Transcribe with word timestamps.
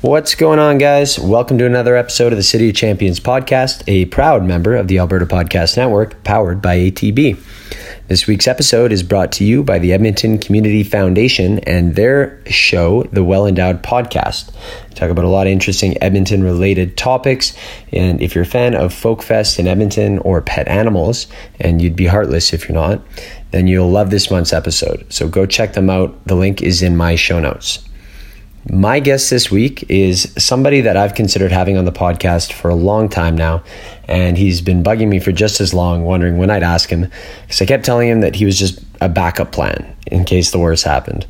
What's 0.00 0.36
going 0.36 0.60
on, 0.60 0.78
guys? 0.78 1.18
Welcome 1.18 1.58
to 1.58 1.66
another 1.66 1.96
episode 1.96 2.32
of 2.32 2.36
the 2.36 2.44
City 2.44 2.68
of 2.68 2.76
Champions 2.76 3.18
podcast, 3.18 3.82
a 3.88 4.04
proud 4.04 4.44
member 4.44 4.76
of 4.76 4.86
the 4.86 5.00
Alberta 5.00 5.26
Podcast 5.26 5.76
Network, 5.76 6.22
powered 6.22 6.62
by 6.62 6.76
ATB. 6.76 7.36
This 8.06 8.28
week's 8.28 8.46
episode 8.46 8.92
is 8.92 9.02
brought 9.02 9.32
to 9.32 9.44
you 9.44 9.64
by 9.64 9.80
the 9.80 9.92
Edmonton 9.92 10.38
Community 10.38 10.84
Foundation 10.84 11.58
and 11.60 11.96
their 11.96 12.40
show, 12.46 13.02
The 13.10 13.24
Well 13.24 13.44
Endowed 13.44 13.82
Podcast. 13.82 14.54
Talk 14.94 15.10
about 15.10 15.24
a 15.24 15.28
lot 15.28 15.48
of 15.48 15.52
interesting 15.52 16.00
Edmonton 16.00 16.44
related 16.44 16.96
topics. 16.96 17.52
And 17.92 18.22
if 18.22 18.36
you're 18.36 18.44
a 18.44 18.46
fan 18.46 18.76
of 18.76 18.94
Folkfest 18.94 19.58
in 19.58 19.66
Edmonton 19.66 20.20
or 20.20 20.40
pet 20.40 20.68
animals, 20.68 21.26
and 21.58 21.82
you'd 21.82 21.96
be 21.96 22.06
heartless 22.06 22.52
if 22.52 22.68
you're 22.68 22.78
not, 22.78 23.02
then 23.50 23.66
you'll 23.66 23.90
love 23.90 24.10
this 24.10 24.30
month's 24.30 24.52
episode. 24.52 25.12
So 25.12 25.26
go 25.26 25.44
check 25.44 25.72
them 25.72 25.90
out. 25.90 26.24
The 26.24 26.36
link 26.36 26.62
is 26.62 26.84
in 26.84 26.96
my 26.96 27.16
show 27.16 27.40
notes. 27.40 27.87
My 28.66 29.00
guest 29.00 29.30
this 29.30 29.50
week 29.50 29.88
is 29.88 30.32
somebody 30.36 30.82
that 30.82 30.96
I've 30.96 31.14
considered 31.14 31.52
having 31.52 31.78
on 31.78 31.84
the 31.84 31.92
podcast 31.92 32.52
for 32.52 32.68
a 32.68 32.74
long 32.74 33.08
time 33.08 33.36
now, 33.36 33.62
and 34.06 34.36
he's 34.36 34.60
been 34.60 34.82
bugging 34.82 35.08
me 35.08 35.20
for 35.20 35.32
just 35.32 35.60
as 35.60 35.72
long, 35.72 36.04
wondering 36.04 36.38
when 36.38 36.50
I'd 36.50 36.62
ask 36.62 36.90
him, 36.90 37.10
because 37.42 37.62
I 37.62 37.66
kept 37.66 37.84
telling 37.84 38.08
him 38.08 38.20
that 38.20 38.34
he 38.34 38.44
was 38.44 38.58
just 38.58 38.80
a 39.00 39.08
backup 39.08 39.52
plan 39.52 39.96
in 40.08 40.24
case 40.24 40.50
the 40.50 40.58
worst 40.58 40.84
happened. 40.84 41.26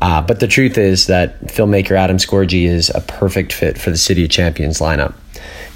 Uh, 0.00 0.22
but 0.22 0.40
the 0.40 0.46
truth 0.46 0.78
is 0.78 1.08
that 1.08 1.40
filmmaker 1.46 1.96
Adam 1.96 2.18
Scorgie 2.18 2.66
is 2.66 2.90
a 2.94 3.00
perfect 3.00 3.52
fit 3.52 3.76
for 3.76 3.90
the 3.90 3.96
City 3.96 4.24
of 4.24 4.30
Champions 4.30 4.78
lineup. 4.78 5.14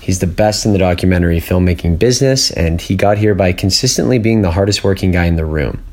He's 0.00 0.20
the 0.20 0.26
best 0.26 0.64
in 0.64 0.72
the 0.72 0.78
documentary 0.78 1.40
filmmaking 1.40 1.98
business, 1.98 2.50
and 2.52 2.80
he 2.80 2.94
got 2.96 3.18
here 3.18 3.34
by 3.34 3.52
consistently 3.52 4.18
being 4.18 4.42
the 4.42 4.50
hardest 4.52 4.82
working 4.82 5.10
guy 5.10 5.26
in 5.26 5.36
the 5.36 5.44
room. 5.44 5.84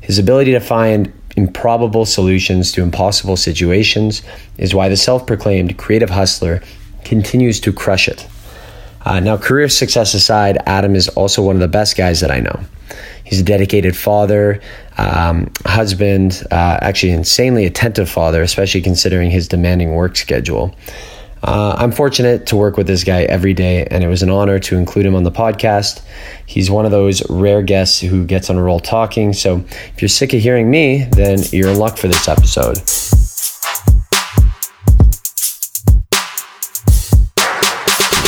His 0.00 0.18
ability 0.18 0.52
to 0.52 0.60
find 0.60 1.12
improbable 1.40 2.04
solutions 2.04 2.72
to 2.72 2.82
impossible 2.82 3.36
situations 3.36 4.22
is 4.58 4.74
why 4.74 4.88
the 4.88 4.96
self 4.96 5.26
proclaimed 5.26 5.78
creative 5.78 6.10
hustler 6.10 6.62
continues 7.04 7.60
to 7.60 7.72
crush 7.72 8.08
it. 8.08 8.28
Uh, 9.04 9.18
now, 9.20 9.36
career 9.36 9.68
success 9.68 10.12
aside, 10.12 10.58
Adam 10.66 10.94
is 10.94 11.08
also 11.08 11.42
one 11.42 11.56
of 11.56 11.60
the 11.60 11.68
best 11.80 11.96
guys 11.96 12.20
that 12.20 12.30
I 12.30 12.40
know. 12.40 12.60
He's 13.24 13.40
a 13.40 13.44
dedicated 13.44 13.96
father, 13.96 14.60
um, 14.98 15.50
husband, 15.64 16.42
uh, 16.50 16.78
actually, 16.82 17.12
insanely 17.12 17.64
attentive 17.64 18.10
father, 18.10 18.42
especially 18.42 18.82
considering 18.82 19.30
his 19.30 19.48
demanding 19.48 19.94
work 19.94 20.16
schedule. 20.16 20.74
Uh, 21.42 21.74
I'm 21.78 21.90
fortunate 21.90 22.46
to 22.46 22.56
work 22.56 22.76
with 22.76 22.86
this 22.86 23.02
guy 23.02 23.22
every 23.22 23.54
day, 23.54 23.86
and 23.90 24.04
it 24.04 24.08
was 24.08 24.22
an 24.22 24.30
honor 24.30 24.58
to 24.58 24.76
include 24.76 25.06
him 25.06 25.14
on 25.14 25.22
the 25.22 25.32
podcast. 25.32 26.02
He's 26.46 26.70
one 26.70 26.84
of 26.84 26.90
those 26.90 27.28
rare 27.30 27.62
guests 27.62 28.00
who 28.00 28.24
gets 28.26 28.50
on 28.50 28.56
a 28.56 28.62
roll 28.62 28.80
talking. 28.80 29.32
So 29.32 29.64
if 29.94 30.02
you're 30.02 30.08
sick 30.08 30.34
of 30.34 30.40
hearing 30.40 30.70
me, 30.70 31.04
then 31.12 31.38
you're 31.50 31.70
in 31.70 31.78
luck 31.78 31.96
for 31.96 32.08
this 32.08 32.28
episode. 32.28 32.78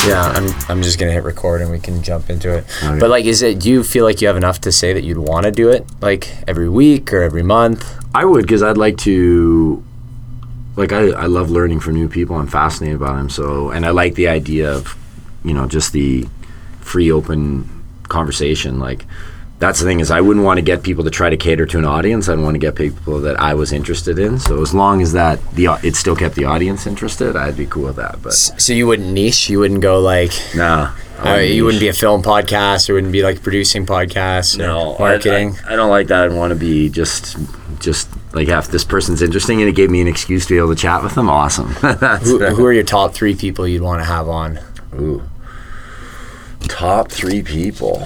Yeah, 0.07 0.21
I'm. 0.21 0.49
I'm 0.69 0.83
just 0.83 0.99
gonna 0.99 1.13
hit 1.13 1.23
record 1.23 1.61
and 1.61 1.71
we 1.71 1.79
can 1.79 2.03
jump 2.03 2.29
into 2.29 2.53
it. 2.53 2.65
Okay. 2.83 2.99
But 2.99 3.09
like, 3.09 3.23
is 3.23 3.41
it? 3.41 3.59
Do 3.59 3.69
you 3.69 3.83
feel 3.83 4.03
like 4.03 4.19
you 4.19 4.27
have 4.27 4.35
enough 4.35 4.59
to 4.61 4.71
say 4.71 4.91
that 4.91 5.03
you'd 5.03 5.17
want 5.17 5.45
to 5.45 5.51
do 5.51 5.69
it, 5.69 5.85
like 6.01 6.29
every 6.45 6.67
week 6.67 7.13
or 7.13 7.21
every 7.21 7.43
month? 7.43 7.89
I 8.13 8.25
would 8.25 8.41
because 8.41 8.61
I'd 8.61 8.75
like 8.75 8.97
to. 8.99 9.81
Like 10.75 10.91
I, 10.91 11.09
I 11.09 11.25
love 11.27 11.51
learning 11.51 11.79
from 11.81 11.95
new 11.95 12.07
people. 12.09 12.35
I'm 12.35 12.47
fascinated 12.47 12.99
by 12.99 13.15
them. 13.17 13.29
So, 13.29 13.69
and 13.71 13.85
I 13.85 13.91
like 13.91 14.15
the 14.15 14.27
idea 14.27 14.71
of, 14.71 14.95
you 15.43 15.53
know, 15.53 15.67
just 15.67 15.93
the 15.93 16.25
free, 16.81 17.11
open 17.11 17.69
conversation. 18.09 18.79
Like, 18.79 19.05
that's 19.59 19.79
the 19.79 19.85
thing 19.85 19.99
is 20.01 20.11
I 20.11 20.19
wouldn't 20.19 20.45
want 20.45 20.57
to 20.57 20.61
get 20.61 20.83
people 20.83 21.03
to 21.05 21.09
try 21.09 21.29
to 21.29 21.37
cater 21.37 21.65
to 21.67 21.77
an 21.77 21.85
audience. 21.85 22.27
I'd 22.27 22.39
want 22.39 22.55
to 22.55 22.59
get 22.59 22.75
people 22.75 23.19
that 23.21 23.39
I 23.39 23.53
was 23.53 23.71
interested 23.71 24.19
in. 24.19 24.39
So 24.39 24.61
as 24.61 24.73
long 24.73 25.01
as 25.01 25.13
that 25.13 25.39
the 25.53 25.67
it 25.83 25.95
still 25.95 26.15
kept 26.15 26.35
the 26.35 26.45
audience 26.45 26.85
interested, 26.85 27.35
I'd 27.37 27.55
be 27.55 27.65
cool 27.67 27.85
with 27.85 27.95
that. 27.95 28.21
But 28.21 28.33
So 28.33 28.73
you 28.73 28.87
wouldn't 28.87 29.13
niche. 29.13 29.49
You 29.49 29.59
wouldn't 29.59 29.81
go 29.81 29.99
like. 30.01 30.33
nah, 30.55 30.91
Uh, 31.23 31.35
you 31.35 31.63
wouldn't 31.63 31.79
be 31.79 31.87
a 31.87 31.93
film 31.93 32.21
podcast, 32.21 32.89
or 32.89 32.95
wouldn't 32.95 33.13
be 33.13 33.23
like 33.23 33.41
producing 33.41 33.85
podcasts, 33.85 34.57
no 34.57 34.97
marketing. 34.99 35.55
I, 35.65 35.69
I, 35.69 35.73
I 35.73 35.75
don't 35.77 35.89
like 35.91 36.07
that. 36.07 36.29
I 36.29 36.33
want 36.33 36.51
to 36.51 36.59
be 36.59 36.89
just 36.89 37.37
just 37.79 38.09
like 38.33 38.47
yeah, 38.47 38.59
if 38.59 38.67
this 38.67 38.83
person's 38.83 39.21
interesting 39.21 39.61
and 39.61 39.69
it 39.69 39.75
gave 39.75 39.89
me 39.89 40.01
an 40.01 40.07
excuse 40.07 40.45
to 40.47 40.53
be 40.53 40.57
able 40.57 40.75
to 40.75 40.75
chat 40.75 41.03
with 41.03 41.15
them. 41.15 41.29
Awesome. 41.29 41.67
Who, 42.23 42.39
who 42.39 42.65
are 42.65 42.73
your 42.73 42.83
top 42.83 43.13
three 43.13 43.35
people 43.35 43.67
you'd 43.67 43.81
want 43.81 44.01
to 44.01 44.05
have 44.05 44.27
on? 44.27 44.59
Ooh. 44.95 45.21
Top 46.61 47.11
three 47.11 47.43
people. 47.43 48.03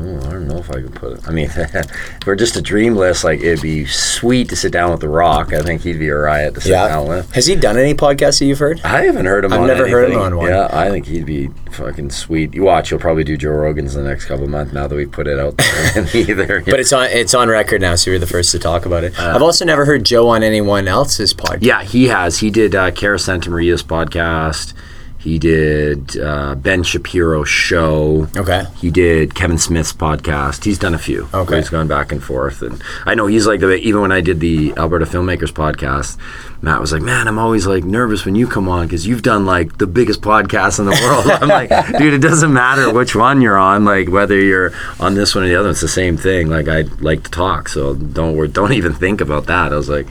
Ooh, 0.00 0.18
I 0.18 0.30
don't 0.32 0.48
know 0.48 0.58
if 0.58 0.70
I 0.70 0.74
can 0.74 0.92
put 0.92 1.18
it. 1.18 1.28
I 1.28 1.30
mean, 1.30 1.50
if 1.56 2.26
we're 2.26 2.36
just 2.36 2.56
a 2.56 2.62
dream 2.62 2.96
list, 2.96 3.24
like 3.24 3.40
it'd 3.40 3.60
be 3.62 3.86
sweet 3.86 4.48
to 4.50 4.56
sit 4.56 4.72
down 4.72 4.90
with 4.90 5.00
The 5.00 5.08
Rock. 5.08 5.52
I 5.52 5.60
think 5.62 5.82
he'd 5.82 5.98
be 5.98 6.08
a 6.08 6.16
riot 6.16 6.54
to 6.54 6.60
sit 6.60 6.70
down 6.70 7.08
with. 7.08 7.32
Has 7.34 7.46
he 7.46 7.54
done 7.56 7.76
any 7.78 7.94
podcasts 7.94 8.38
that 8.38 8.46
you've 8.46 8.58
heard? 8.58 8.80
I 8.82 9.02
haven't 9.04 9.26
heard 9.26 9.44
him 9.44 9.52
I've 9.52 9.60
on 9.60 9.66
never 9.66 9.88
heard 9.88 10.10
him 10.10 10.18
on 10.18 10.36
one. 10.36 10.48
Yeah, 10.48 10.68
I 10.72 10.90
think 10.90 11.06
he'd 11.06 11.26
be 11.26 11.48
fucking 11.72 12.10
sweet. 12.10 12.54
You 12.54 12.62
watch, 12.62 12.88
he'll 12.88 12.98
probably 12.98 13.24
do 13.24 13.36
Joe 13.36 13.50
Rogan's 13.50 13.96
in 13.96 14.04
the 14.04 14.10
next 14.10 14.24
couple 14.26 14.44
of 14.44 14.50
months 14.50 14.72
now 14.72 14.86
that 14.86 14.96
we 14.96 15.06
put 15.06 15.26
it 15.26 15.38
out 15.38 15.56
there. 15.56 16.08
Either. 16.14 16.62
But 16.64 16.80
it's 16.80 16.92
on 16.92 17.08
it's 17.10 17.34
on 17.34 17.48
record 17.48 17.80
now, 17.80 17.94
so 17.94 18.10
you're 18.10 18.18
the 18.20 18.26
first 18.26 18.52
to 18.52 18.58
talk 18.58 18.86
about 18.86 19.04
it. 19.04 19.18
I've 19.18 19.42
also 19.42 19.64
never 19.64 19.84
heard 19.84 20.04
Joe 20.04 20.28
on 20.28 20.42
anyone 20.42 20.88
else's 20.88 21.34
podcast. 21.34 21.58
Yeah, 21.62 21.82
he 21.82 22.08
has. 22.08 22.38
He 22.38 22.50
did 22.50 22.74
uh, 22.74 22.90
Cara 22.90 23.18
Santa 23.18 23.50
Maria's 23.50 23.82
podcast. 23.82 24.72
He 25.20 25.38
did 25.38 26.18
uh, 26.18 26.54
Ben 26.54 26.82
Shapiro's 26.82 27.48
show. 27.48 28.26
Okay. 28.36 28.64
He 28.78 28.90
did 28.90 29.34
Kevin 29.34 29.58
Smith's 29.58 29.92
podcast. 29.92 30.64
He's 30.64 30.78
done 30.78 30.94
a 30.94 30.98
few. 30.98 31.28
Okay. 31.34 31.56
He's 31.56 31.68
gone 31.68 31.88
back 31.88 32.10
and 32.10 32.22
forth, 32.22 32.62
and 32.62 32.82
I 33.04 33.14
know 33.14 33.26
he's 33.26 33.46
like 33.46 33.60
the 33.60 33.74
even 33.74 34.00
when 34.00 34.12
I 34.12 34.22
did 34.22 34.40
the 34.40 34.72
Alberta 34.78 35.04
Filmmakers 35.04 35.52
podcast, 35.52 36.16
Matt 36.62 36.80
was 36.80 36.92
like, 36.92 37.02
"Man, 37.02 37.26
I'm 37.26 37.38
always 37.38 37.66
like 37.66 37.84
nervous 37.84 38.26
when 38.26 38.34
you 38.34 38.46
come 38.46 38.68
on 38.68 38.86
because 38.86 39.06
you've 39.06 39.22
done 39.22 39.46
like 39.46 39.78
the 39.78 39.86
biggest 39.86 40.20
podcast 40.20 40.78
in 40.78 40.84
the 40.84 40.98
world." 41.02 41.26
I'm 41.26 41.48
like, 41.48 41.70
"Dude, 41.98 42.12
it 42.12 42.18
doesn't 42.18 42.52
matter 42.52 42.92
which 42.92 43.16
one 43.16 43.40
you're 43.40 43.56
on. 43.56 43.84
Like 43.84 44.08
whether 44.10 44.38
you're 44.38 44.72
on 44.98 45.14
this 45.14 45.34
one 45.34 45.44
or 45.44 45.48
the 45.48 45.56
other, 45.56 45.70
it's 45.70 45.80
the 45.80 45.88
same 45.88 46.16
thing. 46.16 46.48
Like 46.48 46.68
I 46.68 46.82
like 47.00 47.24
to 47.24 47.30
talk, 47.30 47.68
so 47.68 47.94
don't 47.94 48.36
worry, 48.36 48.48
don't 48.48 48.72
even 48.72 48.92
think 48.92 49.20
about 49.20 49.46
that." 49.46 49.72
I 49.72 49.76
was 49.76 49.88
like, 49.88 50.06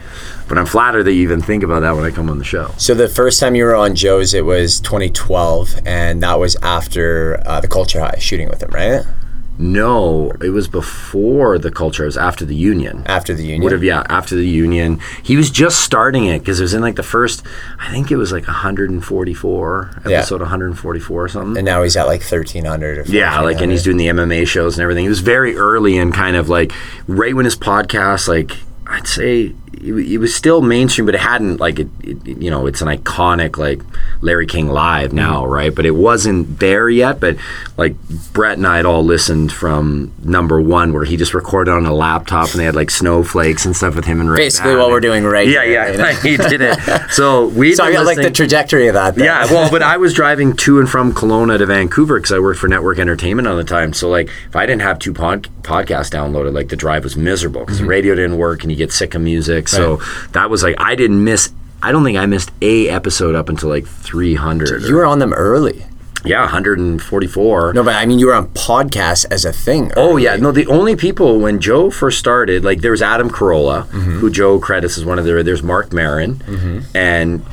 "But 0.48 0.58
I'm 0.58 0.66
flattered 0.66 1.04
that 1.04 1.14
you 1.14 1.22
even 1.22 1.42
think 1.42 1.64
about 1.64 1.82
that 1.82 1.96
when 1.96 2.04
I 2.04 2.10
come 2.10 2.30
on 2.30 2.40
the 2.40 2.44
show." 2.46 2.74
So 2.78 2.96
the 2.96 3.08
first 3.08 3.40
time 3.40 3.54
you 3.54 3.66
were 3.66 3.76
on 3.76 3.96
Joe's, 3.96 4.34
it 4.34 4.46
was 4.46 4.80
2012, 4.80 5.82
and 5.86 6.24
that 6.24 6.40
was 6.40 6.56
after 6.64 7.42
uh, 7.46 7.62
the 7.62 7.68
Culture 7.68 8.00
High 8.00 8.18
shooting 8.18 8.50
with 8.50 8.64
him, 8.64 8.72
right? 8.72 9.04
No, 9.62 10.32
it 10.42 10.52
was 10.52 10.70
before 10.70 11.60
the 11.60 11.70
culture. 11.70 12.04
It 12.04 12.08
was 12.08 12.18
after 12.18 12.46
the 12.46 12.56
union. 12.56 13.04
After 13.06 13.34
the 13.34 13.44
union. 13.44 13.62
Would 13.64 13.74
have 13.74 13.84
yeah 13.84 14.04
after 14.08 14.36
the 14.36 14.48
union. 14.48 15.02
He 15.22 15.36
was 15.36 15.52
just 15.52 15.82
starting 15.82 16.26
it 16.28 16.40
because 16.40 16.62
it 16.62 16.64
was 16.64 16.74
in 16.74 16.82
like 16.82 16.96
the 16.96 17.04
first. 17.04 17.44
I 17.78 17.92
think 17.92 18.10
it 18.10 18.16
was 18.16 18.32
like 18.32 18.48
144 18.48 19.92
Yeah. 20.08 20.18
episode 20.20 20.40
144 20.40 21.24
or 21.24 21.28
something. 21.28 21.58
and 21.58 21.66
now 21.66 21.84
he's 21.84 21.98
at 21.98 22.08
like 22.08 22.22
1300 22.22 23.00
or 23.00 23.02
yeah, 23.12 23.42
like 23.42 23.60
and 23.60 23.70
he's 23.70 23.84
doing 23.84 23.98
the 23.98 24.08
MMA 24.08 24.48
shows 24.48 24.78
and 24.78 24.82
everything. 24.84 25.04
He 25.04 25.10
was 25.10 25.20
very 25.20 25.58
early 25.58 25.98
and 25.98 26.14
kind 26.14 26.38
of 26.38 26.48
like 26.48 26.72
right 27.08 27.36
when 27.36 27.44
his 27.46 27.58
podcast 27.58 28.30
like 28.30 28.58
I'd 28.90 29.08
say 29.08 29.54
it, 29.74 29.84
it 29.84 30.18
was 30.18 30.36
still 30.36 30.62
mainstream, 30.62 31.06
but 31.06 31.16
it 31.16 31.22
hadn't 31.22 31.60
like 31.60 31.80
it, 31.80 31.88
it. 32.04 32.28
You 32.42 32.50
know, 32.50 32.66
it's 32.66 32.82
an 32.82 32.88
iconic 32.88 33.58
like 33.58 33.82
Larry 34.22 34.48
King 34.48 34.68
live 34.68 35.14
now, 35.14 35.44
Mm-hmm. 35.44 35.52
right? 35.52 35.76
But 35.76 35.86
it 35.86 35.92
wasn't 35.92 36.60
there 36.60 36.90
yet. 36.90 37.20
But 37.20 37.38
like 37.78 37.96
Brett 38.34 38.58
and 38.58 38.66
I 38.68 38.78
had 38.78 38.86
all 38.86 39.04
listened 39.04 39.52
from 39.54 40.12
number 40.24 40.60
one, 40.60 40.92
where 40.92 41.06
he 41.06 41.16
just 41.18 41.34
recorded 41.34 41.72
on 41.72 41.86
a 41.86 41.94
laptop, 41.94 42.50
and 42.52 42.60
they 42.60 42.66
had 42.66 42.76
like 42.76 42.90
snowflakes 42.90 43.66
and 43.66 43.76
stuff 43.76 43.96
with 43.96 44.06
him 44.06 44.20
and 44.20 44.30
Ray 44.30 44.38
Basically 44.38 44.76
what 44.76 44.90
we're 44.90 45.00
doing 45.00 45.24
right 45.24 45.48
Yeah, 45.48 45.64
yeah, 45.64 45.96
right 46.02 46.18
he 46.24 46.36
did 46.36 46.62
it. 46.62 46.78
So 47.12 47.48
we. 47.50 47.76
So 47.76 47.84
I 47.84 47.92
got 47.94 48.06
like 48.06 48.18
the 48.18 48.32
trajectory 48.32 48.88
of 48.88 48.96
that. 48.96 49.16
Then. 49.16 49.26
Yeah, 49.26 49.46
well, 49.46 49.70
but 49.72 49.82
I 49.84 49.98
was 49.98 50.14
driving 50.22 50.56
to 50.58 50.80
and 50.80 50.90
from 50.90 51.14
Kelowna 51.14 51.58
to 51.60 51.66
Vancouver 51.68 52.18
because 52.18 52.32
I 52.32 52.40
worked 52.40 52.60
for 52.60 52.68
Network 52.68 52.98
Entertainment 53.00 53.48
on 53.48 53.56
the 53.56 53.64
time. 53.64 53.94
So, 53.94 54.10
like, 54.10 54.28
if 54.48 54.56
I 54.56 54.66
didn't 54.66 54.82
have 54.82 55.00
two 55.00 55.14
pod- 55.14 55.48
podcasts 55.62 56.10
downloaded, 56.10 56.54
like, 56.54 56.70
the 56.70 56.76
drive 56.76 57.04
was 57.04 57.16
miserable 57.16 57.62
because 57.62 57.80
the 57.80 57.86
radio 57.86 58.16
didn't 58.16 58.38
work 58.38 58.64
and 58.64 58.72
you 58.72 58.78
get 58.80 58.92
sick 58.92 59.14
of 59.16 59.22
music. 59.22 59.68
So 59.68 60.02
that 60.32 60.50
was 60.50 60.64
like 60.64 60.76
I 60.80 60.96
didn't 60.96 61.24
miss. 61.24 61.52
I 61.82 61.92
don't 61.92 62.04
think 62.04 62.18
I 62.18 62.26
missed 62.26 62.52
a 62.62 62.90
episode 62.90 63.36
up 63.36 63.48
until 63.48 63.70
like 63.70 63.86
300. 63.86 64.84
you 64.84 64.96
were 64.96 65.06
on 65.06 65.20
them 65.20 65.34
early. 65.34 65.86
yeah, 66.26 66.42
144. 66.42 67.74
No, 67.74 67.84
but 67.84 67.96
I 67.96 68.06
mean 68.06 68.20
you 68.20 68.28
were 68.28 68.36
on 68.36 68.48
podcasts 68.50 69.26
as 69.32 69.46
a 69.46 69.54
thing. 69.54 69.92
Oh 69.96 70.18
yeah, 70.18 70.36
no. 70.36 70.52
The 70.52 70.68
only 70.68 70.96
people 70.96 71.40
when 71.40 71.62
Joe 71.62 71.90
first 71.90 72.20
started, 72.20 72.66
like 72.66 72.82
there 72.82 72.92
was 72.92 73.02
Adam 73.02 73.30
Carolla, 73.30 73.86
mm-hmm. 73.86 74.20
who 74.20 74.30
Joe 74.30 74.60
credits 74.60 74.98
as 74.98 75.06
one 75.06 75.20
of 75.20 75.26
their. 75.26 75.44
There's 75.44 75.64
Marc 75.64 75.94
Maron, 75.94 76.36
mm-hmm. 76.36 76.98
and 76.98 77.46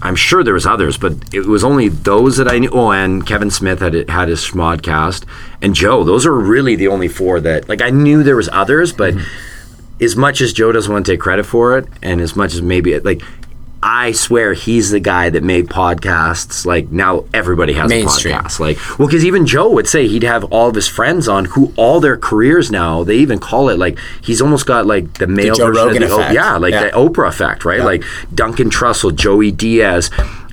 I'm 0.00 0.14
sure 0.16 0.44
there 0.44 0.54
was 0.54 0.66
others, 0.66 0.96
but 0.96 1.12
it 1.34 1.46
was 1.46 1.64
only 1.64 1.88
those 1.88 2.36
that 2.36 2.48
I 2.48 2.58
knew. 2.58 2.70
Oh, 2.72 2.92
and 2.92 3.26
Kevin 3.26 3.50
Smith 3.50 3.80
had 3.80 4.08
had 4.08 4.28
his 4.28 4.40
SModcast, 4.40 5.24
and 5.60 5.74
Joe. 5.74 6.04
Those 6.04 6.24
are 6.24 6.34
really 6.34 6.76
the 6.76 6.88
only 6.88 7.08
four 7.08 7.40
that 7.40 7.68
like 7.68 7.82
I 7.82 7.90
knew 7.90 8.22
there 8.22 8.36
was 8.36 8.48
others, 8.52 8.92
but 8.92 9.14
mm-hmm. 9.14 9.57
As 10.00 10.16
much 10.16 10.40
as 10.40 10.52
Joe 10.52 10.72
doesn't 10.72 10.92
want 10.92 11.06
to 11.06 11.12
take 11.12 11.20
credit 11.20 11.44
for 11.44 11.76
it, 11.78 11.86
and 12.02 12.20
as 12.20 12.36
much 12.36 12.54
as 12.54 12.62
maybe 12.62 12.98
like 13.00 13.22
I 13.80 14.10
swear 14.10 14.54
he's 14.54 14.90
the 14.90 14.98
guy 14.98 15.30
that 15.30 15.44
made 15.44 15.68
podcasts. 15.68 16.66
Like 16.66 16.90
now, 16.90 17.26
everybody 17.32 17.74
has 17.74 17.88
Mainstream. 17.88 18.34
a 18.34 18.38
podcast. 18.42 18.58
Like, 18.58 18.98
well, 18.98 19.06
because 19.06 19.24
even 19.24 19.46
Joe 19.46 19.70
would 19.70 19.86
say 19.88 20.08
he'd 20.08 20.24
have 20.24 20.42
all 20.44 20.68
of 20.68 20.74
his 20.74 20.88
friends 20.88 21.28
on 21.28 21.44
who 21.44 21.72
all 21.76 22.00
their 22.00 22.16
careers 22.16 22.72
now. 22.72 23.04
They 23.04 23.16
even 23.18 23.38
call 23.38 23.68
it 23.68 23.78
like 23.78 23.96
he's 24.22 24.42
almost 24.42 24.66
got 24.66 24.84
like 24.86 25.14
the 25.18 25.28
male 25.28 25.54
Joe 25.54 25.66
version 25.66 25.86
Rogan 25.86 26.02
of 26.02 26.08
the, 26.10 26.16
effect. 26.16 26.34
yeah, 26.34 26.56
like 26.56 26.72
Yeah. 26.72 26.84
the 26.86 26.90
Oprah 26.90 27.28
effect, 27.28 27.64
right? 27.64 27.80
Like 27.80 28.02
Duncan 28.34 28.68
Trussell, 28.70 29.14
Joey 29.14 29.50
Diaz. 29.52 30.10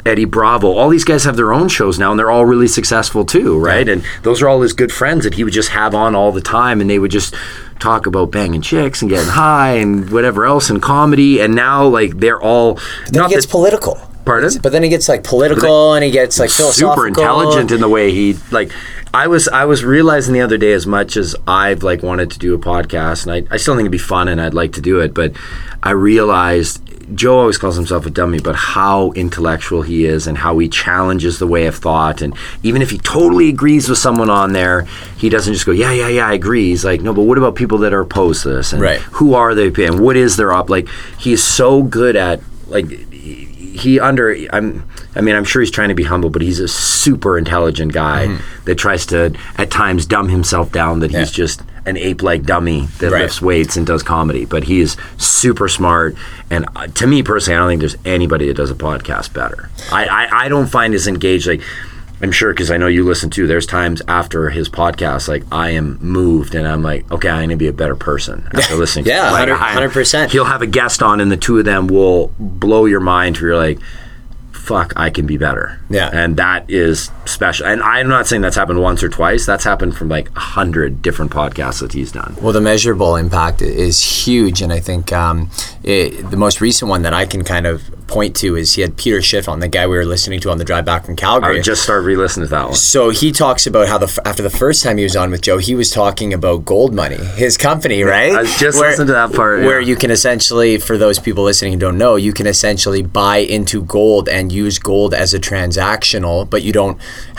Eddie 0.08 0.26
Bravo, 0.26 0.68
all 0.72 0.90
these 0.90 1.04
guys 1.04 1.24
have 1.24 1.36
their 1.36 1.52
own 1.52 1.68
shows 1.68 1.98
now, 1.98 2.12
and 2.12 2.20
they're 2.20 2.30
all 2.30 2.46
really 2.46 2.68
successful 2.68 3.26
too, 3.26 3.58
right? 3.58 3.90
And 3.90 4.06
those 4.22 4.40
are 4.44 4.48
all 4.48 4.62
his 4.62 4.72
good 4.72 4.92
friends 4.92 5.24
that 5.24 5.34
he 5.34 5.44
would 5.44 5.52
just 5.52 5.70
have 5.70 5.96
on 5.96 6.14
all 6.14 6.32
the 6.32 6.42
time, 6.42 6.80
and 6.80 6.88
they 6.88 7.00
would 7.00 7.10
just 7.10 7.34
talk 7.80 8.06
about 8.07 8.31
banging 8.31 8.62
chicks 8.62 9.01
and 9.01 9.10
getting 9.10 9.30
high 9.30 9.74
and 9.75 10.10
whatever 10.12 10.45
else 10.45 10.69
in 10.69 10.80
comedy. 10.80 11.39
And 11.42 11.56
now, 11.56 11.86
like, 11.88 12.18
they're 12.19 12.42
all 12.42 12.75
Then 13.12 13.22
not 13.22 13.30
he 13.30 13.36
gets 13.36 13.45
that- 13.45 13.51
political. 13.51 14.00
Pardon? 14.25 14.50
But 14.63 14.72
then 14.72 14.81
he 14.81 14.89
gets 14.89 15.07
like 15.07 15.24
political 15.24 15.94
and 15.94 16.04
he 16.04 16.10
gets 16.10 16.39
like 16.39 16.50
philosophical. 16.50 16.95
super 16.95 17.07
intelligent 17.07 17.72
in 17.72 17.80
the 17.80 17.88
way 17.88 18.10
he 18.12 18.36
like 18.50 18.72
I 19.13 19.27
was 19.27 19.48
I 19.48 19.66
was 19.66 19.83
realizing 19.86 20.33
the 20.33 20.42
other 20.42 20.57
day 20.57 20.72
as 20.74 20.88
much 20.88 21.16
as 21.16 21.36
I've 21.48 21.83
like 21.83 22.01
wanted 22.01 22.31
to 22.31 22.39
do 22.39 22.56
a 22.56 22.57
podcast 22.57 23.27
and 23.27 23.48
I, 23.48 23.54
I 23.54 23.57
still 23.57 23.75
think 23.75 23.81
it'd 23.81 23.92
be 23.92 24.00
fun 24.00 24.27
and 24.27 24.42
I'd 24.42 24.56
like 24.56 24.72
to 24.74 24.81
do 24.81 25.00
it 25.00 25.13
but 25.13 25.33
I 25.83 25.92
realized 25.92 26.81
Joe 27.13 27.40
always 27.40 27.57
calls 27.57 27.75
himself 27.75 28.06
a 28.06 28.10
dummy 28.10 28.40
but 28.40 28.56
how 28.56 29.12
intellectual 29.12 29.84
he 29.84 30.06
is 30.06 30.28
and 30.28 30.38
how 30.38 30.57
he 30.57 30.68
challenges 30.68 31.40
the 31.40 31.48
way 31.48 31.68
of 31.68 31.75
thought. 31.75 32.22
And 32.22 32.36
even 32.63 32.81
if 32.81 32.90
he 32.90 32.98
totally 32.98 33.50
agrees 33.50 33.88
with 33.88 33.98
someone 33.98 34.30
on 34.30 34.54
there 34.54 34.88
he 35.18 35.30
doesn't 35.30 35.54
just 35.54 35.66
go 35.66 35.72
yeah 35.72 35.92
yeah 35.92 36.07
yeah 36.07 36.28
I 36.28 36.34
agree. 36.34 36.69
He's 36.69 36.84
like 36.84 37.02
no 37.02 37.13
but 37.13 37.24
what 37.24 37.38
about 37.38 37.56
people 37.56 37.78
that 37.80 37.94
are 37.94 38.02
opposed 38.02 38.44
to 38.44 38.50
this? 38.50 38.74
And 38.74 38.81
Right. 38.81 39.00
who 39.02 39.34
are 39.34 39.54
they? 39.54 39.68
And 39.86 40.00
what 40.00 40.16
is 40.16 40.38
their 40.38 40.52
op 40.52 40.69
like 40.69 40.88
he's 41.19 41.44
so 41.44 41.84
good 41.84 42.16
at 42.16 42.42
like 42.68 42.90
he 43.12 43.46
he 43.75 44.00
under 44.00 44.36
I'm 44.51 44.88
I 45.16 45.22
mean 45.22 45.36
I'm 45.36 45.44
sure 45.44 45.62
he's 45.62 45.72
trying 45.72 45.90
to 45.90 45.96
be 45.96 46.04
humble 46.04 46.30
but 46.30 46.42
he's 46.42 46.60
a 46.60 46.68
super 46.68 47.38
intelligent 47.38 47.94
guy 47.94 48.28
mm-hmm. 48.28 48.66
that 48.66 48.75
tries 48.75 49.06
to 49.08 49.36
at 49.58 49.69
times 49.69 50.06
dumb 50.06 50.30
himself 50.30 50.72
down 50.72 51.00
that 51.00 51.12
he's 51.12 51.31
just 51.31 51.62
an 51.86 51.98
ape 51.98 52.22
like 52.24 52.44
dummy 52.44 52.88
that 53.00 53.12
Right. 53.12 53.22
lifts 53.24 53.42
weights 53.42 53.78
and 53.78 53.86
does 53.86 54.02
comedy 54.04 54.46
but 54.46 54.64
he 54.66 54.80
is 54.82 54.98
super 55.18 55.68
smart 55.68 56.16
and 56.50 56.66
uh, 56.76 56.88
to 56.88 57.08
me 57.08 57.22
personally 57.24 57.56
I 57.56 57.60
don't 57.60 57.70
think 57.70 57.80
there's 57.82 57.98
anybody 58.06 58.48
that 58.48 58.56
does 58.58 58.72
a 58.72 58.76
podcast 58.76 59.34
better 59.34 59.70
I 59.92 60.06
I, 60.06 60.46
I 60.46 60.50
don't 60.50 60.68
find 60.68 60.94
as 60.94 61.08
engaged 61.08 61.48
like 61.48 61.62
I'm 62.22 62.32
sure 62.32 62.54
because 62.54 62.72
I 62.72 62.78
know 62.78 62.88
you 62.88 63.04
listen 63.04 63.30
too. 63.30 63.46
There's 63.46 63.66
times 63.68 64.02
after 64.08 64.50
his 64.50 64.70
podcast, 64.70 65.28
like 65.28 65.44
I 65.52 65.72
am 65.72 66.00
moved 66.02 66.56
and 66.56 66.66
I'm 66.66 66.82
like, 66.82 67.12
okay, 67.12 67.28
I'm 67.28 67.44
gonna 67.50 67.58
be 67.58 67.68
a 67.68 67.74
better 67.74 67.96
person 67.98 68.48
after 68.54 68.76
listening. 68.76 69.04
to 69.04 69.12
Yeah, 69.12 69.28
it. 69.28 69.32
Like, 69.34 69.50
100 69.50 69.84
I- 69.84 69.88
100%. 69.88 70.30
He'll 70.32 70.46
have 70.46 70.62
a 70.62 70.66
guest 70.66 71.04
on, 71.04 71.20
and 71.20 71.30
the 71.30 71.36
two 71.36 71.60
of 71.60 71.66
them 71.66 71.88
will 71.88 72.32
blow 72.40 72.86
your 72.86 73.02
mind. 73.02 73.36
Where 73.38 73.48
you're 73.52 73.58
like, 73.58 73.80
fuck, 74.66 74.94
I 74.96 75.10
can 75.10 75.26
be 75.26 75.38
better. 75.38 75.80
Yeah. 75.90 76.10
and 76.12 76.38
that 76.38 76.70
is 76.70 77.12
special. 77.26 77.68
And 77.68 77.82
I'm 77.82 78.08
not 78.08 78.28
saying 78.28 78.42
that's 78.42 78.56
happened 78.56 78.82
once 78.82 79.04
or 79.04 79.10
twice. 79.10 79.46
That's 79.46 79.64
happened 79.64 79.96
from 79.96 80.10
like 80.10 80.30
a 80.36 80.40
hundred 80.40 81.02
different 81.02 81.32
podcasts 81.32 81.80
that 81.82 81.94
he's 81.94 82.12
done. 82.12 82.36
Well, 82.42 82.54
the 82.54 82.62
measurable 82.62 83.16
impact 83.16 83.62
is 83.62 84.02
huge, 84.02 84.62
and 84.62 84.74
I 84.74 84.80
think 84.80 85.14
um, 85.14 85.50
it, 85.84 86.30
the 86.32 86.38
most 86.38 86.62
recent 86.62 86.90
one 86.90 87.04
that 87.04 87.14
I 87.14 87.26
can 87.26 87.44
kind 87.44 87.68
of 87.68 87.84
point 88.08 88.36
to 88.38 88.56
is 88.56 88.74
he 88.74 88.82
had 88.82 88.98
Peter 88.98 89.22
Schiff 89.22 89.50
on, 89.50 89.60
the 89.60 89.68
guy 89.68 89.88
we 89.88 89.96
were 89.96 90.06
listening 90.06 90.40
to 90.42 90.52
on 90.52 90.58
the 90.58 90.64
drive 90.64 90.86
back 90.86 91.06
from 91.06 91.16
Calgary. 91.16 91.56
would 91.56 91.64
just 91.64 91.84
start 91.84 92.04
re-listening 92.04 92.46
to 92.46 92.52
that 92.52 92.66
one. 92.66 92.76
so 92.76 93.10
he 93.10 93.32
talks 93.32 93.66
about 93.66 93.88
how 93.88 93.98
the 93.98 94.22
after 94.26 94.44
the 94.44 94.50
first 94.50 94.84
time 94.84 94.98
he 94.98 95.04
was 95.04 95.16
on 95.16 95.32
with 95.32 95.42
Joe, 95.42 95.58
he 95.58 95.76
was 95.76 95.90
talking 95.90 96.34
about 96.34 96.66
Gold 96.66 96.94
Money, 96.94 97.24
his 97.36 97.58
company, 97.58 98.04
right? 98.04 98.34
I 98.34 98.44
just 98.44 98.78
listening 98.78 99.08
to 99.08 99.14
that 99.14 99.34
part, 99.34 99.62
where 99.62 99.80
yeah. 99.80 99.88
you 99.88 99.96
can 99.96 100.12
essentially, 100.12 100.78
for 100.78 100.98
those 100.98 101.20
people 101.20 101.44
listening 101.44 101.74
who 101.74 101.80
don't 101.80 101.98
know, 101.98 102.16
you 102.16 102.34
can 102.34 102.48
essentially 102.48 103.02
buy 103.02 103.38
into 103.38 103.84
gold 103.84 104.30
and 104.30 104.52
use 104.56 104.80
gold 104.80 105.13
as 105.13 105.34
a 105.34 105.40
transactional, 105.40 106.50
but 106.50 106.63
you 106.63 106.72
don't 106.72 106.98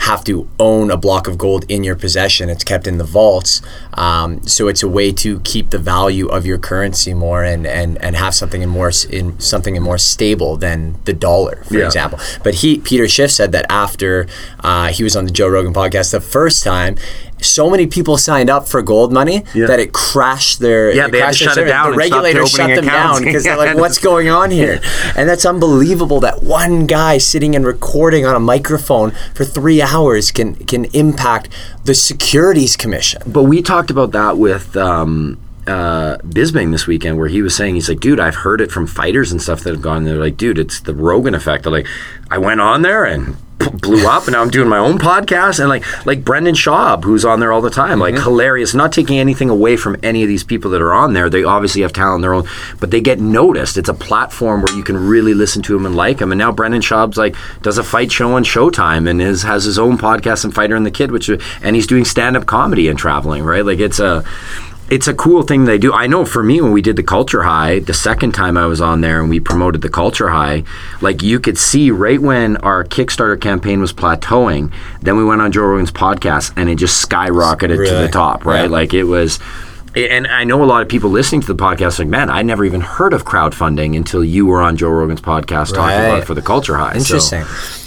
have 0.09 0.23
to 0.25 0.47
own 0.59 0.91
a 0.91 0.97
block 0.97 1.27
of 1.27 1.37
gold 1.37 1.65
in 1.67 1.83
your 1.83 1.95
possession. 1.95 2.49
It's 2.49 2.63
kept 2.63 2.87
in 2.87 2.97
the 2.97 3.03
vaults, 3.03 3.61
um, 3.93 4.41
so 4.47 4.67
it's 4.67 4.83
a 4.83 4.87
way 4.87 5.11
to 5.13 5.39
keep 5.41 5.69
the 5.71 5.77
value 5.79 6.27
of 6.27 6.45
your 6.45 6.57
currency 6.57 7.13
more 7.13 7.43
and 7.43 7.65
and, 7.67 7.97
and 8.03 8.15
have 8.15 8.33
something 8.35 8.61
in 8.61 8.69
more 8.69 8.91
in 9.09 9.39
something 9.39 9.75
in 9.75 9.83
more 9.83 9.97
stable 9.97 10.57
than 10.57 10.95
the 11.05 11.13
dollar, 11.13 11.63
for 11.67 11.77
Yeah. 11.77 11.85
example. 11.85 12.19
But 12.43 12.55
he 12.55 12.79
Peter 12.79 13.07
Schiff 13.07 13.31
said 13.31 13.51
that 13.51 13.65
after 13.69 14.27
uh, 14.61 14.87
he 14.87 15.03
was 15.03 15.15
on 15.15 15.25
the 15.25 15.31
Joe 15.31 15.47
Rogan 15.47 15.73
podcast 15.73 16.11
the 16.11 16.21
first 16.21 16.63
time. 16.63 16.95
So 17.41 17.69
many 17.69 17.87
people 17.87 18.17
signed 18.17 18.49
up 18.49 18.67
for 18.67 18.81
gold 18.81 19.13
money 19.13 19.43
Yeah. 19.53 19.67
that 19.67 19.79
it 19.79 19.93
crashed 19.93 20.59
their 20.59 20.91
Yeah, 20.91 21.07
they 21.07 21.19
had 21.19 21.33
to 21.33 21.35
shut 21.35 21.57
it 21.57 21.65
down 21.65 21.91
The 21.91 21.97
regulators 21.97 22.49
shut 22.51 22.69
them 22.69 22.85
accounts. 22.85 23.19
down 23.19 23.25
because 23.25 23.43
they're 23.43 23.57
like, 23.57 23.77
"What's 23.77 23.99
going 23.99 24.29
on 24.29 24.51
here?" 24.51 24.79
And 25.15 25.29
that's 25.29 25.45
unbelievable 25.45 26.19
that 26.21 26.43
one 26.43 26.85
guy 26.87 27.17
sitting 27.19 27.55
and 27.55 27.65
recording 27.65 28.25
on 28.25 28.35
a 28.35 28.39
microphone 28.39 29.11
for 29.33 29.45
three 29.45 29.81
hours 29.81 30.31
can 30.31 30.55
can 30.55 30.85
impact 30.93 31.49
the 31.85 31.93
Securities 31.93 32.75
Commission. 32.75 33.21
But 33.25 33.43
we 33.43 33.61
talked 33.61 33.89
about 33.91 34.11
that 34.11 34.37
with 34.37 34.75
um, 34.75 35.37
uh, 35.67 36.17
Bisping 36.19 36.71
this 36.71 36.87
weekend, 36.87 37.17
where 37.17 37.27
he 37.27 37.41
was 37.41 37.55
saying, 37.55 37.75
he's 37.75 37.89
like, 37.89 37.99
dude, 37.99 38.19
I've 38.19 38.35
heard 38.35 38.61
it 38.61 38.71
from 38.71 38.87
fighters 38.87 39.31
and 39.31 39.41
stuff 39.41 39.61
that 39.61 39.73
have 39.73 39.81
gone. 39.81 40.03
They're 40.03 40.17
like, 40.17 40.37
dude, 40.37 40.57
it's 40.57 40.79
the 40.81 40.95
Rogan 40.95 41.35
effect. 41.35 41.63
They're 41.63 41.71
like, 41.71 41.87
I 42.29 42.37
went 42.37 42.61
on 42.61 42.81
there 42.81 43.05
and 43.05 43.37
blew 43.81 44.07
up, 44.07 44.23
and 44.25 44.33
now 44.33 44.41
I'm 44.41 44.49
doing 44.49 44.69
my 44.69 44.77
own 44.77 44.99
podcast, 44.99 45.59
and 45.59 45.67
like 45.67 45.83
like 46.05 46.23
Brendan 46.23 46.53
Schaub, 46.53 47.03
who's 47.03 47.25
on 47.25 47.39
there 47.39 47.51
all 47.51 47.61
the 47.61 47.71
time, 47.71 47.99
like 47.99 48.15
hilarious. 48.15 48.73
Not 48.73 48.91
taking 48.91 49.17
anything 49.17 49.49
away 49.49 49.77
from 49.77 49.97
any 50.03 50.21
of 50.21 50.27
these 50.27 50.43
people 50.43 50.71
that 50.71 50.81
are 50.81 50.93
on 50.93 51.13
there. 51.13 51.29
They 51.29 51.43
obviously 51.43 51.81
have 51.81 51.91
talent 51.91 52.21
their 52.21 52.33
own, 52.33 52.47
but 52.79 52.91
they 52.91 53.01
get 53.01 53.19
noticed. 53.19 53.77
It's 53.77 53.89
a 53.89 53.95
platform 53.95 54.61
where 54.61 54.75
you 54.75 54.83
can 54.83 54.95
really 54.95 55.33
listen 55.33 55.63
to 55.63 55.73
them 55.73 55.85
and 55.85 55.95
like 55.95 56.19
them. 56.19 56.31
And 56.31 56.39
now 56.39 56.51
Brendan 56.51 56.81
Schaub's 56.81 57.17
like 57.17 57.35
does 57.63 57.77
a 57.77 57.83
fight 57.83 58.11
show 58.11 58.33
on 58.33 58.43
Showtime 58.43 59.09
and 59.09 59.21
is 59.21 59.41
has 59.43 59.63
his 59.63 59.79
own 59.79 59.97
podcast 59.97 60.43
and 60.43 60.53
Fighter 60.53 60.75
and 60.75 60.85
the 60.85 60.91
Kid, 60.91 61.11
which 61.11 61.27
and 61.29 61.75
he's 61.75 61.87
doing 61.87 62.05
stand 62.05 62.37
up 62.37 62.45
comedy 62.45 62.87
and 62.87 62.99
traveling. 62.99 63.43
Right, 63.43 63.65
like 63.65 63.79
it's 63.79 63.99
a 63.99 64.23
it's 64.89 65.07
a 65.07 65.13
cool 65.13 65.43
thing 65.43 65.65
they 65.65 65.77
do. 65.77 65.91
I 65.93 66.07
know 66.07 66.23
for 66.25 66.41
me 66.41 66.61
when 66.61 66.71
we 66.71 66.81
did 66.81 66.95
the 66.95 67.03
Culture 67.03 67.43
High, 67.43 67.79
the 67.79 67.93
second 67.93 68.33
time 68.33 68.57
I 68.57 68.65
was 68.65 68.79
on 68.79 69.01
there 69.01 69.19
and 69.19 69.29
we 69.29 69.39
promoted 69.39 69.81
the 69.81 69.89
Culture 69.89 70.29
High, 70.29 70.63
like 71.01 71.21
you 71.21 71.39
could 71.39 71.57
see 71.57 71.91
right 71.91 72.21
when 72.21 72.57
our 72.57 72.83
Kickstarter 72.83 73.39
campaign 73.39 73.81
was 73.81 73.91
plateauing, 73.91 74.71
then 75.01 75.17
we 75.17 75.25
went 75.25 75.41
on 75.41 75.51
Joe 75.51 75.63
Rogan's 75.63 75.91
podcast 75.91 76.53
and 76.55 76.69
it 76.69 76.75
just 76.75 77.07
skyrocketed 77.07 77.85
to 77.87 77.95
the 77.95 78.07
top, 78.07 78.45
right? 78.45 78.63
Yeah. 78.63 78.69
Like 78.69 78.93
it 78.93 79.03
was 79.03 79.39
and 79.95 80.27
I 80.27 80.43
know 80.43 80.63
a 80.63 80.65
lot 80.65 80.81
of 80.81 80.89
people 80.89 81.09
listening 81.09 81.41
to 81.41 81.47
the 81.47 81.55
podcast 81.55 81.97
like, 81.99 82.07
man, 82.07 82.29
I 82.29 82.41
never 82.43 82.63
even 82.65 82.81
heard 82.81 83.13
of 83.13 83.25
crowdfunding 83.25 83.95
until 83.97 84.23
you 84.23 84.45
were 84.45 84.61
on 84.61 84.77
Joe 84.77 84.89
Rogan's 84.89 85.21
podcast 85.21 85.73
talking 85.73 85.95
about 85.97 86.19
it 86.19 86.25
for 86.25 86.33
the 86.33 86.41
Culture 86.41 86.75
High. 86.77 86.97
So 86.99 87.15
Interesting. 87.15 87.43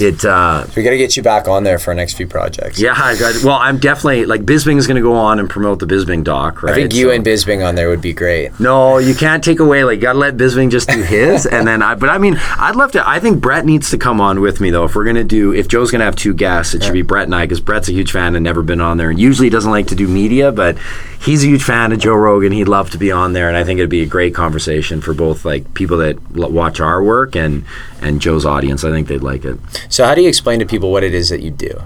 it 0.06 0.24
uh, 0.24 0.64
We 0.74 0.82
got 0.82 0.90
to 0.90 0.96
get 0.98 1.16
you 1.16 1.22
back 1.22 1.46
on 1.46 1.62
there 1.62 1.78
for 1.78 1.90
our 1.90 1.94
next 1.94 2.14
few 2.14 2.26
projects. 2.26 2.80
yeah, 2.80 2.94
I 2.96 3.16
got, 3.18 3.44
well, 3.44 3.56
I'm 3.60 3.78
definitely 3.78 4.26
like 4.26 4.42
Bisping 4.42 4.76
is 4.78 4.86
going 4.86 4.96
to 4.96 5.02
go 5.02 5.14
on 5.14 5.38
and 5.38 5.48
promote 5.48 5.78
the 5.78 5.86
Bisping 5.86 6.24
doc, 6.24 6.62
right? 6.62 6.72
I 6.72 6.74
think 6.74 6.94
you 6.94 7.06
So- 7.06 7.10
and 7.12 7.24
Bisping 7.24 7.66
on 7.66 7.74
there 7.76 7.88
would 7.88 8.02
be 8.02 8.12
great. 8.12 8.58
No, 8.58 8.98
you 8.98 9.14
can't 9.14 9.44
take 9.44 9.60
away. 9.60 9.84
Like, 9.84 9.96
you 9.96 10.02
gotta 10.02 10.18
let 10.18 10.36
Bisping 10.36 10.70
just 10.70 10.88
do 10.88 11.02
his, 11.02 11.46
and 11.46 11.66
then 11.66 11.82
I. 11.82 11.94
But 11.94 12.08
I 12.10 12.18
mean, 12.18 12.36
I'd 12.58 12.76
love 12.76 12.92
to. 12.92 13.08
I 13.08 13.20
think 13.20 13.40
Brett 13.40 13.64
needs 13.64 13.90
to 13.90 13.98
come 13.98 14.20
on 14.20 14.40
with 14.40 14.60
me 14.60 14.70
though. 14.70 14.84
If 14.84 14.94
we're 14.96 15.04
gonna 15.04 15.22
do, 15.24 15.52
if 15.52 15.68
Joe's 15.68 15.90
gonna 15.90 16.04
have 16.04 16.16
two 16.16 16.34
guests, 16.34 16.74
it 16.74 16.82
should 16.82 16.92
be 16.92 17.02
Brett 17.02 17.24
and 17.24 17.34
I, 17.34 17.44
because 17.44 17.60
Brett's 17.60 17.88
a 17.88 17.92
huge 17.92 18.10
fan 18.12 18.34
and 18.34 18.42
never 18.42 18.62
been 18.62 18.80
on 18.80 18.96
there, 18.96 19.10
and 19.10 19.18
usually 19.18 19.50
doesn't 19.50 19.70
like 19.70 19.86
to 19.88 19.94
do 19.94 20.08
media, 20.08 20.50
but 20.50 20.76
he's 21.22 21.44
a 21.44 21.46
huge 21.46 21.62
fan 21.62 21.92
of 21.92 21.99
Joe 22.00 22.14
Rogan. 22.14 22.52
He'd 22.52 22.64
love 22.68 22.90
to 22.90 22.98
be 22.98 23.12
on 23.12 23.32
there, 23.32 23.48
and 23.48 23.56
I 23.56 23.64
think 23.64 23.78
it'd 23.78 23.90
be 23.90 24.02
a 24.02 24.06
great 24.06 24.34
conversation 24.34 25.00
for 25.00 25.14
both 25.14 25.44
like 25.44 25.72
people 25.74 25.98
that 25.98 26.16
l- 26.36 26.50
watch 26.50 26.80
our 26.80 27.02
work 27.02 27.36
and 27.36 27.64
and 28.00 28.20
Joe's 28.20 28.44
audience. 28.44 28.82
I 28.84 28.90
think 28.90 29.08
they'd 29.08 29.22
like 29.22 29.44
it. 29.44 29.58
So 29.88 30.04
how 30.04 30.14
do 30.14 30.22
you 30.22 30.28
explain 30.28 30.58
to 30.60 30.66
people 30.66 30.90
what 30.90 31.04
it 31.04 31.14
is 31.14 31.28
that 31.28 31.40
you 31.42 31.50
do? 31.50 31.80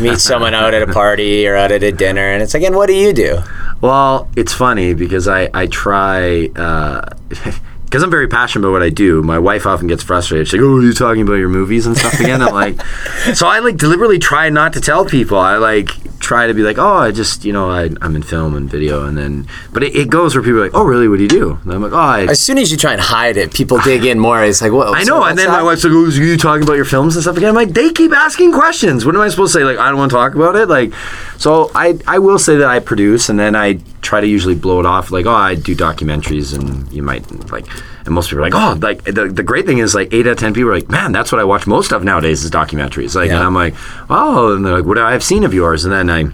Meet 0.00 0.18
someone 0.30 0.54
out 0.54 0.74
at 0.74 0.82
a 0.88 0.92
party 0.92 1.46
or 1.46 1.56
out 1.56 1.70
at 1.72 1.82
a 1.82 1.92
dinner, 1.92 2.22
and 2.32 2.42
it's 2.42 2.54
like, 2.54 2.62
and 2.62 2.74
what 2.76 2.86
do 2.86 2.94
you 2.94 3.12
do? 3.12 3.38
Well, 3.80 4.28
it's 4.36 4.52
funny 4.52 4.94
because 4.94 5.28
I 5.28 5.50
I 5.54 5.66
try. 5.66 6.46
Uh, 6.56 7.02
Because 7.84 8.02
I'm 8.02 8.10
very 8.10 8.26
passionate 8.26 8.66
about 8.66 8.72
what 8.72 8.82
I 8.82 8.88
do, 8.88 9.22
my 9.22 9.38
wife 9.38 9.66
often 9.68 9.86
gets 9.86 10.02
frustrated. 10.02 10.48
She's 10.48 10.54
like, 10.58 10.62
"Oh, 10.62 10.80
you're 10.80 10.86
you 10.86 10.92
talking 10.94 11.22
about 11.22 11.34
your 11.34 11.48
movies 11.48 11.86
and 11.86 11.96
stuff 11.96 12.18
again?" 12.18 12.42
I'm 12.42 12.52
like, 12.52 12.84
so 13.34 13.46
I 13.46 13.60
like 13.60 13.76
deliberately 13.76 14.18
try 14.18 14.50
not 14.50 14.72
to 14.72 14.80
tell 14.80 15.04
people. 15.04 15.38
I 15.38 15.58
like 15.58 15.90
try 16.24 16.46
to 16.46 16.54
be 16.54 16.62
like, 16.62 16.78
"Oh, 16.78 16.96
I 16.96 17.12
just, 17.12 17.44
you 17.44 17.52
know, 17.52 17.70
I, 17.70 17.90
I'm 18.00 18.16
in 18.16 18.22
film 18.22 18.56
and 18.56 18.68
video," 18.68 19.04
and 19.04 19.16
then, 19.16 19.46
but 19.72 19.82
it, 19.82 19.94
it 19.94 20.08
goes 20.08 20.34
where 20.34 20.42
people 20.42 20.58
are 20.60 20.64
like, 20.64 20.74
"Oh, 20.74 20.84
really? 20.84 21.06
What 21.06 21.16
do 21.18 21.22
you 21.22 21.28
do?" 21.28 21.58
And 21.62 21.72
I'm 21.72 21.82
like, 21.82 21.92
"Oh, 21.92 21.96
I, 21.96 22.22
As 22.24 22.40
soon 22.40 22.58
as 22.58 22.70
you 22.72 22.78
try 22.78 22.92
and 22.92 23.00
hide 23.00 23.36
it, 23.36 23.52
people 23.52 23.78
dig 23.84 24.04
in 24.04 24.18
more. 24.18 24.42
It's 24.42 24.62
like, 24.62 24.72
what? 24.72 24.88
I 25.00 25.04
know." 25.04 25.22
and 25.22 25.38
then 25.38 25.48
my 25.48 25.62
wife's 25.62 25.84
like, 25.84 25.92
"Oh, 25.92 26.06
are 26.06 26.10
you 26.10 26.36
talking 26.36 26.62
about 26.64 26.74
your 26.76 26.84
films 26.86 27.14
and 27.14 27.22
stuff 27.22 27.36
again?" 27.36 27.50
I'm 27.50 27.54
like, 27.54 27.74
"They 27.74 27.92
keep 27.92 28.12
asking 28.12 28.52
questions. 28.52 29.04
What 29.04 29.14
am 29.14 29.20
I 29.20 29.28
supposed 29.28 29.52
to 29.52 29.60
say? 29.60 29.64
Like, 29.64 29.78
I 29.78 29.88
don't 29.88 29.98
want 29.98 30.10
to 30.10 30.16
talk 30.16 30.34
about 30.34 30.56
it." 30.56 30.68
Like, 30.68 30.92
so 31.36 31.70
I 31.74 31.98
I 32.06 32.18
will 32.18 32.38
say 32.38 32.56
that 32.56 32.68
I 32.68 32.80
produce, 32.80 33.28
and 33.28 33.38
then 33.38 33.54
I 33.54 33.80
try 34.00 34.20
to 34.20 34.26
usually 34.26 34.54
blow 34.54 34.80
it 34.80 34.86
off 34.86 35.10
like, 35.10 35.26
"Oh, 35.26 35.34
I 35.34 35.54
do 35.54 35.76
documentaries," 35.76 36.54
and 36.58 36.90
you 36.90 37.02
might 37.02 37.24
like. 37.52 37.66
And 38.04 38.14
most 38.14 38.28
people 38.30 38.44
are 38.44 38.50
like, 38.50 38.54
oh, 38.54 38.78
like 38.80 39.04
the, 39.04 39.28
the 39.28 39.42
great 39.42 39.64
thing 39.66 39.78
is 39.78 39.94
like 39.94 40.12
eight 40.12 40.26
out 40.26 40.32
of 40.32 40.38
ten 40.38 40.52
people 40.52 40.70
are 40.70 40.74
like, 40.74 40.90
man, 40.90 41.12
that's 41.12 41.32
what 41.32 41.40
I 41.40 41.44
watch 41.44 41.66
most 41.66 41.92
of 41.92 42.04
nowadays 42.04 42.44
is 42.44 42.50
documentaries. 42.50 43.14
Like, 43.14 43.28
Yeah. 43.28 43.36
and 43.36 43.44
I'm 43.44 43.54
like, 43.54 43.74
oh, 44.10 44.54
and 44.54 44.64
they're 44.64 44.76
like, 44.76 44.84
what 44.84 44.98
I've 44.98 45.24
seen 45.24 45.42
of 45.44 45.54
yours, 45.54 45.84
and 45.84 45.92
then 45.92 46.10
I 46.10 46.26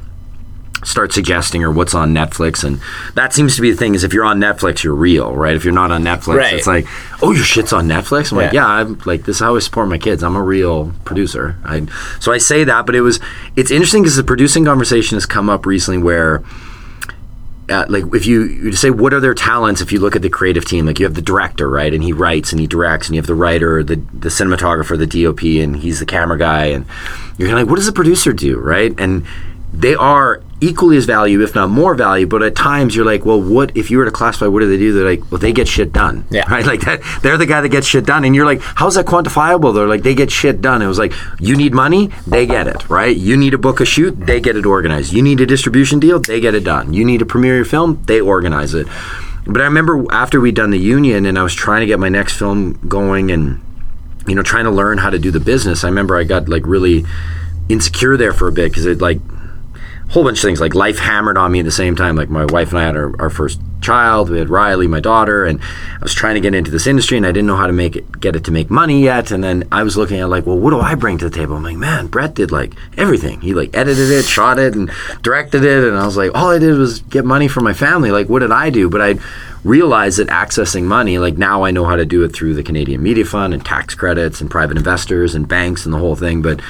start 0.83 1.13
suggesting 1.13 1.63
or 1.63 1.71
what's 1.71 1.95
on 1.95 2.15
Netflix 2.15 2.65
and 2.65 2.81
that 3.15 3.35
seems 3.35 3.55
to 3.55 3.61
be 3.61 3.71
the 3.71 3.77
thing 3.77 3.95
is 3.95 4.03
if 4.03 4.15
you're 4.15 4.25
on 4.25 4.41
Netflix 4.41 4.83
you're 4.83 4.95
real 4.95 5.35
right 5.35 5.55
if 5.55 5.63
you're 5.63 5.75
not 5.75 5.91
on 5.93 6.03
Netflix 6.03 6.37
Right. 6.37 6.55
it's 6.55 6.67
like 6.67 6.87
oh 7.23 7.33
your 7.33 7.45
shit's 7.45 7.75
on 7.75 7.87
Netflix 7.87 8.33
I'm 8.33 8.39
like 8.39 8.55
Yeah. 8.55 8.63
yeah 8.63 8.67
I'm 8.67 8.99
like 9.05 9.25
this 9.25 9.37
is 9.37 9.41
how 9.41 9.57
I 9.57 9.59
support 9.59 9.91
my 9.91 9.99
kids 9.99 10.23
I'm 10.23 10.37
a 10.37 10.43
real 10.43 10.95
producer 11.05 11.57
I 11.67 11.87
so 12.19 12.33
I 12.33 12.39
say 12.39 12.65
that 12.65 12.87
but 12.87 12.95
it 12.95 13.03
was 13.03 13.21
it's 13.57 13.71
interesting 13.71 14.03
because 14.03 14.17
the 14.17 14.25
producing 14.25 14.65
conversation 14.65 15.17
has 15.17 15.27
come 15.27 15.51
up 15.51 15.67
recently 15.67 16.03
where 16.03 16.43
uh, 17.71 17.87
like 17.89 18.05
if 18.13 18.27
you, 18.27 18.45
you 18.45 18.73
say 18.73 18.91
what 18.91 19.15
are 19.15 19.21
their 19.21 19.35
talents 19.35 19.81
if 19.81 19.93
you 19.93 20.01
look 20.01 20.17
at 20.17 20.23
the 20.23 20.29
creative 20.29 20.65
team? 20.65 20.87
Like 20.87 20.99
you 20.99 21.07
have 21.07 21.15
the 21.15 21.23
director 21.23 21.69
right? 21.69 21.93
And 21.93 22.03
he 22.03 22.13
writes 22.13 22.53
and 22.53 22.61
he 22.61 22.67
directs 22.67 23.09
and 23.09 23.15
you 23.15 23.21
have 23.21 23.27
the 23.27 23.35
writer 23.35 23.83
the 23.83 23.97
the 24.13 24.29
cinematographer 24.29 24.99
the 24.99 25.07
DOP 25.07 25.43
and 25.63 25.77
he's 25.77 26.01
the 26.01 26.07
camera 26.07 26.39
guy. 26.39 26.67
And 26.67 26.87
you're 27.39 27.49
kinda 27.49 27.63
like 27.63 27.71
what 27.71 27.77
does 27.77 27.87
the 27.87 27.93
producer 27.93 28.33
do 28.33 28.59
right? 28.59 28.95
And 28.99 29.27
they 29.73 29.95
are 29.95 30.43
equally 30.63 30.97
as 30.97 31.07
value 31.07 31.41
if 31.43 31.55
not 31.55 31.71
more 31.71 31.95
value 31.95 32.27
but 32.27 32.43
at 32.43 32.55
times 32.55 32.95
you're 32.95 33.05
like 33.05 33.25
well 33.25 33.41
what 33.41 33.75
if 33.77 33.91
you 33.91 33.97
were 33.99 34.05
to 34.05 34.11
classify 34.11 34.47
what 34.47 34.61
do 34.61 34.69
they 34.69 34.77
do 34.77 34.93
they're 34.93 35.09
like 35.09 35.23
well 35.31 35.39
they 35.39 35.53
get 35.53 35.67
shit 35.67 35.93
done 35.93 36.27
Yeah. 36.31 36.45
right? 36.53 36.67
Like 36.71 36.83
that 36.83 37.01
they're 37.23 37.39
the 37.39 37.47
guy 37.47 37.61
that 37.63 37.71
gets 37.71 37.87
shit 37.87 38.05
done 38.05 38.25
and 38.25 38.35
you're 38.35 38.45
like 38.45 38.61
how's 38.61 38.95
that 38.97 39.07
quantifiable 39.07 39.75
they're 39.75 39.89
like 39.89 40.03
they 40.03 40.15
get 40.15 40.31
shit 40.31 40.61
done. 40.61 40.83
It 40.83 40.87
was 40.87 40.99
like 40.99 41.13
you 41.39 41.57
need 41.57 41.73
money 41.73 42.11
they 42.27 42.45
get 42.47 42.67
it 42.67 42.89
right? 42.91 43.17
You 43.17 43.37
need 43.37 43.51
to 43.51 43.59
book 43.59 43.81
a 43.81 43.85
shoot 43.87 44.13
they 44.27 44.41
get 44.41 44.57
it 44.57 44.67
organized. 44.67 45.13
You 45.13 45.23
need 45.23 45.41
a 45.41 45.47
distribution 45.47 45.99
deal 45.99 46.21
they 46.21 46.41
get 46.41 46.55
it 46.55 46.65
done. 46.65 46.93
You 46.93 47.05
need 47.05 47.19
to 47.19 47.27
premiere 47.27 47.57
your 47.57 47.65
film 47.65 48.03
they 48.05 48.21
organize 48.21 48.75
it. 48.75 48.87
But 49.47 49.63
i 49.63 49.65
remember 49.65 50.05
after 50.13 50.41
we'd 50.41 50.55
done 50.57 50.71
the 50.71 50.79
union 50.79 51.25
and 51.27 51.39
i 51.39 51.43
was 51.43 51.55
trying 51.55 51.81
to 51.81 51.87
get 51.87 51.99
my 51.99 52.11
next 52.11 52.37
film 52.39 52.75
going 52.87 53.31
and 53.31 53.61
you 54.27 54.35
know 54.35 54.43
trying 54.43 54.65
to 54.65 54.71
learn 54.71 54.99
how 54.99 55.09
to 55.09 55.19
do 55.19 55.31
the 55.31 55.41
business 55.41 55.83
i 55.83 55.89
remember 55.89 56.15
i 56.17 56.25
got 56.25 56.47
like 56.49 56.63
really 56.67 57.05
insecure 57.69 58.17
there 58.19 58.33
for 58.35 58.49
a 58.49 58.53
bit 58.53 58.71
because 58.71 58.85
it 58.87 59.01
like 59.01 59.19
whole 60.11 60.25
bunch 60.25 60.39
of 60.39 60.43
things 60.43 60.61
like 60.61 60.75
life 60.75 60.99
hammered 60.99 61.39
on 61.39 61.53
me 61.53 61.61
at 61.61 61.65
the 61.65 61.71
same 61.71 61.95
time. 61.95 62.17
Like 62.17 62.29
my 62.29 62.45
wife 62.47 62.71
and 62.71 62.79
i 62.79 62.83
had 62.83 62.97
our, 62.97 63.15
our 63.21 63.31
first 63.31 63.61
child. 63.81 64.29
We 64.29 64.39
had 64.39 64.51
riley 64.51 64.87
my 64.87 65.01
daughter 65.01 65.45
and 65.45 65.61
i 65.63 66.03
was 66.03 66.13
trying 66.13 66.35
to 66.35 66.41
get 66.41 66.55
into 66.55 66.71
this 66.71 66.87
industry 66.87 67.17
and 67.17 67.25
i 67.25 67.33
didn't 67.33 67.47
know 67.47 67.57
how 67.57 67.67
to 67.67 67.73
make 67.73 67.97
it 67.97 68.21
get 68.21 68.37
it 68.37 68.45
to 68.45 68.51
make 68.51 68.71
money 68.71 69.03
yet. 69.03 69.31
And 69.31 69.43
then 69.43 69.67
i 69.73 69.83
was 69.83 69.97
looking 69.97 70.19
at 70.19 70.29
like 70.29 70.47
well 70.47 70.59
what 70.59 70.71
do 70.71 70.81
i 70.81 70.95
bring 70.95 71.17
to 71.19 71.29
the 71.29 71.35
table? 71.35 71.57
I'm 71.57 71.63
like 71.63 71.77
man 71.77 72.09
brett 72.09 72.35
did 72.35 72.51
like 72.51 72.75
everything. 72.97 73.41
He 73.41 73.55
like 73.55 73.75
edited 73.75 74.11
it 74.11 74.25
shot 74.25 74.59
it 74.59 74.75
and 74.75 74.91
directed 75.23 75.65
it. 75.65 75.85
And 75.85 75.97
i 75.97 76.05
was 76.05 76.17
like 76.17 76.33
all 76.35 76.51
i 76.51 76.59
did 76.59 76.77
was 76.77 77.01
get 77.03 77.25
money 77.25 77.49
for 77.49 77.61
my 77.61 77.73
family. 77.73 78.11
Like 78.11 78.29
what 78.29 78.41
did 78.41 78.53
i 78.53 78.69
do? 78.69 78.91
But 78.91 79.01
i 79.01 79.15
realized 79.63 80.19
that 80.19 80.29
accessing 80.29 80.85
money 80.85 81.19
like 81.19 81.37
now 81.37 81.65
i 81.65 81.71
know 81.71 81.85
how 81.85 81.95
to 81.95 82.07
do 82.07 82.25
it 82.25 82.31
through 82.31 82.55
the 82.55 82.63
canadian 82.63 83.03
media 83.03 83.27
fund 83.27 83.53
and 83.53 83.63
tax 83.63 83.95
credits 83.95 84.41
and 84.41 84.51
private 84.51 84.79
investors 84.79 85.35
and 85.35 85.47
banks 85.47 85.85
and 85.85 85.95
the 85.95 85.99
whole 85.99 86.17
thing. 86.17 86.43
But 86.43 86.61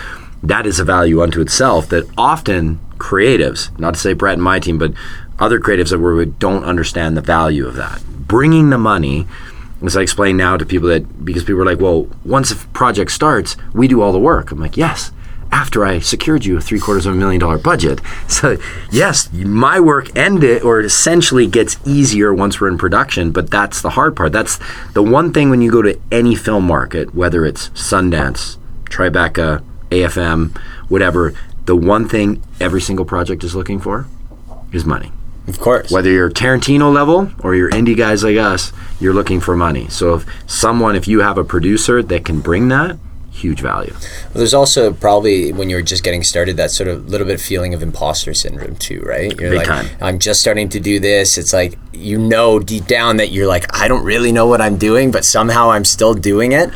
that 0.43 0.67
is 0.67 0.79
a 0.79 0.85
value 0.85 1.23
unto 1.23 1.41
itself 1.41 1.89
that 1.89 2.05
often 2.17 2.81
creatives, 3.01 3.77
not 3.81 3.95
to 3.95 4.01
say 4.01 4.13
Brett 4.13 4.35
and 4.35 4.43
my 4.43 4.61
team, 4.61 4.79
but 4.79 4.93
other 5.41 5.59
creatives 5.59 5.91
that 5.91 5.99
we 5.99 6.27
don't 6.27 6.65
understand 6.65 7.17
the 7.17 7.23
value 7.23 7.67
of 7.67 7.75
that. 7.75 8.03
Bringing 8.05 8.71
the 8.71 8.79
money, 8.79 9.27
as 9.83 9.97
I 9.97 10.03
explain 10.03 10.37
now 10.37 10.57
to 10.57 10.67
people 10.67 10.89
that, 10.91 11.25
because 11.25 11.43
people 11.43 11.63
are 11.63 11.65
like, 11.65 11.81
well, 11.81 12.09
once 12.25 12.51
a 12.53 12.57
project 12.69 13.11
starts, 13.11 13.57
we 13.73 13.89
do 13.89 14.03
all 14.03 14.13
the 14.13 14.21
work. 14.21 14.53
I'm 14.53 14.61
like, 14.61 14.77
yes. 14.77 15.11
After 15.53 15.85
I 15.85 15.99
secured 15.99 16.45
you 16.45 16.59
a 16.59 16.61
three 16.61 16.79
quarters 16.79 17.07
of 17.07 17.15
a 17.15 17.17
million 17.17 17.41
dollar 17.41 17.59
budget. 17.59 18.01
So, 18.29 18.59
yes, 18.93 19.33
my 19.33 19.81
work 19.81 20.17
ended 20.17 20.63
or 20.63 20.79
it 20.79 20.87
essentially 20.87 21.49
gets 21.49 21.77
easier 21.85 22.33
once 22.33 22.61
we're 22.61 22.69
in 22.69 22.79
production, 22.79 23.33
but 23.33 23.51
that's 23.51 23.83
the 23.83 23.91
hard 23.91 24.15
part. 24.15 24.33
That's 24.33 24.61
the 24.93 25.03
one 25.03 25.33
thing 25.33 25.51
when 25.51 25.61
you 25.61 25.73
go 25.73 25.83
to 25.83 26.01
any 26.13 26.37
film 26.37 26.65
market, 26.67 27.13
whether 27.13 27.45
it's 27.45 27.71
Sundance, 27.71 28.57
Tribeca, 28.85 29.65
AFM, 29.91 30.57
whatever, 30.89 31.35
the 31.71 31.77
one 31.77 32.09
thing 32.09 32.43
every 32.59 32.81
single 32.81 33.05
project 33.05 33.45
is 33.45 33.55
looking 33.55 33.79
for 33.79 34.05
is 34.73 34.85
money. 34.85 35.13
Of 35.47 35.61
course. 35.61 35.89
Whether 35.89 36.11
you're 36.11 36.29
Tarantino 36.29 36.93
level 36.93 37.31
or 37.45 37.55
you're 37.55 37.71
indie 37.71 37.97
guys 37.97 38.25
like 38.25 38.39
us, 38.39 38.73
you're 38.99 39.15
looking 39.15 39.39
for 39.39 39.55
money. 39.55 39.87
So 39.89 40.15
if 40.15 40.27
someone, 40.51 40.97
if 40.97 41.07
you 41.07 41.21
have 41.21 41.39
a 41.39 41.45
producer 41.45 42.03
that 42.03 42.25
can 42.25 42.41
bring 42.41 42.67
that, 42.71 42.99
huge 43.31 43.61
value. 43.61 43.95
There's 44.35 44.55
also 44.55 44.93
probably 44.93 45.53
when 45.53 45.71
you're 45.71 45.83
just 45.83 46.05
getting 46.05 46.23
started 46.23 46.57
that 46.57 46.71
sort 46.71 46.89
of 46.89 47.09
little 47.09 47.27
bit 47.27 47.41
feeling 47.41 47.75
of 47.75 47.83
imposter 47.83 48.35
syndrome 48.35 48.77
too, 48.77 49.01
right? 49.01 49.39
You're 49.41 49.51
Big 49.51 49.59
like, 49.59 49.67
time. 49.67 49.87
I'm 50.01 50.19
just 50.19 50.41
starting 50.41 50.69
to 50.71 50.81
do 50.81 51.01
this. 51.01 51.39
It's 51.39 51.53
like 51.53 51.79
you 51.93 52.19
know 52.19 52.59
deep 52.59 52.87
down 52.87 53.17
that 53.19 53.31
you're 53.31 53.47
like, 53.47 53.75
I 53.77 53.89
don't 53.89 54.05
really 54.05 54.33
know 54.33 54.47
what 54.47 54.61
I'm 54.61 54.77
doing, 54.77 55.11
but 55.11 55.25
somehow 55.25 55.71
I'm 55.71 55.85
still 55.85 56.15
doing 56.15 56.53
it, 56.53 56.71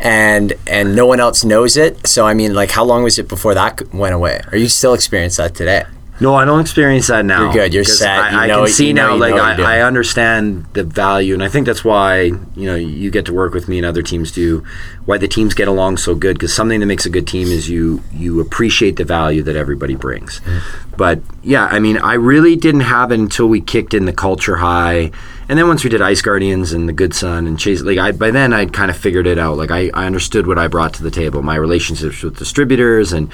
and 0.00 0.54
and 0.66 0.94
no 0.94 1.06
one 1.06 1.20
else 1.20 1.44
knows 1.44 1.76
it. 1.76 2.06
So 2.06 2.26
I 2.26 2.34
mean, 2.34 2.54
like, 2.54 2.70
how 2.70 2.84
long 2.84 3.02
was 3.02 3.18
it 3.18 3.28
before 3.28 3.54
that 3.54 3.92
went 3.92 4.14
away? 4.14 4.40
Are 4.52 4.58
you 4.58 4.68
still 4.68 4.94
experiencing 4.94 5.44
that 5.44 5.54
today? 5.54 5.84
No, 6.18 6.34
I 6.34 6.44
don't 6.46 6.60
experience 6.60 7.08
that 7.08 7.24
now. 7.26 7.44
You're 7.44 7.52
good. 7.52 7.74
You're 7.74 7.84
set. 7.84 8.18
I, 8.18 8.30
You 8.30 8.36
I 8.38 8.46
know- 8.46 8.64
can 8.64 8.72
see 8.72 8.86
you 8.88 8.94
know 8.94 9.08
now, 9.10 9.16
like 9.16 9.34
know 9.34 9.42
what 9.42 9.46
you're 9.48 9.56
doing. 9.58 9.68
I, 9.68 9.78
I 9.78 9.82
understand 9.82 10.64
the 10.72 10.82
value, 10.82 11.34
and 11.34 11.42
I 11.42 11.48
think 11.48 11.66
that's 11.66 11.84
why 11.84 12.22
you 12.22 12.66
know 12.66 12.74
you 12.74 13.10
get 13.10 13.26
to 13.26 13.34
work 13.34 13.52
with 13.52 13.68
me 13.68 13.76
and 13.78 13.86
other 13.86 14.02
teams 14.02 14.32
do. 14.32 14.64
Why 15.04 15.18
the 15.18 15.28
teams 15.28 15.52
get 15.54 15.68
along 15.68 15.98
so 15.98 16.14
good? 16.14 16.34
Because 16.36 16.52
something 16.54 16.80
that 16.80 16.86
makes 16.86 17.04
a 17.06 17.10
good 17.10 17.26
team 17.26 17.48
is 17.48 17.68
you 17.68 18.02
you 18.12 18.40
appreciate 18.40 18.96
the 18.96 19.04
value 19.04 19.42
that 19.42 19.56
everybody 19.56 19.94
brings. 19.94 20.40
Mm-hmm. 20.40 20.94
But 20.96 21.20
yeah, 21.42 21.66
I 21.66 21.78
mean, 21.78 21.98
I 21.98 22.14
really 22.14 22.56
didn't 22.56 22.80
have 22.80 23.12
it 23.12 23.20
until 23.20 23.46
we 23.46 23.60
kicked 23.60 23.92
in 23.92 24.06
the 24.06 24.12
culture 24.14 24.56
high, 24.56 25.10
and 25.50 25.58
then 25.58 25.68
once 25.68 25.84
we 25.84 25.90
did 25.90 26.00
Ice 26.00 26.22
Guardians 26.22 26.72
and 26.72 26.88
the 26.88 26.94
Good 26.94 27.12
Son 27.12 27.46
and 27.46 27.58
Chase, 27.58 27.82
like 27.82 27.98
I 27.98 28.12
by 28.12 28.30
then 28.30 28.54
I'd 28.54 28.72
kind 28.72 28.90
of 28.90 28.96
figured 28.96 29.26
it 29.26 29.38
out. 29.38 29.58
Like 29.58 29.70
I, 29.70 29.90
I 29.92 30.06
understood 30.06 30.46
what 30.46 30.58
I 30.58 30.66
brought 30.68 30.94
to 30.94 31.02
the 31.02 31.10
table, 31.10 31.42
my 31.42 31.56
relationships 31.56 32.22
with 32.22 32.38
distributors 32.38 33.12
and 33.12 33.30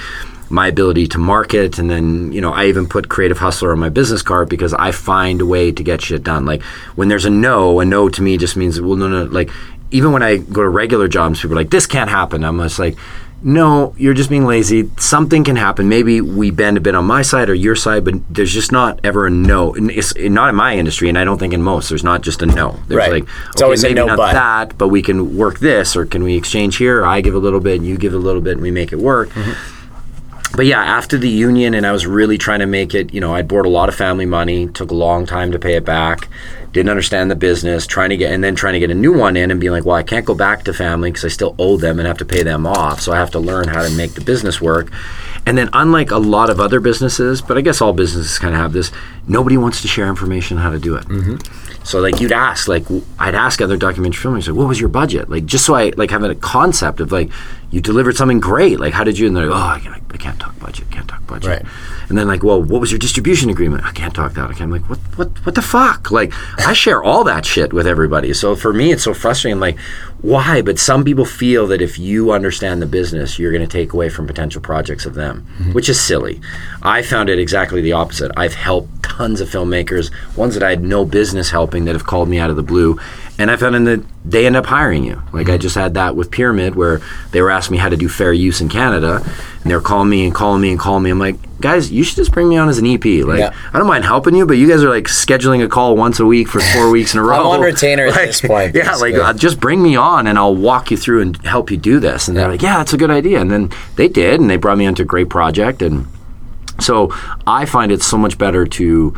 my 0.52 0.68
ability 0.68 1.06
to 1.08 1.18
market 1.18 1.78
and 1.78 1.88
then 1.90 2.30
you 2.30 2.40
know 2.40 2.52
i 2.52 2.66
even 2.66 2.86
put 2.86 3.08
creative 3.08 3.38
hustler 3.38 3.72
on 3.72 3.78
my 3.78 3.88
business 3.88 4.22
card 4.22 4.48
because 4.48 4.74
i 4.74 4.92
find 4.92 5.40
a 5.40 5.46
way 5.46 5.72
to 5.72 5.82
get 5.82 6.00
shit 6.02 6.22
done. 6.22 6.44
Like 6.44 6.62
when 6.94 7.08
there's 7.08 7.24
a 7.24 7.30
no 7.30 7.80
a 7.80 7.84
no 7.84 8.08
to 8.10 8.22
me 8.22 8.36
just 8.36 8.56
means 8.56 8.80
well 8.80 8.96
no 8.96 9.08
no 9.08 9.24
like 9.24 9.50
even 9.90 10.12
when 10.12 10.22
i 10.22 10.36
go 10.36 10.62
to 10.62 10.68
regular 10.68 11.08
jobs 11.08 11.40
people 11.40 11.56
are 11.56 11.60
like 11.60 11.70
this 11.70 11.86
can't 11.86 12.10
happen. 12.10 12.44
I'm 12.44 12.58
just 12.58 12.78
like 12.78 12.96
no 13.44 13.92
you're 13.98 14.14
just 14.14 14.30
being 14.30 14.46
lazy. 14.46 14.88
Something 14.98 15.42
can 15.42 15.56
happen. 15.56 15.88
Maybe 15.88 16.20
we 16.20 16.50
bend 16.52 16.76
a 16.76 16.80
bit 16.80 16.94
on 16.94 17.04
my 17.06 17.22
side 17.22 17.48
or 17.50 17.54
your 17.54 17.74
side 17.74 18.04
but 18.04 18.14
there's 18.32 18.52
just 18.52 18.70
not 18.70 19.00
ever 19.02 19.26
a 19.26 19.30
no. 19.30 19.74
And 19.74 19.90
it's 19.90 20.14
not 20.16 20.48
in 20.50 20.54
my 20.54 20.76
industry 20.76 21.08
and 21.08 21.18
i 21.18 21.24
don't 21.24 21.38
think 21.38 21.52
in 21.52 21.62
most. 21.62 21.88
There's 21.88 22.04
not 22.04 22.22
just 22.22 22.42
a 22.42 22.46
no. 22.46 22.78
There's 22.86 22.98
Right. 22.98 23.12
like 23.12 23.24
It's 23.24 23.60
okay, 23.60 23.64
always 23.64 23.82
a 23.82 23.88
maybe 23.88 23.96
no 24.00 24.06
not 24.06 24.16
but. 24.18 24.32
that 24.34 24.78
but 24.78 24.88
we 24.88 25.02
can 25.02 25.36
work 25.36 25.58
this 25.58 25.96
or 25.96 26.06
can 26.06 26.22
we 26.22 26.36
exchange 26.36 26.76
here? 26.76 27.04
I 27.04 27.20
give 27.20 27.34
a 27.34 27.38
little 27.46 27.60
bit 27.60 27.78
and 27.78 27.86
you 27.86 27.96
give 27.96 28.14
a 28.14 28.18
little 28.18 28.40
bit 28.42 28.52
and 28.52 28.62
we 28.62 28.70
make 28.70 28.92
it 28.92 28.98
work 29.00 29.30
mm-hmm. 29.30 29.52
But 30.54 30.66
yeah, 30.66 30.82
after 30.82 31.18
the 31.18 31.28
union, 31.28 31.74
and 31.74 31.86
I 31.86 31.92
was 31.92 32.06
really 32.06 32.38
trying 32.38 32.60
to 32.60 32.66
make 32.66 32.94
it. 32.94 33.12
You 33.12 33.20
know, 33.20 33.34
I'd 33.34 33.48
borrowed 33.48 33.66
a 33.66 33.70
lot 33.70 33.88
of 33.88 33.94
family 33.94 34.26
money. 34.26 34.68
Took 34.68 34.90
a 34.90 34.94
long 34.94 35.26
time 35.26 35.52
to 35.52 35.58
pay 35.58 35.76
it 35.76 35.84
back. 35.84 36.28
Didn't 36.72 36.90
understand 36.90 37.30
the 37.30 37.36
business. 37.36 37.86
Trying 37.86 38.10
to 38.10 38.16
get, 38.16 38.32
and 38.32 38.42
then 38.44 38.54
trying 38.54 38.74
to 38.74 38.78
get 38.78 38.90
a 38.90 38.94
new 38.94 39.16
one 39.16 39.36
in, 39.36 39.50
and 39.50 39.60
being 39.60 39.72
like, 39.72 39.84
well, 39.84 39.96
I 39.96 40.02
can't 40.02 40.26
go 40.26 40.34
back 40.34 40.64
to 40.64 40.74
family 40.74 41.10
because 41.10 41.24
I 41.24 41.28
still 41.28 41.54
owe 41.58 41.76
them 41.76 41.98
and 41.98 42.06
have 42.06 42.18
to 42.18 42.24
pay 42.24 42.42
them 42.42 42.66
off. 42.66 43.00
So 43.00 43.12
I 43.12 43.16
have 43.16 43.30
to 43.32 43.38
learn 43.38 43.68
how 43.68 43.82
to 43.82 43.90
make 43.94 44.14
the 44.14 44.20
business 44.20 44.60
work. 44.60 44.92
And 45.44 45.58
then, 45.58 45.70
unlike 45.72 46.10
a 46.10 46.18
lot 46.18 46.50
of 46.50 46.60
other 46.60 46.78
businesses, 46.78 47.42
but 47.42 47.58
I 47.58 47.62
guess 47.62 47.80
all 47.80 47.92
businesses 47.92 48.38
kind 48.38 48.54
of 48.54 48.60
have 48.60 48.72
this, 48.72 48.92
nobody 49.26 49.56
wants 49.56 49.82
to 49.82 49.88
share 49.88 50.08
information 50.08 50.56
on 50.58 50.62
how 50.62 50.70
to 50.70 50.78
do 50.78 50.94
it. 50.94 51.04
Mm-hmm. 51.06 51.82
So 51.84 52.00
like 52.00 52.20
you'd 52.20 52.30
ask, 52.30 52.68
like 52.68 52.84
I'd 53.18 53.34
ask 53.34 53.60
other 53.60 53.76
documentary 53.76 54.22
filmmakers, 54.22 54.46
like, 54.46 54.56
what 54.56 54.68
was 54.68 54.78
your 54.78 54.88
budget? 54.88 55.28
Like 55.28 55.46
just 55.46 55.66
so 55.66 55.74
I 55.74 55.92
like 55.96 56.10
have 56.10 56.22
a 56.22 56.34
concept 56.36 57.00
of 57.00 57.10
like 57.10 57.30
you 57.72 57.80
delivered 57.80 58.16
something 58.16 58.38
great. 58.38 58.78
Like 58.78 58.92
how 58.92 59.02
did 59.02 59.18
you? 59.18 59.26
And 59.26 59.34
they're 59.34 59.46
like, 59.46 59.58
oh, 59.58 59.74
I 59.76 59.80
can't, 59.80 60.02
I 60.12 60.16
can't 60.18 60.38
talk 60.38 60.56
budget, 60.60 60.90
can't 60.90 61.08
talk 61.08 61.26
budget. 61.26 61.48
Right. 61.48 61.64
And 62.08 62.16
then 62.16 62.28
like, 62.28 62.44
well, 62.44 62.62
what 62.62 62.80
was 62.80 62.92
your 62.92 62.98
distribution 62.98 63.50
agreement? 63.50 63.84
I 63.84 63.92
can't 63.92 64.14
talk 64.14 64.34
that. 64.34 64.44
I 64.44 64.52
can't. 64.52 64.62
I'm 64.62 64.70
like, 64.70 64.88
what, 64.88 64.98
what, 65.16 65.46
what 65.46 65.54
the 65.54 65.62
fuck? 65.62 66.10
Like 66.10 66.32
I 66.58 66.74
share 66.74 67.02
all 67.02 67.24
that 67.24 67.44
shit 67.44 67.72
with 67.72 67.86
everybody. 67.86 68.32
So 68.34 68.54
for 68.54 68.72
me, 68.72 68.92
it's 68.92 69.02
so 69.02 69.14
frustrating. 69.14 69.58
Like, 69.58 69.78
why? 70.20 70.62
But 70.62 70.78
some 70.78 71.02
people 71.02 71.24
feel 71.24 71.66
that 71.68 71.80
if 71.80 71.98
you 71.98 72.30
understand 72.30 72.80
the 72.80 72.86
business, 72.86 73.38
you're 73.38 73.50
going 73.50 73.66
to 73.66 73.72
take 73.72 73.92
away 73.92 74.08
from 74.08 74.26
potential 74.26 74.60
projects 74.60 75.06
of 75.06 75.14
them, 75.14 75.46
mm-hmm. 75.58 75.72
which 75.72 75.88
is 75.88 76.00
silly. 76.00 76.40
I 76.82 77.02
found 77.02 77.28
it 77.28 77.38
exactly 77.38 77.80
the 77.80 77.92
opposite. 77.92 78.30
I've 78.36 78.54
helped 78.54 79.02
tons 79.02 79.40
of 79.40 79.48
filmmakers, 79.48 80.12
ones 80.36 80.54
that 80.54 80.62
I 80.62 80.70
had 80.70 80.82
no 80.82 81.04
business 81.04 81.50
helping, 81.50 81.86
that 81.86 81.94
have 81.94 82.06
called 82.06 82.28
me 82.28 82.38
out 82.38 82.50
of 82.50 82.56
the 82.56 82.62
blue, 82.62 83.00
and 83.38 83.50
I 83.50 83.56
found 83.56 83.86
that 83.86 84.04
they 84.24 84.46
end 84.46 84.56
up 84.56 84.66
hiring 84.66 85.04
you. 85.04 85.22
Like 85.32 85.48
I 85.48 85.56
just 85.56 85.74
had 85.74 85.94
that 85.94 86.14
with 86.16 86.30
Pyramid, 86.30 86.74
where 86.76 87.00
they 87.32 87.40
were 87.42 87.50
asking 87.50 87.72
me 87.72 87.78
how 87.78 87.88
to 87.88 87.96
do 87.96 88.08
fair 88.08 88.32
use 88.32 88.60
in 88.60 88.68
Canada, 88.68 89.22
and 89.62 89.70
they're 89.70 89.80
calling 89.80 90.08
me 90.10 90.24
and 90.26 90.34
calling 90.34 90.60
me 90.60 90.70
and 90.70 90.78
calling 90.78 91.02
me. 91.02 91.10
I'm 91.10 91.18
like, 91.18 91.36
guys, 91.60 91.90
you 91.90 92.04
should 92.04 92.16
just 92.16 92.30
bring 92.32 92.48
me 92.48 92.56
on 92.56 92.68
as 92.68 92.78
an 92.78 92.86
EP. 92.86 93.04
Like 93.04 93.38
Yeah. 93.38 93.54
I 93.72 93.78
don't 93.78 93.86
mind 93.88 94.04
helping 94.04 94.34
you, 94.36 94.46
but 94.46 94.58
you 94.58 94.68
guys 94.68 94.82
are 94.84 94.90
like 94.90 95.04
scheduling 95.04 95.64
a 95.64 95.68
call 95.68 95.96
once 95.96 96.20
a 96.20 96.26
week 96.26 96.48
for 96.48 96.60
four 96.60 96.90
weeks 96.90 97.14
in 97.14 97.20
a 97.20 97.22
row. 97.24 97.40
I'm 97.40 97.46
on 97.46 97.60
retainer 97.62 98.06
at 98.06 98.14
this 98.26 98.40
point, 98.42 98.74
Yeah, 98.74 98.94
like 98.96 99.14
uh, 99.14 99.32
just 99.32 99.58
bring 99.60 99.82
me 99.82 99.96
on 99.96 100.26
and 100.26 100.38
I'll 100.38 100.54
walk 100.54 100.90
you 100.90 100.96
through 100.96 101.22
and 101.22 101.36
help 101.44 101.70
you 101.70 101.76
do 101.76 101.98
this. 102.00 102.28
And 102.28 102.36
they're 102.36 102.48
like, 102.48 102.62
yeah, 102.62 102.76
that's 102.78 102.92
a 102.92 102.98
good 102.98 103.10
idea. 103.10 103.40
And 103.40 103.50
then 103.50 103.70
they 103.96 104.08
did, 104.08 104.40
and 104.40 104.48
they 104.50 104.56
brought 104.56 104.78
me 104.78 104.86
onto 104.86 105.02
a 105.02 105.06
great 105.06 105.30
project. 105.30 105.80
And 105.82 106.06
so 106.80 107.12
I 107.46 107.64
find 107.64 107.90
it 107.92 108.02
so 108.02 108.16
much 108.18 108.38
better 108.38 108.66
to 108.66 109.16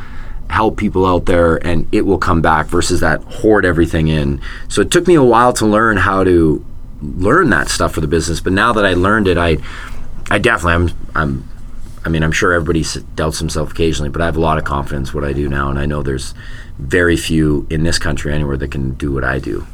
help 0.51 0.77
people 0.77 1.07
out 1.07 1.27
there 1.27 1.57
and 1.67 1.89
it 1.93 2.03
will 2.03 2.19
come 2.19 2.41
back 2.41 2.67
versus 2.67 3.01
that 3.01 3.23
hoard 3.23 3.65
everything 3.65 4.09
in. 4.09 4.41
So 4.69 4.83
it 4.83 4.91
took 4.91 5.07
me 5.07 5.15
a 5.15 5.23
while 5.23 5.53
to 5.55 5.67
learn 5.67 5.97
how 5.97 6.25
to 6.25 6.65
learn 7.01 7.51
that 7.51 7.69
stuff 7.69 7.93
for 7.93 8.01
the 8.01 8.07
business, 8.07 8.41
but 8.41 8.53
now 8.53 8.73
that 8.73 8.87
I 8.87 8.95
learned 8.95 9.29
it, 9.29 9.37
I 9.37 9.59
I 10.31 10.39
definitely 10.39 10.75
I'm 10.75 11.09
I'm 11.15 11.49
I 12.05 12.11
mean, 12.11 12.23
I'm 12.23 12.33
sure 12.33 12.53
everybody 12.53 12.85
doubts 13.15 13.39
himself 13.39 13.71
occasionally, 13.73 14.11
but 14.11 14.21
I 14.21 14.27
have 14.27 14.37
a 14.37 14.41
lot 14.41 14.59
of 14.59 14.65
confidence 14.65 15.15
what 15.15 15.25
I 15.25 15.33
do 15.33 15.49
now, 15.49 15.71
and 15.71 15.79
I 15.79 15.87
know 15.87 16.03
there's 16.03 16.35
very 16.79 17.17
few 17.17 17.67
in 17.71 17.83
this 17.83 17.99
country 17.99 18.33
anywhere 18.33 18.59
that 18.59 18.71
can 18.71 18.93
do 18.95 19.11
what 19.11 19.25
I 19.25 19.39
do. 19.39 19.67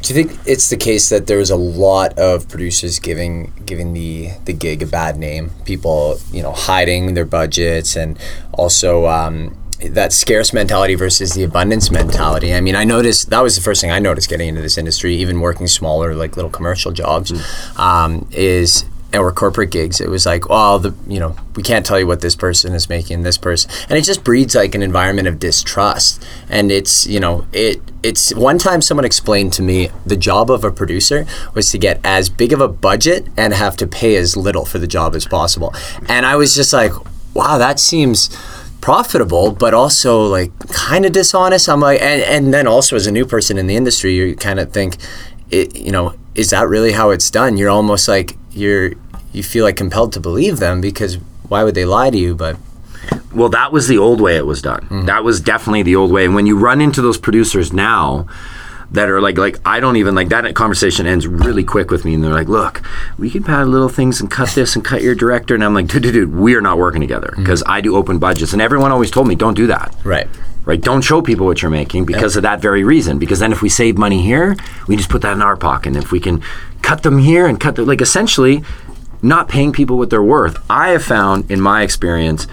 Do 0.00 0.14
you 0.14 0.24
think 0.24 0.38
it's 0.46 0.70
the 0.70 0.76
case 0.76 1.08
that 1.08 1.26
there's 1.26 1.50
a 1.50 1.56
lot 1.56 2.18
of 2.18 2.48
producers 2.48 2.98
giving 2.98 3.52
giving 3.66 3.92
the 3.92 4.30
the 4.44 4.52
gig 4.52 4.82
a 4.82 4.86
bad 4.86 5.18
name? 5.18 5.50
People, 5.64 6.18
you 6.32 6.42
know, 6.42 6.52
hiding 6.52 7.14
their 7.14 7.24
budgets 7.24 7.96
and 7.96 8.18
also 8.52 9.06
um, 9.06 9.56
that 9.84 10.12
scarce 10.12 10.52
mentality 10.52 10.94
versus 10.94 11.34
the 11.34 11.42
abundance 11.42 11.90
mentality. 11.90 12.54
I 12.54 12.60
mean, 12.60 12.74
I 12.74 12.84
noticed 12.84 13.30
that 13.30 13.42
was 13.42 13.56
the 13.56 13.62
first 13.62 13.80
thing 13.80 13.90
I 13.90 13.98
noticed 13.98 14.28
getting 14.28 14.48
into 14.48 14.62
this 14.62 14.78
industry, 14.78 15.16
even 15.16 15.40
working 15.40 15.66
smaller, 15.66 16.14
like 16.14 16.36
little 16.36 16.50
commercial 16.50 16.92
jobs, 16.92 17.32
um, 17.78 18.26
is 18.30 18.84
or 19.14 19.32
corporate 19.32 19.70
gigs. 19.70 20.00
It 20.00 20.08
was 20.08 20.26
like, 20.26 20.48
well, 20.48 20.78
the 20.78 20.94
you 21.06 21.20
know, 21.20 21.36
we 21.54 21.62
can't 21.62 21.84
tell 21.84 21.98
you 21.98 22.06
what 22.06 22.20
this 22.20 22.36
person 22.36 22.74
is 22.74 22.88
making, 22.88 23.22
this 23.22 23.38
person, 23.38 23.70
and 23.88 23.98
it 23.98 24.02
just 24.02 24.24
breeds 24.24 24.54
like 24.54 24.74
an 24.74 24.82
environment 24.82 25.28
of 25.28 25.38
distrust. 25.38 26.24
And 26.48 26.70
it's 26.72 27.06
you 27.06 27.20
know, 27.20 27.46
it 27.52 27.80
it's 28.02 28.34
one 28.34 28.58
time 28.58 28.82
someone 28.82 29.04
explained 29.04 29.52
to 29.54 29.62
me 29.62 29.90
the 30.04 30.16
job 30.16 30.50
of 30.50 30.64
a 30.64 30.70
producer 30.70 31.26
was 31.54 31.70
to 31.70 31.78
get 31.78 32.00
as 32.04 32.28
big 32.28 32.52
of 32.52 32.60
a 32.60 32.68
budget 32.68 33.28
and 33.36 33.52
have 33.52 33.76
to 33.78 33.86
pay 33.86 34.16
as 34.16 34.36
little 34.36 34.64
for 34.64 34.78
the 34.78 34.86
job 34.86 35.14
as 35.14 35.26
possible. 35.26 35.74
And 36.08 36.26
I 36.26 36.36
was 36.36 36.54
just 36.54 36.72
like, 36.72 36.92
wow, 37.34 37.58
that 37.58 37.78
seems 37.78 38.34
profitable 38.80 39.50
but 39.50 39.74
also 39.74 40.24
like 40.24 40.56
kind 40.68 41.04
of 41.04 41.12
dishonest 41.12 41.68
i'm 41.68 41.80
like 41.80 42.00
and, 42.00 42.22
and 42.22 42.54
then 42.54 42.66
also 42.66 42.94
as 42.94 43.06
a 43.06 43.10
new 43.10 43.26
person 43.26 43.58
in 43.58 43.66
the 43.66 43.74
industry 43.74 44.14
you 44.14 44.36
kind 44.36 44.60
of 44.60 44.72
think 44.72 44.96
it, 45.50 45.76
you 45.76 45.90
know 45.90 46.14
is 46.34 46.50
that 46.50 46.68
really 46.68 46.92
how 46.92 47.10
it's 47.10 47.30
done 47.30 47.56
you're 47.56 47.70
almost 47.70 48.06
like 48.06 48.36
you're 48.52 48.92
you 49.32 49.42
feel 49.42 49.64
like 49.64 49.76
compelled 49.76 50.12
to 50.12 50.20
believe 50.20 50.58
them 50.58 50.80
because 50.80 51.16
why 51.48 51.64
would 51.64 51.74
they 51.74 51.84
lie 51.84 52.10
to 52.10 52.18
you 52.18 52.34
but 52.34 52.56
Well, 53.34 53.48
that 53.50 53.72
was 53.72 53.86
the 53.88 53.98
old 53.98 54.20
way 54.20 54.36
it 54.36 54.46
was 54.46 54.62
done. 54.62 54.80
Mm-hmm. 54.80 55.06
That 55.06 55.22
was 55.22 55.40
definitely 55.40 55.82
the 55.82 55.96
old 55.96 56.10
way. 56.10 56.24
And 56.24 56.34
when 56.34 56.46
you 56.46 56.58
run 56.58 56.80
into 56.80 57.02
those 57.02 57.18
producers 57.18 57.72
now 57.72 58.26
that 58.92 59.08
are 59.08 59.20
like, 59.20 59.38
like 59.38 59.58
I 59.64 59.80
don't 59.80 59.96
even 59.96 60.14
like 60.14 60.28
that 60.28 60.54
conversation 60.54 61.06
ends 61.06 61.26
really 61.26 61.64
quick 61.64 61.90
with 61.90 62.04
me, 62.04 62.14
and 62.14 62.22
they're 62.22 62.32
like, 62.32 62.48
"Look, 62.48 62.82
we 63.18 63.30
can 63.30 63.42
pad 63.42 63.68
little 63.68 63.88
things 63.88 64.20
and 64.20 64.30
cut 64.30 64.50
this 64.50 64.76
and 64.76 64.84
cut 64.84 65.02
your 65.02 65.14
director," 65.14 65.54
and 65.54 65.64
I'm 65.64 65.74
like, 65.74 65.88
"Dude, 65.88 66.02
dude, 66.02 66.14
dude 66.14 66.34
we 66.34 66.54
are 66.54 66.60
not 66.60 66.78
working 66.78 67.00
together 67.00 67.28
mm-hmm. 67.28 67.42
because 67.42 67.62
I 67.66 67.80
do 67.80 67.96
open 67.96 68.18
budgets." 68.18 68.52
And 68.52 68.62
everyone 68.62 68.92
always 68.92 69.10
told 69.10 69.28
me, 69.28 69.34
"Don't 69.34 69.54
do 69.54 69.66
that." 69.66 69.94
right 70.04 70.28
Right? 70.66 70.80
Don't 70.80 71.02
show 71.02 71.22
people 71.22 71.46
what 71.46 71.62
you're 71.62 71.70
making 71.70 72.06
because 72.06 72.34
of 72.34 72.42
that 72.42 72.60
very 72.60 72.82
reason. 72.82 73.20
Because 73.20 73.38
then 73.38 73.52
if 73.52 73.62
we 73.62 73.68
save 73.68 73.96
money 73.96 74.20
here, 74.20 74.56
we 74.88 74.96
just 74.96 75.08
put 75.08 75.22
that 75.22 75.34
in 75.34 75.40
our 75.40 75.56
pocket. 75.56 75.90
And 75.94 75.96
if 75.96 76.10
we 76.10 76.18
can 76.18 76.42
cut 76.82 77.04
them 77.04 77.20
here 77.20 77.46
and 77.46 77.60
cut 77.60 77.76
the 77.76 77.84
like 77.84 78.00
essentially 78.00 78.64
not 79.22 79.48
paying 79.48 79.72
people 79.72 79.96
what 79.96 80.10
they're 80.10 80.22
worth. 80.22 80.58
I 80.68 80.88
have 80.88 81.04
found 81.04 81.50
in 81.50 81.60
my 81.60 81.82
experience 81.82 82.48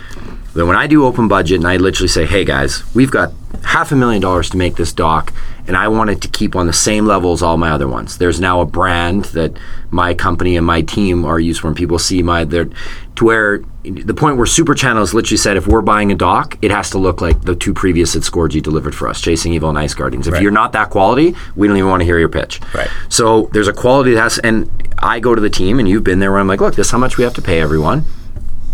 that 0.54 0.66
when 0.66 0.76
I 0.76 0.86
do 0.86 1.06
open 1.06 1.28
budget 1.28 1.58
and 1.58 1.68
I 1.68 1.78
literally 1.78 2.08
say, 2.08 2.26
"Hey 2.26 2.46
guys, 2.46 2.84
we've 2.94 3.12
got 3.12 3.32
half 3.64 3.92
a 3.92 3.96
million 3.96 4.22
dollars 4.22 4.50
to 4.52 4.58
make 4.58 4.76
this 4.76 4.94
doc 4.94 5.34
and 5.66 5.78
I 5.78 5.88
wanted 5.88 6.22
to 6.24 6.28
keep 6.28 6.56
on 6.58 6.68
the 6.68 6.74
same 6.74 7.06
level 7.06 7.32
as 7.32 7.42
all 7.42 7.58
my 7.58 7.72
other 7.72 7.88
ones." 7.88 8.18
There's 8.18 8.40
now 8.40 8.62
a 8.62 8.66
brand 8.66 9.26
that 9.26 9.54
my 9.92 10.14
company 10.14 10.58
and 10.58 10.66
my 10.66 10.82
team 10.82 11.26
are 11.26 11.40
used 11.40 11.64
when 11.64 11.74
people 11.74 11.98
see 12.00 12.22
my 12.22 12.44
they're 12.44 12.68
to 13.16 13.26
where 13.26 13.62
the 13.84 14.14
point 14.14 14.38
where 14.38 14.46
Super 14.46 14.74
Channels 14.74 15.14
literally 15.14 15.38
said 15.38 15.58
if 15.58 15.68
we're 15.68 15.82
buying 15.82 16.12
a 16.12 16.16
doc, 16.16 16.58
it 16.62 16.72
has 16.72 16.90
to 16.92 16.98
look 16.98 17.20
like 17.22 17.42
the 17.42 17.54
two 17.56 17.74
previous 17.74 18.14
that 18.14 18.24
Scorgie 18.24 18.64
delivered 18.64 18.96
for 18.96 19.08
us, 19.10 19.20
Chasing 19.20 19.54
Evil 19.54 19.70
and 19.70 19.78
Ice 19.78 19.94
Guardians. 19.94 20.26
If 20.28 20.34
Right. 20.34 20.42
you're 20.42 20.52
not 20.52 20.72
that 20.72 20.90
quality, 20.90 21.36
we 21.56 21.68
don't 21.68 21.76
even 21.78 21.90
want 21.90 22.00
to 22.00 22.06
hear 22.06 22.18
your 22.18 22.30
pitch. 22.30 22.62
Right. 22.74 22.88
So 23.10 23.50
there's 23.52 23.68
a 23.68 23.74
quality 23.74 24.14
that 24.14 24.22
has, 24.22 24.38
and 24.40 24.70
I 25.00 25.20
go 25.20 25.36
to 25.36 25.42
the 25.42 25.50
team, 25.50 25.80
and 25.80 25.88
you've 25.88 26.04
been 26.04 26.20
there 26.20 26.32
where 26.32 26.40
I'm 26.40 26.48
like, 26.48 26.62
look, 26.62 26.76
this 26.76 26.88
is 26.88 26.92
how 26.92 26.98
much 26.98 27.18
we 27.18 27.26
have 27.26 27.34
to 27.34 27.42
pay 27.42 27.60
everyone. 27.60 28.06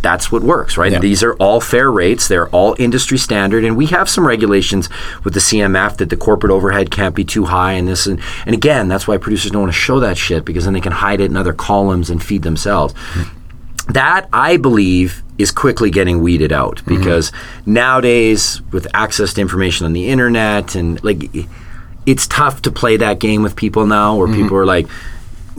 That's 0.01 0.31
what 0.31 0.43
works, 0.43 0.77
right? 0.77 0.91
Yeah. 0.91 0.99
These 0.99 1.23
are 1.23 1.33
all 1.35 1.59
fair 1.59 1.91
rates. 1.91 2.27
They're 2.27 2.47
all 2.49 2.75
industry 2.79 3.17
standard, 3.17 3.63
and 3.63 3.75
we 3.75 3.87
have 3.87 4.09
some 4.09 4.25
regulations 4.25 4.89
with 5.23 5.33
the 5.33 5.39
CMF 5.39 5.97
that 5.97 6.09
the 6.09 6.17
corporate 6.17 6.51
overhead 6.51 6.91
can't 6.91 7.15
be 7.15 7.23
too 7.25 7.45
high, 7.45 7.73
and 7.73 7.87
this, 7.87 8.05
and, 8.07 8.21
and 8.45 8.55
again, 8.55 8.87
that's 8.87 9.07
why 9.07 9.17
producers 9.17 9.51
don't 9.51 9.63
want 9.63 9.73
to 9.73 9.79
show 9.79 9.99
that 9.99 10.17
shit 10.17 10.45
because 10.45 10.65
then 10.65 10.73
they 10.73 10.81
can 10.81 10.93
hide 10.93 11.19
it 11.19 11.25
in 11.25 11.37
other 11.37 11.53
columns 11.53 12.09
and 12.09 12.23
feed 12.23 12.43
themselves 12.43 12.93
mm-hmm. 12.93 13.91
that 13.93 14.29
I 14.31 14.57
believe 14.57 15.23
is 15.37 15.51
quickly 15.51 15.89
getting 15.89 16.21
weeded 16.21 16.51
out 16.51 16.77
mm-hmm. 16.77 16.97
because 16.97 17.31
nowadays 17.65 18.61
with 18.71 18.87
access 18.93 19.33
to 19.33 19.41
information 19.41 19.85
on 19.85 19.93
the 19.93 20.09
internet 20.09 20.75
and 20.75 21.01
like 21.03 21.23
it's 22.05 22.27
tough 22.27 22.61
to 22.63 22.71
play 22.71 22.97
that 22.97 23.19
game 23.19 23.41
with 23.41 23.55
people 23.55 23.85
now 23.85 24.15
where 24.15 24.27
mm-hmm. 24.27 24.41
people 24.41 24.57
are 24.57 24.65
like 24.65 24.87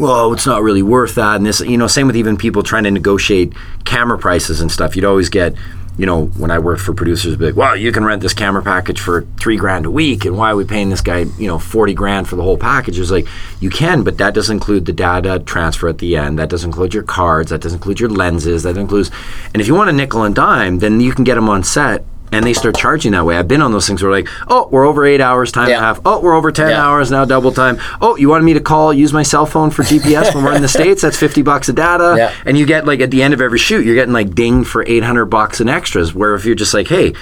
well 0.00 0.32
it's 0.32 0.46
not 0.46 0.62
really 0.62 0.82
worth 0.82 1.14
that 1.14 1.36
and 1.36 1.46
this 1.46 1.60
you 1.60 1.76
know 1.76 1.86
same 1.86 2.06
with 2.06 2.16
even 2.16 2.36
people 2.36 2.62
trying 2.62 2.84
to 2.84 2.90
negotiate 2.90 3.52
camera 3.84 4.18
prices 4.18 4.60
and 4.60 4.72
stuff 4.72 4.96
you'd 4.96 5.04
always 5.04 5.28
get 5.28 5.54
you 6.00 6.06
know, 6.06 6.26
when 6.28 6.50
I 6.50 6.58
worked 6.58 6.80
for 6.80 6.94
producers, 6.94 7.36
be 7.36 7.44
like, 7.46 7.56
well, 7.56 7.76
you 7.76 7.92
can 7.92 8.06
rent 8.06 8.22
this 8.22 8.32
camera 8.32 8.62
package 8.62 8.98
for 8.98 9.26
three 9.38 9.58
grand 9.58 9.84
a 9.84 9.90
week, 9.90 10.24
and 10.24 10.34
why 10.34 10.50
are 10.50 10.56
we 10.56 10.64
paying 10.64 10.88
this 10.88 11.02
guy, 11.02 11.26
you 11.38 11.46
know, 11.46 11.58
40 11.58 11.92
grand 11.92 12.26
for 12.26 12.36
the 12.36 12.42
whole 12.42 12.56
package? 12.56 12.98
It's 12.98 13.10
like, 13.10 13.26
you 13.60 13.68
can, 13.68 14.02
but 14.02 14.16
that 14.16 14.32
doesn't 14.32 14.56
include 14.56 14.86
the 14.86 14.94
data 14.94 15.40
transfer 15.40 15.88
at 15.88 15.98
the 15.98 16.16
end. 16.16 16.38
That 16.38 16.48
doesn't 16.48 16.70
include 16.70 16.94
your 16.94 17.02
cards. 17.02 17.50
That 17.50 17.60
doesn't 17.60 17.76
include 17.76 18.00
your 18.00 18.08
lenses. 18.08 18.62
That 18.62 18.78
includes, 18.78 19.10
and 19.52 19.60
if 19.60 19.66
you 19.66 19.74
want 19.74 19.90
a 19.90 19.92
nickel 19.92 20.22
and 20.22 20.34
dime, 20.34 20.78
then 20.78 21.00
you 21.00 21.12
can 21.12 21.24
get 21.24 21.34
them 21.34 21.50
on 21.50 21.64
set. 21.64 22.02
And 22.32 22.44
they 22.46 22.52
start 22.52 22.76
charging 22.76 23.10
that 23.12 23.24
way. 23.24 23.36
I've 23.36 23.48
been 23.48 23.60
on 23.60 23.72
those 23.72 23.86
things 23.88 24.02
where 24.02 24.12
like, 24.12 24.28
oh, 24.48 24.68
we're 24.70 24.86
over 24.86 25.04
eight 25.04 25.20
hours, 25.20 25.50
time 25.50 25.64
and 25.64 25.74
a 25.74 25.78
half. 25.80 26.00
Oh, 26.04 26.20
we're 26.20 26.34
over 26.34 26.52
ten 26.52 26.68
Yeah. 26.70 26.84
hours 26.86 27.10
now, 27.10 27.24
double 27.24 27.50
time. 27.50 27.78
Oh, 28.00 28.16
you 28.16 28.28
wanted 28.28 28.44
me 28.44 28.54
to 28.54 28.60
call, 28.60 28.94
use 28.94 29.12
my 29.12 29.24
cell 29.24 29.46
phone 29.46 29.70
for 29.70 29.82
GPS 29.82 30.32
when 30.34 30.44
we're 30.44 30.54
in 30.54 30.62
the 30.62 30.68
states? 30.78 31.02
That's 31.02 31.16
fifty 31.16 31.42
bucks 31.42 31.68
of 31.68 31.74
data 31.74 32.14
Yeah. 32.16 32.32
and 32.46 32.56
you 32.56 32.66
get 32.66 32.86
like 32.86 33.00
at 33.00 33.10
the 33.10 33.22
end 33.22 33.34
of 33.34 33.40
every 33.40 33.58
shoot 33.58 33.84
you're 33.84 33.96
getting 33.96 34.14
like 34.14 34.34
ding 34.34 34.62
for 34.62 34.84
800 34.86 35.26
bucks 35.26 35.60
in 35.60 35.68
extras 35.68 36.14
where 36.14 36.34
if 36.34 36.44
you're 36.44 36.54
just 36.54 36.72
like 36.72 36.86
hey 36.88 37.14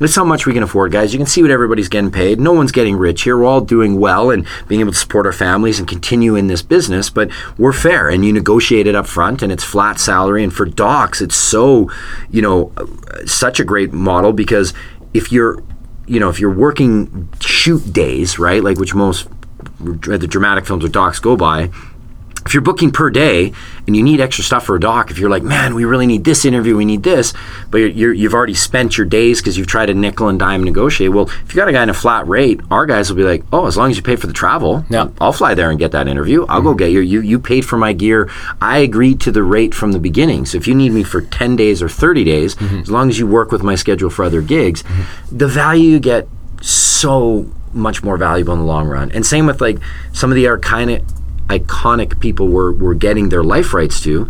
is 0.00 0.16
how 0.16 0.24
much 0.24 0.46
we 0.46 0.52
can 0.52 0.62
afford 0.62 0.92
guys. 0.92 1.12
You 1.12 1.18
can 1.18 1.26
see 1.26 1.42
what 1.42 1.50
everybody's 1.50 1.88
getting 1.88 2.10
paid. 2.10 2.38
No 2.38 2.52
one's 2.52 2.72
getting 2.72 2.96
rich 2.96 3.22
here. 3.22 3.36
We're 3.36 3.46
all 3.46 3.60
doing 3.60 3.98
well 3.98 4.30
and 4.30 4.46
being 4.68 4.80
able 4.80 4.92
to 4.92 4.98
support 4.98 5.26
our 5.26 5.32
families 5.32 5.78
and 5.78 5.88
continue 5.88 6.34
in 6.34 6.46
this 6.46 6.62
business 6.62 7.10
but 7.10 7.30
we're 7.58 7.72
fair. 7.72 8.08
And 8.08 8.24
you 8.24 8.32
negotiate 8.32 8.86
it 8.86 8.94
up 8.94 9.06
front 9.06 9.42
and 9.42 9.50
it's 9.50 9.64
flat 9.64 9.98
salary. 9.98 10.44
And 10.44 10.52
for 10.52 10.66
docs 10.66 11.20
it's 11.20 11.36
so 11.36 11.90
you 12.30 12.42
know 12.42 12.72
such 13.24 13.60
a 13.60 13.64
great 13.64 13.92
model 13.92 14.32
because 14.32 14.74
if 15.14 15.32
you're 15.32 15.62
you 16.06 16.20
know 16.20 16.28
if 16.28 16.38
you're 16.38 16.54
working 16.54 17.28
shoot 17.40 17.92
days 17.92 18.38
right 18.38 18.62
like 18.62 18.78
which 18.78 18.94
most 18.94 19.28
the 19.80 20.26
dramatic 20.28 20.66
films 20.66 20.84
or 20.84 20.88
docs 20.88 21.18
go 21.18 21.36
by 21.36 21.70
if 22.46 22.54
you're 22.54 22.62
booking 22.62 22.90
per 22.90 23.10
day 23.10 23.52
and 23.86 23.96
you 23.96 24.02
need 24.02 24.20
extra 24.20 24.44
stuff 24.44 24.64
for 24.64 24.76
a 24.76 24.80
doc, 24.80 25.10
if 25.10 25.18
you're 25.18 25.30
like, 25.30 25.42
man, 25.42 25.74
we 25.74 25.84
really 25.84 26.06
need 26.06 26.24
this 26.24 26.44
interview, 26.44 26.76
we 26.76 26.84
need 26.84 27.02
this, 27.02 27.34
but 27.70 27.78
you're, 27.78 27.90
you're, 27.90 28.12
you've 28.12 28.34
already 28.34 28.54
spent 28.54 28.96
your 28.96 29.06
days 29.06 29.40
because 29.40 29.58
you've 29.58 29.66
tried 29.66 29.86
to 29.86 29.94
nickel 29.94 30.28
and 30.28 30.38
dime 30.38 30.62
negotiate. 30.62 31.10
Well, 31.10 31.28
if 31.28 31.54
you 31.54 31.56
got 31.56 31.68
a 31.68 31.72
guy 31.72 31.82
in 31.82 31.90
a 31.90 31.94
flat 31.94 32.26
rate, 32.26 32.60
our 32.70 32.86
guys 32.86 33.10
will 33.10 33.16
be 33.16 33.24
like, 33.24 33.44
oh, 33.52 33.66
as 33.66 33.76
long 33.76 33.90
as 33.90 33.96
you 33.96 34.02
pay 34.02 34.16
for 34.16 34.26
the 34.26 34.32
travel, 34.32 34.84
Yeah. 34.88 35.08
I'll 35.20 35.32
fly 35.32 35.54
there 35.54 35.70
and 35.70 35.78
get 35.78 35.92
that 35.92 36.08
interview. 36.08 36.46
I'll 36.48 36.62
go 36.62 36.70
mm-hmm. 36.70 36.78
get 36.78 36.90
you. 36.92 37.00
You 37.00 37.20
you 37.20 37.38
paid 37.38 37.64
for 37.64 37.76
my 37.76 37.92
gear. 37.92 38.30
I 38.60 38.78
agreed 38.78 39.20
to 39.22 39.32
the 39.32 39.42
rate 39.42 39.74
from 39.74 39.92
the 39.92 39.98
beginning. 39.98 40.46
So 40.46 40.56
if 40.56 40.68
you 40.68 40.74
need 40.74 40.92
me 40.92 41.02
for 41.02 41.22
10 41.22 41.56
days 41.56 41.82
or 41.82 41.88
30 41.88 42.24
days, 42.24 42.54
mm-hmm. 42.54 42.80
as 42.80 42.90
long 42.90 43.08
as 43.08 43.18
you 43.18 43.26
work 43.26 43.50
with 43.50 43.62
my 43.62 43.74
schedule 43.74 44.10
for 44.10 44.24
other 44.24 44.40
gigs, 44.40 44.82
mm-hmm. 44.82 45.36
the 45.36 45.48
value 45.48 45.90
you 45.90 46.00
get 46.00 46.28
so 46.60 47.50
much 47.72 48.02
more 48.02 48.16
valuable 48.16 48.54
in 48.54 48.60
the 48.60 48.64
long 48.64 48.88
run. 48.88 49.10
And 49.12 49.24
same 49.24 49.46
with 49.46 49.60
like 49.60 49.78
some 50.12 50.30
of 50.30 50.36
the 50.36 50.44
arcanic 50.44 51.04
iconic 51.48 52.20
people 52.20 52.48
we're, 52.48 52.72
we're 52.72 52.94
getting 52.94 53.28
their 53.28 53.44
life 53.44 53.72
rights 53.72 54.00
to 54.00 54.28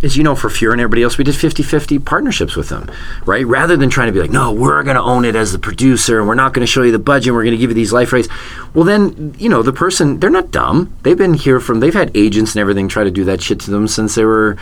is 0.00 0.16
you 0.16 0.22
know 0.22 0.34
for 0.34 0.48
Fury 0.48 0.72
and 0.72 0.80
everybody 0.80 1.02
else 1.02 1.18
we 1.18 1.24
did 1.24 1.34
50-50 1.34 2.04
partnerships 2.04 2.56
with 2.56 2.68
them 2.68 2.90
right? 3.24 3.46
Rather 3.46 3.76
than 3.76 3.90
trying 3.90 4.08
to 4.08 4.12
be 4.12 4.20
like 4.20 4.30
no 4.30 4.52
we're 4.52 4.82
going 4.82 4.96
to 4.96 5.02
own 5.02 5.24
it 5.24 5.34
as 5.34 5.52
the 5.52 5.58
producer 5.58 6.18
and 6.18 6.28
we're 6.28 6.34
not 6.34 6.52
going 6.54 6.64
to 6.64 6.70
show 6.70 6.82
you 6.82 6.92
the 6.92 6.98
budget 6.98 7.28
and 7.28 7.36
we're 7.36 7.44
going 7.44 7.56
to 7.56 7.58
give 7.58 7.70
you 7.70 7.74
these 7.74 7.92
life 7.92 8.12
rights. 8.12 8.28
Well 8.74 8.84
then 8.84 9.34
you 9.38 9.48
know 9.48 9.62
the 9.62 9.72
person 9.72 10.20
they're 10.20 10.30
not 10.30 10.50
dumb. 10.50 10.94
They've 11.02 11.18
been 11.18 11.34
here 11.34 11.60
from 11.60 11.80
they've 11.80 11.94
had 11.94 12.16
agents 12.16 12.54
and 12.54 12.60
everything 12.60 12.88
try 12.88 13.04
to 13.04 13.10
do 13.10 13.24
that 13.24 13.42
shit 13.42 13.60
to 13.60 13.70
them 13.70 13.88
since 13.88 14.14
they 14.14 14.24
were 14.24 14.56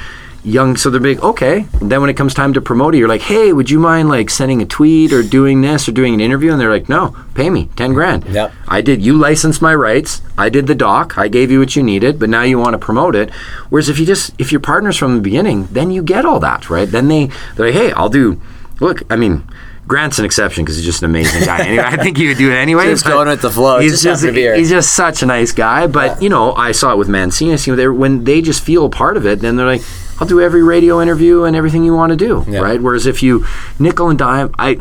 young 0.46 0.76
so 0.76 0.88
they're 0.90 1.00
big 1.00 1.18
okay 1.20 1.66
and 1.80 1.90
then 1.90 2.00
when 2.00 2.09
it 2.09 2.14
comes 2.16 2.32
time 2.32 2.52
to 2.52 2.61
promote 2.61 2.94
it 2.94 2.98
you're 2.98 3.09
like 3.09 3.20
hey 3.22 3.52
would 3.52 3.68
you 3.68 3.80
mind 3.80 4.09
like 4.09 4.30
sending 4.30 4.62
a 4.62 4.64
tweet 4.64 5.12
or 5.12 5.22
doing 5.22 5.61
this 5.61 5.88
or 5.88 5.92
doing 5.92 6.14
an 6.14 6.20
interview 6.20 6.52
and 6.52 6.61
they're 6.61 6.70
like 6.70 6.88
no 6.88 7.16
pay 7.35 7.50
me 7.50 7.68
10 7.74 7.92
grand 7.92 8.24
Yep. 8.26 8.52
I 8.68 8.80
did. 8.80 9.02
You 9.04 9.18
licensed 9.18 9.61
my 9.61 9.74
rights. 9.74 10.22
I 10.38 10.48
did 10.48 10.66
the 10.68 10.74
doc. 10.74 11.18
I 11.18 11.28
gave 11.28 11.50
you 11.50 11.59
what 11.59 11.74
you 11.76 11.82
needed, 11.82 12.18
but 12.18 12.28
now 12.30 12.42
you 12.42 12.59
want 12.59 12.74
to 12.74 12.78
promote 12.78 13.14
it. 13.16 13.30
Whereas 13.70 13.88
if 13.88 13.98
you 13.98 14.06
just 14.06 14.32
if 14.38 14.50
you're 14.52 14.61
partners 14.61 14.96
from 14.96 15.16
the 15.16 15.20
beginning, 15.20 15.66
then 15.70 15.90
you 15.90 16.02
get 16.02 16.24
all 16.24 16.40
that, 16.40 16.70
right? 16.70 16.88
Then 16.88 17.09
they 17.09 17.26
they're 17.56 17.66
like, 17.66 17.74
hey, 17.74 17.92
I'll 17.92 18.09
do. 18.09 18.40
Look, 18.80 19.02
I 19.11 19.16
mean. 19.16 19.42
Grant's 19.88 20.18
an 20.18 20.24
exception 20.24 20.64
because 20.64 20.74
he's 20.76 20.85
just 20.85 21.02
an 21.04 21.11
amazing 21.11 21.44
guy. 21.44 21.64
Anyway, 21.64 21.85
I 21.85 21.96
think 21.96 22.16
he 22.16 22.26
would 22.26 22.38
do 22.38 22.50
it 22.50 22.54
anyway. 22.66 22.87
Just 22.87 23.04
going 23.04 23.28
with 23.28 23.40
the 23.40 23.50
flow. 23.50 23.78
He's 23.78 23.92
Just 23.92 24.02
just, 24.02 24.20
happened 24.22 24.35
to 24.35 24.38
be 24.38 24.42
here. 24.42 24.56
he's 24.56 24.68
just 24.68 24.94
such 24.94 25.22
a 25.22 25.26
nice 25.26 25.52
guy. 25.52 25.87
But 25.87 26.20
you 26.20 26.28
know, 26.28 26.52
I 26.54 26.72
saw 26.72 26.90
it 26.92 26.96
with 26.98 27.09
Mancini. 27.09 27.56
See, 27.56 27.70
they 27.70 27.87
when 27.87 28.24
they 28.24 28.42
just 28.42 28.64
feel 28.64 28.87
a 28.87 28.90
part 28.90 29.16
of 29.16 29.24
it, 29.26 29.38
then 29.38 29.54
they're 29.54 29.64
like, 29.64 29.82
"I'll 30.20 30.26
do 30.26 30.40
every 30.40 30.62
radio 30.62 31.00
interview 31.00 31.44
and 31.44 31.55
everything 31.57 31.85
you 31.85 31.94
want 31.94 32.11
to 32.11 32.16
do." 32.16 32.44
Yeah. 32.48 32.61
Right. 32.61 32.81
Whereas 32.81 33.07
if 33.07 33.22
you 33.22 33.44
nickel 33.79 34.09
and 34.09 34.18
dime, 34.18 34.55
I 34.59 34.79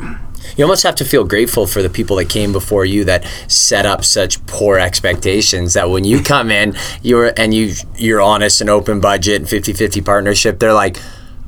You 0.58 0.64
almost 0.64 0.84
have 0.84 0.96
to 0.96 1.06
feel 1.06 1.24
grateful 1.24 1.66
for 1.66 1.82
the 1.82 1.90
people 1.90 2.18
that 2.18 2.30
came 2.30 2.54
before 2.54 2.86
you 2.86 3.04
that 3.06 3.26
set 3.48 3.86
up 3.86 4.06
such 4.06 4.46
poor 4.46 4.78
expectations 4.78 5.74
that 5.74 5.90
when 5.90 6.04
you 6.04 6.22
come 6.34 6.52
in, 6.52 6.76
you're 7.02 7.34
and 7.36 7.54
you 7.54 7.74
you're 7.98 8.22
honest 8.22 8.62
and 8.62 8.70
open 8.70 9.00
budget 9.02 9.42
and 9.42 9.48
50-50 9.50 10.06
partnership, 10.06 10.60
they're 10.60 10.74
like 10.74 10.98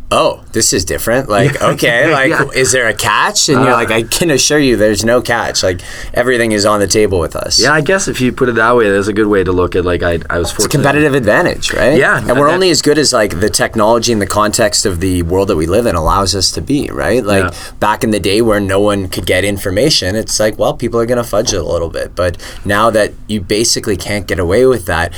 oh, 0.10 0.42
this 0.54 0.72
is 0.72 0.86
different. 0.86 1.28
Like, 1.28 1.62
okay, 1.62 2.12
like, 2.20 2.30
Yeah. 2.30 2.48
is 2.56 2.72
there 2.72 2.88
a 2.88 2.94
catch? 2.94 3.50
And 3.50 3.60
you're 3.64 3.74
uh, 3.74 3.76
like, 3.76 3.92
I 3.92 4.04
can 4.04 4.32
assure 4.32 4.58
you, 4.58 4.78
there's 4.78 5.04
no 5.04 5.22
catch. 5.22 5.64
Like, 5.64 5.82
everything 6.14 6.54
is 6.54 6.66
on 6.66 6.80
the 6.80 6.88
table 6.88 7.20
with 7.20 7.36
us. 7.36 7.60
Yeah, 7.60 7.74
I 7.74 7.82
guess 7.82 8.08
if 8.08 8.22
you 8.22 8.32
put 8.32 8.48
it 8.48 8.56
that 8.56 8.76
way, 8.76 8.90
that's 8.90 9.08
a 9.08 9.14
good 9.14 9.28
way 9.28 9.44
to 9.44 9.52
look 9.52 9.76
at. 9.76 9.84
Like, 9.84 10.04
I, 10.04 10.20
I 10.30 10.40
was 10.40 10.52
fortunate. 10.52 10.72
competitive 10.72 11.14
advantage, 11.14 11.74
right? 11.74 11.98
Yeah, 11.98 12.20
and 12.20 12.40
we're 12.40 12.50
only 12.50 12.70
as 12.70 12.82
good 12.82 12.98
as 12.98 13.12
like 13.12 13.40
the 13.42 13.50
technology 13.50 14.14
and 14.14 14.22
the 14.22 14.28
context 14.28 14.86
of 14.86 15.02
the 15.02 15.24
world 15.24 15.50
that 15.50 15.58
we 15.58 15.66
live 15.66 15.86
in 15.86 15.96
allows 15.96 16.36
us 16.36 16.52
to 16.54 16.62
be, 16.62 16.90
right? 16.90 17.24
Like 17.24 17.52
Yeah. 17.52 17.72
back 17.80 18.04
in 18.04 18.12
the 18.12 18.20
day 18.20 18.42
where 18.42 18.60
no 18.62 18.80
one 18.80 19.10
could 19.10 19.26
get 19.26 19.44
information, 19.44 20.16
it's 20.16 20.40
like, 20.40 20.58
well, 20.58 20.74
people 20.74 21.00
are 21.02 21.06
going 21.06 21.22
to 21.22 21.30
fudge 21.30 21.52
it 21.54 21.58
a 21.60 21.64
little 21.64 21.90
bit, 21.90 22.16
but 22.16 22.38
now 22.64 22.90
that 22.92 23.12
you 23.28 23.42
basically 23.42 23.98
can't 23.98 24.26
get 24.26 24.40
away 24.40 24.66
with 24.66 24.86
that. 24.86 25.14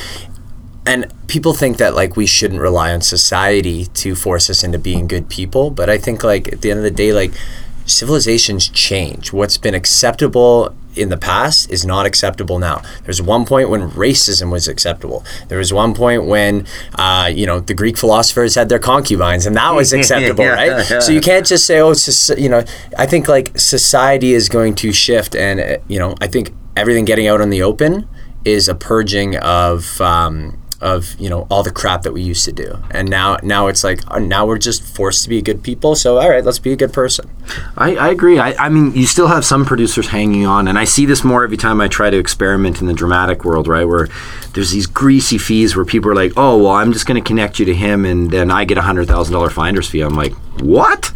And 0.89 1.13
people 1.27 1.53
think 1.53 1.77
that 1.77 1.93
like 1.95 2.15
we 2.15 2.25
shouldn't 2.25 2.59
rely 2.61 2.93
on 2.93 3.01
society 3.01 3.85
to 3.85 4.15
force 4.15 4.49
us 4.49 4.63
into 4.63 4.79
being 4.79 5.07
good 5.07 5.29
people, 5.29 5.69
but 5.69 5.89
I 5.89 5.97
think 5.97 6.23
like 6.23 6.51
at 6.51 6.61
the 6.61 6.71
end 6.71 6.79
of 6.79 6.83
the 6.83 6.91
day 6.91 7.13
like 7.13 7.31
civilizations 7.85 8.67
change. 8.69 9.33
What's 9.33 9.57
been 9.57 9.73
acceptable 9.73 10.75
in 10.95 11.09
the 11.09 11.17
past 11.17 11.69
is 11.71 11.85
not 11.85 12.05
acceptable 12.05 12.59
now. 12.59 12.81
There's 13.03 13.21
one 13.21 13.45
point 13.45 13.69
when 13.69 13.89
racism 13.91 14.51
was 14.51 14.67
acceptable. 14.67 15.23
There 15.47 15.57
was 15.57 15.71
one 15.73 15.93
point 15.93 16.25
when, 16.25 16.65
uh, 16.95 17.31
you 17.33 17.45
know, 17.45 17.59
the 17.59 17.73
Greek 17.73 17.97
philosophers 17.97 18.55
had 18.55 18.69
their 18.69 18.79
concubines, 18.79 19.45
and 19.45 19.55
that 19.55 19.73
was 19.73 19.93
acceptable, 19.99 20.43
Yeah, 20.43 20.53
right? 20.53 20.89
yeah. 20.89 20.99
So 20.99 21.11
you 21.11 21.21
can't 21.21 21.45
just 21.45 21.65
say, 21.65 21.79
oh, 21.79 21.91
it's 21.91 22.05
just, 22.05 22.37
you 22.37 22.49
know, 22.49 22.63
I 22.97 23.05
think 23.05 23.27
like 23.27 23.57
society 23.57 24.33
is 24.33 24.49
going 24.49 24.75
to 24.75 24.91
shift, 24.91 25.35
and 25.35 25.59
uh, 25.59 25.77
you 25.87 25.99
know, 25.99 26.15
I 26.21 26.27
think 26.27 26.51
everything 26.75 27.05
getting 27.05 27.27
out 27.27 27.41
in 27.41 27.49
the 27.49 27.63
open 27.63 28.07
is 28.45 28.67
a 28.67 28.75
purging 28.75 29.35
of. 29.37 29.99
Um, 30.01 30.58
of 30.81 31.19
you 31.19 31.29
know 31.29 31.45
all 31.49 31.63
the 31.63 31.71
crap 31.71 32.03
that 32.03 32.13
we 32.13 32.21
used 32.21 32.45
to 32.45 32.51
do, 32.51 32.77
and 32.91 33.09
now 33.09 33.37
now 33.43 33.67
it's 33.67 33.83
like 33.83 33.99
uh, 34.11 34.19
now 34.19 34.45
we're 34.45 34.57
just 34.57 34.81
forced 34.81 35.23
to 35.23 35.29
be 35.29 35.41
good 35.41 35.63
people. 35.63 35.95
So 35.95 36.17
all 36.17 36.29
right, 36.29 36.43
let's 36.43 36.59
be 36.59 36.71
a 36.71 36.75
good 36.75 36.93
person. 36.93 37.29
I, 37.75 37.95
I 37.95 38.09
agree. 38.09 38.39
I, 38.39 38.53
I 38.53 38.69
mean, 38.69 38.93
you 38.93 39.05
still 39.05 39.27
have 39.27 39.43
some 39.43 39.65
producers 39.65 40.07
hanging 40.07 40.45
on, 40.45 40.67
and 40.67 40.77
I 40.77 40.85
see 40.85 41.05
this 41.05 41.23
more 41.23 41.43
every 41.43 41.57
time 41.57 41.81
I 41.81 41.87
try 41.87 42.09
to 42.09 42.17
experiment 42.17 42.81
in 42.81 42.87
the 42.87 42.93
dramatic 42.93 43.43
world, 43.43 43.67
right? 43.67 43.85
Where 43.85 44.07
there's 44.53 44.71
these 44.71 44.87
greasy 44.87 45.37
fees 45.37 45.75
where 45.75 45.85
people 45.85 46.11
are 46.11 46.15
like, 46.15 46.33
"Oh, 46.37 46.57
well, 46.57 46.73
I'm 46.73 46.93
just 46.93 47.05
going 47.05 47.21
to 47.21 47.27
connect 47.27 47.59
you 47.59 47.65
to 47.65 47.75
him, 47.75 48.05
and 48.05 48.31
then 48.31 48.51
I 48.51 48.65
get 48.65 48.77
a 48.77 48.83
hundred 48.83 49.07
thousand 49.07 49.33
dollar 49.33 49.49
finder's 49.49 49.89
fee." 49.89 50.01
I'm 50.01 50.15
like, 50.15 50.33
"What?" 50.61 51.11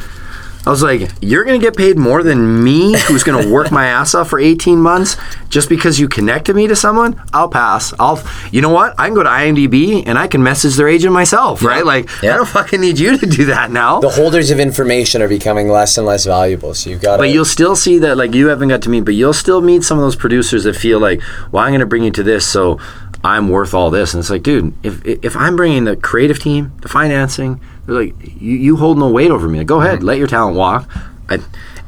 I 0.66 0.70
was 0.70 0.82
like, 0.82 1.12
"You're 1.22 1.44
going 1.44 1.60
to 1.60 1.66
get 1.66 1.76
paid 1.76 1.98
more 1.98 2.24
than 2.24 2.64
me, 2.64 2.98
who's 3.08 3.24
going 3.24 3.44
to 3.44 3.52
work 3.52 3.70
my 3.72 3.86
ass 3.88 4.16
off 4.16 4.30
for 4.30 4.40
18 4.40 4.80
months 4.80 5.18
just 5.50 5.68
because 5.68 6.00
you 6.00 6.08
connected 6.08 6.56
me 6.56 6.68
to 6.68 6.76
someone? 6.76 7.22
I'll 7.34 7.50
pass. 7.50 7.94
I'll. 8.00 8.24
You 8.52 8.62
know 8.62 8.70
what? 8.70 8.96
I 8.98 9.08
can 9.08 9.14
go 9.16 9.24
to 9.24 9.30
IMDb 9.30 10.04
and 10.06 10.18
I 10.18 10.28
can 10.28 10.42
message 10.42 10.76
their 10.76 10.88
agent 10.88 11.12
myself, 11.14 11.64
right? 11.64 11.86
Like, 11.86 12.10
Yeah. 12.22 12.34
I 12.34 12.38
don't 12.38 12.48
fucking 12.48 12.80
need 12.80 12.98
you 12.98 13.18
to 13.18 13.26
do 13.26 13.46
that 13.46 13.72
now." 13.72 14.00
The 14.00 14.10
holders 14.10 14.52
of 14.52 14.60
information 14.60 15.22
are 15.22 15.28
becoming 15.28 15.68
less 15.70 15.98
and 15.98 16.08
less 16.08 16.26
valuable. 16.26 16.74
So 16.74 16.90
you've 16.92 17.02
got. 17.02 17.18
But 17.20 17.30
you'll 17.30 17.44
still 17.46 17.76
see 17.76 18.00
that, 18.00 18.16
like 18.18 18.34
you 18.34 18.48
haven't 18.48 18.70
got 18.70 18.82
to 18.84 18.90
meet, 18.90 19.02
but 19.02 19.16
you'll 19.16 19.34
still 19.34 19.60
meet 19.62 19.84
some 19.84 19.98
of 19.98 20.04
those 20.04 20.16
producers 20.16 20.64
that 20.64 20.76
feel 20.76 21.00
like, 21.00 21.22
well, 21.52 21.64
I'm 21.64 21.72
going 21.72 21.82
to 21.82 21.86
bring 21.86 22.04
you 22.04 22.12
to 22.12 22.24
this, 22.24 22.46
so 22.46 22.80
I'm 23.24 23.50
worth 23.50 23.74
all 23.74 23.90
this. 23.92 24.14
And 24.14 24.20
it's 24.22 24.30
like, 24.30 24.44
dude, 24.44 24.74
if 24.84 25.06
if 25.06 25.36
I'm 25.36 25.56
bringing 25.58 25.84
the 25.84 25.96
creative 25.98 26.40
team, 26.40 26.72
the 26.82 26.88
financing, 26.90 27.60
they're 27.86 27.96
like, 27.96 28.16
you, 28.22 28.58
you 28.58 28.78
hold 28.78 28.98
no 28.98 29.10
weight 29.10 29.32
over 29.32 29.48
me. 29.48 29.64
Go 29.64 29.82
ahead, 29.82 30.04
let 30.04 30.18
your 30.18 30.28
talent 30.28 30.56
walk. 30.56 30.90
I, 31.30 31.40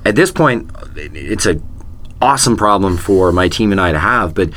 at 0.05 0.15
this 0.15 0.31
point, 0.31 0.69
it's 0.95 1.45
a 1.45 1.61
awesome 2.21 2.57
problem 2.57 2.97
for 2.97 3.31
my 3.31 3.47
team 3.47 3.71
and 3.71 3.81
I 3.81 3.91
to 3.91 3.99
have, 3.99 4.33
but. 4.33 4.49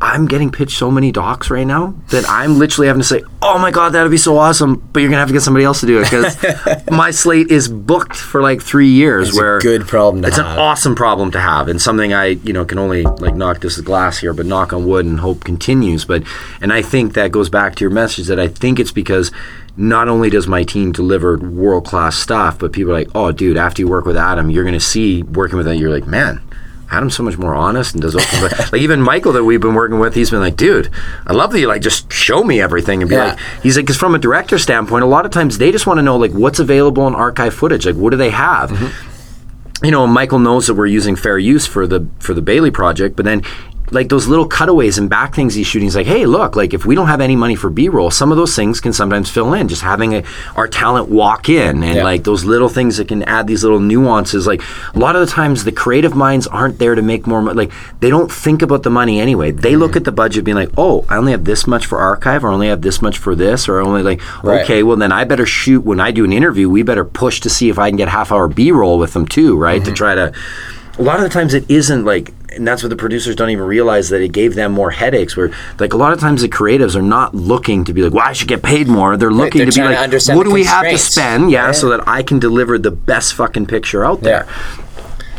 I'm 0.00 0.26
getting 0.26 0.50
pitched 0.52 0.78
so 0.78 0.92
many 0.92 1.10
docs 1.10 1.50
right 1.50 1.66
now 1.66 1.92
that 2.10 2.24
I'm 2.28 2.56
literally 2.58 2.86
having 2.86 3.02
to 3.02 3.06
say, 3.08 3.22
"Oh 3.42 3.58
my 3.58 3.72
god, 3.72 3.90
that'd 3.90 4.10
be 4.12 4.16
so 4.16 4.38
awesome!" 4.38 4.76
But 4.92 5.00
you're 5.00 5.08
gonna 5.08 5.18
have 5.18 5.28
to 5.28 5.34
get 5.34 5.42
somebody 5.42 5.64
else 5.64 5.80
to 5.80 5.86
do 5.86 5.98
it 6.00 6.04
because 6.04 6.86
my 6.90 7.10
slate 7.10 7.50
is 7.50 7.66
booked 7.68 8.14
for 8.16 8.40
like 8.40 8.62
three 8.62 8.88
years. 8.90 9.30
It's 9.30 9.36
a 9.36 9.40
where 9.40 9.58
good 9.58 9.88
problem 9.88 10.22
to 10.22 10.28
have 10.28 10.38
it's 10.38 10.38
have. 10.38 10.52
an 10.56 10.58
awesome 10.62 10.94
problem 10.94 11.32
to 11.32 11.40
have, 11.40 11.66
and 11.66 11.82
something 11.82 12.12
I 12.12 12.26
you 12.26 12.52
know 12.52 12.64
can 12.64 12.78
only 12.78 13.02
like 13.02 13.34
knock 13.34 13.60
this 13.60 13.80
glass 13.80 14.18
here, 14.18 14.32
but 14.32 14.46
knock 14.46 14.72
on 14.72 14.86
wood 14.86 15.04
and 15.04 15.18
hope 15.18 15.42
continues. 15.42 16.04
But 16.04 16.22
and 16.60 16.72
I 16.72 16.80
think 16.80 17.14
that 17.14 17.32
goes 17.32 17.48
back 17.48 17.74
to 17.76 17.84
your 17.84 17.90
message 17.90 18.28
that 18.28 18.38
I 18.38 18.46
think 18.46 18.78
it's 18.78 18.92
because 18.92 19.32
not 19.76 20.08
only 20.08 20.30
does 20.30 20.46
my 20.46 20.62
team 20.62 20.92
deliver 20.92 21.36
world 21.38 21.84
class 21.86 22.16
stuff, 22.16 22.58
but 22.60 22.72
people 22.72 22.92
are 22.92 22.98
like, 22.98 23.08
"Oh, 23.16 23.32
dude, 23.32 23.56
after 23.56 23.82
you 23.82 23.88
work 23.88 24.04
with 24.06 24.16
Adam, 24.16 24.48
you're 24.48 24.64
gonna 24.64 24.78
see 24.78 25.24
working 25.24 25.56
with 25.56 25.66
that. 25.66 25.76
You're 25.76 25.90
like, 25.90 26.06
man." 26.06 26.40
Adam's 26.90 27.14
so 27.14 27.22
much 27.22 27.36
more 27.36 27.54
honest 27.54 27.94
and 27.94 28.02
does 28.02 28.14
open, 28.14 28.40
but, 28.40 28.72
like 28.72 28.80
even 28.80 29.00
Michael 29.02 29.32
that 29.32 29.44
we've 29.44 29.60
been 29.60 29.74
working 29.74 29.98
with. 29.98 30.14
He's 30.14 30.30
been 30.30 30.40
like, 30.40 30.56
dude, 30.56 30.88
I 31.26 31.32
love 31.34 31.52
that 31.52 31.60
you 31.60 31.68
like 31.68 31.82
just 31.82 32.10
show 32.12 32.42
me 32.42 32.60
everything 32.60 33.02
and 33.02 33.08
be 33.08 33.14
Yeah. 33.16 33.24
like, 33.24 33.38
he's 33.62 33.76
like, 33.76 33.84
because 33.84 33.98
from 33.98 34.14
a 34.14 34.18
director 34.18 34.58
standpoint, 34.58 35.04
a 35.04 35.06
lot 35.06 35.26
of 35.26 35.30
times 35.30 35.58
they 35.58 35.70
just 35.70 35.86
want 35.86 35.98
to 35.98 36.02
know 36.02 36.16
like 36.16 36.32
what's 36.32 36.58
available 36.58 37.06
in 37.06 37.14
archive 37.14 37.52
footage, 37.54 37.84
like 37.86 37.96
what 37.96 38.10
do 38.10 38.16
they 38.16 38.30
have, 38.30 38.70
mm-hmm. 38.70 39.84
you 39.84 39.90
know, 39.90 40.06
Michael 40.06 40.38
knows 40.38 40.66
that 40.66 40.74
we're 40.74 40.86
using 40.86 41.14
fair 41.14 41.38
use 41.38 41.66
for 41.66 41.86
the 41.86 42.08
for 42.20 42.32
the 42.34 42.42
Bailey 42.42 42.70
project, 42.70 43.16
but 43.16 43.24
then 43.24 43.42
like 43.90 44.08
those 44.08 44.26
little 44.26 44.46
cutaways 44.46 44.98
and 44.98 45.08
back 45.08 45.34
things 45.34 45.54
he's 45.54 45.66
shooting, 45.66 45.86
he's 45.86 45.96
like, 45.96 46.06
hey, 46.06 46.26
look, 46.26 46.56
like 46.56 46.74
if 46.74 46.84
we 46.84 46.94
don't 46.94 47.06
have 47.08 47.20
any 47.20 47.36
money 47.36 47.54
for 47.54 47.70
B 47.70 47.88
roll, 47.88 48.10
some 48.10 48.30
of 48.30 48.36
those 48.36 48.54
things 48.54 48.80
can 48.80 48.92
sometimes 48.92 49.30
fill 49.30 49.54
in. 49.54 49.68
Just 49.68 49.82
having 49.82 50.14
a, 50.14 50.22
our 50.56 50.68
talent 50.68 51.08
walk 51.08 51.48
in 51.48 51.82
and 51.82 51.96
Yeah. 51.96 52.04
like 52.04 52.24
those 52.24 52.44
little 52.44 52.68
things 52.68 52.98
that 52.98 53.08
can 53.08 53.22
add 53.24 53.46
these 53.46 53.62
little 53.64 53.80
nuances. 53.80 54.46
Like 54.46 54.62
a 54.94 54.98
lot 54.98 55.16
of 55.16 55.20
the 55.20 55.26
times, 55.32 55.64
the 55.64 55.72
creative 55.72 56.14
minds 56.14 56.46
aren't 56.46 56.78
there 56.78 56.94
to 56.94 57.02
make 57.02 57.26
more 57.26 57.40
money. 57.42 57.56
Like 57.56 57.72
they 58.00 58.10
don't 58.10 58.30
think 58.30 58.62
about 58.62 58.82
the 58.82 58.90
money 58.90 59.20
anyway. 59.20 59.50
They 59.50 59.74
look 59.76 59.88
Mm-hmm. 59.92 59.96
at 59.98 60.04
the 60.04 60.12
budget, 60.12 60.44
being 60.44 60.56
like, 60.56 60.70
oh, 60.76 61.06
I 61.08 61.16
only 61.16 61.32
have 61.32 61.44
this 61.44 61.66
much 61.66 61.86
for 61.86 61.98
archive, 61.98 62.44
or 62.44 62.50
I 62.50 62.52
only 62.54 62.68
have 62.68 62.82
this 62.82 63.00
much 63.00 63.16
for 63.18 63.34
this, 63.34 63.68
or 63.68 63.80
I 63.80 63.84
only 63.84 64.02
like, 64.02 64.20
Right. 64.44 64.62
okay, 64.64 64.82
well 64.82 64.96
then 64.96 65.12
I 65.12 65.24
better 65.24 65.46
shoot 65.46 65.80
when 65.84 65.98
I 65.98 66.10
do 66.10 66.24
an 66.24 66.32
interview. 66.32 66.68
We 66.68 66.82
better 66.82 67.04
push 67.06 67.40
to 67.40 67.48
see 67.50 67.68
if 67.70 67.78
I 67.78 67.88
can 67.88 67.96
get 67.96 68.08
half 68.08 68.30
hour 68.30 68.48
B 68.48 68.70
roll 68.70 68.98
with 68.98 69.14
them 69.14 69.26
too, 69.26 69.56
right? 69.56 69.80
Mm-hmm. 69.80 69.90
To 69.90 69.96
try 69.96 70.14
to. 70.14 70.32
A 70.98 71.02
lot 71.02 71.16
of 71.16 71.22
the 71.22 71.28
times 71.30 71.54
it 71.54 71.64
isn't 71.70 72.04
like, 72.04 72.32
and 72.50 72.66
that's 72.66 72.82
what 72.82 72.88
the 72.88 72.96
producers 72.96 73.36
don't 73.36 73.50
even 73.50 73.64
realize 73.64 74.08
that 74.08 74.20
it 74.22 74.32
gave 74.32 74.54
them 74.54 74.72
more 74.72 74.90
headaches. 74.90 75.36
Where 75.36 75.50
like 75.78 75.92
a 75.92 75.96
lot 75.96 76.12
of 76.12 76.20
times 76.20 76.42
the 76.42 76.48
creatives 76.48 76.96
are 76.96 77.02
not 77.02 77.34
looking 77.34 77.84
to 77.84 77.92
be 77.92 78.02
like, 78.02 78.12
well, 78.12 78.26
I 78.26 78.32
should 78.32 78.48
get 78.48 78.62
paid 78.62 78.88
more. 78.88 79.16
They're 79.16 79.30
looking 79.30 79.58
they're 79.58 79.70
to 79.70 79.72
be 79.72 79.86
trying 79.86 80.10
to 80.10 80.16
like, 80.16 80.36
what 80.36 80.44
do 80.44 80.50
we 80.50 80.64
have 80.64 80.88
to 80.88 80.98
spend? 80.98 81.50
Yeah, 81.50 81.66
right? 81.66 81.74
so 81.74 81.90
that 81.90 82.06
I 82.08 82.22
can 82.22 82.38
deliver 82.38 82.78
the 82.78 82.90
best 82.90 83.34
fucking 83.34 83.66
picture 83.66 84.04
out 84.04 84.22
there. 84.22 84.46
Yeah. 84.46 84.84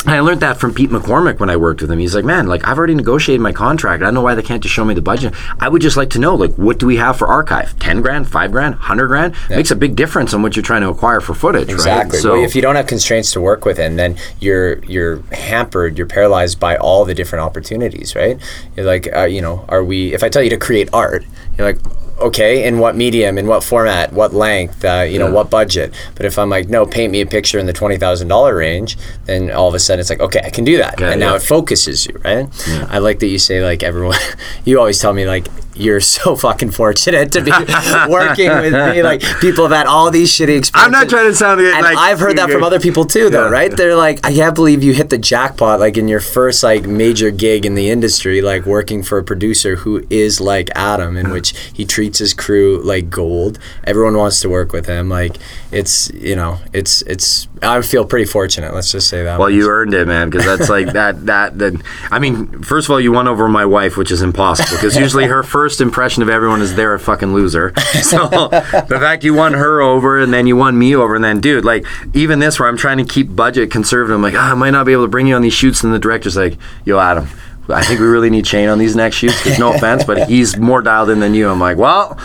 And 0.06 0.16
I 0.16 0.22
learned 0.22 0.40
that 0.42 0.58
from 0.60 0.74
Pete 0.74 0.90
McCormack 0.90 1.40
when 1.40 1.50
I 1.50 1.58
worked 1.58 1.82
with 1.82 1.92
him. 1.92 2.00
He's 2.00 2.16
like, 2.16 2.24
man, 2.24 2.48
like 2.48 2.66
I've 2.68 2.78
already 2.78 2.96
negotiated 2.96 3.42
my 3.42 3.52
contract. 3.52 4.02
I 4.02 4.06
don't 4.06 4.14
know 4.14 4.22
why 4.22 4.34
they 4.34 4.42
can't 4.42 4.64
just 4.64 4.74
show 4.74 4.86
me 4.86 4.94
the 4.94 5.02
budget. 5.02 5.34
I 5.60 5.68
would 5.68 5.82
just 5.82 5.98
like 5.98 6.10
to 6.12 6.20
know, 6.20 6.36
like, 6.36 6.54
what 6.56 6.80
do 6.80 6.86
we 6.88 6.96
have 6.96 7.18
for 7.18 7.28
archive? 7.28 7.78
Ten 7.80 8.02
grand, 8.02 8.28
five 8.28 8.52
grand, 8.52 8.76
hundred 8.76 9.08
grand 9.08 9.36
makes 9.50 9.72
a 9.72 9.76
big 9.76 9.96
difference 9.98 10.34
on 10.34 10.42
what 10.42 10.56
you're 10.56 10.64
trying 10.64 10.82
to 10.82 10.90
acquire 10.90 11.20
for 11.20 11.34
footage, 11.34 11.70
Exactly. 11.70 12.18
right? 12.18 12.22
So 12.22 12.34
well, 12.34 12.44
if 12.44 12.56
you 12.56 12.62
don't 12.62 12.76
have 12.78 12.88
constraints 12.88 13.32
to 13.34 13.42
work 13.42 13.66
within, 13.66 13.98
then 13.98 14.18
you're 14.40 14.80
you're 14.86 15.18
hampered. 15.34 15.98
You're 15.98 16.08
paralyzed 16.08 16.60
by 16.60 16.78
all 16.78 17.04
the 17.04 17.14
different 17.14 17.44
opportunities, 17.44 18.16
right? 18.16 18.40
You're 18.78 18.86
like, 18.86 19.14
uh, 19.14 19.26
you 19.26 19.42
know, 19.42 19.66
are 19.68 19.84
we? 19.84 20.14
If 20.14 20.24
I 20.24 20.30
tell 20.30 20.42
you 20.42 20.50
to 20.52 20.58
create 20.58 20.90
art, 20.94 21.26
you're 21.58 21.68
like, 21.68 21.80
okay, 22.22 22.66
in 22.68 22.80
what 22.80 22.96
medium, 22.96 23.38
in 23.38 23.48
what 23.48 23.64
format, 23.64 24.14
what 24.14 24.34
length, 24.34 24.84
uh, 24.86 25.02
you 25.08 25.18
know, 25.20 25.28
Yeah. 25.28 25.34
what 25.34 25.50
budget. 25.50 25.94
But 26.16 26.26
if 26.26 26.38
I'm 26.40 26.50
like, 26.50 26.70
no, 26.70 26.86
paint 26.86 27.12
me 27.12 27.22
a 27.22 27.26
picture 27.26 27.60
in 27.60 27.66
the 27.66 27.74
twenty 27.74 27.98
thousand 27.98 28.28
dollar 28.28 28.56
range, 28.56 28.98
then 29.26 29.52
all 29.52 29.68
of 29.68 29.74
a 29.74 29.80
sudden 29.80 30.00
it's 30.00 30.10
like, 30.10 30.20
okay, 30.22 30.42
I 30.44 30.50
can 30.50 30.64
do 30.66 30.78
that, 30.78 31.00
Yeah, 31.00 31.12
and 31.12 31.20
now 31.20 31.36
it 31.36 31.42
focuses 31.42 32.06
you, 32.06 32.20
right? 32.24 32.48
I 32.90 32.98
like 33.00 33.20
that 33.20 33.28
you 33.28 33.40
say 33.40 33.64
like 33.64 33.84
everyone. 33.84 34.18
You 34.66 34.80
always 34.80 35.00
tell 35.00 35.14
me 35.14 35.26
like 35.26 35.48
you're 35.80 36.00
so 36.00 36.36
fucking 36.46 36.72
fortunate 36.72 37.32
to 37.32 37.42
be 37.42 37.52
working 38.10 38.50
with 38.50 38.74
me. 38.74 39.02
Like 39.04 39.22
people 39.40 39.64
have 39.68 39.76
had 39.76 39.88
all 39.88 40.12
these 40.12 40.30
shitty 40.32 40.58
experiences. 40.58 40.74
I'm 40.76 40.92
not 40.92 41.10
trying 41.10 41.26
to 41.28 41.36
sound 41.36 41.62
And 41.62 41.82
like 41.82 41.98
I've 41.98 42.20
heard 42.20 42.38
that 42.38 42.50
from 42.50 42.64
other 42.64 42.80
people 42.80 43.06
too, 43.06 43.30
though, 43.30 43.46
Yeah, 43.46 43.52
right? 43.52 43.70
yeah. 43.72 43.76
They're 43.76 43.96
like, 43.96 44.26
I 44.26 44.34
can't 44.34 44.56
believe 44.56 44.84
you 44.84 44.94
hit 44.94 45.10
the 45.10 45.18
jackpot, 45.18 45.80
like 45.80 45.98
in 45.98 46.08
your 46.08 46.20
first 46.20 46.64
like 46.64 46.86
major 46.86 47.32
gig 47.32 47.66
in 47.66 47.76
the 47.76 47.90
industry, 47.90 48.42
like 48.42 48.66
working 48.66 49.04
for 49.04 49.18
a 49.18 49.24
producer 49.24 49.78
who 49.78 50.06
is 50.10 50.40
like 50.42 50.70
Adam, 50.76 51.16
in 51.18 51.32
which 51.32 51.58
he 51.74 51.86
treats 51.86 52.20
his 52.20 52.34
crew 52.34 52.82
like 52.84 53.10
gold. 53.10 53.58
Everyone 53.84 54.18
wants 54.18 54.40
to 54.42 54.50
work 54.50 54.74
with 54.74 54.86
him. 54.86 55.10
Like 55.10 55.38
it's, 55.72 56.12
you 56.14 56.36
know, 56.36 56.60
it's 56.74 57.02
it's. 57.04 57.48
I 57.62 57.82
feel 57.82 58.06
pretty 58.06 58.26
fortunate. 58.26 58.74
Let's 58.74 58.92
just 58.92 59.08
say 59.10 59.24
that. 59.24 59.38
Well, 59.38 59.50
much. 59.50 59.56
you 59.56 59.70
earned 59.70 59.94
it, 59.94 60.08
man, 60.08 60.30
because 60.30 60.46
that's 60.46 60.70
like 60.70 60.88
that. 60.94 61.26
That 61.26 61.58
that. 61.60 61.74
I 62.10 62.20
mean, 62.20 62.64
first 62.64 62.88
of 62.88 62.92
all, 62.92 63.00
you 63.00 63.12
won 63.12 63.28
over 63.28 63.48
my 63.48 63.66
wife, 63.66 63.98
which 63.98 64.12
is 64.12 64.22
impossible 64.22 64.78
because 64.78 64.96
usually 64.98 65.26
her 65.26 65.44
first 65.44 65.69
impression 65.82 66.24
of 66.24 66.30
everyone 66.30 66.62
is 66.62 66.76
they're 66.76 66.94
a 66.94 67.00
fucking 67.00 67.34
loser. 67.34 67.74
So 68.10 68.28
the 68.28 68.98
fact 69.00 69.24
you 69.24 69.34
won 69.34 69.54
her 69.54 69.82
over 69.82 70.20
and 70.20 70.34
then 70.34 70.48
you 70.48 70.56
won 70.56 70.78
me 70.78 70.96
over, 70.96 71.16
and 71.16 71.24
then, 71.24 71.40
dude, 71.40 71.64
like 71.66 71.86
even 72.14 72.40
this 72.40 72.60
where 72.60 72.68
I'm 72.68 72.78
trying 72.78 72.98
to 72.98 73.04
keep 73.04 73.36
budget 73.36 73.70
conservative, 73.70 74.16
I'm 74.16 74.22
like, 74.22 74.34
ah, 74.36 74.52
I 74.52 74.54
might 74.56 74.72
not 74.72 74.86
be 74.86 74.94
able 74.94 75.04
to 75.04 75.10
bring 75.10 75.28
you 75.28 75.36
on 75.36 75.42
these 75.42 75.54
shoots, 75.54 75.84
and 75.84 75.94
the 75.94 76.00
director's 76.00 76.36
like, 76.38 76.58
Yo, 76.86 76.98
Adam. 76.98 77.28
I 77.70 77.84
think 77.84 78.00
we 78.00 78.06
really 78.08 78.30
need 78.30 78.46
Shane 78.48 78.70
on 78.70 78.78
these 78.80 78.96
next 78.96 79.18
shoots. 79.18 79.38
Because 79.44 79.60
no 79.60 79.74
offense, 79.76 80.04
but 80.04 80.28
he's 80.28 80.58
more 80.58 80.82
dialed 80.82 81.10
in 81.10 81.20
than 81.20 81.34
you. 81.34 81.50
I'm 81.50 81.60
like, 81.60 81.78
well, 81.78 82.18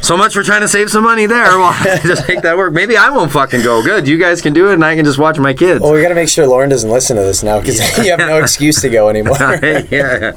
so 0.00 0.16
much 0.16 0.32
for 0.34 0.42
trying 0.42 0.62
to 0.62 0.68
save 0.68 0.90
some 0.90 1.04
money 1.04 1.26
there. 1.26 1.44
Well, 1.58 1.72
just 2.02 2.26
make 2.28 2.42
that 2.42 2.56
work. 2.56 2.72
Maybe 2.72 2.96
I 2.96 3.10
won't 3.10 3.30
fucking 3.32 3.62
go. 3.62 3.82
Good, 3.82 4.08
you 4.08 4.18
guys 4.18 4.40
can 4.40 4.52
do 4.52 4.70
it, 4.70 4.74
and 4.74 4.84
I 4.84 4.96
can 4.96 5.04
just 5.04 5.18
watch 5.18 5.38
my 5.38 5.52
kids. 5.54 5.80
Well, 5.82 5.92
we 5.92 6.02
got 6.02 6.08
to 6.08 6.14
make 6.14 6.28
sure 6.28 6.46
Lauren 6.46 6.70
doesn't 6.70 6.90
listen 6.90 7.16
to 7.16 7.22
this 7.22 7.42
now 7.42 7.60
because 7.60 7.78
you 8.04 8.10
have 8.10 8.18
no 8.20 8.38
excuse 8.40 8.80
to 8.82 8.88
go 8.88 9.08
anymore. 9.08 9.36
yeah. 9.90 10.34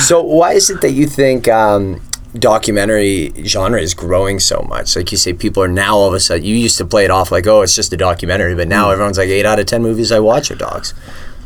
So 0.00 0.22
why 0.22 0.52
is 0.52 0.70
it 0.70 0.80
that 0.82 0.90
you 0.92 1.06
think 1.06 1.48
um, 1.48 2.00
documentary 2.38 3.32
genre 3.44 3.80
is 3.80 3.94
growing 3.94 4.38
so 4.40 4.64
much. 4.68 4.94
Like 4.96 5.10
you 5.10 5.18
say, 5.18 5.32
people 5.32 5.62
are 5.62 5.68
now 5.68 5.96
all 5.96 6.08
of 6.08 6.14
a 6.14 6.20
sudden. 6.20 6.44
You 6.44 6.54
used 6.54 6.76
to 6.78 6.84
play 6.84 7.04
it 7.04 7.10
off 7.10 7.32
like, 7.32 7.46
oh, 7.46 7.62
it's 7.62 7.74
just 7.74 7.92
a 7.92 7.96
documentary, 7.96 8.54
but 8.54 8.64
Hmm. 8.64 8.70
now 8.70 8.90
everyone's 8.90 9.18
like, 9.18 9.28
eight 9.28 9.46
out 9.46 9.58
of 9.58 9.66
ten 9.66 9.82
movies 9.82 10.12
I 10.12 10.18
watch 10.20 10.50
are 10.50 10.54
docs. 10.56 10.92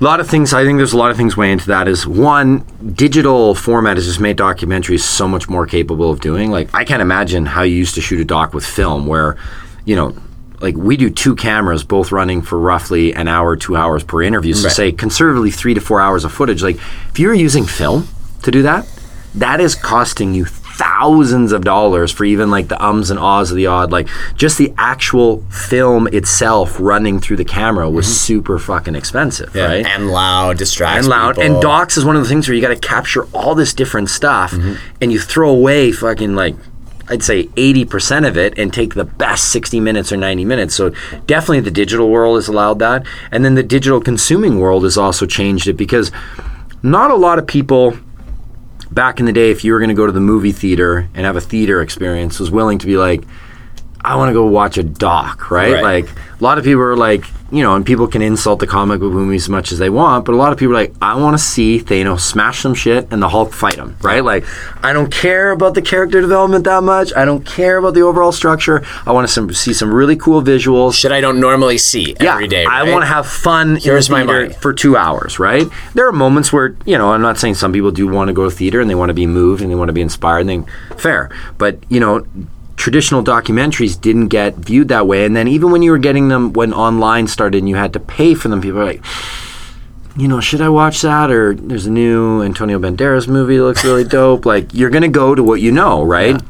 A 0.01 0.05
lot 0.05 0.19
of 0.19 0.29
things. 0.29 0.55
I 0.55 0.65
think 0.65 0.79
there's 0.79 0.95
a 0.95 0.97
lot 0.97 1.11
of 1.11 1.17
things 1.19 1.37
way 1.37 1.53
into 1.53 1.67
that. 1.67 1.87
Is 1.87 2.07
one 2.07 2.65
digital 2.95 3.55
format 3.55 3.99
has 3.99 4.07
just 4.07 4.19
made 4.21 4.39
documentaries 4.39 5.01
so 5.01 5.29
much 5.29 5.49
more 5.49 5.67
capable 5.67 6.11
of 6.11 6.21
doing. 6.21 6.51
Like 6.51 6.75
I 6.75 6.85
can't 6.85 7.03
imagine 7.03 7.45
how 7.45 7.63
you 7.63 7.77
used 7.77 7.95
to 7.97 8.01
shoot 8.01 8.19
a 8.21 8.25
doc 8.25 8.55
with 8.55 8.65
film, 8.65 9.07
where 9.07 9.37
you 9.85 9.97
know, 9.97 10.15
like 10.61 10.75
we 10.77 10.97
do 10.97 11.11
two 11.11 11.35
cameras, 11.37 11.85
both 11.85 12.13
running 12.13 12.41
for 12.41 12.59
roughly 12.59 13.13
an 13.15 13.29
hour, 13.29 13.57
two 13.57 13.77
hours 13.77 14.03
per 14.03 14.23
interview. 14.23 14.55
So 14.55 14.69
Right. 14.69 14.73
say 14.77 14.93
conservatively 14.93 15.51
three 15.51 15.75
to 15.75 15.81
four 15.83 16.01
hours 16.01 16.25
of 16.25 16.33
footage. 16.33 16.63
Like 16.63 16.77
if 17.11 17.19
you're 17.19 17.35
using 17.35 17.67
film 17.67 18.09
to 18.43 18.51
do 18.51 18.63
that, 18.63 18.87
that 19.35 19.61
is 19.61 19.75
costing 19.75 20.33
you 20.33 20.47
thousands 20.81 21.53
of 21.53 21.63
dollars 21.63 22.11
for 22.11 22.25
even 22.25 22.51
like 22.51 22.69
the 22.69 22.83
ums 22.83 23.11
and 23.11 23.21
ahs 23.21 23.51
of 23.51 23.57
the 23.57 23.67
odd 23.67 23.91
like 23.93 24.09
just 24.35 24.57
the 24.57 24.73
actual 24.79 25.43
film 25.51 26.07
itself 26.09 26.79
running 26.81 27.21
through 27.21 27.37
the 27.37 27.45
camera 27.45 27.91
was 27.91 28.07
mm-hmm. 28.07 28.15
super 28.15 28.59
fucking 28.59 28.95
expensive 28.95 29.55
right 29.55 29.81
And 29.87 30.11
loud, 30.11 30.59
distracts 30.59 31.07
and 31.07 31.09
loud. 31.09 31.37
people. 31.37 31.53
And 31.53 31.63
docs 31.63 31.97
is 31.97 32.05
one 32.05 32.17
of 32.17 32.23
the 32.23 32.29
things 32.29 32.49
where 32.49 32.55
you 32.55 32.63
got 32.63 32.69
to 32.69 32.77
capture 32.77 33.25
all 33.33 33.55
this 33.55 33.75
different 33.75 34.09
stuff, 34.11 34.53
mm-hmm. 34.53 34.75
and 35.01 35.13
you 35.13 35.21
throw 35.21 35.51
away 35.51 35.93
fucking 35.93 36.35
like. 36.35 36.55
I'd 37.09 37.25
say 37.25 37.47
80% 37.47 38.29
of 38.29 38.39
it 38.39 38.57
and 38.57 38.73
take 38.73 38.95
the 38.95 39.05
best 39.05 39.49
60 39.49 39.81
minutes 39.81 40.13
or 40.13 40.17
90 40.17 40.45
minutes. 40.45 40.77
So 40.77 40.91
definitely 41.27 41.59
the 41.59 41.73
digital 41.73 42.09
world 42.09 42.37
has 42.37 42.47
allowed 42.47 42.79
that. 42.79 43.05
And 43.33 43.45
then 43.45 43.57
the 43.57 43.65
digital 43.65 44.01
consuming 44.01 44.61
world 44.61 44.85
has 44.85 44.97
also 44.97 45.27
changed 45.27 45.67
it 45.67 45.73
because 45.73 46.13
not 46.85 47.11
a 47.11 47.17
lot 47.17 47.41
of 47.41 47.49
people 47.49 47.99
back 48.91 49.21
in 49.21 49.27
the 49.27 49.33
day, 49.33 49.51
if 49.51 49.65
you 49.65 49.73
were 49.73 49.79
going 49.79 49.89
to 49.89 49.95
go 49.95 50.07
to 50.07 50.13
the 50.13 50.21
movie 50.21 50.53
theater 50.53 51.09
and 51.15 51.27
have 51.27 51.37
a 51.37 51.41
theater 51.41 51.81
experience, 51.81 52.41
was 52.41 52.51
willing 52.51 52.79
to 52.79 52.87
be 52.87 52.97
like, 52.97 53.23
I 54.03 54.17
want 54.17 54.31
to 54.31 54.33
go 54.33 54.47
watch 54.47 54.79
a 54.79 54.83
doc, 54.83 55.51
right? 55.51 55.75
Right. 55.75 55.83
Like 55.83 56.09
a 56.41 56.45
lot 56.45 56.59
of 56.59 56.65
people 56.65 56.83
are 56.83 56.97
like, 56.97 57.25
you 57.53 57.63
know, 57.63 57.75
and 57.75 57.85
people 57.85 58.07
can 58.07 58.23
insult 58.23 58.61
the 58.61 58.67
comic 58.67 59.01
book 59.01 59.13
movies 59.13 59.45
as 59.45 59.49
much 59.49 59.73
as 59.73 59.79
they 59.79 59.91
want, 59.91 60.25
but 60.25 60.33
a 60.33 60.37
lot 60.37 60.53
of 60.53 60.59
people 60.59 60.73
are 60.73 60.81
like, 60.81 60.95
I 61.03 61.17
want 61.17 61.35
to 61.35 61.43
see 61.43 61.81
Thanos 61.81 62.21
smash 62.21 62.61
some 62.61 62.75
shit 62.75 63.09
and 63.11 63.21
the 63.21 63.29
Hulk 63.29 63.53
fight 63.53 63.75
him, 63.75 63.97
right? 64.03 64.25
Like, 64.25 64.45
I 64.85 64.93
don't 64.93 65.13
care 65.13 65.51
about 65.51 65.75
the 65.75 65.83
character 65.83 66.21
development 66.21 66.65
that 66.65 66.83
much. 66.83 67.13
I 67.15 67.25
don't 67.25 67.45
care 67.45 67.77
about 67.77 67.95
the 67.95 68.03
overall 68.03 68.33
structure. 68.33 68.85
I 69.05 69.13
want 69.13 69.27
to 69.27 69.33
some, 69.33 69.53
see 69.53 69.73
some 69.75 69.93
really 69.93 70.17
cool 70.17 70.43
visuals. 70.43 70.95
shit 70.95 71.11
I 71.11 71.21
don't 71.21 71.41
normally 71.41 71.77
see 71.77 72.17
every 72.21 72.47
day. 72.47 72.65
Right? 72.65 72.87
I 72.87 72.91
want 72.91 73.03
to 73.03 73.07
have 73.07 73.27
fun 73.27 73.77
Here's 73.77 74.09
my 74.09 74.23
money. 74.23 74.53
for 74.55 74.73
two 74.73 74.97
hours, 74.97 75.39
right? 75.39 75.67
There 75.95 76.07
are 76.07 76.13
moments 76.13 76.53
where, 76.53 76.77
you 76.87 76.97
know, 76.97 77.13
I'm 77.13 77.23
not 77.23 77.39
saying 77.39 77.57
some 77.57 77.73
people 77.73 77.91
do 77.91 78.07
want 78.07 78.29
to 78.29 78.33
go 78.33 78.45
to 78.45 78.51
theater 78.51 78.81
and 78.81 78.89
they 78.89 78.95
want 78.95 79.11
to 79.11 79.15
be 79.15 79.27
moved 79.27 79.61
and 79.61 79.71
they 79.71 79.75
want 79.75 79.89
to 79.89 79.93
be 79.93 80.03
inspired 80.03 80.47
and 80.47 80.67
they, 80.67 80.97
fair. 80.97 81.31
But, 81.59 81.79
you 81.91 81.99
know, 81.99 82.25
traditional 82.81 83.23
documentaries 83.23 84.01
didn't 84.01 84.29
get 84.29 84.57
viewed 84.57 84.89
that 84.89 85.07
way. 85.07 85.27
And 85.27 85.37
then 85.37 85.47
even 85.47 85.71
when 85.71 85.83
you 85.83 85.91
were 85.91 85.99
getting 85.99 86.29
them 86.29 86.55
when 86.55 86.73
online 86.73 87.29
started 87.29 87.59
and 87.59 87.69
you 87.69 87.77
had 87.77 87.93
to 87.93 88.01
pay 88.01 88.35
for 88.35 88.49
them, 88.49 88.63
people 88.63 88.79
were 88.79 88.87
like, 88.87 89.05
you 90.17 90.27
know, 90.27 90.41
should 90.41 90.63
I 90.63 90.71
watch 90.71 91.03
that? 91.03 91.31
Or 91.31 91.55
there's 91.55 91.85
a 91.85 91.91
new 91.91 92.43
Antonio 92.43 92.79
Banderas 92.79 93.29
movie 93.29 93.59
that 93.59 93.65
looks 93.65 93.85
really 93.85 94.05
dope. 94.05 94.47
Like, 94.47 94.73
you're 94.73 94.89
going 94.89 95.03
to 95.03 95.09
go 95.09 95.35
to 95.35 95.43
what 95.43 95.61
you 95.61 95.71
know, 95.71 96.03
right? 96.03 96.41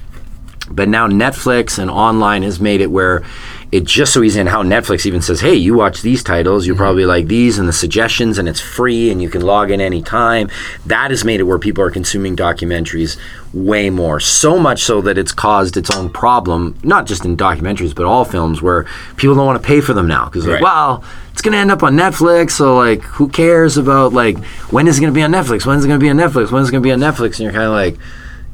But 0.70 0.88
now 0.88 1.08
Netflix 1.08 1.80
and 1.80 1.90
online 1.90 2.44
has 2.44 2.60
made 2.60 2.80
it 2.80 2.92
where 2.92 3.24
it's 3.72 3.90
just 3.90 4.12
so 4.12 4.22
easy. 4.22 4.40
And 4.40 4.48
how 4.48 4.62
Netflix 4.62 5.06
even 5.06 5.22
says, 5.22 5.40
hey, 5.40 5.54
you 5.54 5.74
watch 5.74 6.02
these 6.02 6.22
titles, 6.24 6.66
you 6.66 6.72
mm-hmm. 6.72 6.82
probably 6.82 7.06
like 7.06 7.26
these 7.26 7.58
and 7.58 7.68
the 7.68 7.72
suggestions, 7.72 8.38
and 8.38 8.48
it's 8.48 8.60
free 8.60 9.10
and 9.10 9.22
you 9.22 9.28
can 9.28 9.42
log 9.42 9.70
in 9.70 9.80
anytime. 9.80 10.50
That 10.86 11.10
has 11.10 11.24
made 11.24 11.40
it 11.40 11.44
where 11.44 11.58
people 11.58 11.84
are 11.84 11.90
consuming 11.90 12.36
documentaries 12.36 13.16
way 13.52 13.90
more. 13.90 14.20
So 14.20 14.58
much 14.58 14.82
so 14.82 15.00
that 15.02 15.18
it's 15.18 15.32
caused 15.32 15.76
its 15.76 15.90
own 15.94 16.10
problem, 16.10 16.78
not 16.82 17.06
just 17.06 17.24
in 17.24 17.36
documentaries, 17.36 17.94
but 17.94 18.06
all 18.06 18.24
films 18.24 18.60
where 18.60 18.86
people 19.16 19.34
don't 19.34 19.46
want 19.46 19.60
to 19.60 19.66
pay 19.66 19.80
for 19.80 19.92
them 19.92 20.06
now. 20.06 20.26
Because, 20.26 20.46
like, 20.46 20.60
well, 20.60 21.04
it's 21.32 21.42
going 21.42 21.52
to 21.52 21.58
end 21.58 21.70
up 21.70 21.82
on 21.82 21.94
Netflix. 21.94 22.52
So, 22.52 22.76
like, 22.76 23.02
who 23.02 23.28
cares 23.28 23.76
about, 23.76 24.12
like, 24.12 24.38
when 24.70 24.88
is 24.88 24.98
it 24.98 25.00
going 25.00 25.12
to 25.12 25.18
be 25.18 25.22
on 25.22 25.32
Netflix? 25.32 25.66
When 25.66 25.78
is 25.78 25.84
it 25.84 25.88
going 25.88 26.00
to 26.00 26.04
be 26.04 26.10
on 26.10 26.16
Netflix? 26.16 26.50
When 26.50 26.62
is 26.62 26.68
it 26.68 26.72
going 26.72 26.82
to 26.82 26.86
be 26.86 26.92
on 26.92 27.00
Netflix? 27.00 27.38
And 27.38 27.40
you're 27.40 27.52
kind 27.52 27.64
of 27.64 27.72
like, 27.72 27.98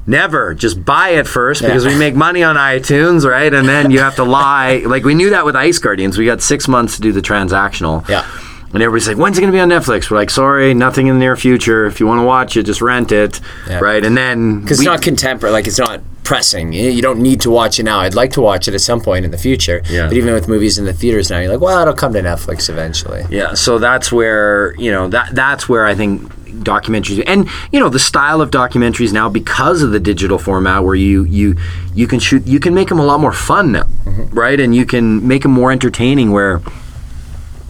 Never. 0.07 0.55
Just 0.55 0.85
buy 0.85 1.11
it 1.11 1.27
first 1.27 1.62
because 1.62 1.85
we 1.85 1.97
make 1.99 2.14
money 2.14 2.42
on 2.42 2.57
iTunes, 2.57 3.29
right? 3.29 3.53
And 3.53 3.69
then 3.69 3.90
you 3.90 3.99
have 4.01 4.16
to 4.16 4.25
lie. 4.25 4.83
Like 4.87 5.05
we 5.05 5.14
knew 5.14 5.31
that 5.31 5.45
with 5.45 5.57
Ice 5.57 5.79
Guardians. 5.79 6.16
We 6.16 6.27
got 6.27 6.40
six 6.42 6.69
months 6.69 6.95
to 6.97 7.01
do 7.03 7.12
the 7.12 7.21
transactional. 7.21 8.09
Yeah. 8.09 8.25
And 8.73 8.83
everybody's 8.83 9.09
like, 9.09 9.16
when's 9.16 9.37
it 9.38 9.40
going 9.40 9.53
to 9.53 9.57
be 9.57 9.61
on 9.61 9.69
Netflix? 9.69 10.11
We're 10.11 10.16
like, 10.19 10.29
sorry, 10.31 10.75
nothing 10.75 11.07
in 11.07 11.14
the 11.14 11.21
near 11.21 11.37
future. 11.37 11.87
If 11.87 11.99
you 12.01 12.07
want 12.07 12.21
to 12.21 12.25
watch 12.25 12.57
it, 12.57 12.64
just 12.64 12.81
rent 12.83 13.11
it, 13.12 13.40
Yeah. 13.69 13.79
right? 13.81 14.05
And 14.05 14.16
then 14.16 14.61
Because 14.61 14.81
it's 14.81 14.87
not 14.87 15.03
contemporary, 15.03 15.53
like 15.53 15.66
it's 15.66 15.79
not 15.79 16.01
pressing. 16.25 16.73
You 16.73 16.90
you 16.90 17.01
don't 17.03 17.21
need 17.21 17.40
to 17.42 17.51
watch 17.51 17.79
it 17.79 17.85
now. 17.85 18.01
I'd 18.01 18.14
like 18.14 18.33
to 18.33 18.40
watch 18.40 18.66
it 18.69 18.75
at 18.75 18.81
some 18.81 19.01
point 19.01 19.25
in 19.25 19.31
the 19.31 19.38
future. 19.38 19.83
Yeah. 19.88 20.09
But 20.09 20.16
even 20.16 20.35
with 20.35 20.49
movies 20.49 20.79
in 20.79 20.85
the 20.85 20.92
theaters 20.92 21.31
now, 21.31 21.38
you're 21.38 21.51
like, 21.53 21.61
well, 21.61 21.81
it'll 21.81 21.95
come 21.95 22.12
to 22.14 22.21
Netflix 22.23 22.69
eventually. 22.69 23.25
Yeah, 23.31 23.55
so 23.55 23.79
that's 23.79 24.11
where 24.12 24.75
you 24.79 24.90
know 24.90 25.09
that 25.09 25.35
that's 25.35 25.69
where 25.69 25.87
I 25.87 25.95
think 25.95 26.31
documentaries 26.62 27.23
and 27.27 27.49
you 27.73 27.81
know 27.81 27.88
the 27.88 27.99
style 27.99 28.40
of 28.40 28.51
documentaries 28.51 29.12
now 29.12 29.29
because 29.29 29.83
of 29.83 29.90
the 29.90 30.01
digital 30.01 30.38
format 30.38 30.85
where 30.85 30.95
you 30.95 31.25
you 31.25 31.57
you 31.95 32.07
can 32.07 32.19
shoot 32.19 32.47
you 32.47 32.61
can 32.61 32.75
make 32.75 32.88
them 32.88 32.99
a 32.99 33.05
lot 33.05 33.21
more 33.21 33.33
fun 33.33 33.73
now, 33.73 33.85
mm-hmm. 34.05 34.35
right? 34.35 34.59
And 34.59 34.75
you 34.75 34.87
can 34.87 35.27
make 35.27 35.42
them 35.42 35.53
more 35.53 35.73
entertaining 35.73 36.33
where 36.33 36.61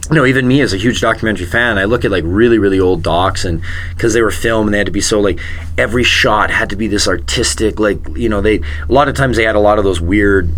you 0.09 0.15
know, 0.15 0.25
even 0.25 0.47
me 0.47 0.61
as 0.61 0.73
a 0.73 0.77
huge 0.77 1.01
documentary 1.01 1.45
fan, 1.45 1.77
I 1.77 1.83
look 1.83 2.05
at 2.05 2.11
like 2.11 2.23
really, 2.25 2.59
really 2.59 2.79
old 2.79 3.03
docs, 3.03 3.43
and 3.43 3.61
because 3.89 4.13
they 4.13 4.21
were 4.21 4.31
filmed 4.31 4.67
and 4.67 4.73
they 4.73 4.77
had 4.77 4.87
to 4.87 4.91
be 4.91 5.01
so 5.01 5.19
like 5.19 5.39
every 5.77 6.03
shot 6.03 6.49
had 6.49 6.69
to 6.69 6.75
be 6.75 6.87
this 6.87 7.07
artistic, 7.07 7.79
like 7.79 7.99
you 8.15 8.29
know, 8.29 8.39
they 8.41 8.57
a 8.57 8.91
lot 8.91 9.09
of 9.09 9.15
times 9.15 9.35
they 9.35 9.43
had 9.43 9.55
a 9.55 9.59
lot 9.59 9.77
of 9.77 9.83
those 9.83 9.99
weird. 9.99 10.49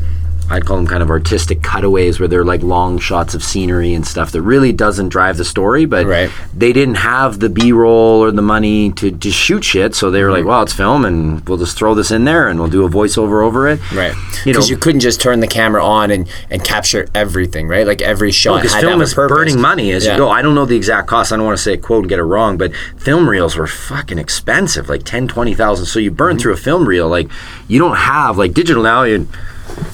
I'd 0.49 0.65
call 0.65 0.77
them 0.77 0.87
kind 0.87 1.03
of 1.03 1.09
artistic 1.09 1.61
cutaways 1.61 2.19
where 2.19 2.27
they're 2.27 2.43
like 2.43 2.63
long 2.63 2.97
shots 2.99 3.33
of 3.33 3.43
scenery 3.43 3.93
and 3.93 4.05
stuff 4.05 4.31
that 4.31 4.41
really 4.41 4.71
doesn't 4.71 5.09
drive 5.09 5.37
the 5.37 5.45
story, 5.45 5.85
but 5.85 6.05
Right. 6.05 6.29
they 6.55 6.73
didn't 6.73 6.95
have 6.95 7.39
the 7.39 7.49
B 7.49 7.71
roll 7.71 8.23
or 8.23 8.31
the 8.31 8.41
money 8.41 8.91
to 8.93 9.11
just 9.11 9.37
shoot 9.37 9.63
shit. 9.63 9.93
So 9.95 10.09
they 10.11 10.23
were 10.23 10.31
like, 10.31 10.45
well, 10.45 10.63
it's 10.63 10.73
film 10.73 11.05
and 11.05 11.47
we'll 11.47 11.57
just 11.57 11.77
throw 11.77 11.93
this 11.95 12.11
in 12.11 12.25
there 12.25 12.47
and 12.47 12.59
we'll 12.59 12.69
do 12.69 12.83
a 12.85 12.89
voiceover 12.89 13.43
over 13.43 13.67
it. 13.67 13.79
Right. 13.93 14.13
You 14.45 14.53
know, 14.53 14.59
Because 14.59 14.69
you, 14.69 14.77
couldn't 14.77 15.01
just 15.01 15.21
turn 15.21 15.39
the 15.39 15.47
camera 15.47 15.83
on 15.85 16.11
and, 16.11 16.27
and 16.49 16.63
capture 16.63 17.07
everything, 17.13 17.67
right? 17.67 17.85
Like 17.85 18.01
every 18.01 18.31
shot 18.31 18.61
because 18.61 18.73
to 18.73 18.81
film 18.81 19.01
is 19.01 19.13
purpose. 19.13 19.35
burning 19.37 19.61
money 19.61 19.91
as 19.91 20.05
Yeah. 20.05 20.13
you 20.13 20.17
go. 20.17 20.29
I 20.29 20.41
don't 20.41 20.55
know 20.55 20.65
the 20.65 20.75
exact 20.75 21.07
cost. 21.07 21.31
I 21.31 21.35
don't 21.37 21.45
want 21.45 21.57
to 21.57 21.63
say 21.63 21.73
a 21.73 21.77
quote 21.77 22.03
and 22.03 22.09
get 22.09 22.19
it 22.19 22.23
wrong, 22.23 22.57
but 22.57 22.71
film 22.97 23.29
reels 23.29 23.55
were 23.55 23.67
fucking 23.67 24.17
expensive, 24.17 24.89
like 24.89 25.03
10, 25.03 25.27
20,000. 25.27 25.85
So 25.85 25.99
you 25.99 26.09
Mm-hmm. 26.09 26.15
burn 26.15 26.39
through 26.39 26.53
a 26.53 26.57
film 26.57 26.87
reel. 26.87 27.07
Like 27.07 27.29
you 27.67 27.77
don't 27.79 27.95
have 27.95 28.37
like 28.37 28.53
digital 28.53 28.81
now. 28.83 29.03
You 29.03 29.27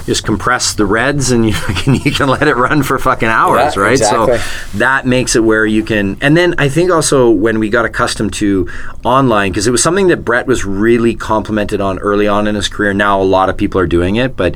just 0.05 0.23
compress 0.25 0.73
the 0.73 0.85
reds 0.85 1.31
and 1.31 1.45
you 1.49 1.53
can 1.53 1.95
you 1.95 2.11
can 2.11 2.27
let 2.29 2.47
it 2.47 2.55
run 2.55 2.83
for 2.83 2.97
fucking 2.99 3.27
hours, 3.27 3.75
Yeah, 3.75 3.81
right? 3.81 3.91
exactly. 3.93 4.37
So 4.37 4.77
that 4.77 5.05
makes 5.05 5.35
it 5.35 5.43
where 5.43 5.65
you 5.65 5.83
can. 5.83 6.17
And 6.21 6.35
then 6.37 6.55
I 6.57 6.69
think 6.69 6.91
also 6.91 7.29
when 7.29 7.59
we 7.59 7.69
got 7.69 7.85
accustomed 7.85 8.33
to 8.35 8.69
online, 9.03 9.51
because 9.51 9.67
it 9.67 9.71
was 9.71 9.81
something 9.83 10.07
that 10.07 10.23
Brett 10.25 10.47
was 10.47 10.65
really 10.65 11.15
complimented 11.15 11.81
on 11.81 11.99
early 11.99 12.27
on 12.27 12.47
in 12.47 12.55
his 12.55 12.67
career. 12.67 12.93
Now 12.93 13.21
a 13.21 13.23
lot 13.23 13.49
of 13.49 13.57
people 13.57 13.79
are 13.81 13.87
doing 13.87 14.15
it, 14.15 14.35
but 14.37 14.55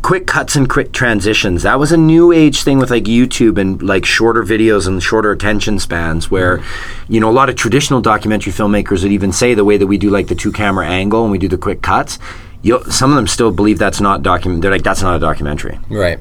quick 0.00 0.26
cuts 0.26 0.56
and 0.56 0.68
quick 0.68 0.92
transitions. 0.92 1.62
That 1.62 1.78
was 1.78 1.92
a 1.92 1.96
new 1.96 2.32
age 2.32 2.64
thing 2.64 2.78
with 2.78 2.90
like 2.90 3.04
YouTube 3.04 3.56
and 3.58 3.80
like 3.80 4.04
shorter 4.04 4.42
videos 4.42 4.88
and 4.88 5.00
shorter 5.02 5.30
attention 5.30 5.78
spans 5.78 6.30
where 6.30 6.60
you 7.08 7.20
know 7.20 7.30
a 7.30 7.32
lot 7.32 7.48
of 7.48 7.54
traditional 7.56 8.00
documentary 8.00 8.52
filmmakers 8.52 9.02
would 9.04 9.12
even 9.12 9.32
say 9.32 9.54
the 9.54 9.64
way 9.64 9.76
that 9.76 9.86
we 9.86 9.98
do 9.98 10.10
like 10.10 10.26
the 10.26 10.34
two 10.34 10.50
camera 10.50 10.88
angle 10.88 11.22
and 11.22 11.30
we 11.30 11.38
do 11.38 11.46
the 11.48 11.58
quick 11.58 11.82
cuts. 11.82 12.18
You, 12.62 12.82
some 12.90 13.10
of 13.10 13.16
them 13.16 13.26
still 13.26 13.50
believe 13.50 13.78
that's 13.78 14.00
not 14.00 14.22
document. 14.22 14.62
They're 14.62 14.70
like 14.70 14.82
that's 14.84 15.02
not 15.02 15.16
a 15.16 15.18
documentary 15.18 15.78
Right. 15.90 16.18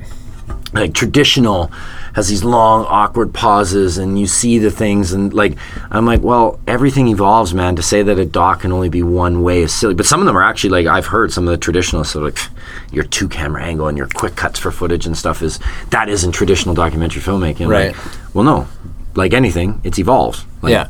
like 0.74 0.94
traditional 0.94 1.68
has 2.14 2.28
these 2.30 2.44
long 2.44 2.86
awkward 2.86 3.34
pauses 3.34 3.98
and 3.98 4.20
you 4.20 4.26
see 4.28 4.58
the 4.58 4.72
things 4.72 5.14
and 5.14 5.34
like 5.34 5.58
i'm 5.92 6.06
like 6.06 6.22
well 6.22 6.60
everything 6.68 7.08
evolves 7.08 7.54
man 7.54 7.76
to 7.76 7.82
say 7.82 8.04
that 8.04 8.18
a 8.20 8.26
doc 8.26 8.62
can 8.62 8.72
only 8.74 8.90
be 8.90 9.02
one 9.04 9.44
way 9.44 9.62
is 9.62 9.74
silly 9.74 9.94
but 9.94 10.06
some 10.06 10.20
of 10.20 10.26
them 10.26 10.36
are 10.38 10.44
actually 10.44 10.70
like 10.70 10.88
i've 10.88 11.06
heard 11.08 11.32
some 11.32 11.48
of 11.48 11.52
the 11.52 11.58
traditionalists 11.58 12.16
are 12.16 12.22
like 12.24 12.38
your 12.92 13.04
two 13.06 13.30
camera 13.30 13.64
angle 13.64 13.88
and 13.88 13.98
your 13.98 14.08
quick 14.14 14.36
cuts 14.36 14.60
for 14.60 14.72
footage 14.72 15.06
and 15.06 15.18
stuff 15.18 15.42
is 15.42 15.58
that 15.90 16.10
isn't 16.10 16.32
traditional 16.34 16.76
documentary 16.76 17.22
filmmaking 17.22 17.68
Right. 17.70 17.96
like, 17.96 18.36
well 18.36 18.44
no 18.44 18.68
like 19.16 19.34
anything 19.34 19.80
it's 19.84 20.00
evolved 20.00 20.44
like, 20.62 20.72
yeah. 20.72 20.88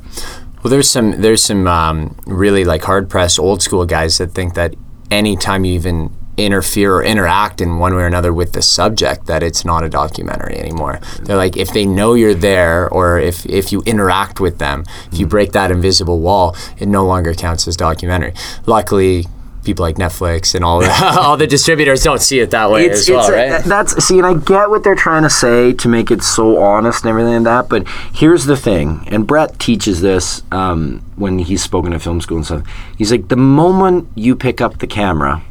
Well, 0.64 0.70
there's 0.70 0.88
some 0.90 1.20
there's 1.22 1.44
some 1.44 1.66
um, 1.66 2.16
really 2.28 2.66
like 2.66 2.84
hard 2.84 3.10
pressed 3.10 3.40
old 3.40 3.64
school 3.64 3.84
guys 3.88 4.20
that 4.20 4.34
think 4.34 4.54
that 4.54 4.76
anytime 5.12 5.65
you 5.65 5.74
even 5.74 6.15
interfere 6.38 6.95
or 6.95 7.04
interact 7.04 7.62
in 7.62 7.78
one 7.78 7.93
way 7.93 8.04
or 8.04 8.08
another 8.08 8.34
with 8.34 8.54
the 8.54 8.62
subject 8.62 9.28
that 9.28 9.43
it's 9.43 9.65
not 9.65 9.84
a 9.84 9.89
documentary 9.89 10.58
anymore. 10.58 11.00
They're 11.21 11.38
like 11.38 11.58
if 11.58 11.74
they 11.74 11.86
know 11.86 12.13
you're 12.13 12.34
there 12.34 12.89
or 12.89 13.19
if 13.19 13.45
if 13.45 13.71
you 13.71 13.82
interact 13.86 14.39
with 14.39 14.58
them, 14.58 14.84
if 15.12 15.19
you 15.19 15.28
mm. 15.28 15.30
break 15.30 15.52
that 15.52 15.71
invisible 15.71 16.19
wall, 16.19 16.56
it 16.78 16.88
no 16.88 17.06
longer 17.06 17.34
counts 17.34 17.67
as 17.67 17.76
documentary. 17.76 18.34
Luckily, 18.65 19.28
people 19.63 19.84
like 19.84 19.95
Netflix 19.97 20.56
and 20.56 20.63
all 20.65 20.80
the, 20.80 20.89
all 21.19 21.38
the 21.38 21.45
distributors 21.47 22.04
don't 22.04 22.21
see 22.21 22.39
it 22.39 22.52
that 22.52 22.71
way 22.71 22.89
as 22.89 23.10
well, 23.10 23.28
a- 23.28 23.32
right? 23.32 23.63
that's 23.63 24.04
see, 24.04 24.17
and 24.17 24.26
I 24.26 24.34
get 24.34 24.69
what 24.69 24.84
they're 24.84 24.95
trying 24.95 25.24
to 25.24 25.30
say 25.30 25.74
to 25.74 25.88
make 25.88 26.10
it 26.12 26.24
so 26.24 26.62
honest 26.62 27.04
and 27.04 27.10
everything 27.10 27.34
like 27.34 27.43
that. 27.43 27.69
But 27.69 27.88
here's 28.13 28.45
the 28.45 28.58
thing, 28.58 29.06
and 29.12 29.28
Brett 29.28 29.60
teaches 29.60 30.02
this 30.02 30.41
um, 30.52 31.04
when 31.15 31.39
he's 31.39 31.62
spoken 31.62 31.93
at 31.93 32.02
film 32.02 32.21
school 32.21 32.38
and 32.38 32.45
stuff. 32.45 32.63
He's 32.97 33.12
like, 33.12 33.28
the 33.28 33.36
moment 33.38 34.08
you 34.15 34.36
pick 34.36 34.62
up 34.62 34.80
the 34.80 34.88
camera 34.88 35.43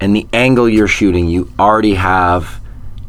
and 0.00 0.14
the 0.14 0.26
angle 0.32 0.68
you're 0.68 0.88
shooting, 0.88 1.28
you 1.28 1.52
already 1.58 1.94
have 1.96 2.60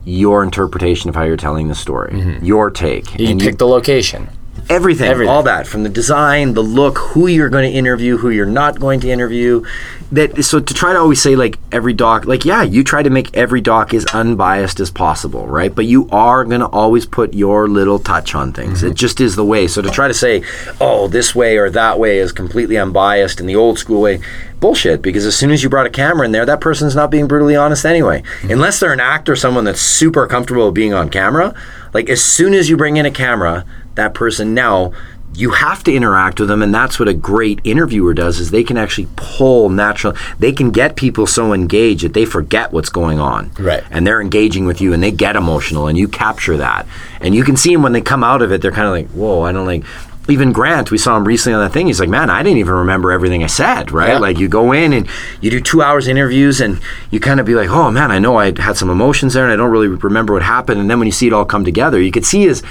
your 0.04 0.43
interpretation 0.43 1.10
of 1.10 1.15
how 1.15 1.23
you're 1.23 1.38
telling 1.38 1.67
the 1.67 1.75
story, 1.75 2.19
your 2.41 2.71
take, 2.71 3.06
Mm-hmm. 3.06 3.21
you 3.21 3.27
and 3.30 3.39
pick 3.39 3.58
the 3.60 3.67
location. 3.67 4.27
Everything, 4.71 5.10
Everything. 5.10 5.31
all 5.31 5.43
that 5.43 5.67
from 5.67 5.84
the 5.84 5.89
design, 5.89 6.53
the 6.53 6.63
look, 6.63 6.97
who 6.97 7.27
you're 7.27 7.49
going 7.49 7.69
to 7.69 7.77
interview, 7.77 8.17
who 8.17 8.29
you're 8.29 8.45
not 8.45 8.79
going 8.79 8.99
to 9.01 9.10
interview. 9.10 9.65
That 10.12 10.43
so 10.43 10.60
to 10.60 10.73
try 10.73 10.93
to 10.93 10.99
always 10.99 11.21
say 11.21 11.36
like 11.36 11.57
every 11.71 11.93
doc, 11.93 12.25
like 12.25 12.43
yeah, 12.43 12.63
you 12.63 12.84
try 12.84 13.01
to 13.03 13.10
make 13.10 13.36
every 13.36 13.62
doc 13.62 13.93
as 13.93 14.05
unbiased 14.07 14.79
as 14.79 14.91
possible, 14.91 15.47
right? 15.47 15.73
But 15.73 15.86
you 15.86 16.10
are 16.12 16.43
going 16.43 16.60
to 16.62 16.67
always 16.67 17.05
put 17.05 17.34
your 17.34 17.67
little 17.67 17.99
touch 17.99 18.36
on 18.36 18.51
things. 18.51 18.79
Mm-hmm. 18.79 18.91
It 18.91 18.95
just 18.95 19.21
is 19.21 19.36
the 19.36 19.45
way. 19.45 19.67
So 19.67 19.81
to 19.81 19.89
try 19.89 20.07
to 20.07 20.13
say, 20.13 20.43
oh, 20.81 21.07
this 21.07 21.34
way 21.34 21.57
or 21.57 21.69
that 21.69 21.97
way 21.99 22.17
is 22.17 22.31
completely 22.31 22.77
unbiased 22.77 23.39
in 23.39 23.45
the 23.45 23.55
old 23.55 23.79
school 23.79 24.01
way. 24.01 24.19
Bullshit, 24.60 25.01
because 25.01 25.25
as 25.25 25.36
soon 25.36 25.49
as 25.49 25.63
you 25.63 25.69
brought 25.69 25.88
a 25.88 25.89
camera 25.89 26.23
in 26.23 26.34
there, 26.34 26.45
that 26.45 26.62
person's 26.62 26.95
not 26.95 27.10
being 27.10 27.27
brutally 27.27 27.55
honest 27.55 27.84
anyway. 27.84 28.21
Mm-hmm. 28.21 28.51
Unless 28.51 28.79
they're 28.79 28.93
an 28.93 28.99
actor, 28.99 29.36
someone 29.36 29.63
that's 29.63 29.81
super 29.81 30.27
comfortable 30.27 30.71
being 30.71 30.93
on 30.93 31.10
camera. 31.10 31.55
Like 31.93 32.10
as 32.10 32.23
soon 32.23 32.53
as 32.53 32.69
you 32.69 32.77
bring 32.77 32.97
in 32.97 33.05
a 33.05 33.12
camera, 33.12 33.65
that 33.95 34.13
person 34.13 34.54
now 34.54 34.91
you 35.34 35.51
have 35.51 35.82
to 35.82 35.93
interact 35.93 36.41
with 36.41 36.49
them 36.49 36.62
and 36.62 36.73
that's 36.75 36.99
what 36.99 37.08
a 37.08 37.13
great 37.13 37.60
interviewer 37.63 38.13
does 38.13 38.38
is 38.39 38.51
they 38.51 38.65
can 38.65 38.75
actually 38.77 39.08
pull 39.15 39.69
natural 39.69 40.13
they 40.39 40.51
can 40.51 40.71
get 40.71 40.97
people 40.97 41.25
so 41.25 41.54
engaged 41.54 42.04
that 42.04 42.13
they 42.13 42.25
forget 42.25 42.73
what's 42.73 42.89
going 42.89 43.17
on 43.19 43.49
Right. 43.58 43.82
and 43.89 44.06
they're 44.06 44.19
engaging 44.19 44.65
with 44.65 44.82
you 44.82 44.91
and 44.91 45.01
they 45.01 45.12
get 45.12 45.38
emotional 45.38 45.88
and 45.88 45.97
you 45.97 46.10
capture 46.10 46.58
that 46.58 46.86
and 47.21 47.34
you 47.34 47.43
can 47.45 47.56
see 47.56 47.71
them 47.73 47.82
when 47.82 47.93
they 47.93 48.01
come 48.01 48.23
out 48.25 48.41
of 48.41 48.51
it 48.51 48.62
they're 48.62 48.73
kind 48.73 48.88
of 48.88 48.93
like 48.93 49.08
whoa 49.12 49.43
i 49.43 49.54
don't 49.54 49.65
like 49.65 49.86
even 50.30 50.51
grant 50.51 50.91
we 50.91 50.97
saw 50.97 51.15
him 51.17 51.25
recently 51.25 51.56
on 51.56 51.62
that 51.63 51.71
thing 51.73 51.88
he's 51.88 51.99
like 52.01 52.10
man 52.10 52.30
i 52.30 52.43
didn't 52.43 52.58
even 52.60 52.73
remember 52.73 53.12
everything 53.12 53.41
i 53.41 53.47
said 53.47 53.89
right 53.91 54.10
Yeah. 54.10 54.17
like 54.19 54.38
you 54.38 54.49
go 54.49 54.73
in 54.73 54.91
and 54.91 55.08
you 55.39 55.49
do 55.49 55.62
two 55.62 55.82
hours 55.82 56.08
interviews 56.10 56.60
and 56.62 56.80
you 57.10 57.19
kind 57.21 57.39
of 57.39 57.45
be 57.45 57.56
like 57.56 57.69
oh 57.69 57.89
man 57.89 58.12
i 58.12 58.19
know 58.19 58.36
i 58.36 58.47
had 58.62 58.75
some 58.75 58.89
emotions 58.89 59.34
there 59.34 59.45
and 59.45 59.54
i 59.54 59.56
don't 59.56 59.71
really 59.71 59.88
remember 59.88 60.34
what 60.34 60.43
happened 60.43 60.80
and 60.82 60.89
then 60.89 60.99
when 60.99 61.08
you 61.08 61.12
see 61.13 61.27
it 61.27 61.34
all 61.34 61.45
come 61.45 61.63
together 61.65 61.99
you 62.01 62.12
could 62.12 62.25
see 62.25 62.41
his 62.43 62.62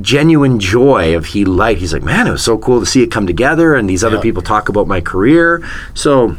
genuine 0.00 0.60
joy 0.60 1.16
of 1.16 1.26
he 1.26 1.44
liked 1.44 1.80
he's 1.80 1.92
like 1.92 2.02
man 2.04 2.26
it 2.28 2.30
was 2.30 2.44
so 2.44 2.56
cool 2.56 2.78
to 2.80 2.86
see 2.86 3.02
it 3.02 3.10
come 3.10 3.26
together 3.26 3.74
and 3.74 3.90
these 3.90 4.04
other 4.04 4.16
Yeah. 4.16 4.22
people 4.22 4.42
talk 4.42 4.68
about 4.68 4.86
my 4.86 5.00
career 5.00 5.66
so 5.94 6.36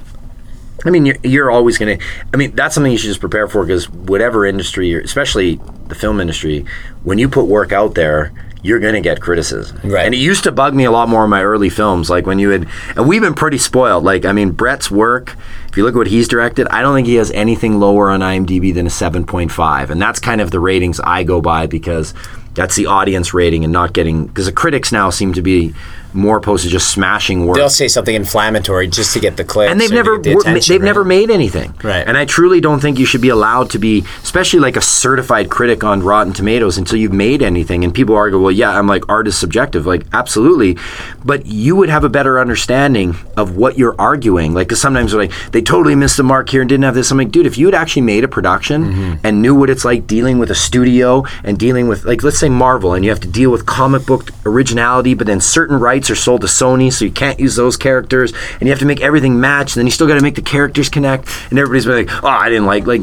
I 0.83 0.89
mean, 0.89 1.05
you're, 1.05 1.17
you're 1.23 1.51
always 1.51 1.77
going 1.77 1.99
to. 1.99 2.05
I 2.33 2.37
mean, 2.37 2.55
that's 2.55 2.73
something 2.73 2.91
you 2.91 2.97
should 2.97 3.09
just 3.09 3.19
prepare 3.19 3.47
for 3.47 3.63
because 3.63 3.87
whatever 3.87 4.47
industry, 4.47 4.87
you're, 4.89 5.01
especially 5.01 5.59
the 5.89 5.93
film 5.93 6.19
industry, 6.19 6.65
when 7.03 7.19
you 7.19 7.29
put 7.29 7.45
work 7.45 7.71
out 7.71 7.93
there, 7.93 8.31
you're 8.63 8.79
going 8.79 8.95
to 8.95 8.99
get 9.01 9.21
criticism. 9.21 9.79
Right. 9.83 10.05
And 10.07 10.15
it 10.15 10.17
used 10.17 10.43
to 10.45 10.51
bug 10.51 10.73
me 10.73 10.85
a 10.85 10.89
lot 10.89 11.07
more 11.07 11.23
in 11.25 11.29
my 11.29 11.43
early 11.43 11.69
films, 11.69 12.09
like 12.09 12.25
when 12.25 12.39
you 12.39 12.49
had. 12.49 12.67
And 12.95 13.07
we've 13.07 13.21
been 13.21 13.35
pretty 13.35 13.59
spoiled. 13.59 14.03
Like, 14.03 14.25
I 14.25 14.31
mean, 14.31 14.53
Brett's 14.53 14.89
work. 14.89 15.37
If 15.69 15.77
you 15.77 15.83
look 15.83 15.93
at 15.93 15.97
what 15.99 16.07
he's 16.07 16.27
directed, 16.27 16.67
I 16.69 16.81
don't 16.81 16.95
think 16.95 17.05
he 17.05 17.13
has 17.15 17.29
anything 17.29 17.79
lower 17.79 18.09
on 18.09 18.21
IMDb 18.21 18.73
than 18.73 18.87
a 18.87 18.89
7.5, 18.89 19.89
and 19.91 20.01
that's 20.01 20.19
kind 20.19 20.41
of 20.41 20.49
the 20.49 20.59
ratings 20.59 20.99
I 20.99 21.23
go 21.23 21.41
by 21.41 21.67
because 21.67 22.15
that's 22.53 22.75
the 22.75 22.85
audience 22.85 23.33
rating 23.33 23.63
and 23.63 23.71
not 23.71 23.93
getting 23.93 24.27
because 24.27 24.45
the 24.45 24.51
critics 24.51 24.91
now 24.91 25.09
seem 25.09 25.33
to 25.33 25.41
be 25.41 25.73
more 26.13 26.37
opposed 26.37 26.63
to 26.63 26.69
just 26.69 26.89
smashing 26.89 27.45
work 27.45 27.55
They'll 27.57 27.69
say 27.69 27.87
something 27.87 28.13
inflammatory 28.15 28.87
just 28.87 29.13
to 29.13 29.19
get 29.19 29.37
the 29.37 29.43
clicks. 29.43 29.71
and 29.71 29.79
they've 29.79 29.91
never 29.91 30.17
the 30.17 30.33
wor- 30.33 30.43
they've 30.43 30.69
right? 30.69 30.81
never 30.81 31.03
made 31.03 31.29
anything 31.29 31.73
Right. 31.83 32.05
and 32.07 32.17
i 32.17 32.25
truly 32.25 32.59
don't 32.61 32.79
think 32.79 32.99
you 32.99 33.05
should 33.05 33.21
be 33.21 33.29
allowed 33.29 33.69
to 33.71 33.79
be 33.79 34.03
especially 34.23 34.59
like 34.59 34.75
a 34.75 34.81
certified 34.81 35.49
critic 35.49 35.83
on 35.83 36.01
rotten 36.03 36.33
tomatoes 36.33 36.77
until 36.77 36.97
you've 36.97 37.13
made 37.13 37.41
anything 37.41 37.83
and 37.83 37.93
people 37.93 38.15
argue 38.15 38.39
well 38.41 38.51
yeah 38.51 38.77
i'm 38.77 38.87
like 38.87 39.07
art 39.09 39.27
is 39.27 39.37
subjective 39.37 39.85
like 39.85 40.03
absolutely 40.13 40.77
but 41.23 41.45
you 41.45 41.75
would 41.75 41.89
have 41.89 42.03
a 42.03 42.09
better 42.09 42.39
understanding 42.39 43.15
of 43.37 43.55
what 43.55 43.77
you're 43.77 43.95
arguing 43.99 44.53
Like 44.53 44.67
because 44.67 44.81
sometimes 44.81 45.11
they're 45.11 45.21
like 45.21 45.31
they 45.51 45.61
totally 45.61 45.95
missed 45.95 46.17
the 46.17 46.23
mark 46.23 46.49
here 46.49 46.61
and 46.61 46.69
didn't 46.69 46.83
have 46.83 46.95
this 46.95 47.11
i'm 47.11 47.17
like 47.17 47.31
dude 47.31 47.45
if 47.45 47.57
you 47.57 47.65
had 47.67 47.75
actually 47.75 48.01
made 48.03 48.23
a 48.23 48.27
production 48.27 48.81
Mm-hmm. 48.81 49.25
and 49.25 49.41
knew 49.41 49.53
what 49.55 49.69
it's 49.69 49.85
like 49.85 50.07
dealing 50.07 50.39
with 50.39 50.49
a 50.51 50.55
studio 50.55 51.23
and 51.43 51.57
dealing 51.57 51.87
with 51.87 52.03
like 52.05 52.23
let's 52.23 52.39
say 52.39 52.49
marvel 52.49 52.93
and 52.93 53.03
you 53.05 53.11
have 53.11 53.19
to 53.21 53.27
deal 53.27 53.49
with 53.51 53.65
comic 53.65 54.05
book 54.05 54.29
originality 54.45 55.13
but 55.13 55.27
then 55.27 55.39
certain 55.39 55.79
rights 55.79 56.00
are 56.09 56.15
sold 56.15 56.41
to 56.41 56.47
sony 56.47 56.91
so 56.91 57.05
you 57.05 57.11
can't 57.11 57.39
use 57.39 57.55
those 57.55 57.77
characters 57.77 58.33
and 58.53 58.63
you 58.63 58.69
have 58.69 58.79
to 58.79 58.85
make 58.85 59.01
everything 59.01 59.39
match 59.39 59.75
and 59.75 59.81
then 59.81 59.87
you 59.87 59.91
still 59.91 60.07
got 60.07 60.15
to 60.15 60.21
make 60.21 60.35
the 60.35 60.41
characters 60.41 60.89
connect 60.89 61.27
and 61.49 61.59
everybody's 61.59 61.85
been 61.85 62.05
like 62.05 62.23
oh 62.23 62.27
i 62.27 62.49
didn't 62.49 62.65
like 62.65 62.87
like 62.87 63.01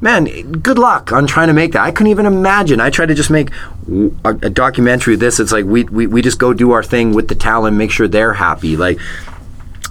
man 0.00 0.52
good 0.52 0.78
luck 0.78 1.12
on 1.12 1.26
trying 1.26 1.48
to 1.48 1.54
make 1.54 1.72
that. 1.72 1.82
I 1.82 1.90
couldn't 1.90 2.10
even 2.10 2.26
imagine. 2.26 2.80
I 2.80 2.90
tried 2.90 3.06
to 3.06 3.14
just 3.14 3.30
make 3.30 3.50
a 4.24 4.50
documentary 4.50 5.14
of 5.14 5.20
this. 5.20 5.40
It's 5.40 5.52
like 5.52 5.64
we, 5.64 5.84
we, 5.84 6.06
we 6.06 6.22
just 6.22 6.38
go 6.38 6.52
do 6.52 6.72
our 6.72 6.82
thing 6.82 7.14
with 7.14 7.28
the 7.28 7.34
talent 7.34 7.76
make 7.76 7.90
sure 7.90 8.08
they're 8.08 8.34
happy. 8.34 8.76
Like 8.76 8.98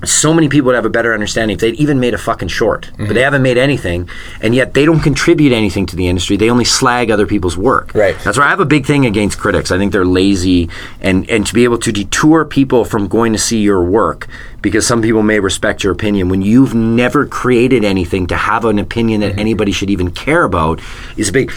so 0.06 0.34
many 0.34 0.48
people 0.48 0.68
would 0.68 0.76
have 0.76 0.86
a 0.86 0.90
better 0.90 1.14
understanding 1.14 1.56
if 1.56 1.62
they'd 1.62 1.76
even 1.76 2.00
made 2.00 2.14
a 2.14 2.18
fucking 2.18 2.50
short, 2.50 2.86
Mm-hmm. 2.88 3.06
but 3.08 3.14
they 3.14 3.22
haven't 3.24 3.42
made 3.42 3.58
anything, 3.58 4.08
and 4.42 4.54
yet 4.54 4.74
they 4.74 4.86
don't 4.86 5.00
contribute 5.00 5.52
anything 5.52 5.86
to 5.88 5.96
the 5.96 6.08
industry. 6.08 6.38
They 6.38 6.50
only 6.50 6.66
slag 6.66 7.10
other 7.10 7.26
people's 7.26 7.58
work. 7.58 7.94
Right. 7.96 8.16
That's 8.24 8.38
why 8.38 8.46
I 8.46 8.50
have 8.50 8.60
a 8.60 8.66
big 8.66 8.86
thing 8.86 9.06
against 9.06 9.40
critics. 9.40 9.72
I 9.72 9.78
think 9.78 9.92
they're 9.92 10.06
lazy, 10.06 10.70
and 11.02 11.28
and 11.30 11.46
to 11.48 11.54
be 11.54 11.64
able 11.64 11.78
to 11.80 11.92
detour 11.92 12.46
people 12.46 12.86
from 12.86 13.08
going 13.08 13.34
to 13.34 13.40
see 13.40 13.60
your 13.62 13.84
work 13.84 14.28
because 14.62 14.86
some 14.86 15.02
people 15.02 15.24
may 15.24 15.40
respect 15.40 15.84
your 15.84 15.94
opinion 15.94 16.30
when 16.30 16.42
you've 16.42 16.74
never 16.76 17.26
created 17.26 17.84
anything 17.86 18.28
to 18.28 18.36
have 18.36 18.66
an 18.66 18.78
opinion 18.80 19.22
Mm-hmm. 19.22 19.36
that 19.38 19.40
anybody 19.42 19.72
should 19.72 19.90
even 19.90 20.12
care 20.12 20.44
about 20.44 20.80
is 21.16 21.30
a 21.30 21.32
big. 21.32 21.52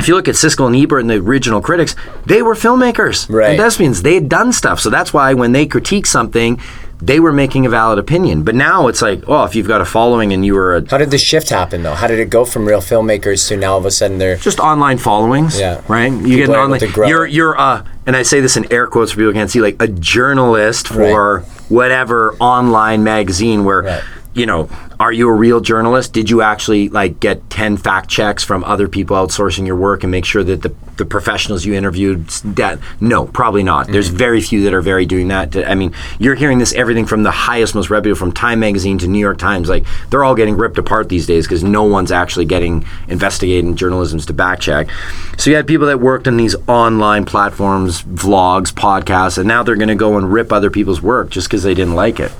If 0.00 0.08
you 0.08 0.14
look 0.16 0.26
at 0.26 0.34
Siskel 0.34 0.66
and 0.66 0.74
Ebert 0.74 1.00
and 1.02 1.10
the 1.10 1.14
original 1.16 1.60
critics, 1.60 1.94
they 2.26 2.42
were 2.42 2.54
filmmakers 2.56 3.28
Right. 3.30 3.50
and 3.50 3.58
thespians. 3.58 4.02
They 4.02 4.14
had 4.14 4.28
done 4.28 4.52
stuff, 4.52 4.80
so 4.80 4.90
that's 4.90 5.12
why 5.12 5.32
when 5.34 5.52
they 5.52 5.64
critique 5.66 6.06
something, 6.06 6.58
they 7.04 7.18
were 7.18 7.32
making 7.32 7.66
a 7.66 7.68
valid 7.68 7.98
opinion. 7.98 8.44
But 8.44 8.54
now 8.54 8.86
it's 8.86 9.02
like, 9.02 9.24
oh, 9.28 9.42
if 9.44 9.56
you've 9.56 9.66
got 9.66 9.80
a 9.80 9.84
following 9.84 10.32
and 10.32 10.46
you 10.46 10.54
were 10.54 10.76
a, 10.76 10.88
How 10.88 10.98
did 10.98 11.10
the 11.10 11.18
shift 11.18 11.48
happen 11.48 11.82
though? 11.82 11.94
How 11.94 12.06
did 12.06 12.20
it 12.20 12.30
go 12.30 12.44
from 12.44 12.64
real 12.66 12.80
filmmakers 12.80 13.48
to 13.48 13.56
now 13.56 13.72
all 13.72 13.78
of 13.78 13.84
a 13.86 13.90
sudden 13.90 14.18
they're 14.18 14.36
just 14.36 14.60
online 14.60 14.98
followings, 14.98 15.58
Yeah. 15.58 15.80
right? 15.88 16.12
You 16.12 16.18
People 16.22 16.36
get 16.36 16.48
an 16.50 16.54
online. 16.54 17.08
You're 17.08 17.26
you're 17.26 17.58
uh, 17.58 17.84
and 18.06 18.14
I 18.16 18.22
say 18.22 18.40
this 18.40 18.56
in 18.56 18.72
air 18.72 18.86
quotes 18.86 19.10
for 19.12 19.16
people 19.16 19.32
who 19.32 19.38
can't 19.38 19.50
see, 19.50 19.60
like 19.60 19.82
a 19.82 19.88
journalist 19.88 20.88
for 20.88 21.40
whatever 21.68 22.34
online 22.34 23.02
magazine 23.04 23.64
where. 23.64 23.82
Right. 23.82 24.02
You 24.34 24.46
know, 24.46 24.70
are 24.98 25.12
you 25.12 25.28
a 25.28 25.32
real 25.32 25.60
journalist? 25.60 26.14
Did 26.14 26.30
you 26.30 26.40
actually 26.40 26.88
like 26.88 27.20
get 27.20 27.50
ten 27.50 27.76
fact 27.76 28.08
checks 28.08 28.42
from 28.42 28.64
other 28.64 28.88
people 28.88 29.14
outsourcing 29.14 29.66
your 29.66 29.76
work 29.76 30.04
and 30.04 30.10
make 30.10 30.24
sure 30.24 30.42
that 30.42 30.62
the, 30.62 30.74
the 30.96 31.04
professionals 31.04 31.66
you 31.66 31.74
interviewed? 31.74 32.28
That 32.56 32.78
no, 32.98 33.26
probably 33.26 33.62
not. 33.62 33.88
There's 33.88 34.08
Mm-hmm. 34.08 34.16
very 34.16 34.40
few 34.40 34.62
that 34.64 34.72
are 34.72 34.80
very 34.80 35.04
doing 35.04 35.28
that. 35.28 35.54
I 35.68 35.74
mean, 35.74 35.92
you're 36.18 36.34
hearing 36.34 36.58
this 36.58 36.72
everything 36.72 37.04
from 37.04 37.24
the 37.24 37.30
highest, 37.30 37.74
most 37.74 37.90
reputable, 37.90 38.18
from 38.18 38.32
Time 38.32 38.60
Magazine 38.60 38.96
to 38.98 39.06
New 39.06 39.18
York 39.18 39.36
Times. 39.36 39.68
Like 39.68 39.84
they're 40.08 40.24
all 40.24 40.34
getting 40.34 40.56
ripped 40.56 40.78
apart 40.78 41.10
these 41.10 41.26
days 41.26 41.46
because 41.46 41.62
no 41.62 41.82
one's 41.82 42.10
actually 42.10 42.46
getting 42.46 42.86
investigating 43.08 43.76
journalisms 43.76 44.26
to 44.28 44.32
back 44.32 44.60
check. 44.60 44.88
So 45.36 45.50
you 45.50 45.56
had 45.56 45.66
people 45.66 45.86
that 45.88 46.00
worked 46.00 46.26
on 46.26 46.38
these 46.38 46.56
online 46.68 47.26
platforms, 47.26 48.02
vlogs, 48.02 48.72
podcasts, 48.72 49.36
and 49.36 49.46
now 49.46 49.62
they're 49.62 49.76
going 49.76 49.88
to 49.88 49.94
go 49.94 50.16
and 50.16 50.32
rip 50.32 50.52
other 50.52 50.70
people's 50.70 51.02
work 51.02 51.28
just 51.28 51.48
because 51.48 51.62
they 51.64 51.74
didn't 51.74 51.94
like 51.94 52.18
it. 52.18 52.32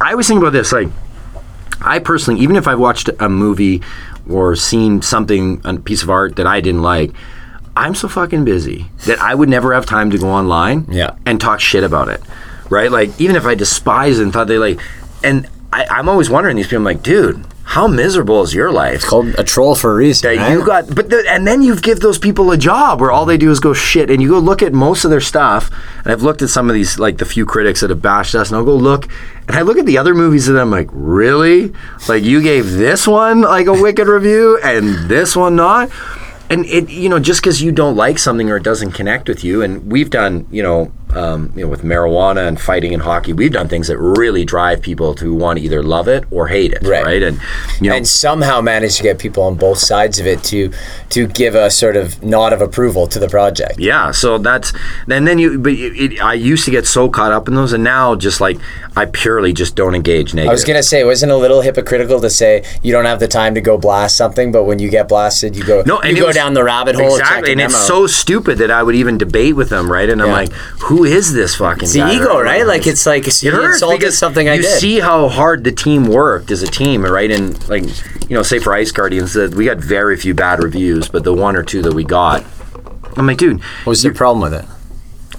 I 0.00 0.10
always 0.10 0.26
think 0.26 0.40
about 0.40 0.52
this 0.52 0.72
like. 0.72 0.88
I 1.80 1.98
personally, 1.98 2.40
even 2.40 2.56
if 2.56 2.66
I've 2.66 2.78
watched 2.78 3.08
a 3.20 3.28
movie 3.28 3.82
or 4.28 4.56
seen 4.56 5.00
something, 5.02 5.60
a 5.64 5.76
piece 5.78 6.02
of 6.02 6.10
art 6.10 6.36
that 6.36 6.46
I 6.46 6.60
didn't 6.60 6.82
like, 6.82 7.12
I'm 7.76 7.94
so 7.94 8.08
fucking 8.08 8.44
busy 8.44 8.90
that 9.06 9.20
I 9.20 9.34
would 9.34 9.48
never 9.48 9.72
have 9.72 9.86
time 9.86 10.10
to 10.10 10.18
go 10.18 10.28
online 10.28 10.86
Yeah. 10.90 11.14
and 11.24 11.40
talk 11.40 11.60
shit 11.60 11.84
about 11.84 12.08
it. 12.08 12.20
Right? 12.70 12.90
Like, 12.90 13.18
even 13.20 13.36
if 13.36 13.46
I 13.46 13.54
despise 13.54 14.18
and 14.18 14.32
thought 14.32 14.48
they 14.48 14.58
like, 14.58 14.80
and 15.24 15.48
I, 15.72 15.86
I'm 15.90 16.08
always 16.08 16.28
wondering 16.28 16.56
these 16.56 16.66
people, 16.66 16.78
I'm 16.78 16.84
like, 16.84 17.02
dude, 17.02 17.44
how 17.68 17.86
miserable 17.86 18.42
is 18.42 18.54
your 18.54 18.72
life? 18.72 18.94
It's 18.94 19.04
called 19.04 19.34
a 19.36 19.44
troll 19.44 19.74
for 19.74 19.92
a 19.92 19.94
reason. 19.94 20.30
that 20.30 20.42
right? 20.42 20.52
you 20.52 20.64
got 20.64 20.86
but 20.94 21.10
the, 21.10 21.22
and 21.28 21.46
then 21.46 21.60
you 21.60 21.76
give 21.78 22.00
those 22.00 22.18
people 22.18 22.50
a 22.50 22.56
job 22.56 22.98
where 22.98 23.10
all 23.10 23.26
they 23.26 23.36
do 23.36 23.50
is 23.50 23.60
go 23.60 23.74
shit 23.74 24.10
and 24.10 24.22
you 24.22 24.30
go 24.30 24.38
look 24.38 24.62
at 24.62 24.72
most 24.72 25.04
of 25.04 25.10
their 25.10 25.20
stuff 25.20 25.70
and 25.98 26.10
i've 26.10 26.22
looked 26.22 26.40
at 26.40 26.48
some 26.48 26.70
of 26.70 26.74
these 26.74 26.98
like 26.98 27.18
the 27.18 27.26
few 27.26 27.44
critics 27.44 27.82
that 27.82 27.90
have 27.90 28.00
bashed 28.00 28.34
us 28.34 28.48
and 28.48 28.56
i'll 28.56 28.64
go 28.64 28.74
look 28.74 29.06
and 29.46 29.54
i 29.54 29.60
look 29.60 29.76
at 29.76 29.84
the 29.84 29.98
other 29.98 30.14
movies 30.14 30.48
and 30.48 30.58
i'm 30.58 30.70
like 30.70 30.88
really 30.92 31.70
like 32.08 32.22
you 32.22 32.40
gave 32.40 32.70
this 32.70 33.06
one 33.06 33.42
like 33.42 33.66
a 33.66 33.72
wicked 33.74 34.08
review 34.08 34.58
and 34.64 35.10
this 35.10 35.36
one 35.36 35.54
not 35.54 35.90
and 36.48 36.64
it 36.64 36.88
you 36.88 37.10
know 37.10 37.18
just 37.18 37.42
because 37.42 37.60
you 37.60 37.70
don't 37.70 37.96
like 37.96 38.18
something 38.18 38.48
or 38.48 38.56
it 38.56 38.62
doesn't 38.62 38.92
connect 38.92 39.28
with 39.28 39.44
you 39.44 39.60
and 39.60 39.92
we've 39.92 40.08
done 40.08 40.46
you 40.50 40.62
know 40.62 40.90
um, 41.18 41.52
you 41.56 41.62
know, 41.64 41.68
with 41.68 41.82
marijuana 41.82 42.46
and 42.48 42.60
fighting 42.60 42.92
in 42.92 43.00
hockey, 43.00 43.32
we've 43.32 43.52
done 43.52 43.68
things 43.68 43.88
that 43.88 43.98
really 43.98 44.44
drive 44.44 44.80
people 44.82 45.14
to 45.16 45.34
want 45.34 45.58
to 45.58 45.64
either 45.64 45.82
love 45.82 46.06
it 46.08 46.24
or 46.30 46.48
hate 46.48 46.72
it, 46.72 46.82
Right. 46.86 47.04
right? 47.04 47.22
And 47.22 47.40
you 47.80 47.90
know, 47.90 47.96
and 47.96 48.06
somehow 48.06 48.60
manage 48.60 48.96
to 48.98 49.02
get 49.02 49.18
people 49.18 49.42
on 49.42 49.54
both 49.56 49.78
sides 49.78 50.18
of 50.20 50.26
it 50.26 50.42
to 50.44 50.70
to 51.10 51.26
give 51.26 51.54
a 51.54 51.70
sort 51.70 51.96
of 51.96 52.22
nod 52.22 52.52
of 52.52 52.60
approval 52.60 53.06
to 53.08 53.18
the 53.18 53.28
project. 53.28 53.78
Yeah, 53.78 54.12
so 54.12 54.38
that's 54.38 54.72
and 55.10 55.26
then 55.26 55.38
you. 55.38 55.58
But 55.58 55.72
it, 55.72 55.92
it, 56.12 56.20
I 56.22 56.34
used 56.34 56.64
to 56.66 56.70
get 56.70 56.86
so 56.86 57.08
caught 57.08 57.32
up 57.32 57.48
in 57.48 57.54
those, 57.54 57.72
and 57.72 57.82
now 57.84 58.14
just 58.14 58.40
like 58.40 58.58
I 58.96 59.06
purely 59.06 59.52
just 59.52 59.74
don't 59.74 59.94
engage 59.94 60.34
negative. 60.34 60.50
I 60.50 60.52
was 60.52 60.64
gonna 60.64 60.82
say, 60.82 61.02
wasn't 61.04 61.32
a 61.32 61.36
little 61.36 61.62
hypocritical 61.62 62.20
to 62.20 62.30
say 62.30 62.64
you 62.82 62.92
don't 62.92 63.04
have 63.06 63.20
the 63.20 63.28
time 63.28 63.54
to 63.54 63.60
go 63.60 63.76
blast 63.78 64.16
something, 64.16 64.52
but 64.52 64.64
when 64.64 64.78
you 64.78 64.88
get 64.88 65.08
blasted, 65.08 65.56
you 65.56 65.64
go 65.64 65.82
no, 65.86 65.98
and 66.00 66.16
you 66.16 66.22
go 66.22 66.28
was- 66.28 66.36
down 66.36 66.54
the 66.54 66.64
rabbit 66.64 66.94
hole. 66.94 67.06
Exactly, 67.16 67.52
and 67.52 67.60
checking 67.60 67.64
it's 67.64 67.74
out. 67.74 67.86
so 67.86 68.06
stupid 68.06 68.58
that 68.58 68.70
I 68.70 68.82
would 68.82 68.94
even 68.94 69.18
debate 69.18 69.56
with 69.56 69.68
them, 69.70 69.90
right? 69.90 70.08
And 70.08 70.20
I'm 70.22 70.30
like, 70.30 70.52
who 70.82 71.04
is 71.08 71.32
this 71.32 71.56
fucking? 71.56 71.82
It's 71.84 71.92
the 71.92 72.08
ego, 72.10 72.40
right? 72.40 72.66
Like 72.66 72.86
it's 72.86 73.06
like 73.06 73.26
It 73.26 73.34
hurts 73.42 73.76
insulted 73.82 74.12
something 74.12 74.48
I 74.48 74.54
you 74.54 74.62
did. 74.62 74.80
see 74.80 75.00
how 75.00 75.28
hard 75.28 75.64
the 75.64 75.72
team 75.72 76.06
worked 76.06 76.50
as 76.50 76.62
a 76.62 76.66
team, 76.66 77.04
right? 77.04 77.30
And 77.30 77.68
like, 77.68 77.84
you 78.28 78.36
know, 78.36 78.42
say 78.42 78.58
for 78.58 78.72
Ice 78.74 78.92
Guardians, 78.92 79.32
that 79.34 79.54
we 79.54 79.64
got 79.64 79.78
very 79.78 80.16
few 80.16 80.34
bad 80.34 80.62
reviews, 80.62 81.08
but 81.08 81.24
the 81.24 81.32
one 81.34 81.56
or 81.56 81.62
two 81.62 81.82
that 81.82 81.92
we 81.94 82.04
got, 82.04 82.44
I'm 83.16 83.26
like, 83.26 83.38
dude, 83.38 83.60
what 83.60 83.86
was 83.86 84.02
the 84.02 84.10
problem 84.12 84.40
with 84.50 84.54
it? 84.54 84.64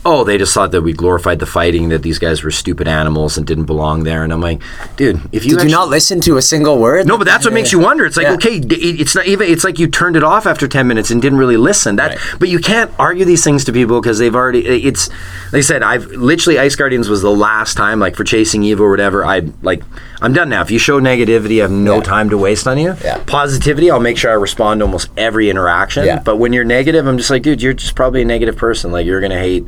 Oh, 0.06 0.24
they 0.24 0.38
just 0.38 0.54
thought 0.54 0.72
that 0.72 0.82
we 0.82 0.94
glorified 0.94 1.40
the 1.40 1.46
fighting, 1.46 1.90
that 1.90 2.02
these 2.04 2.20
guys 2.20 2.44
were 2.44 2.52
stupid 2.52 2.88
animals 2.88 3.38
and 3.38 3.46
didn't 3.46 3.66
belong 3.66 4.04
there. 4.04 4.24
And 4.24 4.32
I'm 4.34 4.42
like, 4.42 4.62
dude, 4.96 5.20
if 5.32 5.46
you 5.46 5.56
Did 5.58 5.66
you 5.66 5.72
not 5.72 5.90
listen 5.90 6.22
to 6.22 6.38
a 6.38 6.42
single 6.42 6.78
word? 6.80 7.08
no, 7.08 7.18
but 7.18 7.26
that's 7.26 7.46
what 7.46 7.54
makes 7.54 7.72
you 7.72 7.80
wonder. 7.80 8.06
It's 8.06 8.18
like, 8.18 8.28
Yeah. 8.28 8.34
okay, 8.34 8.58
it's 8.60 9.16
not 9.16 9.26
even. 9.28 9.48
It's 9.50 9.64
like 9.64 9.80
you 9.80 9.88
turned 9.88 10.16
it 10.16 10.24
off 10.24 10.46
after 10.46 10.68
ten 10.68 10.88
minutes 10.88 11.12
and 11.12 11.22
didn't 11.22 11.38
really 11.40 11.58
listen. 11.58 11.96
That, 11.98 12.10
Right. 12.12 12.20
but 12.40 12.50
you 12.50 12.60
can't 12.60 12.92
argue 13.00 13.26
these 13.26 13.44
things 13.44 13.66
to 13.66 13.74
people 13.74 14.02
because 14.02 14.20
they've 14.20 14.36
already. 14.36 14.66
It's 14.66 15.10
like 15.52 15.60
I 15.60 15.62
said. 15.62 15.84
I've 15.84 16.06
literally 16.08 16.60
Ice 16.60 16.76
Guardians 16.76 17.10
was 17.10 17.22
the 17.22 17.32
last 17.32 17.76
time, 17.76 18.00
like 18.00 18.16
for 18.16 18.24
chasing 18.24 18.64
evil 18.64 18.86
or 18.86 18.90
whatever. 18.92 19.26
I 19.26 19.44
like. 19.62 19.84
I'm 20.22 20.34
done 20.34 20.50
now. 20.50 20.62
If 20.62 20.70
you 20.70 20.80
show 20.80 21.00
negativity, 21.00 21.60
I 21.60 21.62
have 21.62 21.72
no 21.72 21.96
Yeah. 21.96 22.02
time 22.02 22.30
to 22.32 22.38
waste 22.38 22.68
on 22.68 22.78
you. 22.78 22.94
Yeah. 23.04 23.20
Positivity, 23.26 23.90
I'll 23.90 24.02
make 24.02 24.18
sure 24.18 24.30
I 24.32 24.34
respond 24.34 24.82
to 24.82 24.86
almost 24.86 25.08
every 25.16 25.50
interaction. 25.50 26.06
Yeah. 26.06 26.20
But 26.20 26.36
when 26.38 26.52
you're 26.52 26.66
negative, 26.66 27.08
I'm 27.08 27.18
just 27.18 27.30
like, 27.30 27.42
dude, 27.42 27.62
you're 27.62 27.72
just 27.74 27.96
probably 27.96 28.22
a 28.22 28.26
negative 28.26 28.58
person. 28.58 28.92
Like 28.92 29.06
you're 29.06 29.22
gonna 29.22 29.40
hate 29.40 29.66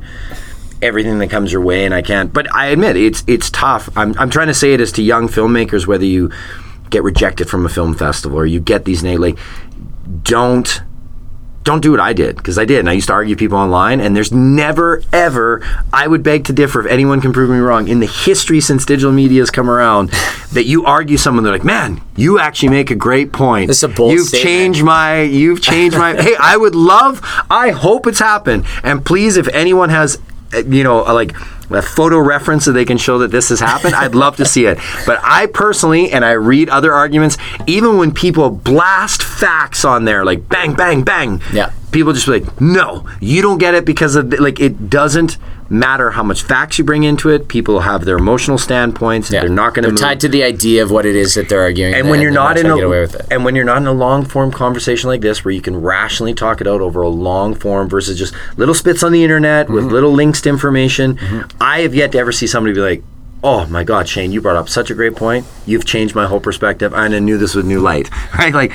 everything 0.82 1.20
that 1.20 1.30
comes 1.30 1.52
your 1.52 1.62
way 1.62 1.86
and 1.86 1.94
I 1.94 2.02
can't 2.02 2.34
but 2.34 2.54
I 2.54 2.68
admit 2.68 2.96
it's 2.98 3.24
it's 3.28 3.50
tough. 3.50 3.90
I'm 3.96 4.18
I'm 4.18 4.30
trying 4.30 4.48
to 4.48 4.54
say 4.54 4.74
it 4.74 4.82
as 4.82 4.92
to 4.94 5.04
young 5.04 5.28
filmmakers 5.28 5.86
whether 5.88 6.06
you 6.06 6.32
get 6.90 7.04
rejected 7.04 7.50
from 7.50 7.66
a 7.66 7.70
film 7.70 7.94
festival 7.96 8.38
or 8.38 8.46
you 8.46 8.60
get 8.60 8.86
these 8.86 9.04
like 9.04 9.38
don't 10.24 10.82
don't 11.64 11.82
do 11.82 11.92
what 11.92 12.00
I 12.00 12.14
did 12.14 12.38
because 12.38 12.58
I 12.58 12.66
did 12.66 12.80
and 12.80 12.90
I 12.90 12.94
used 12.94 13.08
to 13.08 13.14
argue 13.14 13.36
people 13.36 13.58
online 13.58 14.02
and 14.02 14.16
there's 14.16 14.32
never 14.32 15.04
ever 15.14 15.62
I 15.94 16.08
would 16.08 16.24
beg 16.24 16.46
to 16.46 16.54
differ 16.54 16.80
if 16.82 16.88
anyone 16.92 17.22
can 17.22 17.34
prove 17.34 17.50
me 17.52 17.58
wrong 17.60 17.88
in 17.88 18.00
the 18.00 18.08
history 18.08 18.60
since 18.60 18.84
digital 18.84 19.12
media 19.12 19.42
has 19.42 19.52
come 19.52 19.70
around 19.70 20.10
that 20.54 20.66
you 20.66 20.86
argue 20.86 21.18
someone 21.18 21.44
they're 21.44 21.54
like 21.54 21.64
man 21.64 22.02
you 22.16 22.40
actually 22.40 22.70
make 22.70 22.90
a 22.90 22.96
great 22.96 23.32
point 23.32 23.68
This 23.68 23.78
is 23.78 23.84
a 23.84 23.90
bold 23.90 24.14
you've 24.14 24.28
statement. 24.28 24.44
changed 24.44 24.84
my 24.84 25.22
you've 25.22 25.62
changed 25.62 25.98
my 25.98 26.16
hey 26.22 26.36
I 26.40 26.58
would 26.58 26.74
love 26.76 27.22
I 27.50 27.70
hope 27.70 28.08
it's 28.08 28.20
happened 28.20 28.66
and 28.84 29.06
please 29.06 29.38
if 29.38 29.48
anyone 29.50 29.90
has 29.90 30.20
you 30.68 30.84
know 30.84 31.06
uh, 31.06 31.14
like 31.14 31.36
a 31.70 31.82
photo 31.82 32.20
reference 32.20 32.66
so 32.66 32.72
they 32.74 32.84
can 32.86 32.98
show 32.98 33.20
that 33.20 33.30
this 33.32 33.48
has 33.50 33.60
happened 33.62 33.96
I'd 33.96 34.14
love 34.16 34.36
to 34.38 34.46
see 34.46 34.66
it 34.66 34.78
but 35.06 35.20
I 35.24 35.46
personally 35.46 36.12
and 36.12 36.26
I 36.26 36.32
read 36.32 36.68
other 36.70 36.92
arguments 36.94 37.38
even 37.66 37.98
when 37.98 38.12
people 38.14 38.50
blast 38.50 39.24
facts 39.24 39.86
on 39.86 40.04
there 40.06 40.26
like 40.26 40.50
bang 40.50 40.74
bang 40.74 41.04
bang 41.04 41.42
Yeah. 41.54 41.72
People 41.92 42.14
just 42.14 42.26
be 42.26 42.40
like 42.40 42.62
no 42.62 43.06
you 43.20 43.42
don't 43.42 43.58
get 43.58 43.74
it 43.76 43.86
because 43.86 44.16
of 44.16 44.30
the, 44.30 44.38
like 44.42 44.60
it 44.60 44.90
doesn't 44.90 45.38
matter 45.70 46.12
how 46.12 46.24
much 46.24 46.44
facts 46.44 46.78
you 46.78 46.84
bring 46.84 47.04
into 47.04 47.30
it 47.30 47.48
people 47.48 47.80
have 47.82 48.04
their 48.06 48.18
emotional 48.18 48.58
standpoints 48.58 49.30
they're 49.30 49.48
not 49.48 49.74
going 49.74 49.84
They're 49.84 49.92
move 49.92 50.00
tied 50.02 50.20
to 50.22 50.28
the 50.28 50.44
idea 50.44 50.84
of 50.84 50.92
what 50.92 51.06
it 51.06 51.16
is 51.16 51.36
that 51.36 51.48
they're 51.48 51.62
arguing. 51.62 51.94
and 51.94 52.10
when 52.10 52.20
you're 52.22 52.32
not 52.32 52.58
in 52.58 52.66
a 52.66 52.70
to 52.70 52.76
get 52.76 52.84
away 52.84 53.02
with 53.02 53.16
it. 53.16 53.26
and 53.32 53.46
when 53.46 53.56
you're 53.56 53.64
not 53.66 53.78
in 53.78 53.88
a 53.88 53.94
long 53.94 54.26
form 54.26 54.52
conversation 54.52 55.10
like 55.10 55.22
this 55.22 55.46
where 55.46 55.54
you 55.54 55.62
can 55.62 55.82
rationally 55.82 56.34
talk 56.34 56.60
it 56.62 56.68
out 56.68 56.82
over 56.82 57.02
a 57.02 57.10
long 57.10 57.54
form 57.56 57.88
versus 57.88 58.18
just 58.20 58.34
little 58.58 58.74
spits 58.76 59.02
on 59.04 59.12
the 59.12 59.24
internet 59.24 59.70
with 59.70 59.86
Mm-hmm. 59.86 59.94
little 59.94 60.12
links 60.12 60.42
to 60.42 60.50
information 60.50 61.18
i 61.62 61.82
have 61.82 61.96
yet 61.96 62.12
to 62.14 62.18
ever 62.18 62.32
see 62.34 62.48
somebody 62.48 62.74
be 62.74 62.82
like 62.82 63.04
oh 63.44 63.66
my 63.68 63.84
god 63.84 64.08
shane 64.10 64.32
you 64.32 64.42
brought 64.42 64.56
up 64.58 64.68
such 64.70 64.92
a 64.92 64.94
great 64.94 65.16
point 65.16 65.46
you've 65.66 65.86
changed 65.86 66.14
my 66.16 66.28
whole 66.28 66.40
perspective 66.42 66.94
and 66.94 67.16
i 67.16 67.20
knew 67.20 67.38
this 67.38 67.56
with 67.56 67.66
new 67.66 67.80
light 67.80 68.10
right 68.38 68.54
like 68.54 68.72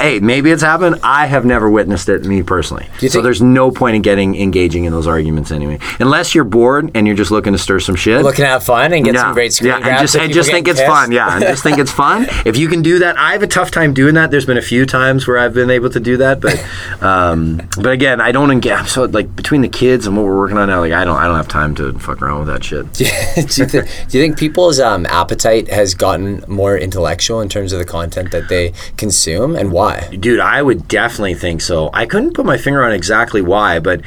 Hey, 0.00 0.20
maybe 0.20 0.52
it's 0.52 0.62
happened. 0.62 1.00
I 1.02 1.26
have 1.26 1.44
never 1.44 1.68
witnessed 1.68 2.08
it, 2.08 2.24
me 2.24 2.44
personally. 2.44 2.86
So 2.98 3.08
think- 3.08 3.24
there's 3.24 3.42
no 3.42 3.72
point 3.72 3.96
in 3.96 4.02
getting 4.02 4.36
engaging 4.36 4.84
in 4.84 4.92
those 4.92 5.08
arguments 5.08 5.50
anyway, 5.50 5.80
unless 5.98 6.36
you're 6.36 6.44
bored 6.44 6.92
and 6.94 7.06
you're 7.06 7.16
just 7.16 7.32
looking 7.32 7.52
to 7.52 7.58
stir 7.58 7.80
some 7.80 7.96
shit 7.96 8.22
Looking 8.22 8.44
to 8.44 8.46
have 8.46 8.62
fun 8.62 8.92
and 8.92 9.04
get 9.04 9.16
some 9.16 9.34
great 9.34 9.52
screen 9.52 9.72
yeah, 9.72 9.80
grabs. 9.80 9.90
and 9.90 10.00
just, 10.00 10.16
and 10.16 10.32
just 10.32 10.50
think 10.50 10.68
it's 10.68 10.80
fun. 10.82 11.10
Yeah, 11.10 11.34
and 11.34 11.42
just 11.42 11.64
think 11.64 11.78
it's 11.78 11.90
fun. 12.04 12.26
If 12.44 12.56
you 12.56 12.68
can 12.68 12.82
do 12.82 13.00
that, 13.00 13.18
I 13.18 13.32
have 13.32 13.42
a 13.42 13.48
tough 13.48 13.72
time 13.72 13.92
doing 13.92 14.14
that. 14.14 14.30
There's 14.30 14.46
been 14.46 14.56
a 14.56 14.62
few 14.62 14.86
times 14.86 15.26
where 15.26 15.38
I've 15.38 15.54
been 15.54 15.70
able 15.70 15.90
to 15.90 16.00
do 16.00 16.16
that, 16.18 16.40
but 16.40 16.64
um, 17.02 17.68
but 17.76 17.90
again, 17.90 18.20
I 18.20 18.30
don't 18.30 18.52
engage. 18.52 18.72
I'm 18.72 18.86
so 18.86 19.04
like 19.04 19.34
between 19.34 19.62
the 19.62 19.68
kids 19.68 20.06
and 20.06 20.16
what 20.16 20.24
we're 20.26 20.38
working 20.38 20.58
on 20.58 20.68
now, 20.68 20.78
like 20.80 20.92
I 20.92 21.04
don't 21.04 21.16
I 21.16 21.26
don't 21.26 21.36
have 21.36 21.48
time 21.48 21.74
to 21.76 21.98
fuck 21.98 22.22
around 22.22 22.46
with 22.46 22.48
that 22.48 22.62
shit. 22.62 22.92
do, 22.92 23.04
you 23.04 23.66
th- 23.68 23.84
do 24.08 24.18
you 24.18 24.24
think 24.24 24.38
people's 24.38 24.78
um, 24.78 25.06
appetite 25.06 25.68
has 25.68 25.94
gotten 25.94 26.44
more 26.46 26.78
intellectual 26.78 27.40
in 27.40 27.48
terms 27.48 27.72
of 27.72 27.80
the 27.80 27.84
content 27.84 28.30
that 28.30 28.48
they 28.48 28.72
consume 28.96 29.56
and 29.56 29.72
why? 29.72 29.87
Dude, 30.18 30.40
I 30.40 30.62
would 30.62 30.88
definitely 30.88 31.34
think 31.34 31.60
so. 31.60 31.90
I 31.92 32.06
couldn't 32.06 32.34
put 32.34 32.46
my 32.46 32.58
finger 32.58 32.84
on 32.84 32.92
exactly 32.92 33.40
why, 33.40 33.78
but 33.78 34.00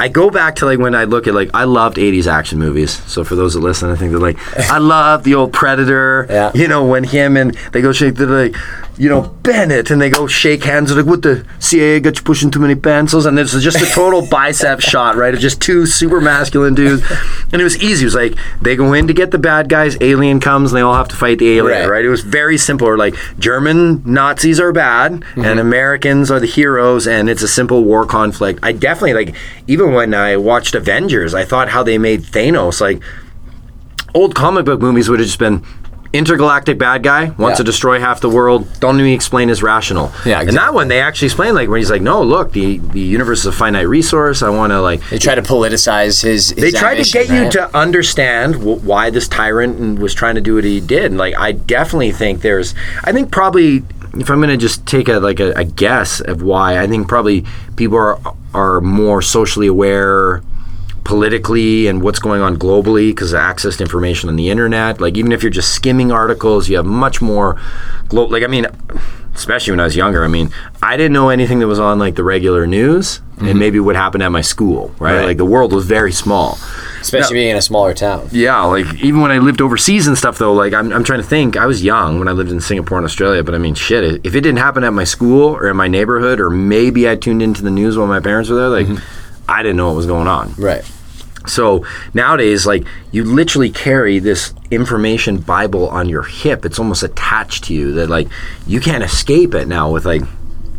I 0.00 0.08
go 0.08 0.30
back 0.30 0.56
to 0.56 0.64
like 0.66 0.78
when 0.78 0.94
I 0.94 1.04
look 1.04 1.26
at 1.26 1.34
like 1.34 1.50
I 1.54 1.64
loved 1.64 1.96
80s 1.98 2.26
action 2.26 2.58
movies. 2.58 2.90
So 3.06 3.22
for 3.24 3.34
those 3.36 3.54
that 3.54 3.60
listen, 3.60 3.90
I 3.90 3.96
think 3.96 4.10
they're 4.10 4.18
like 4.20 4.38
I 4.70 4.78
love 4.96 5.24
the 5.24 5.34
old 5.34 5.52
Predator. 5.52 6.26
Yeah. 6.28 6.50
You 6.54 6.68
know 6.68 6.84
when 6.86 7.04
him 7.04 7.36
and 7.36 7.54
they 7.72 7.82
go 7.82 7.92
shake 7.92 8.14
they're 8.14 8.26
like 8.26 8.56
you 8.96 9.08
know 9.08 9.22
Bennett 9.42 9.90
and 9.90 10.00
they 10.00 10.10
go 10.10 10.26
shake 10.26 10.62
hands 10.64 10.88
they're 10.90 11.02
like 11.02 11.10
what 11.10 11.22
the 11.22 11.46
CIA 11.58 12.00
got 12.00 12.16
you 12.18 12.22
pushing 12.22 12.50
too 12.50 12.60
many 12.60 12.74
pencils 12.74 13.24
and 13.26 13.38
it's 13.38 13.52
just 13.62 13.80
a 13.80 13.86
total 13.94 14.26
bicep 14.30 14.80
shot 14.80 15.16
right 15.16 15.32
of 15.34 15.40
just 15.40 15.60
two 15.62 15.86
super 15.86 16.20
masculine 16.20 16.74
dudes 16.74 17.02
and 17.52 17.60
it 17.60 17.64
was 17.64 17.82
easy. 17.82 18.04
It 18.04 18.06
was 18.06 18.14
like 18.14 18.34
they 18.62 18.76
go 18.76 18.92
in 18.94 19.06
to 19.08 19.14
get 19.14 19.30
the 19.30 19.38
bad 19.38 19.68
guys. 19.68 19.96
Alien 20.00 20.40
comes 20.40 20.72
and 20.72 20.76
they 20.78 20.82
all 20.82 20.94
have 20.94 21.08
to 21.08 21.16
fight 21.16 21.38
the 21.38 21.56
alien. 21.58 21.82
Right. 21.82 21.88
Right. 21.90 22.04
It 22.04 22.10
was 22.10 22.22
very 22.22 22.56
simple. 22.58 22.86
Or 22.88 22.96
like 22.98 23.14
German 23.38 24.02
Nazis 24.04 24.58
are 24.60 24.72
bad 24.72 25.10
Mm-hmm. 25.10 25.44
and 25.44 25.60
Americans 25.60 26.30
are 26.30 26.40
the 26.40 26.46
heroes, 26.46 27.06
and 27.06 27.28
it's 27.28 27.42
a 27.42 27.48
simple 27.48 27.84
war 27.84 28.04
conflict. 28.06 28.58
I 28.62 28.72
definitely 28.72 29.14
like 29.14 29.34
even 29.66 29.89
when 29.94 30.14
I 30.14 30.36
watched 30.36 30.74
Avengers, 30.74 31.34
I 31.34 31.44
thought 31.44 31.68
how 31.70 31.82
they 31.82 31.98
made 31.98 32.22
Thanos 32.22 32.80
like 32.80 33.02
old 34.14 34.34
comic 34.34 34.64
book 34.64 34.80
movies 34.80 35.08
would 35.08 35.20
have 35.20 35.26
just 35.28 35.38
been 35.38 35.64
intergalactic 36.12 36.76
bad 36.76 37.04
guy 37.04 37.26
wants 37.38 37.52
Yeah. 37.54 37.54
to 37.58 37.62
destroy 37.62 38.00
half 38.00 38.20
the 38.20 38.28
world 38.28 38.66
don't 38.80 38.98
even 38.98 39.12
explain 39.12 39.48
his 39.48 39.62
rational 39.62 40.10
Yeah, 40.26 40.40
and 40.40 40.50
that 40.56 40.74
one 40.74 40.88
they 40.88 41.00
actually 41.00 41.26
explain 41.26 41.54
like 41.54 41.68
when 41.68 41.78
he's 41.78 41.88
like 41.92 42.02
no 42.02 42.20
look 42.20 42.50
the 42.50 42.78
the 42.78 42.98
universe 42.98 43.38
is 43.40 43.46
a 43.46 43.52
finite 43.52 43.86
resource 43.86 44.42
i 44.42 44.48
want 44.48 44.72
to 44.72 44.80
like 44.80 45.08
They 45.08 45.18
try 45.18 45.36
to 45.36 45.42
politicize 45.42 46.20
his. 46.20 46.50
his 46.50 46.54
they 46.56 46.72
tried 46.72 46.96
to 47.04 47.08
get 47.12 47.28
you 47.30 47.48
to 47.52 47.76
understand 47.78 48.56
why 48.84 49.10
this 49.10 49.28
tyrant 49.28 50.00
was 50.00 50.12
trying 50.12 50.34
to 50.34 50.40
do 50.40 50.56
what 50.56 50.64
he 50.64 50.80
did. 50.80 51.04
And, 51.12 51.16
like 51.16 51.38
I 51.38 51.52
definitely 51.52 52.10
think 52.10 52.40
there's, 52.42 52.74
I 53.04 53.12
think 53.12 53.30
probably 53.30 53.84
if 54.14 54.30
I'm 54.30 54.38
going 54.38 54.50
to 54.50 54.56
just 54.56 54.86
take 54.86 55.08
a 55.08 55.18
like 55.18 55.40
a, 55.40 55.52
a 55.52 55.64
guess 55.64 56.20
of 56.20 56.42
why, 56.42 56.78
I 56.78 56.86
think 56.86 57.08
probably 57.08 57.44
people 57.76 57.98
are 57.98 58.18
are 58.54 58.80
more 58.80 59.22
socially 59.22 59.66
aware 59.66 60.42
politically 61.04 61.86
and 61.86 62.02
what's 62.02 62.18
going 62.18 62.42
on 62.42 62.56
globally 62.56 63.10
because 63.10 63.32
of 63.32 63.40
access 63.40 63.78
to 63.78 63.82
information 63.82 64.28
on 64.28 64.36
the 64.36 64.50
internet. 64.50 65.00
Like 65.00 65.16
even 65.16 65.32
if 65.32 65.42
you're 65.42 65.50
just 65.50 65.74
skimming 65.74 66.12
articles, 66.12 66.68
you 66.68 66.76
have 66.76 66.86
much 66.86 67.22
more 67.22 67.60
global. 68.08 68.32
Like 68.32 68.42
I 68.42 68.46
mean, 68.46 68.66
especially 69.34 69.72
when 69.72 69.80
I 69.80 69.84
was 69.84 69.96
younger. 69.96 70.24
I 70.24 70.28
mean, 70.28 70.50
I 70.82 70.96
didn't 70.96 71.12
know 71.12 71.28
anything 71.28 71.60
that 71.60 71.66
was 71.66 71.80
on 71.80 71.98
like 71.98 72.14
the 72.14 72.24
regular 72.24 72.66
news 72.66 73.20
and 73.38 73.48
mm-hmm. 73.48 73.58
maybe 73.58 73.80
what 73.80 73.96
happened 73.96 74.22
at 74.22 74.30
my 74.30 74.40
school. 74.40 74.94
Right? 74.98 75.16
Right. 75.16 75.24
like 75.24 75.36
the 75.36 75.44
world 75.44 75.72
was 75.72 75.86
very 75.86 76.12
small. 76.12 76.58
especially 77.00 77.34
being 77.34 77.50
in 77.50 77.56
a 77.56 77.62
smaller 77.62 77.94
town. 77.94 78.28
Yeah, 78.32 78.62
like 78.62 78.94
even 79.02 79.20
when 79.20 79.30
I 79.30 79.38
lived 79.38 79.60
overseas 79.60 80.06
and 80.06 80.16
stuff, 80.16 80.38
though, 80.38 80.52
like 80.52 80.72
I'm, 80.72 80.92
I'm 80.92 81.04
trying 81.04 81.20
to 81.20 81.26
think. 81.26 81.56
I 81.56 81.66
was 81.66 81.82
young 81.82 82.18
when 82.18 82.28
I 82.28 82.32
lived 82.32 82.50
in 82.50 82.60
Singapore 82.60 82.98
and 82.98 83.04
Australia, 83.04 83.42
but 83.42 83.54
I 83.54 83.58
mean, 83.58 83.74
shit, 83.74 84.04
if 84.24 84.34
it 84.34 84.40
didn't 84.42 84.58
happen 84.58 84.84
at 84.84 84.92
my 84.92 85.04
school 85.04 85.48
or 85.48 85.68
in 85.68 85.76
my 85.76 85.88
neighborhood, 85.88 86.40
or 86.40 86.50
maybe 86.50 87.08
I 87.08 87.16
tuned 87.16 87.42
into 87.42 87.62
the 87.62 87.70
news 87.70 87.96
while 87.96 88.06
my 88.06 88.20
parents 88.20 88.50
were 88.50 88.56
there, 88.56 88.68
like 88.68 88.86
mm-hmm. 88.86 89.50
I 89.50 89.62
didn't 89.62 89.76
know 89.76 89.88
what 89.88 89.96
was 89.96 90.06
going 90.06 90.28
on. 90.28 90.54
Right. 90.54 90.84
So 91.46 91.86
nowadays, 92.14 92.66
like 92.66 92.86
you 93.12 93.24
literally 93.24 93.70
carry 93.70 94.18
this 94.18 94.52
information 94.70 95.38
Bible 95.38 95.88
on 95.88 96.08
your 96.08 96.22
hip. 96.22 96.64
It's 96.64 96.78
almost 96.78 97.02
attached 97.02 97.64
to 97.64 97.74
you 97.74 97.92
that 97.92 98.08
like 98.08 98.28
you 98.66 98.80
can't 98.80 99.02
escape 99.02 99.54
it 99.54 99.66
now 99.66 99.90
with 99.90 100.04
like 100.04 100.22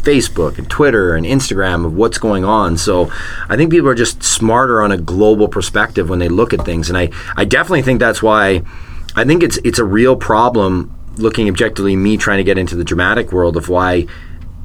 Facebook 0.02 0.58
and 0.58 0.70
Twitter 0.70 1.16
and 1.16 1.26
Instagram 1.26 1.86
of 1.86 1.96
what's 1.96 2.18
going 2.18 2.44
on. 2.44 2.78
So 2.78 3.12
I 3.50 3.56
think 3.56 3.72
people 3.72 3.90
are 3.90 3.96
just 3.96 4.24
smarter 4.24 4.82
on 4.82 4.92
a 4.92 4.98
global 4.98 5.48
perspective 5.48 6.10
when 6.10 6.20
they 6.20 6.30
look 6.30 6.54
at 6.54 6.66
things. 6.66 6.90
And 6.90 6.98
I, 6.98 7.10
I 7.36 7.46
definitely 7.46 7.84
think 7.84 8.00
that's 8.00 8.22
why 8.22 8.64
I 9.16 9.24
think 9.26 9.44
it's 9.44 9.58
it's 9.58 9.80
a 9.80 9.86
real 9.86 10.16
problem 10.16 10.96
looking 11.18 11.50
objectively 11.50 11.96
me 11.96 12.18
trying 12.18 12.38
to 12.38 12.44
get 12.44 12.58
into 12.58 12.76
the 12.76 12.84
dramatic 12.84 13.32
world 13.32 13.58
of 13.58 13.68
why 13.70 14.08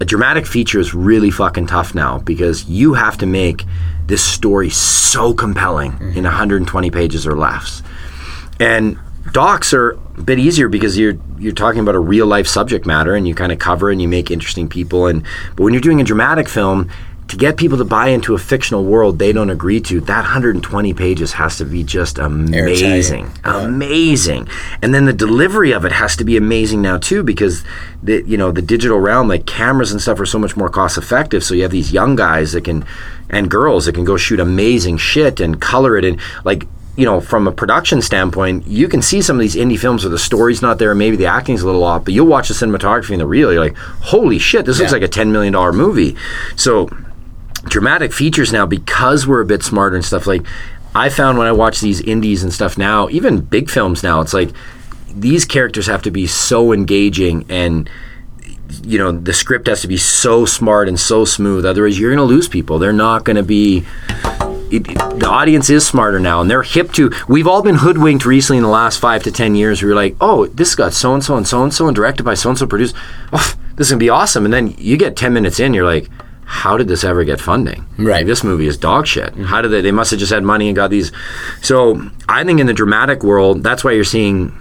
a 0.01 0.05
dramatic 0.05 0.47
feature 0.47 0.79
is 0.79 0.95
really 0.95 1.31
fucking 1.31 1.67
tough 1.67 1.95
now 1.95 2.19
because 2.19 2.67
you 2.67 2.95
have 2.95 3.19
to 3.19 3.27
make 3.27 3.65
this 4.07 4.25
story 4.25 4.71
so 4.71 5.35
compelling 5.35 5.93
in 5.93 5.99
mm-hmm. 5.99 6.23
120 6.25 6.91
pages 6.91 7.27
or 7.27 7.37
less. 7.37 7.83
And 8.61 8.99
docs 9.33 9.75
are 9.75 9.91
a 10.17 10.23
bit 10.23 10.39
easier 10.39 10.69
because 10.69 10.97
you're 10.97 11.19
you're 11.39 11.53
talking 11.53 11.81
about 11.81 11.95
a 11.95 12.01
real 12.01 12.27
life 12.27 12.47
subject 12.47 12.87
matter 12.87 13.15
and 13.15 13.27
you 13.27 13.35
kind 13.35 13.53
of 13.53 13.59
cover 13.59 13.91
and 13.91 14.01
you 14.01 14.09
make 14.09 14.31
interesting 14.31 14.69
people 14.69 15.07
and 15.07 15.23
but 15.57 15.65
when 15.65 15.75
you're 15.75 15.83
doing 15.83 16.01
a 16.01 16.05
dramatic 16.05 16.49
film 16.49 16.89
to 17.29 17.37
get 17.37 17.57
people 17.57 17.77
to 17.79 17.85
buy 17.85 18.09
into 18.09 18.35
a 18.35 18.39
fictional 18.39 18.85
world 18.85 19.19
they 19.19 19.33
don't 19.33 19.51
agree 19.51 19.81
to 19.81 20.01
that 20.01 20.23
120 20.23 20.95
pages 20.95 21.33
has 21.33 21.57
to 21.59 21.65
be 21.65 21.83
just 21.83 22.19
amazing. 22.19 23.33
Amazing. 23.45 24.49
And 24.83 24.95
then 24.95 25.07
the 25.07 25.13
delivery 25.13 25.73
of 25.73 25.85
it 25.85 25.93
has 25.93 26.17
to 26.17 26.25
be 26.25 26.37
amazing 26.37 26.83
now 26.83 26.99
too 26.99 27.23
because 27.23 27.65
the 28.03 28.23
you 28.27 28.37
know 28.37 28.53
the 28.53 28.63
digital 28.63 29.01
realm 29.01 29.29
like 29.29 29.47
cameras 29.47 29.93
and 29.93 30.01
stuff 30.01 30.21
are 30.21 30.27
so 30.27 30.39
much 30.39 30.57
more 30.57 30.69
cost 30.69 30.99
effective 30.99 31.43
so 31.43 31.55
you 31.55 31.63
have 31.63 31.71
these 31.71 31.93
young 31.93 32.15
guys 32.15 32.53
that 32.53 32.65
can 32.65 32.85
and 33.31 33.51
girls 33.51 33.87
that 33.87 33.95
can 33.95 34.05
go 34.05 34.17
shoot 34.17 34.39
amazing 34.39 34.97
shit 34.97 35.41
and 35.41 35.61
color 35.61 35.97
it 35.97 36.05
and 36.05 36.21
like 36.45 36.67
you 36.97 37.05
know, 37.05 37.21
from 37.21 37.47
a 37.47 37.53
production 37.53 38.01
standpoint, 38.01 38.67
you 38.67 38.89
can 38.89 39.03
see 39.03 39.21
some 39.21 39.37
of 39.37 39.41
these 39.41 39.55
indie 39.55 39.79
films 39.79 40.03
where 40.03 40.11
the 40.11 40.19
story's 40.19 40.63
not 40.63 40.79
there, 40.79 40.95
maybe 40.95 41.17
the 41.17 41.27
acting's 41.27 41.61
a 41.61 41.67
little 41.67 41.85
off, 41.85 42.07
but 42.07 42.15
you'll 42.15 42.27
watch 42.27 42.49
the 42.49 42.55
cinematography 42.55 43.11
and 43.11 43.21
the 43.21 43.27
reel, 43.27 43.53
you're 43.53 43.63
like, 43.63 43.77
holy 43.77 44.39
shit, 44.39 44.65
this 44.65 44.79
looks 44.79 44.93
like 44.93 45.03
a 45.03 45.09
$10 45.09 45.31
million 45.31 45.55
movie. 45.77 46.17
So, 46.57 46.89
dramatic 47.69 48.13
features 48.13 48.53
now, 48.53 48.67
because 48.67 49.27
we're 49.27 49.41
a 49.41 49.47
bit 49.47 49.63
smarter 49.63 49.97
and 49.97 50.05
stuff, 50.05 50.27
like, 50.27 50.43
I 50.95 51.09
found 51.11 51.37
when 51.37 51.47
I 51.47 51.53
watch 51.53 51.81
these 51.81 52.01
indies 52.01 52.43
and 52.43 52.53
stuff 52.53 52.79
now, 52.79 53.09
even 53.11 53.41
big 53.41 53.69
films 53.69 54.03
now, 54.03 54.21
it's 54.23 54.33
like 54.33 54.51
these 55.15 55.45
characters 55.45 55.87
have 55.87 56.03
to 56.03 56.11
be 56.11 56.27
so 56.27 56.73
engaging 56.73 57.45
and 57.51 57.89
you 58.83 58.99
know 58.99 59.13
the 59.13 59.33
script 59.33 59.67
has 59.69 59.81
to 59.83 59.89
be 59.89 59.97
so 59.97 60.45
smart 60.45 60.89
and 60.89 60.99
so 60.99 61.25
smooth. 61.25 61.65
Otherwise 61.65 61.99
you're 61.99 62.11
going 62.15 62.27
to 62.27 62.35
lose 62.35 62.49
people. 62.49 62.79
They're 62.79 62.93
not 62.93 63.25
going 63.25 63.37
to 63.37 63.43
be 63.43 63.85
it, 64.71 64.89
it- 64.91 64.99
the 65.21 65.27
audience 65.29 65.71
is 65.71 65.87
smarter 65.87 66.19
now 66.19 66.41
and 66.41 66.51
they're 66.51 66.63
hip 66.63 66.93
to 66.93 67.11
we've 67.29 67.47
all 67.47 67.63
been 67.63 67.77
hoodwinked 67.77 68.27
recently 68.27 68.59
in 68.59 68.63
the 68.65 68.69
last 68.69 68.99
five 68.99 69.23
to 69.23 69.31
ten 69.31 69.55
years. 69.55 69.83
We 69.83 69.91
are 69.91 69.95
like 69.95 70.17
oh 70.21 70.47
this 70.47 70.75
got 70.75 70.93
so 70.93 71.15
and 71.15 71.23
so 71.25 71.37
and 71.37 71.47
so 71.47 71.63
and 71.63 71.73
so 71.73 71.87
and 71.87 71.95
directed 71.95 72.25
by 72.25 72.35
so 72.35 72.49
and 72.51 72.59
so 72.59 72.67
produced. 72.67 72.95
Oh, 73.33 73.55
this 73.77 73.87
is 73.87 73.91
going 73.93 73.99
to 74.01 74.05
be 74.05 74.11
awesome. 74.11 74.45
And 74.45 74.53
then 74.53 74.75
you 74.79 74.97
get 74.97 75.17
10 75.17 75.33
minutes 75.33 75.61
in 75.61 75.73
you're 75.75 75.85
like 75.87 76.09
how 76.49 76.77
did 76.77 76.87
this 76.89 77.03
ever 77.05 77.25
get 77.25 77.41
funding 77.41 77.85
Right. 77.99 78.19
Like, 78.19 78.27
this 78.27 78.43
movie 78.45 78.67
is 78.69 78.77
dog 78.79 79.07
shit 79.07 79.35
how 79.35 79.61
did 79.63 79.69
they 79.69 79.81
they 79.81 79.91
must 79.93 80.11
have 80.13 80.21
just 80.21 80.33
had 80.33 80.43
money 80.45 80.69
and 80.69 80.77
got 80.77 80.91
these 80.91 81.11
so 81.61 82.01
i 82.29 82.45
think 82.45 82.61
in 82.61 82.67
the 82.67 82.73
dramatic 82.73 83.23
world 83.25 83.63
that's 83.63 83.83
why 83.85 83.93
you're 83.93 84.05
seeing 84.05 84.53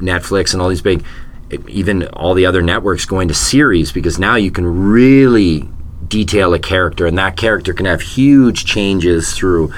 Netflix 0.00 0.52
and 0.52 0.60
all 0.60 0.68
these 0.68 0.82
big, 0.82 1.02
even 1.68 2.06
all 2.08 2.34
the 2.34 2.44
other 2.44 2.60
networks 2.60 3.06
going 3.06 3.28
to 3.28 3.34
series 3.34 3.92
because 3.92 4.18
now 4.18 4.34
you 4.36 4.50
can 4.50 4.66
really 4.66 5.66
detail 6.06 6.52
a 6.52 6.58
character 6.58 7.06
and 7.06 7.16
that 7.16 7.38
character 7.38 7.72
can 7.72 7.86
have 7.86 8.02
huge 8.02 8.66
changes 8.66 9.32
through. 9.32 9.72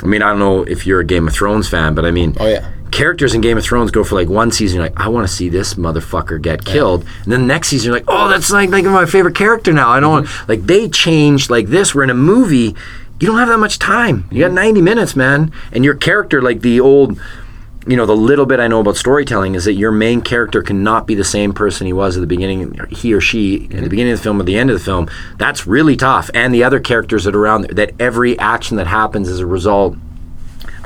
I 0.00 0.06
mean, 0.06 0.22
I 0.22 0.28
don't 0.30 0.38
know 0.38 0.62
if 0.62 0.86
you're 0.86 1.00
a 1.00 1.04
Game 1.04 1.26
of 1.26 1.34
Thrones 1.34 1.68
fan, 1.68 1.96
but 1.96 2.04
I 2.04 2.12
mean, 2.12 2.36
Oh, 2.38 2.46
yeah. 2.46 2.70
Characters 2.90 3.34
in 3.34 3.40
Game 3.40 3.56
of 3.58 3.64
Thrones 3.64 3.90
go 3.90 4.04
for 4.04 4.14
like 4.14 4.28
one 4.28 4.50
season, 4.50 4.76
you're 4.76 4.84
like, 4.84 4.98
I 5.00 5.08
want 5.08 5.26
to 5.28 5.32
see 5.32 5.48
this 5.48 5.74
motherfucker 5.74 6.40
get 6.40 6.64
killed. 6.64 7.04
And 7.24 7.32
then 7.32 7.40
the 7.42 7.46
next 7.46 7.68
season, 7.68 7.86
you're 7.88 7.94
like, 7.96 8.04
oh, 8.08 8.28
that's 8.28 8.50
like, 8.50 8.70
like 8.70 8.84
my 8.84 9.06
favorite 9.06 9.34
character 9.34 9.72
now. 9.72 9.88
I 9.90 10.00
don't 10.00 10.24
Mm-hmm. 10.24 10.38
want, 10.38 10.48
like, 10.48 10.66
they 10.66 10.88
change 10.88 11.50
like 11.50 11.66
this. 11.68 11.94
We're 11.94 12.04
in 12.04 12.10
a 12.10 12.14
movie, 12.14 12.74
you 13.20 13.26
don't 13.26 13.38
have 13.38 13.48
that 13.48 13.58
much 13.58 13.78
time. 13.78 14.26
You 14.30 14.40
got 14.44 14.52
90 14.52 14.80
minutes, 14.80 15.14
man. 15.16 15.52
And 15.72 15.84
your 15.84 15.94
character, 15.94 16.40
like 16.40 16.60
the 16.62 16.80
old, 16.80 17.18
you 17.86 17.96
know, 17.96 18.06
the 18.06 18.16
little 18.16 18.46
bit 18.46 18.60
I 18.60 18.68
know 18.68 18.80
about 18.80 18.96
storytelling 18.96 19.54
is 19.54 19.64
that 19.64 19.72
your 19.74 19.90
main 19.92 20.20
character 20.20 20.62
cannot 20.62 21.06
be 21.06 21.14
the 21.14 21.24
same 21.24 21.52
person 21.52 21.86
he 21.86 21.92
was 21.92 22.16
at 22.16 22.20
the 22.20 22.26
beginning, 22.26 22.78
he 22.90 23.12
or 23.14 23.20
she, 23.20 23.64
at 23.64 23.82
the 23.82 23.88
beginning 23.88 24.12
of 24.12 24.18
the 24.18 24.22
film 24.22 24.40
or 24.40 24.44
the 24.44 24.56
end 24.58 24.70
of 24.70 24.78
the 24.78 24.84
film. 24.84 25.08
That's 25.36 25.66
really 25.66 25.96
tough. 25.96 26.30
And 26.34 26.54
the 26.54 26.64
other 26.64 26.80
characters 26.80 27.24
that 27.24 27.34
are 27.34 27.40
around, 27.40 27.70
that 27.70 27.92
every 28.00 28.38
action 28.38 28.76
that 28.76 28.86
happens 28.86 29.28
as 29.28 29.40
a 29.40 29.46
result, 29.46 29.96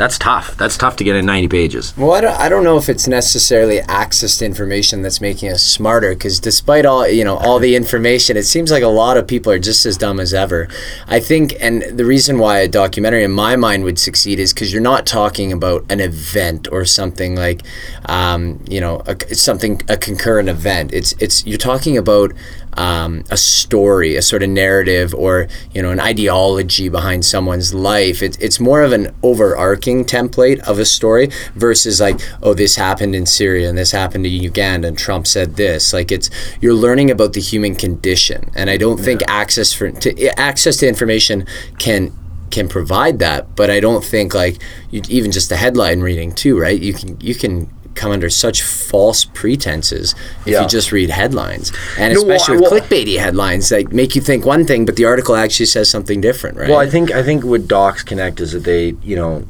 that's 0.02 0.18
tough. 0.18 0.56
That's 0.56 0.76
tough 0.76 0.96
to 0.96 1.04
get 1.04 1.14
in 1.14 1.26
90 1.26 1.46
pages. 1.46 1.96
Well, 1.96 2.10
I 2.10 2.20
don't, 2.20 2.40
I 2.40 2.48
don't 2.48 2.64
know 2.64 2.76
if 2.76 2.88
it's 2.88 3.06
necessarily 3.06 3.78
access 3.82 4.36
to 4.38 4.44
information 4.44 5.02
that's 5.02 5.20
making 5.20 5.50
us 5.50 5.62
smarter. 5.62 6.12
Because 6.12 6.40
despite 6.40 6.84
all 6.84 7.06
you 7.06 7.22
know, 7.22 7.36
all 7.36 7.60
the 7.60 7.76
information, 7.76 8.36
it 8.36 8.42
seems 8.42 8.72
like 8.72 8.82
a 8.82 8.88
lot 8.88 9.16
of 9.16 9.28
people 9.28 9.52
are 9.52 9.60
just 9.60 9.86
as 9.86 9.96
dumb 9.96 10.18
as 10.18 10.34
ever. 10.34 10.66
I 11.06 11.20
think, 11.20 11.54
and 11.60 11.82
the 11.82 12.04
reason 12.04 12.40
why 12.40 12.58
a 12.58 12.68
documentary, 12.68 13.22
in 13.22 13.30
my 13.30 13.54
mind, 13.54 13.84
would 13.84 13.96
succeed 13.96 14.40
is 14.40 14.52
because 14.52 14.72
you're 14.72 14.82
not 14.82 15.06
talking 15.06 15.52
about 15.52 15.84
an 15.88 16.00
event 16.00 16.66
or 16.72 16.84
something 16.84 17.36
like, 17.36 17.62
um, 18.06 18.58
you 18.68 18.80
know, 18.80 19.04
a, 19.06 19.16
something 19.36 19.82
a 19.88 19.96
concurrent 19.96 20.48
event. 20.48 20.92
It's 20.92 21.12
it's 21.20 21.46
you're 21.46 21.58
talking 21.58 21.96
about 21.96 22.32
um, 22.74 23.24
a 23.30 23.36
story, 23.36 24.16
a 24.16 24.22
sort 24.22 24.42
of 24.42 24.50
narrative, 24.50 25.14
or 25.14 25.48
you 25.72 25.82
know, 25.82 25.90
an 25.90 26.00
ideology 26.00 26.88
behind 26.88 27.24
someone's 27.24 27.74
life. 27.74 28.22
It, 28.22 28.40
it's 28.40 28.60
more 28.60 28.82
of 28.82 28.92
an 28.92 29.14
overarching 29.22 30.04
template 30.04 30.60
of 30.60 30.78
a 30.78 30.84
story 30.84 31.30
versus 31.54 32.00
like, 32.00 32.20
oh, 32.42 32.54
this 32.54 32.76
happened 32.76 33.14
in 33.14 33.26
Syria 33.26 33.68
and 33.68 33.76
this 33.76 33.92
happened 33.92 34.26
in 34.26 34.32
Uganda 34.32 34.88
and 34.88 34.98
Trump 34.98 35.26
said 35.26 35.56
this. 35.56 35.92
Like, 35.92 36.10
it's 36.10 36.30
you're 36.60 36.74
learning 36.74 37.10
about 37.10 37.32
the 37.32 37.40
human 37.40 37.74
condition, 37.74 38.50
and 38.54 38.70
I 38.70 38.76
don't 38.76 39.00
think 39.00 39.22
access 39.28 39.72
for 39.72 39.90
to, 39.90 40.40
access 40.40 40.76
to 40.78 40.88
information 40.88 41.46
can 41.78 42.12
can 42.52 42.68
provide 42.68 43.18
that, 43.18 43.56
but 43.56 43.70
I 43.70 43.80
don't 43.80 44.04
think 44.04 44.34
like 44.34 44.58
you, 44.90 45.02
even 45.08 45.32
just 45.32 45.48
the 45.48 45.56
headline 45.56 46.00
reading 46.00 46.32
too, 46.32 46.58
right? 46.58 46.80
You 46.80 46.92
can 46.92 47.20
you 47.20 47.34
can 47.34 47.70
come 47.94 48.10
under 48.12 48.30
such 48.30 48.62
false 48.62 49.24
pretenses 49.24 50.14
if 50.46 50.52
Yeah. 50.52 50.62
you 50.62 50.68
just 50.68 50.92
read 50.92 51.10
headlines, 51.10 51.72
and 51.98 52.14
No, 52.14 52.22
well, 52.22 52.36
especially 52.36 52.60
with 52.60 52.70
well- 52.70 52.80
clickbaity 52.80 53.18
headlines 53.18 53.68
that 53.68 53.92
make 53.92 54.14
you 54.14 54.20
think 54.22 54.44
one 54.44 54.64
thing, 54.66 54.84
but 54.84 54.96
the 54.96 55.04
article 55.04 55.34
actually 55.36 55.66
says 55.66 55.88
something 55.90 56.20
different, 56.20 56.56
right? 56.56 56.68
Well, 56.68 56.78
I 56.78 56.88
think 56.88 57.10
I 57.10 57.22
think 57.22 57.44
what 57.44 57.68
docs 57.68 58.02
connect 58.02 58.40
is 58.40 58.52
that 58.52 58.64
they, 58.64 58.94
you 59.02 59.16
know, 59.16 59.44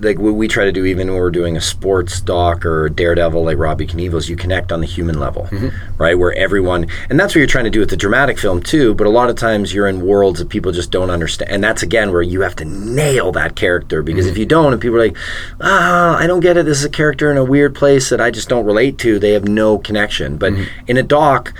like 0.00 0.18
what 0.18 0.34
we 0.34 0.48
try 0.48 0.64
to 0.64 0.72
do 0.72 0.84
even 0.84 1.08
when 1.08 1.16
we're 1.16 1.30
doing 1.30 1.56
a 1.56 1.60
sports 1.60 2.20
doc 2.20 2.64
or 2.64 2.88
Daredevil 2.88 3.44
like 3.44 3.58
Robbie 3.58 3.86
Knievel's, 3.86 4.28
you 4.28 4.36
connect 4.36 4.72
on 4.72 4.80
the 4.80 4.86
human 4.86 5.18
level, 5.18 5.44
mm-hmm. 5.44 6.02
right? 6.02 6.18
Where 6.18 6.34
everyone, 6.34 6.86
and 7.08 7.18
that's 7.18 7.34
what 7.34 7.40
you're 7.40 7.46
trying 7.46 7.64
to 7.64 7.70
do 7.70 7.80
with 7.80 7.90
the 7.90 7.96
dramatic 7.96 8.38
film 8.38 8.62
too. 8.62 8.94
But 8.94 9.06
a 9.06 9.10
lot 9.10 9.30
of 9.30 9.36
times 9.36 9.72
you're 9.72 9.88
in 9.88 10.06
worlds 10.06 10.38
that 10.38 10.48
people 10.48 10.72
just 10.72 10.90
don't 10.90 11.10
understand, 11.10 11.50
and 11.50 11.62
that's 11.62 11.82
again 11.82 12.12
where 12.12 12.22
you 12.22 12.40
have 12.42 12.56
to 12.56 12.64
nail 12.64 13.32
that 13.32 13.56
character 13.56 14.02
because 14.02 14.26
if 14.26 14.32
mm-hmm. 14.32 14.40
you 14.40 14.46
don't, 14.46 14.72
and 14.72 14.82
people 14.82 14.96
are 14.96 15.06
like, 15.06 15.16
ah, 15.60 16.16
I 16.18 16.26
don't 16.26 16.40
get 16.40 16.56
it. 16.56 16.66
This 16.66 16.78
is 16.78 16.84
a 16.84 16.90
character 16.90 17.30
in 17.30 17.36
a 17.36 17.44
weird 17.44 17.74
place 17.74 18.10
that 18.10 18.20
I 18.20 18.30
just 18.30 18.48
don't 18.48 18.66
relate 18.66 18.98
to. 18.98 19.18
They 19.18 19.32
have 19.32 19.48
no 19.48 19.78
connection. 19.78 20.36
But 20.36 20.52
mm-hmm. 20.52 20.90
in 20.90 20.96
a 20.96 21.02
doc 21.02 21.52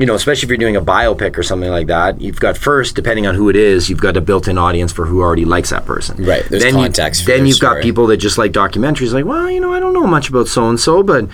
you 0.00 0.06
know, 0.06 0.14
especially 0.14 0.46
if 0.46 0.48
you're 0.48 0.56
doing 0.56 0.76
a 0.76 0.80
biopic 0.80 1.36
or 1.36 1.42
something 1.42 1.70
like 1.70 1.88
that, 1.88 2.20
you've 2.22 2.40
got 2.40 2.56
first, 2.56 2.96
depending 2.96 3.26
on 3.26 3.34
who 3.34 3.50
it 3.50 3.56
is, 3.56 3.90
you've 3.90 4.00
got 4.00 4.16
a 4.16 4.20
built-in 4.22 4.56
audience 4.56 4.92
for 4.92 5.04
who 5.04 5.20
already 5.20 5.44
likes 5.44 5.68
that 5.70 5.84
person. 5.84 6.24
Right, 6.24 6.42
there's 6.48 6.62
then 6.62 6.72
context 6.72 7.26
You, 7.28 7.36
then 7.36 7.46
you've 7.46 7.60
got 7.60 7.82
people 7.82 8.06
that 8.06 8.16
just 8.16 8.38
like 8.38 8.52
documentaries, 8.52 9.12
like, 9.12 9.26
well, 9.26 9.50
you 9.50 9.60
know, 9.60 9.74
I 9.74 9.78
don't 9.78 9.92
know 9.92 10.06
much 10.06 10.30
about 10.30 10.48
so 10.48 10.70
and 10.70 10.80
so, 10.80 11.02
but 11.02 11.28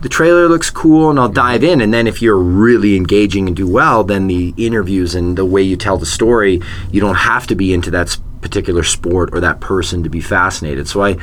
the 0.00 0.08
trailer 0.08 0.48
looks 0.48 0.70
cool, 0.70 1.10
and 1.10 1.18
I'll 1.18 1.28
dive 1.28 1.64
in. 1.64 1.80
And 1.80 1.92
then 1.92 2.06
if 2.06 2.22
you're 2.22 2.38
really 2.38 2.94
engaging 2.94 3.48
and 3.48 3.56
do 3.56 3.66
well, 3.66 4.04
then 4.04 4.28
the 4.28 4.54
interviews 4.56 5.16
and 5.16 5.36
the 5.36 5.44
way 5.44 5.62
you 5.62 5.76
tell 5.76 5.98
the 5.98 6.06
story, 6.06 6.60
you 6.92 7.00
don't 7.00 7.16
have 7.16 7.48
to 7.48 7.56
be 7.56 7.74
into 7.74 7.90
that 7.90 8.16
particular 8.40 8.84
sport 8.84 9.30
or 9.32 9.40
that 9.40 9.58
person 9.58 10.04
to 10.04 10.08
be 10.08 10.20
fascinated. 10.20 10.86
So 10.86 11.02
I. 11.02 11.16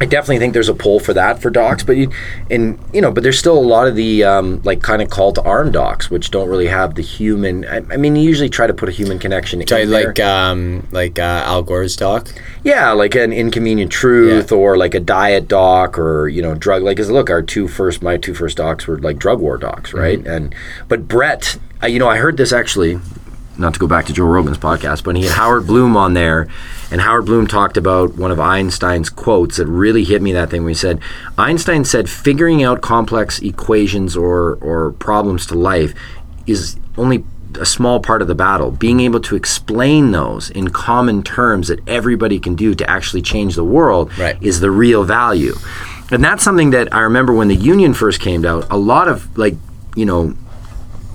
I 0.00 0.06
definitely 0.06 0.38
think 0.38 0.52
there's 0.54 0.68
a 0.68 0.74
pull 0.74 0.98
for 1.00 1.12
that 1.14 1.40
for 1.40 1.50
docs, 1.50 1.82
but 1.84 1.96
you, 1.96 2.10
and 2.50 2.78
you 2.92 3.00
know, 3.00 3.12
but 3.12 3.22
there's 3.22 3.38
still 3.38 3.56
a 3.56 3.60
lot 3.60 3.86
of 3.86 3.94
the 3.94 4.24
um, 4.24 4.60
like 4.64 4.82
kind 4.82 5.00
of 5.02 5.10
call 5.10 5.32
to 5.34 5.42
arm 5.42 5.70
docs, 5.70 6.10
which 6.10 6.30
don't 6.30 6.48
really 6.48 6.66
have 6.66 6.94
the 6.94 7.02
human. 7.02 7.64
I, 7.66 7.76
I 7.90 7.96
mean, 7.96 8.16
you 8.16 8.22
usually 8.22 8.48
try 8.48 8.66
to 8.66 8.74
put 8.74 8.88
a 8.88 8.92
human 8.92 9.18
connection. 9.18 9.58
There. 9.60 9.66
like 10.08 10.20
um, 10.20 10.88
like 10.90 11.18
uh, 11.18 11.42
Al 11.46 11.62
Gore's 11.62 11.94
doc. 11.96 12.28
Yeah, 12.64 12.90
like 12.92 13.14
an 13.14 13.32
inconvenient 13.32 13.92
truth 13.92 14.50
or 14.52 14.76
like 14.76 14.94
a 14.94 15.00
diet 15.00 15.46
doc 15.48 15.98
or 15.98 16.28
you 16.28 16.42
know 16.42 16.54
drug. 16.54 16.82
Like, 16.82 16.96
'cause 16.96 17.10
look, 17.10 17.30
our 17.30 17.42
two 17.42 17.68
first, 17.68 18.02
my 18.02 18.16
two 18.16 18.34
first 18.34 18.56
docs 18.56 18.86
were 18.86 18.98
like 18.98 19.18
drug 19.18 19.40
war 19.40 19.56
docs, 19.58 19.92
right? 19.92 20.24
And 20.26 20.54
but 20.88 21.06
Brett, 21.06 21.58
uh, 21.82 21.86
you 21.86 21.98
know, 21.98 22.08
I 22.08 22.16
heard 22.16 22.36
this 22.36 22.52
actually. 22.52 22.98
Not 23.62 23.74
to 23.74 23.80
go 23.80 23.86
back 23.86 24.06
to 24.06 24.12
Joe 24.12 24.24
Rogan's 24.26 24.58
podcast, 24.58 25.04
but 25.04 25.14
he 25.16 25.22
had 25.22 25.30
Howard 25.32 25.68
Bloom 25.68 25.96
on 25.96 26.14
there, 26.14 26.48
and 26.90 27.00
Howard 27.00 27.26
Bloom 27.26 27.46
talked 27.46 27.76
about 27.76 28.16
one 28.16 28.32
of 28.32 28.40
Einstein's 28.40 29.08
quotes 29.08 29.56
that 29.58 29.66
really 29.68 30.02
hit 30.02 30.20
me. 30.20 30.32
That 30.32 30.50
thing 30.50 30.64
when 30.64 30.70
he 30.70 30.74
said, 30.74 30.98
Einstein 31.38 31.84
said, 31.84 32.10
figuring 32.10 32.62
out 32.64 32.80
complex 32.80 33.38
equations 33.40 34.16
or 34.16 34.56
or 34.60 34.92
problems 34.92 35.46
to 35.46 35.54
life 35.54 35.94
is 36.46 36.76
only 36.98 37.24
a 37.60 37.64
small 37.64 38.00
part 38.00 38.20
of 38.20 38.26
the 38.28 38.34
battle. 38.34 38.72
Being 38.72 38.98
able 39.00 39.20
to 39.20 39.36
explain 39.36 40.10
those 40.10 40.50
in 40.50 40.70
common 40.70 41.22
terms 41.22 41.68
that 41.68 41.78
everybody 41.88 42.40
can 42.40 42.56
do 42.56 42.74
to 42.74 42.90
actually 42.90 43.22
change 43.22 43.54
the 43.54 43.64
world 43.64 44.10
Right. 44.18 44.36
is 44.42 44.58
the 44.60 44.70
real 44.70 45.04
value. 45.04 45.54
And 46.10 46.24
that's 46.24 46.42
something 46.42 46.70
that 46.70 46.92
I 46.92 47.00
remember 47.00 47.32
when 47.32 47.48
the 47.48 47.54
union 47.54 47.94
first 47.94 48.20
came 48.20 48.44
out, 48.44 48.66
a 48.70 48.76
lot 48.76 49.06
of 49.06 49.38
like, 49.38 49.54
you 49.94 50.04
know, 50.06 50.34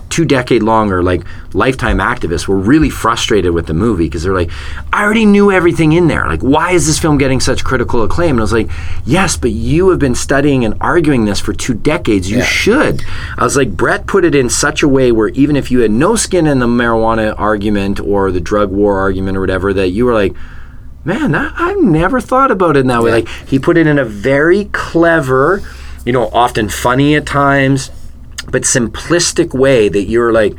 two 0.09 0.25
decade 0.25 0.63
long 0.63 0.91
or 0.91 1.03
like 1.03 1.23
lifetime 1.53 1.97
activists 1.97 2.47
were 2.47 2.57
really 2.57 2.89
frustrated 2.89 3.51
with 3.53 3.67
the 3.67 3.73
movie 3.73 4.05
because 4.05 4.23
they're 4.23 4.33
like, 4.33 4.49
I 4.93 5.03
already 5.03 5.25
knew 5.25 5.51
everything 5.51 5.91
in 5.91 6.07
there. 6.07 6.27
Like, 6.27 6.41
why 6.41 6.71
is 6.71 6.87
this 6.87 6.99
film 6.99 7.17
getting 7.17 7.39
such 7.39 7.63
critical 7.63 8.03
acclaim? 8.03 8.31
And 8.31 8.39
I 8.39 8.43
was 8.43 8.53
like, 8.53 8.69
yes, 9.05 9.37
but 9.37 9.51
you 9.51 9.89
have 9.89 9.99
been 9.99 10.15
studying 10.15 10.63
and 10.65 10.75
arguing 10.81 11.25
this 11.25 11.39
for 11.39 11.53
two 11.53 11.73
decades. 11.73 12.29
You 12.29 12.37
Yeah. 12.37 12.43
should. 12.45 13.03
I 13.37 13.43
was 13.43 13.57
like, 13.57 13.71
Brett 13.75 14.07
put 14.07 14.25
it 14.25 14.35
in 14.35 14.49
such 14.49 14.83
a 14.83 14.87
way 14.87 15.11
where 15.11 15.29
even 15.29 15.55
if 15.55 15.71
you 15.71 15.79
had 15.79 15.91
no 15.91 16.15
skin 16.15 16.47
in 16.47 16.59
the 16.59 16.67
marijuana 16.67 17.33
argument 17.37 17.99
or 17.99 18.31
the 18.31 18.41
drug 18.41 18.71
war 18.71 18.99
argument 18.99 19.37
or 19.37 19.41
whatever, 19.41 19.73
that 19.73 19.89
you 19.89 20.05
were 20.05 20.13
like, 20.13 20.33
man, 21.03 21.31
that, 21.31 21.53
I've 21.57 21.81
never 21.81 22.19
thought 22.19 22.51
about 22.51 22.75
it 22.75 22.81
in 22.81 22.87
that 22.87 23.01
way. 23.01 23.11
Like 23.11 23.27
he 23.47 23.59
put 23.59 23.77
it 23.77 23.87
in 23.87 23.97
a 23.97 24.03
very 24.05 24.65
clever, 24.73 25.61
you 26.05 26.11
know, 26.11 26.27
often 26.33 26.67
funny 26.69 27.15
at 27.15 27.25
times, 27.25 27.91
but 28.51 28.63
simplistic 28.63 29.53
way 29.53 29.89
that 29.89 30.03
you're 30.03 30.31
like, 30.31 30.55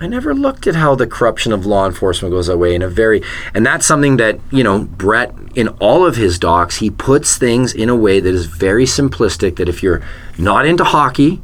I 0.00 0.06
never 0.06 0.34
looked 0.34 0.66
at 0.66 0.74
how 0.74 0.94
the 0.94 1.06
corruption 1.06 1.52
of 1.52 1.66
law 1.66 1.86
enforcement 1.86 2.32
goes 2.32 2.48
that 2.48 2.58
way 2.58 2.74
in 2.74 2.82
a 2.82 2.88
very, 2.88 3.22
and 3.54 3.64
that's 3.64 3.86
something 3.86 4.16
that 4.16 4.40
you 4.50 4.64
know 4.64 4.84
Brett 4.84 5.34
in 5.54 5.68
all 5.68 6.04
of 6.04 6.16
his 6.16 6.38
docs 6.38 6.76
he 6.76 6.90
puts 6.90 7.38
things 7.38 7.72
in 7.72 7.88
a 7.88 7.96
way 7.96 8.20
that 8.20 8.34
is 8.34 8.46
very 8.46 8.84
simplistic. 8.84 9.56
That 9.56 9.68
if 9.68 9.82
you're 9.82 10.02
not 10.36 10.66
into 10.66 10.84
hockey, 10.84 11.40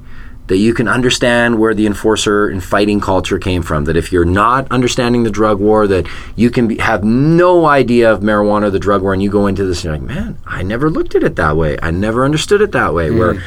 that 0.49 0.57
you 0.57 0.75
can 0.75 0.89
understand 0.89 1.61
where 1.61 1.75
the 1.75 1.87
enforcer 1.87 2.49
and 2.49 2.63
fighting 2.63 3.01
culture 3.01 3.39
came 3.39 3.63
from. 3.63 3.85
That 3.85 3.97
if 3.97 4.11
you're 4.11 4.25
not 4.25 4.71
understanding 4.73 5.23
the 5.23 5.31
drug 5.31 5.61
war, 5.61 5.87
that 5.87 6.09
you 6.35 6.51
can 6.51 6.67
be, 6.67 6.79
have 6.79 7.05
no 7.05 7.67
idea 7.67 8.13
of 8.13 8.21
marijuana 8.21 8.65
or 8.65 8.71
the 8.71 8.81
drug 8.81 9.03
war, 9.03 9.13
and 9.13 9.23
you 9.23 9.31
go 9.31 9.47
into 9.47 9.65
this 9.65 9.85
and 9.85 9.85
you're 9.85 9.93
like, 9.95 10.03
man, 10.03 10.39
I 10.45 10.65
never 10.65 10.91
looked 10.91 11.15
at 11.15 11.23
it 11.23 11.37
that 11.37 11.57
way. 11.57 11.79
I 11.81 11.93
never 11.93 12.25
understood 12.25 12.63
it 12.63 12.73
that 12.73 12.95
way. 12.95 13.13
Where 13.13 13.35
mm. 13.35 13.43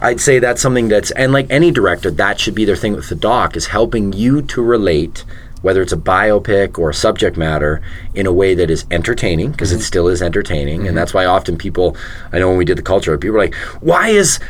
I'd 0.00 0.20
say 0.20 0.38
that's 0.38 0.62
something 0.62 0.88
that's, 0.88 1.10
and 1.12 1.32
like 1.32 1.46
any 1.50 1.70
director, 1.70 2.10
that 2.10 2.40
should 2.40 2.54
be 2.54 2.64
their 2.64 2.76
thing 2.76 2.94
with 2.94 3.08
the 3.08 3.14
doc 3.14 3.56
is 3.56 3.66
helping 3.66 4.12
you 4.12 4.42
to 4.42 4.62
relate. 4.62 5.24
Whether 5.62 5.82
it's 5.82 5.92
a 5.92 5.98
biopic 5.98 6.78
or 6.78 6.88
a 6.88 6.94
subject 6.94 7.36
matter 7.36 7.82
in 8.14 8.26
a 8.26 8.32
way 8.32 8.54
that 8.54 8.70
is 8.70 8.86
entertaining, 8.90 9.50
because 9.50 9.72
it 9.72 9.76
mm-hmm. 9.76 9.82
still 9.82 10.08
is 10.08 10.22
entertaining. 10.22 10.80
And 10.80 10.86
mm-hmm. 10.88 10.96
that's 10.96 11.12
why 11.12 11.26
often 11.26 11.58
people, 11.58 11.98
I 12.32 12.38
know 12.38 12.48
when 12.48 12.56
we 12.56 12.64
did 12.64 12.78
the 12.78 12.82
culture, 12.82 13.18
people 13.18 13.34
were 13.34 13.40
like, 13.40 13.54
why 13.82 14.08
is 14.08 14.40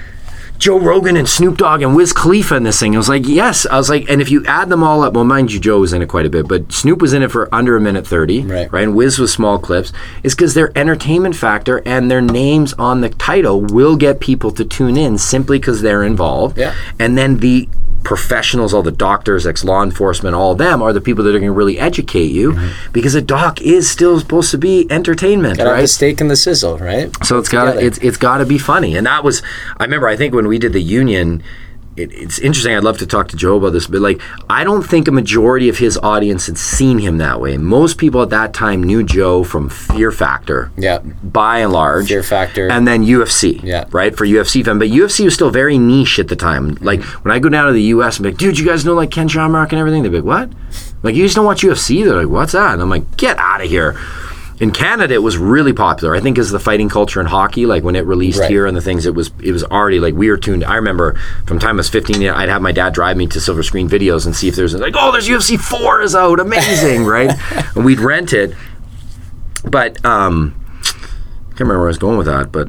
Joe 0.60 0.78
Rogan 0.78 1.16
and 1.16 1.26
Snoop 1.26 1.56
Dogg 1.56 1.80
and 1.80 1.96
Wiz 1.96 2.12
Khalifa 2.12 2.54
in 2.54 2.64
this 2.64 2.78
thing. 2.78 2.94
I 2.94 2.98
was 2.98 3.08
like, 3.08 3.26
yes. 3.26 3.64
I 3.64 3.78
was 3.78 3.88
like, 3.88 4.10
and 4.10 4.20
if 4.20 4.30
you 4.30 4.44
add 4.44 4.68
them 4.68 4.82
all 4.82 5.02
up, 5.02 5.14
well, 5.14 5.24
mind 5.24 5.50
you, 5.52 5.58
Joe 5.58 5.80
was 5.80 5.94
in 5.94 6.02
it 6.02 6.10
quite 6.10 6.26
a 6.26 6.30
bit, 6.30 6.46
but 6.46 6.70
Snoop 6.70 7.00
was 7.00 7.14
in 7.14 7.22
it 7.22 7.30
for 7.30 7.52
under 7.52 7.76
a 7.76 7.80
minute 7.80 8.06
30, 8.06 8.42
Right. 8.42 8.70
And 8.70 8.94
Wiz 8.94 9.18
was 9.18 9.32
small 9.32 9.58
clips, 9.58 9.90
is 10.22 10.34
because 10.34 10.52
their 10.52 10.70
entertainment 10.76 11.34
factor 11.34 11.82
and 11.86 12.10
their 12.10 12.20
names 12.20 12.74
on 12.74 13.00
the 13.00 13.08
title 13.08 13.62
will 13.62 13.96
get 13.96 14.20
people 14.20 14.50
to 14.50 14.64
tune 14.66 14.98
in 14.98 15.16
simply 15.16 15.58
because 15.58 15.80
they're 15.80 16.04
involved. 16.04 16.58
Yeah. 16.58 16.74
And 16.98 17.16
then 17.16 17.38
the 17.38 17.66
professionals, 18.02 18.72
all 18.72 18.82
the 18.82 18.90
doctors, 18.90 19.46
ex 19.46 19.64
law 19.64 19.82
enforcement, 19.82 20.34
all 20.34 20.52
of 20.52 20.58
them 20.58 20.82
are 20.82 20.92
the 20.92 21.00
people 21.00 21.24
that 21.24 21.30
are 21.30 21.38
going 21.38 21.50
to 21.50 21.52
really 21.52 21.78
educate 21.78 22.30
you 22.30 22.52
mm-hmm. 22.52 22.92
because 22.92 23.14
a 23.14 23.22
doc 23.22 23.60
is 23.60 23.90
still 23.90 24.18
supposed 24.18 24.50
to 24.50 24.58
be 24.58 24.86
entertainment, 24.90 25.58
Gotta 25.58 25.70
right? 25.70 25.80
the 25.82 25.88
steak 25.88 26.20
and 26.20 26.30
the 26.30 26.36
sizzle, 26.36 26.78
right? 26.78 27.14
So 27.24 27.38
it's 27.38 27.48
got 27.48 27.76
it's 27.76 27.98
it's 27.98 28.16
got 28.16 28.38
to 28.38 28.46
be 28.46 28.58
funny, 28.58 28.96
and 28.96 29.06
that 29.06 29.24
was 29.24 29.42
I 29.78 29.84
remember 29.84 30.08
I 30.08 30.16
think 30.16 30.34
when 30.34 30.48
we 30.48 30.58
did 30.58 30.72
the 30.72 30.82
union. 30.82 31.42
It, 31.96 32.12
it's 32.12 32.38
interesting. 32.38 32.74
I'd 32.74 32.84
love 32.84 32.98
to 32.98 33.06
talk 33.06 33.28
to 33.28 33.36
Joe 33.36 33.56
about 33.56 33.70
this, 33.72 33.86
but 33.88 34.00
like, 34.00 34.20
I 34.48 34.62
don't 34.64 34.82
think 34.82 35.08
a 35.08 35.10
majority 35.10 35.68
of 35.68 35.78
his 35.78 35.98
audience 35.98 36.46
had 36.46 36.56
seen 36.56 36.98
him 37.00 37.18
that 37.18 37.40
way. 37.40 37.56
Most 37.58 37.98
people 37.98 38.22
at 38.22 38.30
that 38.30 38.54
time 38.54 38.82
knew 38.82 39.02
Joe 39.02 39.42
from 39.44 39.68
Fear 39.68 40.12
Factor, 40.12 40.70
Yeah. 40.78 40.98
by 41.00 41.58
and 41.58 41.72
large. 41.72 42.08
Fear 42.08 42.22
Factor. 42.22 42.68
and 42.70 42.86
then 42.86 43.02
UFC, 43.04 43.60
Yeah. 43.64 43.84
right 43.90 44.16
for 44.16 44.24
UFC 44.24 44.62
fan. 44.64 44.78
But 44.78 44.88
UFC 44.88 45.24
was 45.24 45.34
still 45.34 45.50
very 45.50 45.78
niche 45.78 46.18
at 46.20 46.28
the 46.28 46.36
time. 46.36 46.78
Like 46.80 47.02
when 47.24 47.32
I 47.34 47.38
go 47.40 47.48
down 47.48 47.66
to 47.66 47.72
the 47.72 47.82
US, 47.94 48.18
I'm 48.18 48.24
like, 48.24 48.36
dude, 48.38 48.58
you 48.58 48.64
guys 48.64 48.84
know 48.84 48.94
like 48.94 49.10
Ken 49.10 49.26
Shamrock 49.28 49.72
and 49.72 49.80
everything. 49.80 50.02
They're 50.04 50.12
like, 50.12 50.24
what? 50.24 50.50
Like 51.02 51.14
you 51.16 51.24
just 51.24 51.34
don't 51.36 51.44
watch 51.44 51.62
UFC? 51.62 52.04
They're 52.04 52.16
like, 52.16 52.28
what's 52.28 52.52
that? 52.52 52.72
And 52.74 52.82
I'm 52.82 52.88
like, 52.90 53.16
get 53.16 53.36
out 53.38 53.62
of 53.62 53.68
here. 53.68 53.96
In 54.60 54.70
Canada, 54.72 55.14
it 55.14 55.22
was 55.22 55.38
really 55.38 55.72
popular. 55.72 56.14
I 56.14 56.20
think 56.20 56.38
as 56.38 56.50
the 56.50 56.60
fighting 56.60 56.90
culture 56.90 57.18
in 57.18 57.26
hockey, 57.26 57.64
like 57.64 57.82
when 57.82 57.96
it 57.96 58.04
released 58.04 58.40
Right. 58.40 58.50
here 58.50 58.66
and 58.66 58.76
the 58.76 58.82
things, 58.82 59.06
it 59.06 59.14
was 59.14 59.30
it 59.42 59.52
was 59.52 59.64
already 59.64 59.98
like 60.00 60.14
we 60.14 60.28
were 60.28 60.36
tuned. 60.36 60.64
I 60.64 60.74
remember 60.74 61.14
from 61.46 61.58
time 61.58 61.76
I 61.76 61.78
was 61.78 61.88
15, 61.88 62.22
I'd 62.28 62.48
have 62.50 62.60
my 62.60 62.70
dad 62.72 62.92
drive 62.92 63.16
me 63.16 63.26
to 63.28 63.40
Silver 63.40 63.62
Screen 63.62 63.88
Videos 63.88 64.26
and 64.26 64.36
see 64.36 64.48
if 64.48 64.56
there's 64.56 64.74
like, 64.74 64.94
oh, 64.98 65.12
there's 65.12 65.28
UFC 65.28 65.58
four 65.58 66.02
is 66.02 66.14
out, 66.14 66.40
amazing, 66.40 67.04
right? 67.16 67.30
and 67.74 67.86
we'd 67.86 68.00
rent 68.00 68.34
it. 68.34 68.54
But 69.64 70.04
um, 70.04 70.54
I 70.82 70.82
can't 71.52 71.60
remember 71.60 71.78
where 71.78 71.88
I 71.88 71.94
was 71.96 71.98
going 71.98 72.18
with 72.18 72.26
that, 72.26 72.52
but 72.52 72.68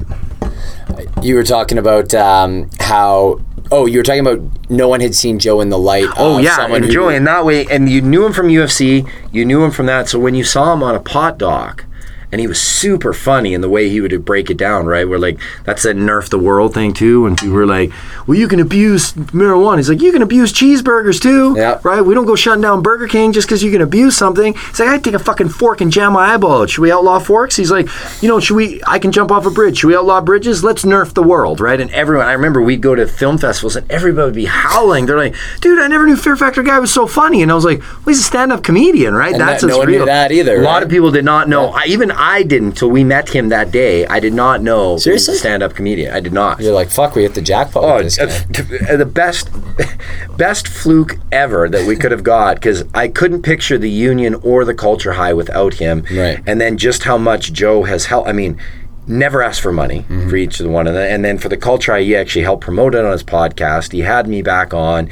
You 1.22 1.34
were 1.34 1.44
talking 1.44 1.76
about 1.78 2.14
um, 2.14 2.70
how. 2.80 3.40
Oh, 3.72 3.86
you 3.86 3.98
were 3.98 4.02
talking 4.02 4.20
about 4.26 4.40
no 4.70 4.86
one 4.86 5.00
had 5.00 5.14
seen 5.14 5.38
Joe 5.38 5.60
in 5.60 5.70
the 5.70 5.78
light. 5.78 6.06
Oh 6.18 6.38
yeah, 6.38 6.66
and 6.66 6.84
who- 6.84 6.90
Joey, 6.92 7.16
and 7.16 7.26
that 7.26 7.44
way, 7.46 7.66
and 7.66 7.88
you 7.88 8.02
knew 8.02 8.24
him 8.26 8.32
from 8.32 8.48
UFC, 8.48 9.08
you 9.32 9.44
knew 9.44 9.64
him 9.64 9.70
from 9.70 9.86
that. 9.86 10.08
So 10.08 10.18
when 10.18 10.34
you 10.34 10.44
saw 10.44 10.72
him 10.74 10.82
on 10.82 10.94
a 10.94 11.00
pot 11.00 11.38
doc, 11.38 11.84
and 12.32 12.40
he 12.40 12.46
was 12.46 12.60
super 12.60 13.12
funny 13.12 13.52
in 13.54 13.60
the 13.60 13.68
way 13.68 13.88
he 13.90 14.00
would 14.00 14.24
break 14.24 14.48
it 14.50 14.56
down, 14.56 14.86
right? 14.86 15.06
Where 15.08 15.18
like 15.18 15.38
that's 15.64 15.82
that 15.84 15.96
nerf 15.96 16.30
the 16.30 16.38
world 16.38 16.72
thing 16.74 16.92
too, 16.94 17.26
and 17.26 17.36
people 17.38 17.54
were 17.54 17.66
like, 17.66 17.92
"Well, 18.26 18.38
you 18.38 18.48
can 18.48 18.58
abuse 18.58 19.12
marijuana." 19.12 19.76
He's 19.76 19.88
like, 19.90 20.00
"You 20.02 20.12
can 20.12 20.22
abuse 20.22 20.52
cheeseburgers 20.52 21.20
too, 21.20 21.54
Yeah. 21.56 21.78
right? 21.82 22.00
We 22.00 22.14
don't 22.14 22.24
go 22.24 22.34
shutting 22.34 22.62
down 22.62 22.82
Burger 22.82 23.06
King 23.06 23.32
just 23.32 23.46
because 23.46 23.62
you 23.62 23.70
can 23.70 23.82
abuse 23.82 24.16
something." 24.16 24.54
He's 24.54 24.80
like, 24.80 24.88
"I'd 24.88 25.04
take 25.04 25.14
a 25.14 25.18
fucking 25.18 25.50
fork 25.50 25.80
and 25.80 25.92
jam 25.92 26.14
my 26.14 26.34
eyeball 26.34 26.62
out. 26.62 26.70
Should 26.70 26.82
we 26.82 26.90
outlaw 26.90 27.18
forks?" 27.18 27.56
He's 27.56 27.70
like, 27.70 27.88
"You 28.22 28.28
know, 28.28 28.40
should 28.40 28.54
we? 28.56 28.80
I 28.86 28.98
can 28.98 29.12
jump 29.12 29.30
off 29.30 29.44
a 29.46 29.50
bridge. 29.50 29.78
Should 29.78 29.88
we 29.88 29.96
outlaw 29.96 30.20
bridges? 30.22 30.64
Let's 30.64 30.84
nerf 30.84 31.12
the 31.12 31.22
world, 31.22 31.60
right?" 31.60 31.80
And 31.80 31.90
everyone, 31.90 32.26
I 32.26 32.32
remember 32.32 32.62
we'd 32.62 32.80
go 32.80 32.94
to 32.94 33.06
film 33.06 33.36
festivals 33.38 33.76
and 33.76 33.90
everybody 33.90 34.24
would 34.26 34.34
be 34.34 34.46
howling. 34.46 35.06
They're 35.06 35.18
like, 35.18 35.34
"Dude, 35.60 35.78
I 35.78 35.86
never 35.88 36.06
knew 36.06 36.16
Fear 36.16 36.36
Factor 36.36 36.62
guy 36.62 36.78
was 36.78 36.90
so 36.92 37.06
funny." 37.06 37.42
And 37.42 37.52
I 37.52 37.54
was 37.54 37.64
like, 37.64 37.80
"Well, 37.80 38.14
he's 38.14 38.20
a 38.20 38.22
stand-up 38.22 38.62
comedian, 38.62 39.14
right? 39.14 39.32
And 39.32 39.40
That's 39.40 39.60
that- 39.62 39.68
no 39.68 39.74
what's 39.76 39.86
one 39.86 39.90
knew 39.90 39.96
real." 39.98 40.06
that 40.06 40.32
either, 40.32 40.56
A 40.60 40.62
lot 40.62 40.74
right? 40.74 40.82
of 40.84 40.88
people 40.88 41.10
did 41.10 41.24
not 41.24 41.48
know. 41.48 41.66
I, 41.74 41.84
even 41.86 42.10
I 42.24 42.44
didn't 42.44 42.72
till 42.72 42.88
we 42.88 43.02
met 43.02 43.28
him 43.30 43.48
that 43.48 43.72
day. 43.72 44.06
I 44.06 44.20
did 44.20 44.32
not 44.32 44.62
know 44.62 44.96
Seriously? 44.96 45.34
stand-up 45.34 45.74
comedian. 45.74 46.14
I 46.14 46.20
did 46.20 46.32
not. 46.32 46.60
You're 46.60 46.72
like, 46.72 46.88
fuck, 46.88 47.16
we 47.16 47.22
hit 47.22 47.34
the 47.34 47.42
jackpot 47.42 47.82
Oh, 47.82 47.96
with 47.96 48.16
this 48.16 48.18
guy. 48.18 48.96
the 48.96 49.04
best, 49.04 49.50
best 50.36 50.68
fluke 50.68 51.18
ever 51.32 51.68
that 51.68 51.84
we 51.86 51.96
could 51.96 52.12
have 52.12 52.22
got 52.22 52.54
because 52.56 52.84
I 52.94 53.08
couldn't 53.08 53.42
picture 53.42 53.76
the 53.76 53.90
Union 53.90 54.36
or 54.36 54.64
the 54.64 54.72
Culture 54.74 55.12
High 55.14 55.32
without 55.32 55.74
him. 55.74 56.04
Right. 56.12 56.40
And 56.46 56.60
then 56.60 56.78
just 56.78 57.02
how 57.02 57.18
much 57.18 57.52
Joe 57.52 57.82
has 57.82 58.06
helped. 58.06 58.28
I 58.28 58.32
mean, 58.32 58.56
never 59.08 59.42
asked 59.42 59.60
for 59.60 59.72
money 59.72 60.02
Mm-hmm. 60.08 60.28
for 60.30 60.36
each 60.36 60.60
of 60.60 60.64
the 60.66 60.70
one 60.72 60.86
of 60.86 60.94
them. 60.94 61.12
And 61.12 61.24
then 61.24 61.38
for 61.38 61.48
the 61.48 61.56
Culture 61.56 61.92
High, 61.92 62.02
he 62.02 62.14
actually 62.14 62.44
helped 62.44 62.62
promote 62.62 62.94
it 62.94 63.04
on 63.04 63.10
his 63.10 63.24
podcast. 63.24 63.90
He 63.90 64.00
had 64.02 64.28
me 64.28 64.42
back 64.42 64.72
on. 64.72 65.10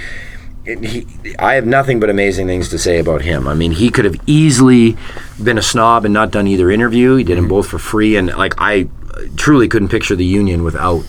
He, 0.65 1.07
I 1.39 1.55
have 1.55 1.67
nothing 1.67 2.01
but 2.01 2.11
amazing 2.11 2.47
things 2.47 2.69
to 2.69 2.79
say 2.79 2.99
about 2.99 3.23
him. 3.23 3.49
I 3.49 3.55
mean, 3.55 3.73
he 3.73 3.91
could 3.91 4.05
have 4.05 4.17
easily 4.27 4.97
been 5.43 5.57
a 5.59 5.63
snob 5.63 6.05
and 6.05 6.13
not 6.13 6.31
done 6.31 6.47
either 6.47 6.71
interview. 6.71 7.17
He 7.17 7.25
did 7.25 7.33
Mm-hmm. 7.35 7.43
them 7.45 7.49
both 7.49 7.69
for 7.69 7.79
free, 7.79 8.17
and 8.17 8.29
like 8.29 8.55
I 8.59 8.89
truly 9.37 9.69
couldn't 9.69 9.89
picture 9.89 10.15
the 10.15 10.25
Union 10.25 10.63
without 10.63 11.03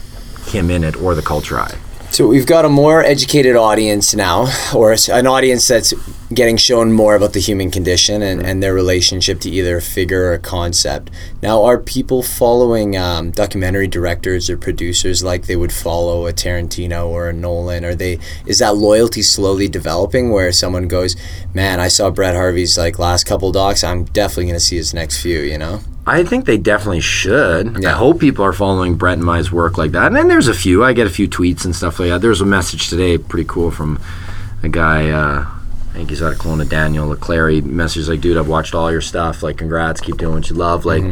him 0.47 0.69
in 0.71 0.83
it 0.83 0.95
or 0.95 1.15
the 1.15 1.21
Culture 1.21 1.57
High. 1.57 1.77
So 2.11 2.27
we've 2.27 2.45
got 2.45 2.65
a 2.65 2.69
more 2.69 3.01
educated 3.01 3.55
audience 3.55 4.13
now, 4.13 4.51
or 4.75 4.93
an 5.09 5.27
audience 5.27 5.65
that's 5.69 5.93
getting 6.33 6.57
shown 6.57 6.91
more 6.91 7.15
about 7.15 7.31
the 7.31 7.39
human 7.39 7.71
condition 7.71 8.21
and, 8.21 8.45
and 8.45 8.61
their 8.61 8.73
relationship 8.73 9.39
to 9.39 9.49
either 9.49 9.77
a 9.77 9.81
figure 9.81 10.25
or 10.25 10.33
a 10.33 10.39
concept. 10.39 11.09
Now, 11.41 11.63
are 11.63 11.79
people 11.79 12.21
following 12.21 12.97
um, 12.97 13.31
documentary 13.31 13.87
directors 13.87 14.49
or 14.49 14.57
producers 14.57 15.23
like 15.23 15.45
they 15.45 15.55
would 15.55 15.71
follow 15.71 16.27
a 16.27 16.33
Tarantino 16.33 17.07
or 17.07 17.29
a 17.29 17.33
Nolan? 17.33 17.85
Are 17.85 17.95
they 17.95 18.19
is 18.45 18.59
that 18.59 18.75
loyalty 18.75 19.21
slowly 19.21 19.69
developing 19.69 20.31
where 20.31 20.51
someone 20.51 20.89
goes, 20.89 21.15
"Man, 21.53 21.79
I 21.79 21.87
saw 21.87 22.09
Brett 22.09 22.35
Harvey's 22.35 22.77
like 22.77 22.99
last 22.99 23.23
couple 23.23 23.53
docs. 23.53 23.85
I'm 23.85 24.03
definitely 24.03 24.47
going 24.47 24.55
to 24.55 24.59
see 24.59 24.75
his 24.75 24.93
next 24.93 25.21
few." 25.21 25.39
You 25.39 25.57
know? 25.57 25.79
I 26.11 26.25
think 26.25 26.45
they 26.45 26.57
definitely 26.57 26.99
should. 26.99 27.85
I 27.85 27.91
hope 27.91 28.19
people 28.19 28.43
are 28.43 28.51
following 28.51 28.95
Brett 28.95 29.13
and 29.13 29.23
my's 29.23 29.49
work 29.49 29.77
like 29.77 29.91
that. 29.91 30.07
And 30.07 30.15
then 30.15 30.27
there's 30.27 30.49
a 30.49 30.53
few. 30.53 30.83
I 30.83 30.91
get 30.91 31.07
a 31.07 31.09
few 31.09 31.25
tweets 31.25 31.63
and 31.63 31.73
stuff 31.73 31.99
like 31.99 32.09
that. 32.09 32.19
There's 32.19 32.41
a 32.41 32.45
message 32.45 32.89
today, 32.89 33.17
pretty 33.17 33.47
cool, 33.47 33.71
from 33.71 33.97
a 34.61 34.67
guy. 34.67 35.09
Uh, 35.09 35.45
I 35.45 35.93
think 35.93 36.09
he's 36.09 36.21
out 36.21 36.33
of 36.33 36.37
Kelowna, 36.39 36.67
Daniel 36.67 37.07
Leclerc. 37.07 37.53
He 37.53 37.61
messaged 37.61 38.09
like, 38.09 38.19
"Dude, 38.19 38.35
I've 38.37 38.49
watched 38.49 38.75
all 38.75 38.91
your 38.91 38.99
stuff. 38.99 39.41
Like, 39.41 39.57
congrats. 39.57 40.01
Keep 40.01 40.17
doing 40.17 40.35
what 40.35 40.49
you 40.49 40.55
love." 40.57 40.83
Like, 40.83 41.03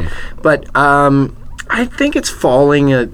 but 0.41 0.73
um, 0.75 1.35
I 1.69 1.85
think 1.85 2.17
it's 2.17 2.29
falling 2.29 2.91
at. 2.91 3.07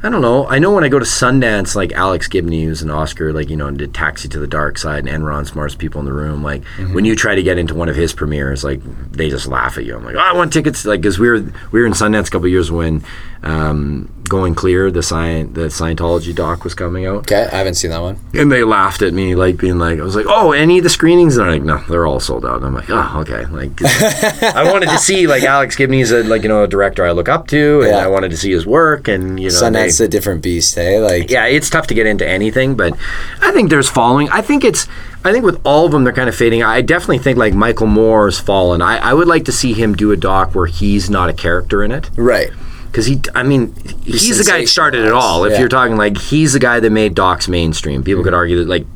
I 0.00 0.10
don't 0.10 0.22
know. 0.22 0.46
I 0.46 0.60
know 0.60 0.72
when 0.72 0.84
I 0.84 0.88
go 0.88 1.00
to 1.00 1.04
Sundance, 1.04 1.74
like 1.74 1.90
Alex 1.92 2.28
Gibney, 2.28 2.64
who's 2.64 2.82
an 2.82 2.90
Oscar, 2.90 3.32
like, 3.32 3.50
you 3.50 3.56
know, 3.56 3.66
and 3.66 3.76
did 3.76 3.92
Taxi 3.92 4.28
to 4.28 4.38
the 4.38 4.46
Dark 4.46 4.78
Side 4.78 5.06
and 5.06 5.24
Enron, 5.24 5.44
smartest 5.44 5.78
people 5.78 5.98
in 5.98 6.04
the 6.04 6.12
room. 6.12 6.42
Like, 6.42 6.62
mm-hmm. 6.76 6.94
when 6.94 7.04
you 7.04 7.16
try 7.16 7.34
to 7.34 7.42
get 7.42 7.58
into 7.58 7.74
one 7.74 7.88
of 7.88 7.96
his 7.96 8.12
premieres, 8.12 8.62
like, 8.62 8.80
they 9.10 9.28
just 9.28 9.48
laugh 9.48 9.76
at 9.76 9.84
you. 9.84 9.96
I'm 9.96 10.04
like, 10.04 10.14
oh, 10.14 10.20
I 10.20 10.34
want 10.34 10.52
tickets. 10.52 10.84
Like, 10.84 11.00
because 11.00 11.18
we 11.18 11.28
were, 11.28 11.40
we 11.72 11.80
were 11.80 11.86
in 11.86 11.94
Sundance 11.94 12.28
a 12.28 12.30
couple 12.30 12.46
years 12.46 12.70
when 12.70 13.02
um, 13.42 14.12
Going 14.28 14.54
Clear, 14.54 14.90
the, 14.90 15.02
science, 15.02 15.54
the 15.54 15.62
Scientology 15.68 16.34
doc 16.34 16.64
was 16.64 16.74
coming 16.74 17.06
out. 17.06 17.18
Okay, 17.20 17.48
I 17.50 17.56
haven't 17.56 17.74
seen 17.74 17.90
that 17.92 18.00
one. 18.02 18.18
And 18.34 18.52
they 18.52 18.62
laughed 18.62 19.00
at 19.00 19.14
me, 19.14 19.34
like, 19.34 19.56
being 19.56 19.78
like, 19.78 19.98
I 19.98 20.02
was 20.02 20.16
like, 20.16 20.26
oh, 20.28 20.52
any 20.52 20.78
of 20.78 20.84
the 20.84 20.90
screenings? 20.90 21.36
And 21.36 21.46
they're 21.46 21.52
like, 21.54 21.62
no, 21.62 21.78
they're 21.88 22.06
all 22.06 22.20
sold 22.20 22.44
out. 22.44 22.56
And 22.56 22.66
I'm 22.66 22.74
like, 22.74 22.90
oh, 22.90 23.20
okay. 23.20 23.46
Like, 23.46 23.70
I 24.54 24.70
wanted 24.70 24.90
to 24.90 24.98
see, 24.98 25.26
like, 25.26 25.44
Alex 25.44 25.76
Gibney's 25.76 26.10
a, 26.12 26.22
like, 26.24 26.42
you 26.42 26.48
know, 26.48 26.64
a 26.64 26.68
director 26.68 27.06
I 27.06 27.12
look 27.12 27.28
up 27.28 27.46
to, 27.48 27.80
and 27.82 27.90
Yeah. 27.90 27.96
I 28.04 28.08
wanted 28.08 28.30
to 28.32 28.36
see 28.36 28.50
his 28.50 28.66
work, 28.66 29.08
and, 29.08 29.40
you 29.40 29.48
know, 29.48 29.54
Sundance 29.54 30.00
a 30.04 30.08
different 30.08 30.42
beast, 30.42 30.74
hey? 30.74 30.98
Like, 31.00 31.30
yeah, 31.30 31.46
it's 31.46 31.70
tough 31.70 31.86
to 31.86 31.94
get 31.94 32.06
into 32.06 32.28
anything, 32.28 32.74
but 32.74 32.94
I 33.40 33.52
think 33.52 33.70
there's 33.70 33.88
following. 33.88 34.28
I 34.28 34.42
think 34.42 34.62
it's, 34.62 34.86
I 35.24 35.32
think 35.32 35.44
with 35.44 35.60
all 35.64 35.86
of 35.86 35.92
them, 35.92 36.04
they're 36.04 36.12
kind 36.12 36.28
of 36.28 36.34
fading. 36.34 36.62
I 36.62 36.82
definitely 36.82 37.18
think 37.18 37.38
like 37.38 37.54
Michael 37.54 37.86
Moore's 37.86 38.38
fallen. 38.38 38.82
I, 38.82 38.98
I 38.98 39.14
would 39.14 39.26
like 39.26 39.44
to 39.46 39.52
see 39.52 39.72
him 39.72 39.94
do 39.94 40.12
a 40.12 40.16
doc 40.16 40.54
where 40.54 40.66
he's 40.66 41.08
not 41.08 41.28
a 41.28 41.32
character 41.32 41.82
in 41.82 41.92
it. 41.92 42.10
right. 42.16 42.50
Because 42.90 43.06
he, 43.06 43.20
I 43.34 43.42
mean, 43.42 43.74
he's, 44.04 44.38
the 44.38 44.50
guy 44.50 44.60
that 44.60 44.66
started 44.68 45.04
it 45.04 45.12
all. 45.12 45.44
If 45.44 45.52
Yeah. 45.52 45.60
you're 45.60 45.68
talking 45.68 45.96
like, 45.96 46.16
he's 46.18 46.54
the 46.54 46.58
guy 46.58 46.80
that 46.80 46.90
made 46.90 47.14
docs 47.14 47.46
mainstream. 47.48 48.02
People 48.02 48.24
could 48.24 48.34
argue 48.34 48.58
that 48.58 48.68
like, 48.68 48.86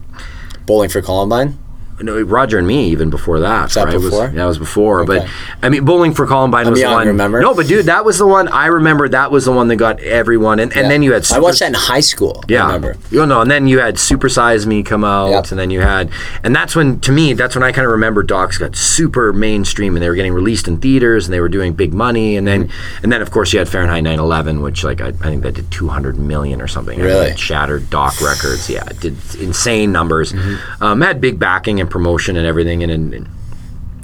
Bowling 0.66 0.88
for 0.90 1.02
Columbine? 1.02 1.58
No, 2.02 2.20
Roger 2.22 2.58
and 2.58 2.66
me 2.66 2.88
even 2.90 3.10
before 3.10 3.40
that. 3.40 3.70
that 3.70 3.84
right? 3.86 3.94
It 3.94 3.98
was- 3.98 4.10
before? 4.10 4.32
yeah, 4.34 4.44
it 4.44 4.46
was 4.48 4.58
before. 4.58 5.04
But 5.04 5.26
I 5.62 5.68
mean, 5.68 5.84
Bowling 5.84 6.12
for 6.14 6.26
Columbine 6.26 6.68
was 6.70 6.80
young, 6.80 6.90
the 6.92 6.96
one. 6.96 7.06
remember? 7.08 7.40
No, 7.40 7.54
but 7.54 7.66
dude, 7.66 7.86
that 7.86 8.04
was 8.04 8.18
the 8.18 8.26
one 8.26 8.48
I 8.48 8.66
remember. 8.66 9.08
That 9.08 9.30
was 9.30 9.44
the 9.44 9.52
one 9.52 9.68
that 9.68 9.76
got 9.76 10.00
everyone. 10.00 10.58
And, 10.60 10.72
and 10.72 10.82
Yeah. 10.82 10.88
then 10.88 11.02
you 11.02 11.12
had 11.12 11.30
I 11.32 11.38
watched 11.38 11.60
that 11.60 11.68
in 11.68 11.74
high 11.74 12.00
school. 12.00 12.42
Yeah. 12.48 12.64
I 12.64 12.74
remember. 12.74 12.96
You 13.10 13.24
know, 13.26 13.40
and 13.40 13.50
then 13.50 13.66
you 13.66 13.78
had 13.80 13.98
Super 13.98 14.28
Size 14.28 14.66
Me 14.66 14.82
come 14.82 15.04
out, 15.04 15.30
Yep. 15.30 15.50
and 15.52 15.58
then 15.60 15.70
you 15.70 15.80
had, 15.80 16.10
and 16.42 16.54
that's 16.54 16.74
when, 16.76 17.00
to 17.00 17.12
me, 17.12 17.32
that's 17.32 17.54
when 17.54 17.62
I 17.62 17.72
kind 17.72 17.84
of 17.86 17.92
remember 17.92 18.22
docs 18.22 18.58
got 18.58 18.74
super 18.76 19.32
mainstream, 19.32 19.96
and 19.96 20.02
they 20.02 20.08
were 20.08 20.14
getting 20.14 20.32
released 20.34 20.68
in 20.68 20.78
theaters, 20.78 21.26
and 21.26 21.32
they 21.34 21.40
were 21.40 21.48
doing 21.48 21.72
big 21.72 21.92
money, 21.94 22.36
and 22.36 22.46
then, 22.46 22.64
Mm-hmm. 22.64 23.04
and 23.04 23.12
then 23.12 23.22
of 23.22 23.30
course 23.30 23.52
you 23.52 23.58
had 23.58 23.68
Fahrenheit 23.68 24.04
9/11, 24.04 24.60
which 24.62 24.84
like 24.84 25.00
I, 25.00 25.08
I 25.08 25.12
think 25.12 25.42
that 25.42 25.54
did 25.54 25.70
200 25.70 26.18
million 26.18 26.60
or 26.60 26.68
something. 26.68 27.00
I 27.00 27.04
Really? 27.04 27.26
it 27.28 27.38
shattered 27.38 27.88
doc 27.90 28.20
records. 28.20 28.68
Yeah, 28.68 28.84
it 28.88 29.00
did 29.00 29.16
insane 29.40 29.92
numbers. 29.92 30.32
Mm-hmm. 30.32 30.82
Um, 30.84 31.00
had 31.00 31.20
big 31.20 31.38
backing 31.38 31.80
and 31.80 31.90
promotion 31.92 32.36
and 32.36 32.46
everything, 32.46 32.82
and. 32.82 32.90
and, 32.92 33.14
and 33.14 33.28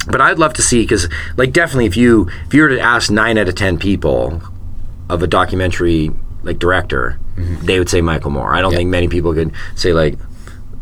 but 0.07 0.21
I'd 0.21 0.39
love 0.39 0.53
to 0.53 0.61
see 0.63 0.81
because, 0.81 1.07
like, 1.37 1.51
definitely 1.51 1.85
if 1.85 1.95
you 1.97 2.29
if 2.47 2.53
you 2.53 2.61
were 2.63 2.69
to 2.69 2.79
ask 2.79 3.11
nine 3.11 3.37
out 3.37 3.47
of 3.49 3.53
ten 3.55 3.77
people 3.77 4.41
of 5.09 5.21
a 5.21 5.27
documentary 5.27 6.09
like 6.41 6.57
director, 6.57 7.19
they 7.37 7.77
would 7.77 7.89
say 7.89 8.01
Michael 8.01 8.31
Moore. 8.31 8.55
I 8.55 8.61
don't 8.61 8.69
Mm-hmm. 8.69 8.73
Yeah. 8.73 8.77
think 8.77 8.89
many 8.89 9.07
people 9.09 9.33
could 9.35 9.51
say 9.75 9.93
like 9.93 10.17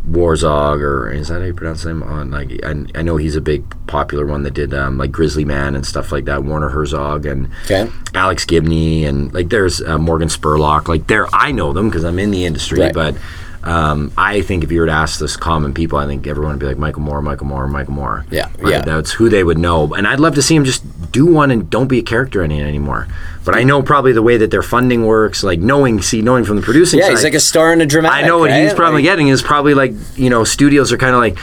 Warzog 0.09 0.79
or 0.81 1.11
is 1.11 1.27
that 1.27 1.39
how 1.41 1.45
you 1.47 1.53
pronounce 1.53 1.83
him? 1.83 2.03
On 2.03 2.31
like 2.31 2.63
I, 2.63 2.85
I 2.95 3.01
know 3.01 3.17
he's 3.17 3.35
a 3.35 3.41
big 3.41 3.65
popular 3.87 4.25
one 4.25 4.43
that 4.43 4.53
did 4.53 4.73
um, 4.73 4.97
like 4.97 5.11
Grizzly 5.11 5.43
Man 5.43 5.75
and 5.75 5.85
stuff 5.85 6.11
like 6.13 6.25
that. 6.25 6.43
Werner 6.45 6.69
Herzog 6.69 7.25
and 7.25 7.49
Okay. 7.65 7.89
Alex 8.13 8.45
Gibney 8.45 9.03
and 9.03 9.33
like 9.33 9.49
there's 9.49 9.81
uh, 9.81 9.97
Morgan 9.97 10.29
Spurlock. 10.29 10.87
Like 10.87 11.07
there, 11.07 11.27
I 11.33 11.51
know 11.51 11.73
them 11.73 11.89
because 11.89 12.05
I'm 12.05 12.19
in 12.19 12.31
the 12.31 12.45
industry, 12.45 12.79
Right. 12.79 12.93
but. 12.93 13.15
Um, 13.63 14.11
I 14.17 14.41
think 14.41 14.63
if 14.63 14.71
you 14.71 14.79
were 14.79 14.85
to 14.85 14.91
ask 14.91 15.19
this 15.19 15.35
common 15.35 15.73
people, 15.73 15.97
I 15.99 16.05
think 16.05 16.25
everyone 16.27 16.53
would 16.53 16.59
be 16.59 16.65
like 16.67 16.77
Michael 16.77 17.01
Moore, 17.01 17.21
Michael 17.21 17.47
Moore, 17.47 17.67
Michael 17.67 17.93
Moore. 17.93 18.25
Yeah, 18.31 18.49
Right? 18.59 18.71
yeah. 18.71 18.81
That's 18.81 19.11
who 19.11 19.29
they 19.29 19.43
would 19.43 19.57
know. 19.57 19.93
And 19.93 20.07
I'd 20.07 20.19
love 20.19 20.35
to 20.35 20.41
see 20.41 20.55
him 20.55 20.63
just 20.63 20.83
do 21.11 21.25
one 21.25 21.51
and 21.51 21.69
don't 21.69 21.87
be 21.87 21.99
a 21.99 22.03
character 22.03 22.43
in 22.43 22.51
it 22.51 22.61
anymore. 22.65 23.07
But 23.43 23.55
I 23.55 23.63
know 23.63 23.81
probably 23.81 24.11
the 24.13 24.21
way 24.21 24.37
that 24.37 24.51
their 24.51 24.61
funding 24.63 25.05
works, 25.05 25.43
like 25.43 25.59
knowing, 25.59 26.01
see, 26.01 26.21
knowing 26.21 26.43
from 26.45 26.57
the 26.57 26.61
producing 26.61 26.99
Yeah, 26.99 27.05
side. 27.05 27.11
he's 27.11 27.23
like 27.23 27.33
a 27.33 27.39
star 27.39 27.73
in 27.73 27.81
a 27.81 27.85
dramatic. 27.85 28.23
I 28.23 28.27
know 28.27 28.39
what 28.39 28.51
he's 28.51 28.73
probably 28.73 29.01
Like- 29.01 29.05
getting 29.11 29.27
is 29.29 29.41
probably 29.41 29.73
like 29.73 29.93
you 30.15 30.29
know 30.29 30.43
studios 30.43 30.91
are 30.93 30.97
kind 30.97 31.13
of 31.15 31.19
like. 31.19 31.37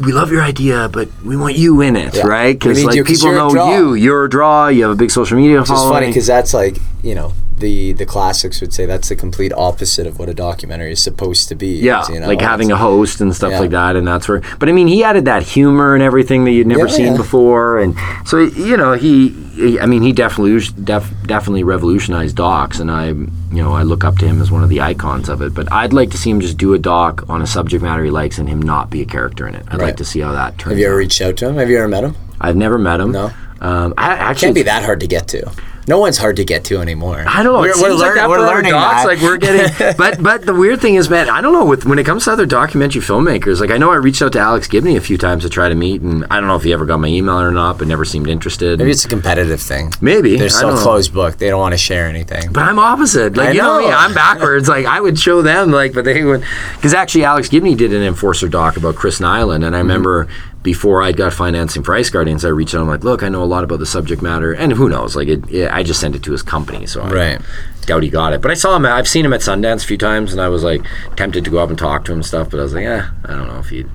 We 0.00 0.12
love 0.12 0.30
your 0.30 0.42
idea, 0.42 0.88
but 0.92 1.08
we 1.24 1.36
want 1.36 1.56
you 1.56 1.80
in 1.80 1.96
it, 1.96 2.14
Yeah. 2.14 2.24
right? 2.28 2.56
Because 2.56 2.84
like 2.84 2.94
you 2.94 3.02
'cause 3.02 3.18
people 3.20 3.32
know 3.32 3.76
you. 3.76 3.94
You're 3.94 4.26
a 4.26 4.30
draw. 4.30 4.68
You 4.68 4.84
have 4.84 4.92
a 4.92 4.94
big 4.94 5.10
social 5.10 5.36
media 5.36 5.56
Which 5.58 5.64
is 5.64 5.70
following. 5.70 5.92
funny 5.94 6.06
because 6.06 6.28
that's 6.28 6.54
like 6.54 6.76
you 7.02 7.14
know 7.14 7.32
the 7.58 7.92
the 7.92 8.06
classics 8.06 8.60
would 8.60 8.72
say 8.72 8.86
that's 8.86 9.08
the 9.08 9.16
complete 9.16 9.52
opposite 9.52 10.06
of 10.06 10.18
what 10.18 10.28
a 10.28 10.34
documentary 10.34 10.92
is 10.92 11.02
supposed 11.02 11.48
to 11.48 11.54
be. 11.54 11.76
Yeah, 11.76 12.04
you 12.12 12.20
know? 12.20 12.26
like 12.28 12.40
having 12.40 12.70
a 12.70 12.76
host 12.76 13.20
and 13.20 13.34
stuff 13.34 13.52
Yeah. 13.52 13.60
like 13.60 13.70
that, 13.70 13.96
and 13.96 14.06
that's 14.06 14.28
where. 14.28 14.42
But 14.58 14.68
I 14.68 14.72
mean, 14.72 14.86
he 14.86 15.02
added 15.02 15.24
that 15.24 15.42
humor 15.42 15.94
and 15.94 16.02
everything 16.02 16.44
that 16.44 16.52
you'd 16.52 16.66
never 16.66 16.86
Yeah, 16.86 16.92
seen 16.92 17.06
yeah. 17.12 17.16
before, 17.16 17.78
and 17.78 17.96
so 18.24 18.38
you 18.38 18.76
know, 18.76 18.92
he, 18.92 19.28
he 19.28 19.80
I 19.80 19.86
mean, 19.86 20.02
he 20.02 20.12
definitely 20.12 20.60
def, 20.84 21.12
definitely 21.26 21.64
revolutionized 21.64 22.36
docs, 22.36 22.78
and 22.78 22.90
I, 22.90 23.08
you 23.08 23.26
know, 23.62 23.72
I 23.72 23.82
look 23.82 24.04
up 24.04 24.18
to 24.18 24.26
him 24.26 24.40
as 24.40 24.50
one 24.50 24.62
of 24.62 24.68
the 24.68 24.80
icons 24.80 25.28
of 25.28 25.42
it. 25.42 25.52
But 25.54 25.70
I'd 25.72 25.92
like 25.92 26.10
to 26.12 26.18
see 26.18 26.30
him 26.30 26.40
just 26.40 26.58
do 26.58 26.74
a 26.74 26.78
doc 26.78 27.28
on 27.28 27.42
a 27.42 27.46
subject 27.46 27.82
matter 27.82 28.04
he 28.04 28.10
likes, 28.10 28.38
and 28.38 28.48
him 28.48 28.62
not 28.62 28.88
be 28.90 29.02
a 29.02 29.06
character 29.06 29.48
in 29.48 29.54
it. 29.56 29.64
I'd 29.68 29.80
like 29.80 29.96
to 29.96 30.04
see 30.04 30.20
how 30.20 30.32
that 30.32 30.58
turns. 30.58 30.72
Have 30.72 30.78
you 30.78 30.86
ever 30.86 30.94
out. 30.94 30.98
reached 30.98 31.20
out 31.20 31.36
to 31.38 31.48
him? 31.48 31.56
Have 31.56 31.70
you 31.70 31.78
ever 31.78 31.88
met 31.88 32.04
him? 32.04 32.14
I've 32.40 32.56
never 32.56 32.78
met 32.78 33.00
him. 33.00 33.10
No? 33.10 33.32
Um, 33.60 33.94
I 33.98 34.12
actually 34.12 34.46
Can't 34.46 34.54
be 34.54 34.62
that 34.62 34.84
hard 34.84 35.00
to 35.00 35.08
get 35.08 35.26
to. 35.28 35.50
No 35.88 35.98
one's 35.98 36.18
hard 36.18 36.36
to 36.36 36.44
get 36.44 36.64
to 36.66 36.78
anymore. 36.78 37.24
I 37.26 37.42
don't 37.42 37.52
know. 37.54 37.60
We're, 37.60 37.70
it 37.70 37.76
we're 37.76 37.88
seems 37.88 38.00
like 38.00 38.14
that 38.14 38.28
we're 38.28 38.38
learning 38.46 38.72
docs. 38.72 39.02
that. 39.02 39.06
Like 39.08 39.20
we're 39.22 39.38
getting, 39.38 39.94
but 39.98 40.22
but 40.22 40.44
the 40.46 40.54
weird 40.54 40.80
thing 40.80 40.96
is, 40.96 41.08
man, 41.10 41.28
I 41.30 41.40
don't 41.40 41.52
know. 41.52 41.64
With 41.64 41.86
when 41.86 41.98
it 41.98 42.04
comes 42.04 42.24
to 42.26 42.32
other 42.32 42.46
documentary 42.46 43.00
filmmakers, 43.02 43.60
like 43.60 43.70
I 43.70 43.78
know 43.78 43.90
I 43.90 43.96
reached 43.96 44.20
out 44.22 44.32
to 44.34 44.38
Alex 44.38 44.68
Gibney 44.68 44.96
a 44.96 45.00
few 45.00 45.16
times 45.18 45.42
to 45.44 45.48
try 45.50 45.68
to 45.68 45.74
meet, 45.74 46.02
and 46.02 46.24
I 46.30 46.38
don't 46.38 46.46
know 46.46 46.56
if 46.56 46.62
he 46.62 46.72
ever 46.72 46.84
got 46.86 46.98
my 46.98 47.08
email 47.08 47.40
or 47.40 47.50
not, 47.50 47.78
but 47.78 47.88
never 47.88 48.04
seemed 48.04 48.28
interested. 48.28 48.78
Maybe 48.78 48.90
it's 48.90 49.04
a 49.04 49.08
competitive 49.08 49.60
thing. 49.60 49.92
Maybe 50.00 50.36
They're 50.36 50.46
I 50.46 50.48
so 50.48 50.76
closed 50.76 51.12
book. 51.14 51.38
They 51.38 51.48
don't 51.48 51.60
want 51.60 51.72
to 51.72 51.78
share 51.78 52.06
anything. 52.06 52.52
But 52.52 52.64
I'm 52.64 52.78
opposite. 52.78 53.36
Like 53.36 53.48
I 53.48 53.52
you 53.52 53.62
know, 53.62 53.80
know. 53.80 53.86
me, 53.88 53.92
I'm 53.92 54.12
backwards. 54.14 54.68
like 54.68 54.84
I 54.84 55.00
would 55.00 55.18
show 55.18 55.40
them, 55.42 55.70
like, 55.70 55.94
but 55.94 56.04
they 56.04 56.22
would, 56.22 56.44
because 56.76 56.92
actually 56.94 57.24
Alex 57.24 57.48
Gibney 57.48 57.74
did 57.74 57.94
an 57.94 58.02
enforcer 58.02 58.48
doc 58.48 58.76
about 58.76 58.94
Chris 58.96 59.20
Nilan, 59.20 59.64
and 59.66 59.74
I 59.74 59.78
Mm-hmm. 59.78 59.88
remember 59.88 60.28
before 60.64 61.02
I 61.02 61.12
got 61.12 61.32
financing 61.32 61.82
for 61.84 61.94
Ice 61.94 62.10
Guardians, 62.10 62.44
I 62.44 62.48
reached 62.48 62.74
out. 62.74 62.80
And 62.82 62.90
I'm 62.90 62.94
like, 62.96 63.04
look, 63.04 63.22
I 63.22 63.28
know 63.28 63.42
a 63.42 63.46
lot 63.46 63.62
about 63.64 63.78
the 63.78 63.86
subject 63.86 64.20
matter, 64.22 64.52
and 64.52 64.72
who 64.72 64.88
knows? 64.88 65.14
Like, 65.16 65.28
it, 65.28 65.48
yeah, 65.48 65.74
I 65.78 65.82
just 65.84 66.00
sent 66.00 66.16
it 66.16 66.22
to 66.24 66.32
his 66.32 66.42
company, 66.42 66.86
so 66.86 67.02
I 67.02 67.08
Right. 67.10 67.40
doubt 67.86 68.02
he 68.02 68.10
got 68.10 68.32
it. 68.32 68.40
But 68.42 68.50
I 68.50 68.54
saw 68.54 68.74
him. 68.76 68.84
I've 68.84 69.06
seen 69.08 69.24
him 69.24 69.32
at 69.32 69.40
Sundance 69.40 69.84
a 69.84 69.86
few 69.86 69.96
times, 69.98 70.32
and 70.32 70.40
I 70.40 70.48
was 70.48 70.62
like 70.64 70.82
tempted 71.16 71.44
to 71.44 71.50
go 71.50 71.58
up 71.58 71.70
and 71.70 71.78
talk 71.78 72.04
to 72.06 72.12
him 72.12 72.18
and 72.18 72.26
stuff. 72.26 72.50
But 72.50 72.58
I 72.60 72.62
was 72.64 72.74
like, 72.74 72.82
yeah, 72.84 73.10
I 73.24 73.28
don't 73.34 73.46
know 73.46 73.58
if 73.60 73.68
he'd 73.68 73.88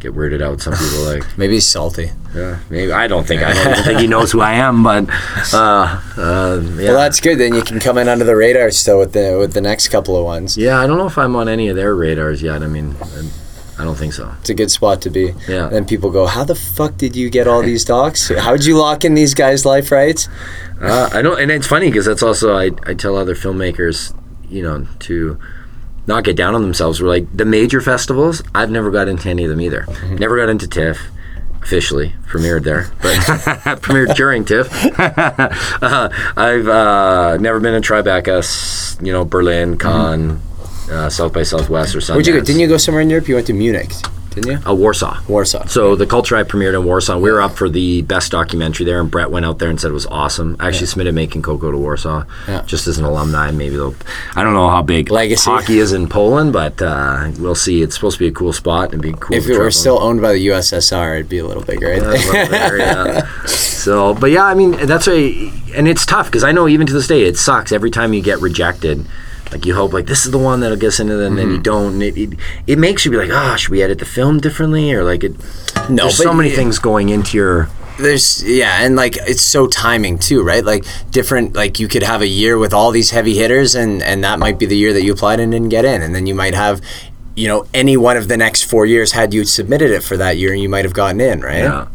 get 0.00 0.14
weirded 0.16 0.42
out. 0.42 0.60
Some 0.60 0.72
people 0.74 1.04
like, 1.04 1.24
Maybe 1.38 1.54
he's 1.54 1.66
salty. 1.66 2.10
yeah, 2.34 2.56
maybe 2.70 2.90
I 2.90 3.06
don't 3.06 3.26
think 3.26 3.42
I 3.42 3.52
don't 3.52 3.84
think 3.84 4.00
he 4.00 4.06
knows 4.14 4.32
who 4.32 4.40
I 4.40 4.54
am, 4.54 4.82
but 4.82 5.04
uh, 5.52 6.00
uh, 6.16 6.60
yeah. 6.76 6.88
Well, 6.90 6.94
that's 6.98 7.20
good. 7.20 7.38
Then 7.38 7.54
you 7.54 7.62
can 7.62 7.78
come 7.80 7.96
in 7.98 8.08
under 8.08 8.24
the 8.24 8.34
radar 8.36 8.70
still 8.70 8.98
with 8.98 9.12
the 9.12 9.36
with 9.38 9.52
the 9.52 9.60
next 9.60 9.88
couple 9.88 10.16
of 10.16 10.24
ones. 10.24 10.56
Yeah, 10.56 10.80
I 10.80 10.86
don't 10.86 10.98
know 10.98 11.06
if 11.06 11.16
I'm 11.18 11.36
on 11.36 11.48
any 11.48 11.68
of 11.68 11.76
their 11.76 11.94
radars 11.94 12.42
yet. 12.42 12.62
I 12.62 12.66
mean, 12.66 12.96
I- 13.02 13.06
I 13.80 13.84
don't 13.84 13.96
think 13.96 14.12
so. 14.12 14.30
It's 14.40 14.50
a 14.50 14.54
good 14.54 14.70
spot 14.70 15.00
to 15.02 15.10
be. 15.10 15.32
Yeah. 15.48 15.68
Then 15.68 15.86
people 15.86 16.10
go, 16.10 16.26
"How 16.26 16.44
the 16.44 16.54
fuck 16.54 16.98
did 16.98 17.16
you 17.16 17.30
get 17.30 17.48
all 17.48 17.62
these 17.62 17.82
docs? 17.82 18.28
How'd 18.28 18.64
you 18.64 18.76
lock 18.76 19.06
in 19.06 19.14
these 19.14 19.32
guys' 19.32 19.64
life 19.64 19.90
rights?" 19.90 20.28
Uh, 20.78 21.08
I 21.12 21.22
don't, 21.22 21.40
and 21.40 21.50
it's 21.50 21.66
funny 21.66 21.88
because 21.88 22.04
that's 22.04 22.22
also 22.22 22.54
I, 22.54 22.72
I 22.84 22.92
tell 22.92 23.16
other 23.16 23.34
filmmakers, 23.34 24.14
you 24.50 24.62
know, 24.62 24.86
to 25.00 25.38
not 26.06 26.24
get 26.24 26.36
down 26.36 26.54
on 26.54 26.60
themselves. 26.60 27.00
We're 27.00 27.08
like 27.08 27.34
the 27.34 27.46
major 27.46 27.80
festivals. 27.80 28.42
I've 28.54 28.70
never 28.70 28.90
got 28.90 29.08
into 29.08 29.30
any 29.30 29.44
of 29.44 29.50
them 29.50 29.62
either. 29.62 29.86
Never 30.10 30.36
got 30.36 30.50
into 30.50 30.68
TIFF. 30.68 30.98
Officially 31.62 32.14
premiered 32.26 32.64
there, 32.64 32.90
but 33.02 33.16
premiered 33.82 34.14
during 34.14 34.44
TIFF. 34.44 34.68
uh, 35.82 36.08
I've 36.36 36.68
uh, 36.68 37.36
never 37.38 37.60
been 37.60 37.74
in 37.74 37.82
Tribeca, 37.82 39.02
you 39.04 39.12
know, 39.12 39.26
Berlin, 39.26 39.76
Cannes, 39.76 40.40
uh, 40.90 41.08
South 41.08 41.32
by 41.32 41.42
Southwest, 41.42 41.94
or 41.94 42.00
something. 42.00 42.16
Where'd 42.16 42.26
you 42.26 42.32
go? 42.34 42.40
Didn't 42.44 42.60
you 42.60 42.68
go 42.68 42.76
somewhere 42.76 43.02
in 43.02 43.10
Europe? 43.10 43.28
You 43.28 43.34
went 43.36 43.46
to 43.48 43.52
Munich, 43.52 43.90
didn't 44.30 44.50
you? 44.50 44.58
Uh, 44.70 44.74
Warsaw. 44.74 45.20
Warsaw. 45.28 45.66
So 45.66 45.96
the 45.96 46.06
Culture 46.06 46.36
High 46.36 46.44
premiered 46.44 46.74
in 46.78 46.84
Warsaw, 46.84 47.18
we 47.18 47.30
were 47.30 47.40
up 47.40 47.52
for 47.56 47.68
the 47.68 48.02
best 48.02 48.30
documentary 48.32 48.86
there, 48.86 49.00
and 49.00 49.10
Brett 49.10 49.30
went 49.30 49.44
out 49.46 49.58
there 49.58 49.68
and 49.70 49.80
said 49.80 49.90
it 49.90 49.94
was 49.94 50.06
awesome. 50.06 50.56
I 50.60 50.68
actually 50.68 50.86
submitted 50.86 51.14
making 51.14 51.42
Coco 51.42 51.70
to 51.70 51.78
Warsaw, 51.78 52.24
Yeah. 52.48 52.62
just 52.62 52.86
as 52.86 52.98
an 52.98 53.04
alumni. 53.04 53.50
Maybe 53.50 53.76
they'll. 53.76 53.94
I 54.36 54.42
don't 54.44 54.54
know 54.54 54.68
how 54.70 54.82
big 54.82 55.10
Legacy. 55.10 55.50
hockey 55.50 55.78
is 55.78 55.92
in 55.92 56.08
Poland, 56.08 56.52
but 56.52 56.80
uh, 56.82 57.30
we'll 57.38 57.54
see. 57.54 57.82
It's 57.82 57.94
supposed 57.94 58.18
to 58.18 58.24
be 58.24 58.28
a 58.28 58.32
cool 58.32 58.52
spot 58.52 58.92
and 58.92 59.00
be 59.02 59.12
cool. 59.12 59.36
If 59.36 59.48
it 59.48 59.58
were 59.58 59.70
still 59.70 59.98
owned 60.00 60.20
by 60.20 60.32
the 60.34 60.46
USSR, 60.48 61.14
it'd 61.16 61.28
be 61.28 61.38
a 61.38 61.46
little 61.46 61.64
bigger. 61.64 61.94
Yeah, 61.94 62.46
there, 62.48 62.78
yeah. 62.78 63.28
So, 63.80 64.12
but 64.12 64.30
yeah, 64.30 64.44
I 64.44 64.52
mean, 64.52 64.72
that's 64.72 65.08
a, 65.08 65.50
and 65.74 65.88
it's 65.88 66.04
tough 66.04 66.26
because 66.26 66.44
I 66.44 66.52
know 66.52 66.68
even 66.68 66.86
to 66.86 66.92
this 66.92 67.06
day 67.06 67.22
it 67.22 67.38
sucks 67.38 67.72
every 67.72 67.90
time 67.90 68.12
you 68.12 68.20
get 68.20 68.38
rejected. 68.42 69.06
Like 69.52 69.66
you 69.66 69.74
hope, 69.74 69.92
like 69.92 70.06
this 70.06 70.24
is 70.24 70.30
the 70.30 70.38
one 70.38 70.60
that'll 70.60 70.76
get 70.78 70.88
us 70.88 71.00
into, 71.00 71.24
and 71.24 71.36
then 71.36 71.46
Mm-hmm. 71.46 71.54
you 71.56 71.60
don't. 71.62 72.02
It, 72.02 72.16
it 72.16 72.30
it 72.66 72.78
makes 72.78 73.04
you 73.04 73.10
be 73.10 73.16
like, 73.16 73.30
ah, 73.32 73.56
should 73.56 73.70
we 73.70 73.82
edit 73.82 73.98
the 73.98 74.04
film 74.04 74.38
differently, 74.40 74.92
or 74.92 75.02
like 75.04 75.24
it? 75.24 75.34
No, 75.88 76.04
there's 76.04 76.16
so 76.16 76.32
many 76.32 76.50
things 76.50 76.78
going 76.78 77.08
into 77.08 77.36
your. 77.36 77.68
There's 77.98 78.42
yeah, 78.44 78.84
and 78.84 78.96
like 78.96 79.16
it's 79.16 79.42
so 79.42 79.66
timing 79.66 80.18
too, 80.18 80.42
right? 80.42 80.64
Like 80.64 80.84
different, 81.10 81.54
like 81.54 81.78
you 81.80 81.88
could 81.88 82.02
have 82.02 82.22
a 82.22 82.26
year 82.26 82.56
with 82.58 82.72
all 82.72 82.92
these 82.92 83.10
heavy 83.10 83.36
hitters, 83.36 83.74
and 83.74 84.02
and 84.02 84.22
that 84.24 84.38
might 84.38 84.58
be 84.58 84.66
the 84.66 84.76
year 84.76 84.92
that 84.92 85.02
you 85.02 85.12
applied 85.12 85.40
and 85.40 85.50
didn't 85.52 85.68
get 85.70 85.84
in, 85.84 86.00
and 86.00 86.14
then 86.14 86.26
you 86.26 86.34
might 86.34 86.54
have, 86.54 86.80
you 87.34 87.46
know, 87.48 87.66
any 87.74 87.96
one 87.96 88.16
of 88.16 88.28
the 88.28 88.36
next 88.36 88.62
four 88.62 88.86
years 88.86 89.12
had 89.12 89.34
you 89.34 89.44
submitted 89.44 89.90
it 89.90 90.02
for 90.02 90.16
that 90.16 90.38
year, 90.38 90.52
and 90.52 90.62
you 90.62 90.68
might 90.68 90.84
have 90.84 90.94
gotten 90.94 91.20
in, 91.20 91.40
right? 91.40 91.58
Yeah, 91.64 91.88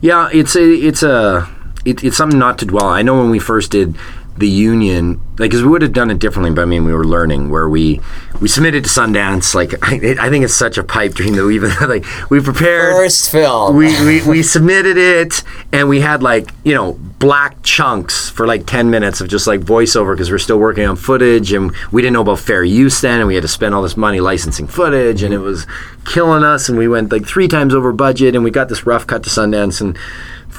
yeah. 0.00 0.28
It's 0.32 0.54
a 0.56 0.62
it's 0.64 1.02
a 1.02 1.46
it, 1.84 2.02
it's 2.02 2.16
something 2.16 2.38
not 2.38 2.58
to 2.60 2.64
dwell. 2.66 2.86
on. 2.86 2.96
I 2.96 3.02
know 3.02 3.18
when 3.18 3.28
we 3.30 3.38
first 3.38 3.70
did 3.72 3.96
the 4.36 4.48
union, 4.48 5.20
like, 5.38 5.50
because 5.50 5.62
we 5.62 5.68
would 5.68 5.82
have 5.82 5.92
done 5.92 6.10
it 6.10 6.18
differently, 6.18 6.50
but 6.50 6.62
I 6.62 6.64
mean, 6.64 6.84
we 6.84 6.92
were 6.92 7.04
learning 7.04 7.50
where 7.50 7.68
we 7.68 8.00
we 8.40 8.48
submitted 8.48 8.84
to 8.84 8.90
Sundance. 8.90 9.54
Like, 9.54 9.74
I, 9.82 10.26
I 10.26 10.30
think 10.30 10.44
it's 10.44 10.54
such 10.54 10.76
a 10.76 10.84
pipe 10.84 11.14
dream 11.14 11.34
that 11.34 11.44
we 11.44 11.54
even 11.54 11.70
like 11.88 12.04
we 12.30 12.40
prepared. 12.40 12.94
First 12.94 13.30
film. 13.30 13.76
we, 13.76 13.86
we, 14.04 14.26
we 14.26 14.42
submitted 14.42 14.96
it 14.96 15.42
and 15.72 15.88
we 15.88 16.00
had 16.00 16.22
like 16.22 16.50
you 16.64 16.74
know 16.74 16.94
black 17.18 17.62
chunks 17.62 18.28
for 18.28 18.46
like 18.46 18.66
10 18.66 18.90
minutes 18.90 19.20
of 19.20 19.28
just 19.28 19.46
like 19.46 19.60
voiceover 19.60 20.14
because 20.14 20.30
we're 20.30 20.38
still 20.38 20.58
working 20.58 20.84
on 20.84 20.96
footage 20.96 21.52
and 21.52 21.74
we 21.90 22.02
didn't 22.02 22.12
know 22.12 22.20
about 22.20 22.38
fair 22.38 22.62
use 22.62 23.00
then 23.00 23.20
and 23.20 23.26
we 23.26 23.34
had 23.34 23.42
to 23.42 23.48
spend 23.48 23.74
all 23.74 23.82
this 23.82 23.96
money 23.96 24.20
licensing 24.20 24.66
footage 24.66 25.22
and 25.22 25.32
it 25.32 25.38
mm-hmm. 25.38 25.46
was 25.46 25.66
killing 26.04 26.44
us 26.44 26.68
and 26.68 26.76
we 26.76 26.86
went 26.86 27.10
like 27.10 27.26
three 27.26 27.48
times 27.48 27.74
over 27.74 27.92
budget 27.92 28.34
and 28.34 28.44
we 28.44 28.50
got 28.50 28.68
this 28.68 28.84
rough 28.84 29.06
cut 29.06 29.22
to 29.22 29.30
sundance 29.30 29.80
and 29.80 29.98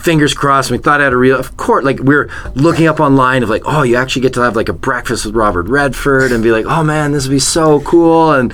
fingers 0.06 0.36
crossed. 0.36 0.70
We 0.70 0.78
thought 0.78 1.02
I 1.02 1.06
had 1.06 1.14
a 1.14 1.18
real, 1.18 1.38
of 1.38 1.58
course, 1.58 1.84
like 1.84 2.00
we 2.00 2.16
are 2.16 2.30
looking 2.54 2.86
up 2.86 3.00
online 3.00 3.42
of 3.42 3.50
like, 3.50 3.64
oh, 3.66 3.82
you 3.82 3.96
actually 3.96 4.22
get 4.22 4.36
to 4.36 4.42
have 4.42 4.56
like 4.56 4.70
a 4.70 4.74
breakfast 4.74 5.26
with 5.26 5.36
Robert 5.36 5.68
Redford 5.68 6.32
and 6.32 6.44
be 6.44 6.52
like, 6.52 6.66
oh 6.68 6.84
man, 6.84 7.12
this 7.12 7.26
would 7.26 7.34
be 7.34 7.40
so 7.40 7.82
cool. 7.82 8.32
And 8.32 8.54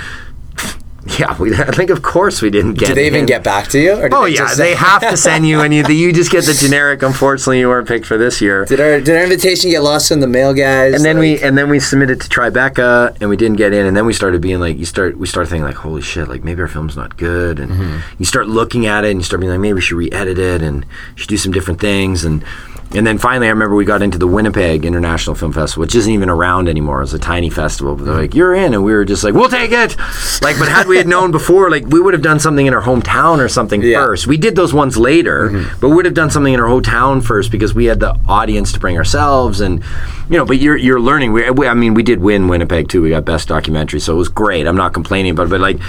yeah, 1.20 1.36
we, 1.40 1.52
I 1.56 1.72
think 1.72 1.90
of 1.90 2.04
course 2.04 2.42
we 2.44 2.50
didn't 2.52 2.76
get. 2.76 2.88
Did 2.90 2.98
they 2.98 3.08
even 3.08 3.22
him. 3.22 3.26
get 3.26 3.44
back 3.44 3.70
to 3.70 3.80
you? 3.80 3.94
Or 3.94 4.04
did 4.04 4.14
Oh 4.14 4.26
they 4.26 4.34
yeah, 4.36 4.54
they 4.54 4.76
have 4.76 5.02
to 5.02 5.18
send 5.18 5.48
you, 5.48 5.62
and 5.62 5.74
you 5.74 5.84
you 5.90 6.14
just 6.14 6.32
get 6.32 6.46
the 6.46 6.54
generic. 6.54 7.02
Unfortunately, 7.02 7.60
you 7.60 7.70
weren't 7.70 7.88
picked 7.88 8.06
for 8.06 8.18
this 8.20 8.40
year. 8.40 8.66
Did 8.66 8.80
our 8.80 9.02
did 9.02 9.16
our 9.18 9.24
invitation 9.24 9.72
get 9.72 9.82
lost 9.82 10.12
in 10.12 10.20
the 10.20 10.28
mail, 10.28 10.54
guys? 10.54 10.94
and 10.94 11.04
then 11.04 11.16
Like- 11.16 11.22
we 11.22 11.42
and 11.42 11.58
then 11.58 11.70
we 11.70 11.80
submitted 11.80 12.22
to 12.22 12.30
Tribeca 12.30 13.18
and 13.20 13.30
we 13.32 13.36
didn't 13.38 13.58
get 13.58 13.74
in 13.74 13.86
and 13.88 13.98
then 13.98 14.06
we 14.06 14.14
started 14.14 14.42
being 14.42 14.60
like 14.60 14.78
you 14.78 14.86
start 14.86 15.18
we 15.18 15.26
start 15.26 15.48
thinking 15.48 15.64
like 15.64 15.76
holy 15.76 16.02
shit 16.04 16.28
like 16.28 16.44
maybe 16.44 16.62
our 16.62 16.68
film's 16.68 16.96
not 16.96 17.18
good 17.18 17.60
and 17.60 17.72
Mm-hmm. 17.72 17.98
you 18.20 18.26
start 18.26 18.48
looking 18.48 18.86
at 18.86 19.04
it 19.04 19.12
and 19.12 19.20
you 19.20 19.24
start 19.24 19.40
being 19.40 19.52
like 19.52 19.60
maybe 19.60 19.74
we 19.74 19.82
should 19.82 19.98
re-edit 19.98 20.38
it 20.38 20.62
and 20.62 20.86
should 21.16 21.30
do 21.30 21.38
some 21.38 21.52
different 21.52 21.80
things 21.80 22.24
and 22.26 22.44
and 22.94 23.08
then 23.08 23.18
finally 23.18 23.48
I 23.48 23.52
remember 23.52 23.76
we 23.76 23.86
got 23.86 24.02
into 24.02 24.18
the 24.18 24.28
Winnipeg 24.28 24.86
International 24.86 25.36
Film 25.36 25.54
Festival 25.54 25.82
which 25.82 25.96
isn't 25.96 26.12
even 26.12 26.30
around 26.30 26.68
anymore. 26.68 27.02
It's 27.02 27.14
a 27.14 27.20
tiny 27.20 27.50
festival. 27.50 27.96
But 27.96 28.06
they're 28.06 28.14
like 28.16 28.36
you're 28.36 28.54
in 28.54 28.74
and 28.74 28.84
we 28.84 28.92
were 28.94 29.06
just 29.06 29.24
like 29.24 29.34
we'll 29.34 29.50
take 29.50 29.72
it. 29.72 29.96
Like 30.42 30.58
but 30.60 30.68
had 30.68 30.88
we 30.88 30.98
had 30.98 31.08
known 31.08 31.32
before 31.32 31.70
like 31.72 31.86
we 31.88 32.00
would 32.02 32.14
have 32.14 32.22
done 32.24 32.40
something 32.40 32.66
in 32.66 32.74
our 32.74 32.82
hometown 32.82 33.40
or 33.40 33.48
something 33.48 33.82
Yeah. 33.82 34.04
first. 34.04 34.28
We 34.28 34.38
did 34.38 34.56
those 34.56 34.74
ones 34.74 34.98
later 34.98 35.50
Mm-hmm. 35.50 35.80
but 35.80 35.90
we 35.90 35.96
would 35.96 36.06
have 36.06 36.14
done 36.14 36.30
something 36.30 36.54
in 36.54 36.60
our 36.60 36.68
hometown 36.68 37.24
first 37.24 37.52
because 37.52 37.74
we 37.74 37.86
had 37.86 38.00
the 38.00 38.18
audience 38.28 38.72
to 38.74 38.80
bring 38.80 38.98
ourselves 38.98 39.62
and 39.62 39.82
you 40.30 40.38
know 40.38 40.46
but 40.46 40.58
you're 40.58 40.78
you're 40.78 41.00
learning. 41.00 41.32
We, 41.34 41.50
we, 41.52 41.68
I 41.68 41.74
mean 41.74 41.94
we 41.94 42.04
did 42.04 42.20
win 42.20 42.48
Winnipeg 42.48 42.90
too. 42.90 43.02
We 43.02 43.10
got 43.12 43.26
best 43.26 43.48
documentary 43.48 44.00
so 44.02 44.14
it 44.14 44.18
was 44.18 44.30
great. 44.30 44.68
I'm 44.68 44.76
not 44.78 44.94
complaining 44.94 45.36
but 45.36 45.50
but 45.50 45.60
like 45.62 45.80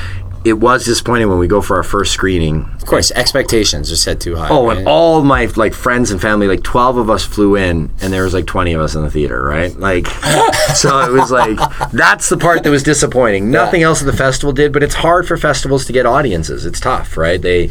it 0.44 0.54
was 0.54 0.84
disappointing 0.84 1.28
when 1.28 1.38
we 1.38 1.46
go 1.46 1.60
for 1.62 1.76
our 1.76 1.82
first 1.82 2.12
screening 2.12 2.68
of 2.74 2.86
course, 2.86 3.12
expectations 3.12 3.92
are 3.92 3.96
set 3.96 4.20
too 4.20 4.34
high. 4.34 4.48
Oh, 4.50 4.66
right? 4.68 4.78
and 4.78 4.88
all 4.88 5.22
my 5.22 5.44
like 5.56 5.72
friends 5.72 6.10
and 6.10 6.20
family, 6.20 6.48
like 6.48 6.62
twelve 6.64 6.96
of 6.96 7.08
us 7.10 7.24
flew 7.24 7.54
in, 7.56 7.90
and 8.00 8.12
there 8.12 8.24
was 8.24 8.34
like 8.34 8.46
twenty 8.46 8.72
of 8.72 8.80
us 8.80 8.94
in 8.96 9.02
the 9.02 9.10
theater, 9.10 9.40
right? 9.42 9.74
Like, 9.78 10.06
so 10.74 10.98
it 11.00 11.12
was 11.12 11.30
like 11.30 11.56
that's 11.92 12.28
the 12.28 12.36
part 12.36 12.64
that 12.64 12.70
was 12.70 12.82
disappointing. 12.82 13.50
Nothing 13.50 13.82
else 13.82 14.02
at 14.02 14.06
the 14.06 14.12
festival 14.16 14.52
did, 14.52 14.72
but 14.72 14.82
it's 14.82 14.94
hard 14.96 15.28
for 15.28 15.36
festivals 15.36 15.86
to 15.86 15.92
get 15.92 16.06
audiences. 16.06 16.66
It's 16.66 16.80
tough, 16.80 17.16
right? 17.16 17.40
They, 17.40 17.70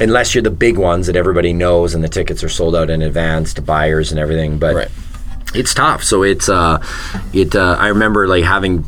unless 0.00 0.34
you're 0.34 0.42
the 0.42 0.50
big 0.50 0.76
ones 0.76 1.06
that 1.06 1.16
everybody 1.16 1.52
knows, 1.54 1.94
and 1.94 2.04
the 2.04 2.08
tickets 2.10 2.44
are 2.44 2.48
sold 2.50 2.76
out 2.76 2.90
in 2.90 3.00
advance 3.02 3.54
to 3.54 3.62
buyers 3.62 4.10
and 4.12 4.20
everything. 4.20 4.58
But 4.58 4.74
Right. 4.74 4.88
it's 5.54 5.72
tough. 5.74 6.04
So 6.04 6.22
it's 6.22 6.48
uh, 6.50 6.84
it. 7.32 7.56
Uh, 7.56 7.76
I 7.78 7.88
remember 7.88 8.28
like 8.28 8.44
having 8.44 8.84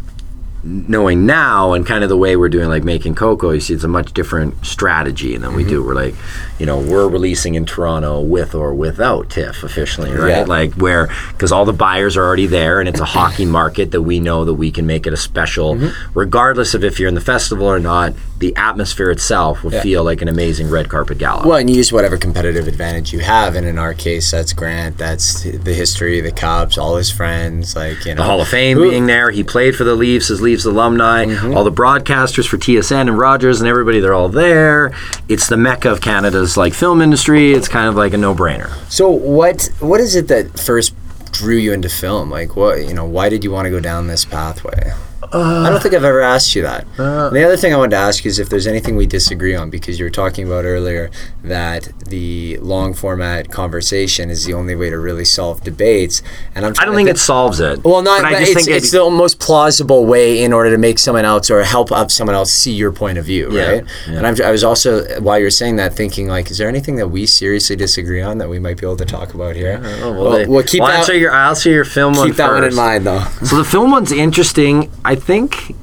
knowing 0.65 1.27
now 1.27 1.75
and 1.75 1.87
kind 1.87 2.03
of 2.03 2.09
the 2.09 2.17
way 2.17 2.37
we're 2.37 2.49
doing 2.49 2.71
like 2.71 2.85
making 2.85 3.15
Coco 3.15 3.51
you 3.51 3.61
see 3.61 3.75
it's 3.75 3.85
a 3.85 3.89
much 3.89 4.15
different 4.15 4.65
strategy 4.65 5.37
than 5.37 5.55
we 5.55 5.63
do. 5.63 5.81
Mm-hmm. 5.81 5.89
We're 5.89 5.95
like 5.95 6.15
you 6.59 6.67
know 6.67 6.79
we're 6.79 7.09
releasing 7.09 7.55
in 7.55 7.67
toronto 7.67 8.21
with 8.21 8.55
or 8.55 8.75
without 8.75 9.31
tiff 9.31 9.63
officially 9.63 10.11
right? 10.13 10.29
Yeah. 10.29 10.45
like 10.45 10.75
where 10.75 11.09
because 11.33 11.53
all 11.53 11.65
the 11.65 11.73
buyers 11.73 12.17
are 12.17 12.25
already 12.25 12.47
there 12.47 12.81
and 12.81 12.89
it's 12.89 13.01
a 13.01 13.05
hockey 13.05 13.45
market 13.45 13.91
that 13.91 14.03
we 14.03 14.21
know 14.21 14.45
that 14.45 14.55
we 14.55 14.71
can 14.71 14.87
make 14.87 15.07
it 15.07 15.13
a 15.13 15.17
special 15.17 15.75
mm-hmm. 15.75 16.19
regardless 16.19 16.75
of 16.75 16.83
if 16.83 16.99
you're 16.99 17.09
in 17.09 17.15
the 17.15 17.21
festival 17.21 17.67
or 17.67 17.79
not 17.79 18.15
the 18.41 18.55
atmosphere 18.57 19.11
itself 19.11 19.63
would 19.63 19.73
Yeah. 19.75 19.81
feel 19.83 20.05
like 20.05 20.21
an 20.21 20.29
amazing 20.29 20.69
red 20.69 20.89
carpet 20.89 21.19
gala 21.19 21.47
Well, 21.47 21.57
and 21.59 21.71
you 21.71 21.77
use 21.77 21.93
whatever 21.93 22.17
competitive 22.17 22.67
advantage 22.67 23.13
you 23.13 23.21
have, 23.21 23.55
and 23.55 23.67
in 23.67 23.79
our 23.79 23.95
case, 23.95 24.31
that's 24.31 24.53
Grant. 24.53 24.99
That's 24.99 25.43
the 25.45 25.73
history, 25.73 26.21
the 26.21 26.33
Cubs, 26.33 26.77
all 26.77 26.97
his 26.97 27.11
friends, 27.11 27.77
like 27.77 28.05
you 28.05 28.15
know, 28.15 28.23
the 28.23 28.29
Hall 28.29 28.41
of 28.41 28.49
Fame 28.49 28.77
Who- 28.77 28.91
being 28.91 29.07
there. 29.07 29.31
He 29.31 29.45
played 29.45 29.77
for 29.77 29.85
the 29.85 29.95
Leafs 29.95 30.29
his 30.29 30.41
Leafs 30.41 30.65
alumni. 30.65 31.27
Mm-hmm. 31.27 31.57
All 31.57 31.65
the 31.65 31.73
broadcasters 31.73 32.47
for 32.47 32.59
TSN 32.59 33.03
and 33.09 33.19
Rogers 33.19 33.61
and 33.61 33.69
everybody, 33.69 34.01
they're 34.01 34.15
all 34.15 34.29
there. 34.29 34.93
It's 35.29 35.47
the 35.49 35.57
mecca 35.57 35.91
of 35.91 36.01
Canada's 36.01 36.57
like 36.57 36.75
film 36.75 37.01
industry. 37.01 37.53
It's 37.53 37.69
kind 37.69 37.89
of 37.89 37.95
like 37.95 38.13
a 38.15 38.19
no-brainer. 38.19 38.71
So 38.89 39.09
what 39.11 39.71
what 39.81 40.01
is 40.01 40.17
it 40.17 40.29
that 40.29 40.59
first 40.59 40.93
drew 41.33 41.57
you 41.57 41.73
into 41.73 41.89
film? 41.89 42.31
Like 42.31 42.57
what 42.57 42.85
you 42.87 42.95
know, 42.95 43.05
why 43.05 43.29
did 43.29 43.45
you 43.45 43.51
want 43.53 43.67
to 43.67 43.71
go 43.71 43.81
down 43.81 44.09
this 44.09 44.25
pathway? 44.25 44.93
I 45.33 45.71
don't 45.71 45.83
think 45.83 45.95
I've 45.95 46.05
ever 46.05 46.21
asked 46.21 46.55
you 46.55 46.63
that. 46.63 46.87
Uh, 46.99 47.29
the 47.31 47.45
other 47.45 47.57
thing 47.57 47.73
I 47.73 47.77
wanted 47.77 47.91
to 47.91 47.97
ask 47.97 48.25
you 48.25 48.29
is 48.29 48.39
if 48.39 48.49
there's 48.49 48.67
anything 48.67 48.97
we 48.97 49.07
disagree 49.07 49.55
on, 49.55 49.71
because 49.71 49.99
you 49.99 50.05
were 50.05 50.11
talking 50.11 50.47
about 50.47 50.65
earlier 50.65 51.11
that 51.43 51.89
the 52.07 52.59
long 52.59 52.95
format 52.95 53.51
conversation 53.51 54.31
is 54.31 54.45
the 54.45 54.55
only 54.55 54.75
way 54.75 54.91
to 54.91 54.99
really 54.99 55.25
solve 55.25 55.63
debates. 55.63 56.23
And 56.55 56.65
I'm 56.67 56.75
I 56.79 56.85
don't 56.85 56.95
think 56.95 57.09
it 57.09 57.19
solves 57.19 57.61
it. 57.61 57.85
Well, 57.85 58.03
not. 58.03 58.23
But 58.23 58.33
But 58.33 58.43
it's, 58.43 58.55
think 58.55 58.69
it's 58.69 58.91
the 58.91 59.09
most 59.11 59.39
plausible 59.41 60.07
way 60.07 60.43
in 60.43 60.53
order 60.53 60.71
to 60.71 60.79
make 60.79 60.99
someone 60.99 61.25
else 61.25 61.51
or 61.51 61.63
help 61.63 61.93
up 61.93 62.11
someone 62.11 62.35
else 62.37 62.53
see 62.53 62.73
your 62.73 62.93
point 62.93 63.19
of 63.19 63.25
view, 63.25 63.51
Yeah, 63.53 63.71
right? 63.71 63.85
yeah. 64.09 64.15
And 64.19 64.27
I'm, 64.27 64.37
I 64.43 64.51
was 64.51 64.65
also 64.65 65.21
while 65.21 65.39
you're 65.39 65.51
saying 65.51 65.77
that 65.77 65.95
thinking 65.95 66.29
like, 66.29 66.51
is 66.51 66.59
there 66.59 66.69
anything 66.69 66.97
that 66.97 67.09
we 67.09 67.27
seriously 67.27 67.77
disagree 67.77 68.23
on 68.23 68.39
that 68.39 68.49
we 68.49 68.59
might 68.59 68.77
be 68.79 68.87
able 68.87 68.97
to 68.97 69.05
talk 69.05 69.35
about 69.35 69.57
here? 69.57 69.81
Oh, 70.03 70.13
well, 70.13 70.31
they- 70.33 70.47
well, 70.47 70.63
keep 70.63 70.81
well, 70.81 70.89
that. 70.89 70.95
I'll 70.95 71.01
answer 71.01 71.17
your, 71.17 71.33
I'll 71.33 71.51
answer 71.51 71.71
your 71.71 71.85
film 71.85 72.15
one 72.15 72.29
keep 72.29 72.37
that 72.37 72.51
one 72.51 72.65
in 72.65 72.75
mind, 72.75 73.07
though. 73.07 73.25
So 73.45 73.57
the 73.57 73.65
film 73.65 73.91
one's 73.91 74.13
interesting. 74.13 74.91
I 75.05 75.14
think, 75.15 75.75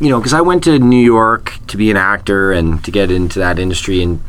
you 0.00 0.08
know, 0.08 0.18
because 0.18 0.32
I 0.32 0.40
went 0.40 0.64
to 0.64 0.78
New 0.78 1.02
York 1.02 1.54
to 1.68 1.76
be 1.76 1.90
an 1.90 1.96
actor 1.96 2.52
and 2.52 2.82
to 2.84 2.90
get 2.90 3.10
into 3.10 3.38
that 3.38 3.58
industry, 3.58 4.02
and 4.02 4.22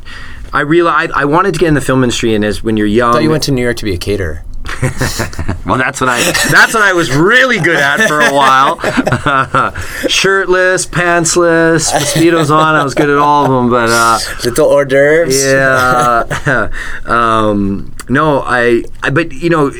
I 0.51 0.61
realized 0.61 1.11
I 1.13 1.25
wanted 1.25 1.53
to 1.53 1.59
get 1.59 1.67
in 1.67 1.73
the 1.75 1.81
film 1.81 2.03
industry. 2.03 2.33
And 2.35 2.43
as 2.43 2.63
when 2.63 2.75
you're 2.77 2.87
young, 2.87 3.09
I 3.11 3.13
thought 3.13 3.23
you 3.23 3.29
went 3.29 3.43
to 3.43 3.51
New 3.51 3.61
York 3.61 3.77
to 3.77 3.85
be 3.85 3.93
a 3.93 3.97
caterer. 3.97 4.43
Well, 5.65 5.77
that's 5.77 6.01
what 6.01 6.09
I 6.09 6.23
that's 6.49 6.73
what 6.73 6.81
I 6.81 6.93
was 6.93 7.15
really 7.15 7.59
good 7.59 7.75
at 7.75 8.07
for 8.07 8.21
a 8.21 8.33
while. 8.33 8.79
Shirtless, 10.09 10.87
pantsless, 10.87 11.93
mosquitoes 11.93 12.49
on. 12.49 12.73
I 12.73 12.83
was 12.83 12.95
good 12.95 13.09
at 13.09 13.17
all 13.17 13.45
of 13.45 13.51
them, 13.51 13.69
but 13.69 13.89
uh, 13.91 14.17
Little 14.43 14.67
hors 14.67 14.85
d'oeuvres. 14.85 15.43
yeah. 15.45 16.71
um, 17.05 17.93
no, 18.09 18.41
I, 18.41 18.83
I. 19.03 19.11
But 19.11 19.31
you 19.31 19.51
know, 19.51 19.71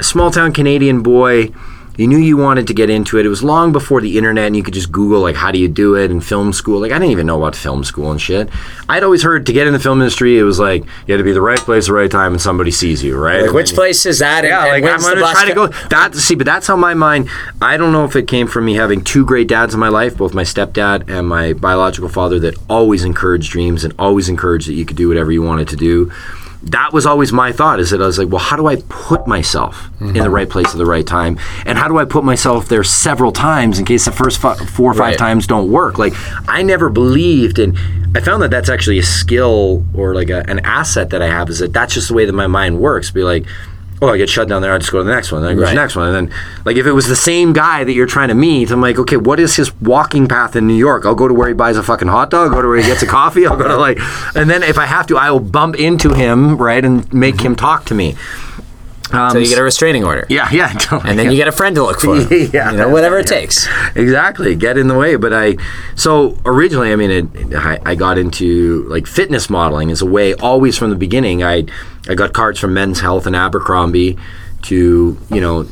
small 0.00 0.30
town 0.30 0.52
Canadian 0.52 1.02
boy. 1.02 1.50
You 1.98 2.06
knew 2.06 2.16
you 2.16 2.38
wanted 2.38 2.66
to 2.68 2.74
get 2.74 2.88
into 2.88 3.18
it. 3.18 3.26
It 3.26 3.28
was 3.28 3.42
long 3.42 3.70
before 3.70 4.00
the 4.00 4.16
internet, 4.16 4.46
and 4.46 4.56
you 4.56 4.62
could 4.62 4.72
just 4.72 4.90
Google 4.90 5.20
like 5.20 5.36
how 5.36 5.50
do 5.50 5.58
you 5.58 5.68
do 5.68 5.94
it 5.94 6.10
and 6.10 6.24
film 6.24 6.52
school. 6.52 6.80
Like 6.80 6.90
I 6.90 6.98
didn't 6.98 7.10
even 7.10 7.26
know 7.26 7.36
about 7.36 7.54
film 7.54 7.84
school 7.84 8.10
and 8.10 8.20
shit. 8.20 8.48
I'd 8.88 9.02
always 9.02 9.22
heard 9.22 9.44
to 9.46 9.52
get 9.52 9.66
in 9.66 9.74
the 9.74 9.78
film 9.78 10.00
industry, 10.00 10.38
it 10.38 10.42
was 10.42 10.58
like 10.58 10.84
you 11.06 11.12
had 11.12 11.18
to 11.18 11.24
be 11.24 11.32
the 11.32 11.42
right 11.42 11.58
place, 11.58 11.84
at 11.84 11.88
the 11.88 11.92
right 11.92 12.10
time, 12.10 12.32
and 12.32 12.40
somebody 12.40 12.70
sees 12.70 13.02
you, 13.02 13.18
right? 13.18 13.42
Like, 13.42 13.52
which 13.52 13.74
place 13.74 14.06
is 14.06 14.20
that? 14.20 14.44
Yeah, 14.44 14.62
and, 14.64 14.82
like 14.82 14.92
I'm 14.92 15.00
gonna 15.00 15.20
bus 15.20 15.32
try 15.32 15.44
to 15.46 15.54
go. 15.54 15.66
That 15.88 16.14
see, 16.14 16.34
but 16.34 16.46
that's 16.46 16.66
how 16.66 16.76
my 16.76 16.94
mind. 16.94 17.28
I 17.60 17.76
don't 17.76 17.92
know 17.92 18.04
if 18.04 18.16
it 18.16 18.26
came 18.26 18.46
from 18.46 18.64
me 18.64 18.74
having 18.74 19.04
two 19.04 19.26
great 19.26 19.48
dads 19.48 19.74
in 19.74 19.80
my 19.80 19.88
life, 19.88 20.16
both 20.16 20.32
my 20.32 20.44
stepdad 20.44 21.10
and 21.10 21.28
my 21.28 21.52
biological 21.52 22.08
father, 22.08 22.38
that 22.40 22.56
always 22.70 23.04
encouraged 23.04 23.52
dreams 23.52 23.84
and 23.84 23.92
always 23.98 24.28
encouraged 24.30 24.68
that 24.68 24.74
you 24.74 24.86
could 24.86 24.96
do 24.96 25.08
whatever 25.08 25.30
you 25.30 25.42
wanted 25.42 25.68
to 25.68 25.76
do. 25.76 26.10
That 26.64 26.92
was 26.92 27.06
always 27.06 27.32
my 27.32 27.50
thought. 27.52 27.80
Is 27.80 27.90
that 27.90 28.00
I 28.00 28.06
was 28.06 28.18
like, 28.18 28.28
well, 28.28 28.38
how 28.38 28.56
do 28.56 28.66
I 28.68 28.76
put 28.88 29.26
myself 29.26 29.88
in 30.00 30.12
the 30.12 30.20
mm-hmm. 30.20 30.32
right 30.32 30.48
place 30.48 30.68
at 30.68 30.78
the 30.78 30.86
right 30.86 31.06
time, 31.06 31.38
and 31.66 31.76
how 31.76 31.88
do 31.88 31.98
I 31.98 32.04
put 32.04 32.24
myself 32.24 32.68
there 32.68 32.84
several 32.84 33.32
times 33.32 33.78
in 33.78 33.84
case 33.84 34.04
the 34.04 34.12
first 34.12 34.38
fi- 34.40 34.54
four 34.54 34.90
or 34.92 34.94
five 34.94 35.02
Right. 35.02 35.18
times 35.18 35.46
don't 35.46 35.70
work? 35.70 35.98
Like 35.98 36.12
I 36.48 36.62
never 36.62 36.88
believed 36.88 37.58
in. 37.58 37.76
I 38.14 38.20
found 38.20 38.42
that 38.42 38.50
that's 38.50 38.68
actually 38.68 38.98
a 38.98 39.02
skill 39.02 39.84
or 39.94 40.14
like 40.14 40.30
a, 40.30 40.44
an 40.48 40.60
asset 40.60 41.10
that 41.10 41.22
I 41.22 41.26
have. 41.28 41.48
Is 41.48 41.58
that 41.58 41.72
that's 41.72 41.94
just 41.94 42.08
the 42.08 42.14
way 42.14 42.26
that 42.26 42.32
my 42.32 42.46
mind 42.46 42.78
works. 42.78 43.10
Be 43.10 43.22
like 43.24 43.44
oh, 44.02 44.08
I 44.08 44.18
get 44.18 44.28
shut 44.28 44.48
down 44.48 44.60
there, 44.62 44.74
I 44.74 44.78
just 44.78 44.90
go 44.90 44.98
to 44.98 45.04
the 45.04 45.14
next 45.14 45.30
one, 45.32 45.42
then 45.42 45.52
I 45.52 45.54
go 45.54 45.60
to 45.60 45.66
the 45.68 45.74
next 45.74 45.94
one. 45.96 46.12
And 46.12 46.28
then, 46.28 46.38
like, 46.64 46.76
if 46.76 46.86
it 46.86 46.92
was 46.92 47.06
the 47.06 47.16
same 47.16 47.52
guy 47.52 47.84
that 47.84 47.92
you're 47.92 48.06
trying 48.06 48.28
to 48.28 48.34
meet, 48.34 48.70
I'm 48.72 48.80
like, 48.80 48.98
okay, 48.98 49.16
what 49.16 49.38
is 49.38 49.54
his 49.56 49.72
walking 49.80 50.26
path 50.26 50.56
in 50.56 50.66
New 50.66 50.74
York? 50.74 51.06
I'll 51.06 51.14
go 51.14 51.28
to 51.28 51.34
where 51.34 51.46
he 51.48 51.54
buys 51.54 51.76
a 51.76 51.82
fucking 51.84 52.08
hot 52.08 52.28
dog, 52.28 52.48
I'll 52.48 52.56
go 52.56 52.62
to 52.62 52.68
where 52.68 52.78
he 52.78 52.82
gets 52.82 53.02
a 53.02 53.06
coffee, 53.06 53.46
I'll 53.48 53.56
go 53.56 53.68
to, 53.68 53.76
like, 53.76 53.98
and 54.34 54.50
then 54.50 54.62
if 54.64 54.76
I 54.76 54.86
have 54.86 55.06
to, 55.06 55.16
I 55.16 55.30
will 55.30 55.40
bump 55.40 55.76
into 55.76 56.12
him, 56.12 56.56
right, 56.56 56.84
and 56.84 57.10
make 57.14 57.40
him 57.40 57.54
talk 57.54 57.84
to 57.86 57.94
me. 57.94 58.16
Um, 59.12 59.30
So 59.30 59.38
you 59.38 59.46
get 59.46 59.58
a 59.58 59.62
restraining 59.62 60.04
order. 60.04 60.26
yeah, 60.30 60.48
yeah. 60.50 60.72
And 61.04 61.18
then 61.18 61.30
you 61.30 61.36
get 61.36 61.46
a 61.46 61.52
friend 61.52 61.76
to 61.76 61.82
look 61.84 62.00
for. 62.00 62.16
Yeah. 62.32 62.70
You 62.72 62.78
know, 62.78 62.88
whatever 62.88 63.18
it 63.18 63.26
takes. 63.26 63.68
exactly 63.94 64.54
get 64.56 64.78
in 64.78 64.88
the 64.88 64.96
way 64.96 65.16
but 65.16 65.32
i 65.34 65.56
so 65.94 66.36
originally 66.46 66.92
i 66.92 66.96
mean 66.96 67.10
it, 67.10 67.54
I, 67.54 67.78
I 67.84 67.94
got 67.94 68.16
into 68.18 68.84
like 68.88 69.06
fitness 69.06 69.50
modeling 69.50 69.90
as 69.90 70.00
a 70.00 70.06
way 70.06 70.32
always 70.34 70.78
from 70.78 70.88
the 70.90 70.96
beginning 70.96 71.42
i 71.44 71.66
i 72.08 72.14
got 72.14 72.32
cards 72.32 72.58
from 72.58 72.72
men's 72.74 73.00
health 73.00 73.26
and 73.26 73.36
abercrombie 73.36 74.16
to 74.62 75.16
you 75.30 75.40
know 75.40 75.66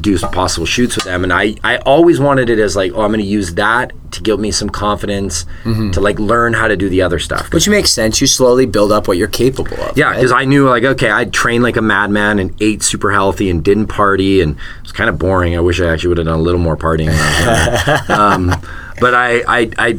do 0.00 0.18
some 0.18 0.30
possible 0.32 0.66
shoots 0.66 0.96
with 0.96 1.04
them 1.04 1.22
and 1.22 1.32
i 1.32 1.54
i 1.62 1.76
always 1.78 2.18
wanted 2.18 2.50
it 2.50 2.58
as 2.58 2.74
like 2.74 2.90
oh 2.94 3.02
i'm 3.02 3.10
going 3.10 3.20
to 3.20 3.26
use 3.26 3.54
that 3.54 3.92
to 4.10 4.20
give 4.22 4.38
me 4.40 4.50
some 4.50 4.68
confidence 4.68 5.44
to 5.92 6.00
like 6.00 6.18
learn 6.20 6.52
how 6.52 6.66
to 6.68 6.76
do 6.76 6.88
the 6.88 7.02
other 7.02 7.18
stuff 7.18 7.52
Which 7.52 7.68
makes 7.68 7.90
sense. 7.90 8.20
You 8.20 8.28
slowly 8.28 8.64
build 8.64 8.92
up 8.92 9.08
what 9.08 9.16
you're 9.16 9.26
capable 9.26 9.76
of. 9.80 9.98
yeah, 9.98 10.06
right? 10.06 10.16
because 10.16 10.30
I 10.30 10.44
knew 10.44 10.68
like 10.68 10.84
okay, 10.84 11.10
I'd 11.10 11.32
trained 11.32 11.64
like 11.64 11.76
a 11.76 11.82
madman 11.82 12.38
and 12.38 12.54
ate 12.62 12.84
super 12.84 13.10
healthy 13.10 13.50
and 13.50 13.64
didn't 13.64 13.88
party 13.88 14.40
and 14.40 14.52
it 14.56 14.82
was 14.82 14.92
kind 14.92 15.10
of 15.10 15.18
boring. 15.18 15.56
I 15.56 15.60
wish 15.60 15.80
I 15.80 15.86
actually 15.92 16.10
would 16.10 16.18
have 16.18 16.26
done 16.28 16.38
a 16.38 16.42
little 16.42 16.60
more 16.60 16.76
partying. 16.76 17.06
When 17.06 17.16
I 17.18 17.70
was 17.70 18.08
younger. 18.08 18.12
um, 18.52 18.62
but 19.00 19.14
I, 19.14 19.42
I, 19.48 19.70
I 19.78 19.90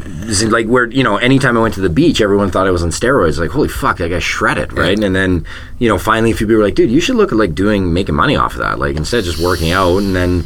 like 0.46 0.68
where 0.68 0.86
you 0.86 1.04
know, 1.04 1.18
anytime 1.18 1.58
I 1.58 1.62
went 1.62 1.74
to 1.76 1.82
the 1.82 1.90
beach, 1.90 2.22
everyone 2.22 2.52
thought 2.52 2.68
I 2.68 2.72
was 2.72 2.84
on 2.84 2.90
steroids. 2.90 3.40
Like, 3.40 3.50
holy 3.52 3.68
fuck, 3.68 3.98
that 3.98 4.10
guy 4.10 4.20
shredded, 4.20 4.74
right? 4.74 4.98
And 4.98 5.16
then 5.16 5.46
you 5.80 5.90
know, 5.90 5.98
finally, 5.98 6.32
a 6.32 6.36
few 6.36 6.48
people 6.48 6.58
were 6.60 6.64
like, 6.64 6.76
dude, 6.76 6.90
you 6.92 7.00
should 7.02 7.16
look 7.16 7.32
at 7.32 7.38
like 7.38 7.56
doing 7.56 7.94
making 7.94 8.16
money 8.16 8.36
off 8.36 8.54
of 8.54 8.60
that, 8.60 8.80
like 8.80 8.96
instead 8.96 9.20
of 9.20 9.26
just 9.26 9.40
working 9.40 9.72
out. 9.72 9.98
And 9.98 10.16
then 10.16 10.44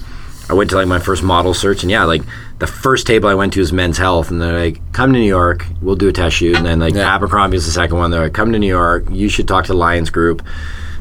I 0.50 0.54
went 0.54 0.70
to 0.72 0.76
like 0.78 0.88
my 0.88 1.00
first 1.00 1.22
model 1.24 1.54
search, 1.54 1.84
and 1.84 1.92
yeah, 1.92 2.04
like 2.06 2.24
the 2.58 2.68
first 2.68 3.06
table 3.06 3.30
I 3.30 3.36
went 3.36 3.54
to 3.54 3.62
is 3.62 3.72
Men's 3.72 3.98
Health, 3.98 4.32
and 4.32 4.42
they're 4.42 4.60
like, 4.60 4.80
"Come 4.94 5.14
to 5.14 5.20
New 5.20 5.26
York, 5.28 5.66
we'll 5.82 5.96
do 5.96 6.08
a 6.08 6.12
test 6.12 6.38
shoot." 6.38 6.56
And 6.58 6.66
then 6.66 6.80
like 6.80 6.96
Yeah. 6.96 7.14
Abercrombie 7.16 7.58
is 7.58 7.66
the 7.66 7.72
second 7.72 7.98
one. 7.98 8.10
They're 8.12 8.24
like, 8.24 8.34
"Come 8.34 8.52
to 8.54 8.60
New 8.60 8.68
York, 8.68 9.06
you 9.12 9.30
should 9.30 9.48
talk 9.48 9.66
to 9.66 9.74
the 9.74 9.78
Lyons 9.78 10.10
Group." 10.10 10.42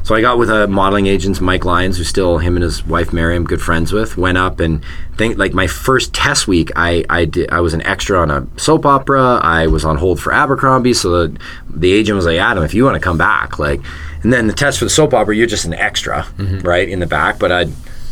So 0.03 0.15
I 0.15 0.21
got 0.21 0.37
with 0.37 0.49
a 0.49 0.67
modeling 0.67 1.07
agent, 1.07 1.39
Mike 1.41 1.65
Lyons, 1.65 1.97
who's 1.97 2.07
still 2.07 2.37
him 2.37 2.55
and 2.55 2.63
his 2.63 2.85
wife 2.85 3.13
Mary, 3.13 3.35
I'm 3.35 3.43
good 3.43 3.61
friends 3.61 3.93
with. 3.93 4.17
Went 4.17 4.37
up 4.37 4.59
and 4.59 4.83
think 5.17 5.37
like 5.37 5.53
my 5.53 5.67
first 5.67 6.13
test 6.13 6.47
week, 6.47 6.71
I 6.75 7.05
I 7.09 7.25
did 7.25 7.51
I 7.51 7.59
was 7.59 7.73
an 7.73 7.81
extra 7.83 8.19
on 8.19 8.31
a 8.31 8.47
soap 8.57 8.85
opera. 8.85 9.39
I 9.43 9.67
was 9.67 9.85
on 9.85 9.97
hold 9.97 10.19
for 10.19 10.33
Abercrombie, 10.33 10.93
so 10.93 11.27
the, 11.27 11.39
the 11.69 11.91
agent 11.91 12.15
was 12.15 12.25
like, 12.25 12.39
Adam, 12.39 12.63
if 12.63 12.73
you 12.73 12.83
want 12.83 12.95
to 12.95 13.01
come 13.01 13.17
back, 13.17 13.59
like, 13.59 13.81
and 14.23 14.33
then 14.33 14.47
the 14.47 14.53
test 14.53 14.79
for 14.79 14.85
the 14.85 14.89
soap 14.89 15.13
opera, 15.13 15.35
you're 15.35 15.47
just 15.47 15.65
an 15.65 15.73
extra, 15.73 16.23
mm-hmm. 16.37 16.59
right 16.59 16.89
in 16.89 16.99
the 16.99 17.07
back. 17.07 17.39
But 17.39 17.51
I 17.51 17.65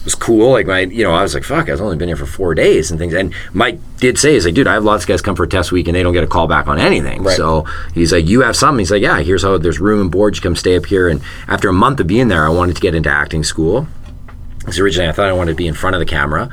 was 0.08 0.16
cool. 0.16 0.52
Like 0.52 0.66
my, 0.68 0.80
you 0.82 1.04
know, 1.04 1.12
I 1.12 1.22
was 1.22 1.34
like, 1.34 1.44
fuck, 1.44 1.70
I've 1.70 1.82
only 1.82 1.98
been 1.98 2.08
here 2.08 2.16
for 2.16 2.26
four 2.26 2.56
days 2.56 2.92
and 2.92 3.00
things. 3.00 3.14
And 3.14 3.34
Mike 3.54 3.80
did 3.98 4.18
say, 4.18 4.34
he's 4.34 4.46
like, 4.46 4.56
dude, 4.56 4.66
I 4.66 4.74
have 4.74 4.86
lots 4.86 5.04
of 5.04 5.10
guys 5.10 5.22
come 5.22 5.36
for 5.36 5.44
a 5.44 5.50
test 5.50 5.74
week 5.74 5.88
and 5.88 5.96
they 5.96 6.02
don't 6.02 6.14
get 6.14 6.24
a 6.24 6.28
call 6.28 6.48
back 6.48 6.68
on 6.68 6.80
anything. 6.80 7.24
Right. 7.24 7.36
So 7.36 7.66
he's 7.94 8.14
like, 8.14 8.26
you 8.26 8.42
have 8.42 8.56
something. 8.56 8.80
He's 8.80 8.92
like, 8.92 9.02
yeah, 9.02 9.20
here's 9.20 9.44
how 9.44 9.58
there's 9.58 9.80
room 9.82 10.00
and 10.00 10.10
board. 10.10 10.36
You 10.36 10.42
come 10.42 10.56
stay 10.56 10.78
up 10.78 10.86
here. 10.86 11.10
And 11.10 11.22
after 11.48 11.68
a 11.68 11.74
month 11.74 12.00
of 12.00 12.08
being 12.08 12.30
there, 12.30 12.46
I 12.46 12.50
wanted 12.50 12.76
to 12.78 12.82
get 12.82 12.96
into 12.96 13.10
acting 13.10 13.44
school. 13.44 13.88
Because 14.68 14.80
originally 14.80 15.08
I 15.08 15.14
thought 15.14 15.30
I 15.30 15.32
wanted 15.32 15.52
to 15.54 15.56
be 15.56 15.66
in 15.66 15.74
front 15.74 15.96
of 15.96 16.02
the 16.02 16.06
camera. 16.06 16.50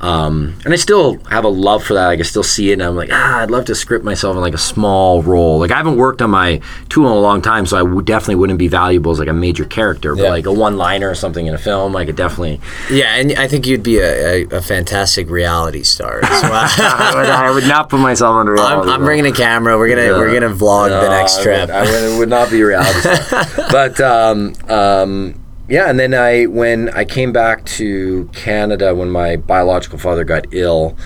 Um, 0.00 0.54
and 0.64 0.72
I 0.72 0.76
still 0.76 1.18
have 1.24 1.44
a 1.44 1.48
love 1.48 1.84
for 1.84 1.92
that. 1.92 2.08
I 2.08 2.16
can 2.16 2.24
still 2.24 2.42
see 2.42 2.70
it. 2.70 2.74
And 2.74 2.82
I'm 2.82 2.96
like, 2.96 3.10
ah, 3.12 3.40
I'd 3.42 3.50
love 3.50 3.66
to 3.66 3.74
script 3.74 4.06
myself 4.06 4.34
in 4.36 4.40
like 4.40 4.54
a 4.54 4.58
small 4.58 5.22
role. 5.22 5.58
Like 5.58 5.70
I 5.70 5.76
haven't 5.76 5.96
worked 5.98 6.22
on 6.22 6.30
my 6.30 6.62
tool 6.88 7.04
in 7.10 7.12
a 7.12 7.20
long 7.20 7.42
time, 7.42 7.66
so 7.66 7.76
I 7.76 8.00
definitely 8.02 8.36
wouldn't 8.36 8.58
be 8.58 8.68
valuable 8.68 9.12
as 9.12 9.18
like 9.18 9.28
a 9.28 9.34
major 9.34 9.66
character. 9.66 10.14
But 10.16 10.22
Yeah. 10.22 10.30
like 10.30 10.46
a 10.46 10.52
one 10.52 10.78
liner 10.78 11.10
or 11.10 11.14
something 11.14 11.46
in 11.46 11.52
a 11.52 11.58
film, 11.58 11.94
I 11.94 12.06
could 12.06 12.16
definitely. 12.16 12.58
Yeah, 12.90 13.14
and 13.16 13.32
I 13.32 13.46
think 13.48 13.66
you'd 13.66 13.82
be 13.82 13.98
a, 13.98 14.44
a, 14.46 14.56
a 14.56 14.62
fantastic 14.62 15.28
reality 15.28 15.82
star 15.82 16.24
as 16.24 16.42
well. 16.44 16.52
I, 16.78 17.12
would, 17.16 17.26
I 17.28 17.50
would 17.50 17.66
not 17.68 17.90
put 17.90 18.00
myself 18.00 18.34
under 18.34 18.52
I'm, 18.58 18.70
reality. 18.80 18.90
I'm 18.92 19.04
bringing 19.04 19.26
a 19.26 19.32
camera. 19.32 19.76
We're 19.76 19.88
gonna 19.94 20.16
we're 20.18 20.32
gonna 20.32 20.54
vlog 20.54 20.88
the 20.88 21.02
No, 21.02 21.10
next 21.10 21.40
I 21.40 21.42
trip. 21.42 21.60
Would, 21.68 21.70
I 21.76 21.80
would, 21.82 22.14
it 22.14 22.18
would 22.18 22.28
not 22.30 22.50
be 22.50 22.62
a 22.62 22.66
reality 22.66 23.00
star. 23.00 23.44
but 23.70 24.00
um, 24.00 24.54
um, 24.68 25.34
yeah, 25.68 25.88
and 25.90 25.98
then 25.98 26.14
I 26.14 26.46
when 26.46 26.88
I 26.90 27.04
came 27.04 27.32
back 27.32 27.64
to 27.66 28.28
Canada 28.32 28.94
when 28.94 29.10
my 29.10 29.36
biological 29.36 29.98
father 29.98 30.24
got 30.24 30.46
ill, 30.52 30.96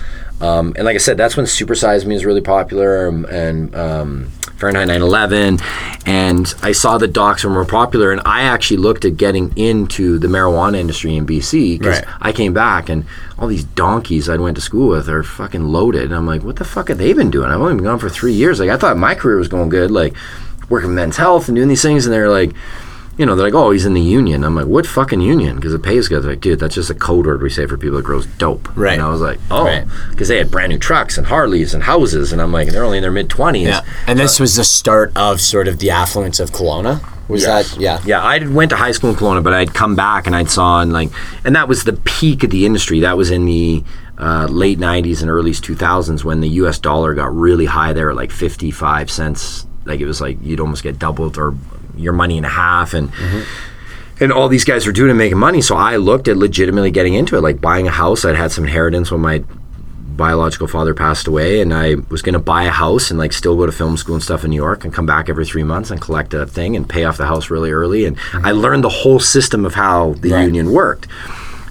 um, 0.41 0.73
and 0.75 0.85
like 0.85 0.95
I 0.95 0.99
said, 0.99 1.17
that's 1.17 1.35
when 1.37 1.45
Super 1.45 1.75
Size 1.75 2.05
Me 2.05 2.13
was 2.15 2.25
really 2.25 2.41
popular 2.41 3.07
um, 3.07 3.25
and. 3.25 3.75
Um, 3.75 4.31
Fahrenheit 4.55 4.87
9/11, 4.87 5.61
and 6.07 6.53
I 6.61 6.71
saw 6.71 6.97
the 6.97 7.07
docs 7.07 7.43
were 7.43 7.49
more 7.49 7.65
popular, 7.65 8.13
and 8.13 8.21
I 8.23 8.43
actually 8.43 8.77
looked 8.77 9.03
at 9.03 9.17
getting 9.17 9.51
into 9.57 10.17
the 10.17 10.27
marijuana 10.27 10.77
industry 10.77 11.17
in 11.17 11.25
BC 11.25 11.77
because 11.79 11.97
Right. 11.97 12.07
I 12.21 12.31
came 12.31 12.53
back 12.53 12.87
and 12.87 13.03
all 13.37 13.49
these 13.49 13.65
donkeys 13.65 14.29
I 14.29 14.37
went 14.37 14.55
to 14.55 14.61
school 14.61 14.87
with 14.87 15.09
are 15.09 15.21
fucking 15.21 15.65
loaded. 15.65 16.03
And 16.03 16.15
I'm 16.15 16.25
like, 16.25 16.43
what 16.43 16.55
the 16.57 16.63
fuck 16.63 16.87
have 16.87 16.97
they 16.97 17.11
been 17.11 17.29
doing? 17.29 17.49
I've 17.51 17.59
only 17.59 17.75
been 17.75 17.83
gone 17.83 17.99
for 17.99 18.07
three 18.09 18.31
years. 18.31 18.57
Like 18.61 18.69
I 18.69 18.77
thought 18.77 18.95
my 18.95 19.15
career 19.15 19.35
was 19.35 19.49
going 19.49 19.67
good, 19.67 19.91
like 19.91 20.13
working 20.69 20.95
men's 20.95 21.17
health 21.17 21.49
and 21.49 21.57
doing 21.57 21.67
these 21.67 21.81
things. 21.81 22.05
And 22.05 22.13
they're 22.13 22.29
like, 22.29 22.53
you 23.17 23.25
know, 23.25 23.35
they're 23.35 23.45
like, 23.45 23.53
oh, 23.53 23.69
he's 23.71 23.85
in 23.85 23.93
the 23.93 24.01
union. 24.01 24.43
I'm 24.43 24.55
like, 24.55 24.65
what 24.65 24.87
fucking 24.87 25.21
union? 25.21 25.57
Because 25.57 25.73
it 25.73 25.83
pays 25.83 26.07
good. 26.07 26.23
They're 26.23 26.31
like, 26.31 26.41
dude, 26.41 26.59
that's 26.59 26.73
just 26.75 26.89
a 26.89 26.95
code 26.95 27.25
word 27.27 27.41
we 27.43 27.49
say 27.49 27.67
for 27.67 27.77
people 27.77 27.97
that 27.97 28.03
grows 28.03 28.25
dope. 28.25 28.75
Right. 28.75 28.93
And 28.93 29.01
I 29.03 29.09
was 29.09 29.21
like, 29.21 29.39
oh, 29.51 29.65
Right. 29.65 29.85
because 30.09 30.27
they 30.29 30.37
had 30.37 30.49
brand 30.49 30.71
new 30.71 30.79
trucks 30.79 31.17
and 31.17 31.27
Harleys 31.27 31.73
and 31.75 31.83
houses, 31.83 32.33
and 32.33 32.41
I'm 32.41 32.51
like, 32.51 32.69
they're 32.69 32.83
only 32.83 32.97
in 32.97 33.01
their 33.03 33.11
mid 33.11 33.29
twenties. 33.29 33.67
yeah, 33.67 33.81
and 34.07 34.17
this 34.17 34.39
was 34.39 34.55
the 34.55 34.63
start 34.63 35.11
of 35.15 35.39
sort 35.41 35.67
of 35.67 35.77
the 35.79 35.91
affluence 35.91 36.39
of 36.39 36.49
Kelowna. 36.51 37.07
Was 37.29 37.45
that 37.45 37.77
yeah? 37.77 38.01
Yeah, 38.05 38.21
I 38.21 38.39
went 38.45 38.69
to 38.71 38.75
high 38.75 38.91
school 38.91 39.11
in 39.11 39.15
Kelowna, 39.15 39.43
but 39.43 39.53
I'd 39.53 39.73
come 39.73 39.95
back 39.95 40.27
and 40.27 40.35
I'd 40.35 40.49
saw 40.49 40.81
and 40.81 40.91
like, 40.91 41.09
and 41.45 41.55
that 41.55 41.67
was 41.67 41.83
the 41.85 41.93
peak 41.93 42.43
of 42.43 42.49
the 42.49 42.65
industry. 42.65 42.99
That 42.99 43.15
was 43.15 43.31
in 43.31 43.45
the 43.45 43.83
uh, 44.17 44.47
late 44.49 44.77
'90s 44.79 45.21
and 45.21 45.29
early 45.29 45.51
2000s 45.51 46.23
when 46.25 46.41
the 46.41 46.49
U.S. 46.49 46.79
dollar 46.79 47.13
got 47.13 47.33
really 47.33 47.65
high 47.65 47.93
there, 47.93 48.09
at 48.09 48.15
like 48.17 48.31
55 48.31 49.09
cents. 49.09 49.65
Like 49.85 49.99
it 50.01 50.05
was 50.05 50.19
like 50.19 50.37
you'd 50.41 50.59
almost 50.59 50.83
get 50.83 50.99
doubled 50.99 51.37
or 51.37 51.55
your 51.95 52.13
money 52.13 52.37
in 52.37 52.43
half, 52.43 52.93
and 52.93 53.11
mm-hmm. 53.11 54.23
and 54.23 54.31
all 54.31 54.47
these 54.47 54.65
guys 54.65 54.85
were 54.85 54.91
doing 54.91 55.09
and 55.09 55.17
making 55.17 55.37
money. 55.37 55.61
So 55.61 55.75
I 55.75 55.97
looked 55.97 56.27
at 56.27 56.37
legitimately 56.37 56.91
getting 56.91 57.13
into 57.13 57.35
it, 57.35 57.41
like 57.41 57.61
buying 57.61 57.87
a 57.87 57.91
house. 57.91 58.25
I'd 58.25 58.35
had 58.35 58.51
some 58.51 58.65
inheritance 58.65 59.11
when 59.11 59.21
my 59.21 59.43
biological 60.15 60.67
father 60.67 60.93
passed 60.93 61.27
away 61.27 61.59
and 61.61 61.73
I 61.73 61.95
was 62.09 62.21
going 62.21 62.33
to 62.33 62.39
buy 62.39 62.63
a 62.63 62.69
house 62.69 63.09
and 63.09 63.17
like 63.17 63.33
still 63.33 63.57
go 63.57 63.65
to 63.65 63.71
film 63.71 63.97
school 63.97 64.15
and 64.15 64.23
stuff 64.23 64.43
in 64.43 64.51
New 64.51 64.55
York 64.55 64.83
and 64.83 64.93
come 64.93 65.05
back 65.05 65.29
every 65.29 65.45
3 65.45 65.63
months 65.63 65.91
and 65.91 65.99
collect 65.99 66.33
a 66.33 66.45
thing 66.45 66.75
and 66.75 66.87
pay 66.87 67.03
off 67.03 67.17
the 67.17 67.25
house 67.25 67.49
really 67.49 67.71
early 67.71 68.05
and 68.05 68.17
mm-hmm. 68.17 68.45
I 68.45 68.51
learned 68.51 68.83
the 68.83 68.89
whole 68.89 69.19
system 69.19 69.65
of 69.65 69.73
how 69.73 70.13
the 70.19 70.31
Right. 70.31 70.45
union 70.45 70.71
worked. 70.71 71.07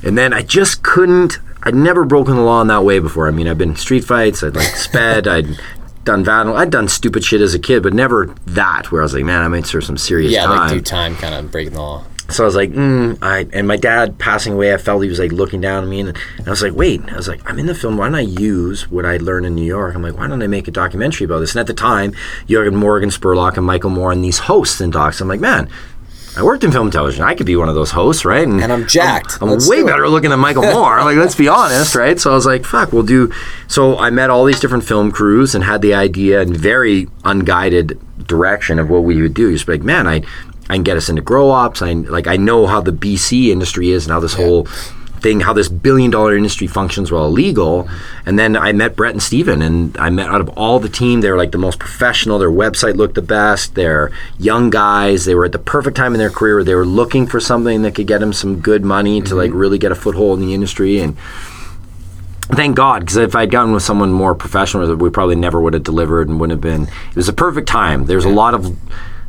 And 0.02 0.18
then 0.18 0.32
I 0.32 0.42
just 0.42 0.82
couldn't 0.82 1.38
I'd 1.62 1.76
never 1.76 2.04
broken 2.04 2.34
the 2.34 2.42
law 2.42 2.60
in 2.60 2.66
that 2.66 2.84
way 2.84 2.98
before. 2.98 3.28
I 3.28 3.30
mean, 3.30 3.46
I've 3.46 3.58
been 3.58 3.70
in 3.70 3.76
street 3.76 4.04
fights, 4.04 4.42
I'd 4.42 4.56
like 4.56 4.66
sped, 4.76 5.28
I'd 5.28 5.60
done 6.04 6.24
vandal, 6.24 6.56
I'd 6.56 6.70
done 6.70 6.88
stupid 6.88 7.24
shit 7.24 7.40
as 7.40 7.54
a 7.54 7.58
kid, 7.58 7.82
but 7.82 7.92
never 7.94 8.26
that 8.46 8.90
where 8.90 9.02
I 9.02 9.04
was 9.04 9.14
like, 9.14 9.24
man, 9.24 9.42
I 9.42 9.48
might 9.48 9.66
serve 9.66 9.84
some 9.84 9.96
serious 9.96 10.32
Yeah, 10.32 10.46
time. 10.46 10.58
like 10.58 10.70
do 10.70 10.80
time, 10.80 11.16
kind 11.16 11.34
of 11.34 11.50
breaking 11.52 11.74
the 11.74 11.80
law. 11.80 12.04
So 12.30 12.44
I 12.44 12.46
was 12.46 12.56
like, 12.56 12.70
mm, 12.70 13.18
I, 13.20 13.46
and 13.52 13.68
my 13.68 13.76
dad 13.76 14.16
passing 14.18 14.54
away, 14.54 14.72
I 14.72 14.78
felt 14.78 15.02
he 15.02 15.08
was 15.10 15.18
like 15.18 15.32
looking 15.32 15.60
down 15.60 15.82
at 15.82 15.88
me, 15.90 16.00
and, 16.00 16.16
and 16.38 16.46
I 16.46 16.50
was 16.50 16.62
like, 16.62 16.72
wait, 16.72 17.02
I 17.12 17.16
was 17.16 17.28
like, 17.28 17.42
I'm 17.50 17.58
in 17.58 17.66
the 17.66 17.74
film. 17.74 17.98
Why 17.98 18.06
don't 18.06 18.14
I 18.14 18.20
use 18.20 18.90
what 18.90 19.04
I 19.04 19.18
learned 19.18 19.44
in 19.44 19.54
New 19.54 19.64
York? 19.66 19.94
I'm 19.94 20.02
like, 20.02 20.16
why 20.16 20.28
don't 20.28 20.42
I 20.42 20.46
make 20.46 20.66
a 20.66 20.70
documentary 20.70 21.26
about 21.26 21.40
this? 21.40 21.52
And 21.54 21.60
at 21.60 21.66
the 21.66 21.74
time, 21.74 22.14
you 22.46 22.58
had 22.58 22.72
Morgan 22.72 23.10
Spurlock 23.10 23.58
and 23.58 23.66
Michael 23.66 23.90
Moore 23.90 24.12
and 24.12 24.24
these 24.24 24.38
hosts 24.38 24.80
and 24.80 24.92
docs. 24.92 25.20
I'm 25.20 25.28
like, 25.28 25.40
man, 25.40 25.68
I 26.34 26.42
worked 26.42 26.64
in 26.64 26.72
film 26.72 26.86
and 26.86 26.92
television. 26.92 27.24
I 27.24 27.34
could 27.34 27.44
be 27.44 27.56
one 27.56 27.68
of 27.68 27.74
those 27.74 27.90
hosts, 27.90 28.24
right? 28.24 28.46
And 28.46 28.62
I'm 28.72 28.86
jacked. 28.86 29.36
I'm, 29.42 29.50
Let's 29.50 29.68
way 29.68 29.82
better 29.82 30.08
looking 30.08 30.30
than 30.30 30.40
Michael 30.40 30.62
Moore. 30.62 30.98
like, 31.00 31.16
let's 31.16 31.34
be 31.34 31.48
honest, 31.48 31.94
right? 31.94 32.18
So 32.18 32.30
I 32.30 32.34
was 32.34 32.46
like, 32.46 32.64
fuck, 32.64 32.90
we'll 32.92 33.02
do. 33.02 33.30
So 33.68 33.98
I 33.98 34.08
met 34.10 34.30
all 34.30 34.44
these 34.46 34.58
different 34.58 34.84
film 34.84 35.12
crews 35.12 35.54
and 35.54 35.62
had 35.62 35.82
the 35.82 35.92
idea 35.92 36.40
and 36.40 36.56
very 36.56 37.08
unguided 37.24 38.00
direction 38.26 38.78
of 38.78 38.88
what 38.88 39.00
we 39.04 39.20
would 39.20 39.34
do. 39.34 39.52
Just 39.52 39.66
be 39.66 39.72
like, 39.72 39.82
man, 39.82 40.06
I, 40.06 40.22
I 40.70 40.74
can 40.76 40.84
get 40.84 40.96
us 40.96 41.10
into 41.10 41.20
grow 41.20 41.50
ops. 41.50 41.82
I 41.82 41.92
like, 41.92 42.26
I 42.26 42.36
know 42.36 42.66
how 42.66 42.80
the 42.80 42.92
BC 42.92 43.48
industry 43.48 43.90
is 43.90 44.06
and 44.06 44.12
how 44.12 44.20
this 44.20 44.34
whole 44.34 44.66
thing, 45.22 45.40
how 45.40 45.52
this 45.52 45.68
billion 45.68 46.10
dollar 46.10 46.36
industry 46.36 46.66
functions 46.66 47.10
while 47.10 47.26
illegal. 47.26 47.88
And 48.26 48.38
then 48.38 48.56
I 48.56 48.72
met 48.72 48.96
Brett 48.96 49.12
and 49.12 49.22
Steven, 49.22 49.62
and 49.62 49.96
I 49.96 50.10
met 50.10 50.28
out 50.28 50.40
of 50.40 50.48
all 50.50 50.78
the 50.78 50.88
team, 50.88 51.20
they 51.20 51.30
were 51.30 51.36
like 51.36 51.52
the 51.52 51.58
most 51.58 51.78
professional. 51.78 52.38
Their 52.38 52.50
website 52.50 52.96
looked 52.96 53.14
the 53.14 53.22
best. 53.22 53.74
They're 53.74 54.10
young 54.38 54.70
guys. 54.70 55.24
They 55.24 55.34
were 55.34 55.44
at 55.44 55.52
the 55.52 55.58
perfect 55.58 55.96
time 55.96 56.14
in 56.14 56.18
their 56.18 56.30
career 56.30 56.56
where 56.56 56.64
they 56.64 56.74
were 56.74 56.86
looking 56.86 57.26
for 57.26 57.40
something 57.40 57.82
that 57.82 57.94
could 57.94 58.06
get 58.06 58.18
them 58.18 58.32
some 58.32 58.60
good 58.60 58.84
money 58.84 59.20
to 59.22 59.34
like 59.34 59.50
mm-hmm. 59.50 59.58
really 59.58 59.78
get 59.78 59.92
a 59.92 59.96
foothold 59.96 60.40
in 60.40 60.46
the 60.46 60.54
industry. 60.54 60.98
And 60.98 61.16
thank 62.42 62.76
God, 62.76 63.00
because 63.00 63.16
if 63.16 63.34
I'd 63.34 63.50
gotten 63.50 63.72
with 63.72 63.82
someone 63.82 64.12
more 64.12 64.34
professional, 64.34 64.94
we 64.96 65.10
probably 65.10 65.36
never 65.36 65.60
would 65.60 65.74
have 65.74 65.82
delivered 65.82 66.28
and 66.28 66.38
wouldn't 66.40 66.56
have 66.56 66.60
been. 66.60 66.88
It 67.10 67.16
was 67.16 67.28
a 67.28 67.32
perfect 67.32 67.68
time. 67.68 68.06
There's 68.06 68.24
a 68.24 68.30
lot 68.30 68.54
of 68.54 68.76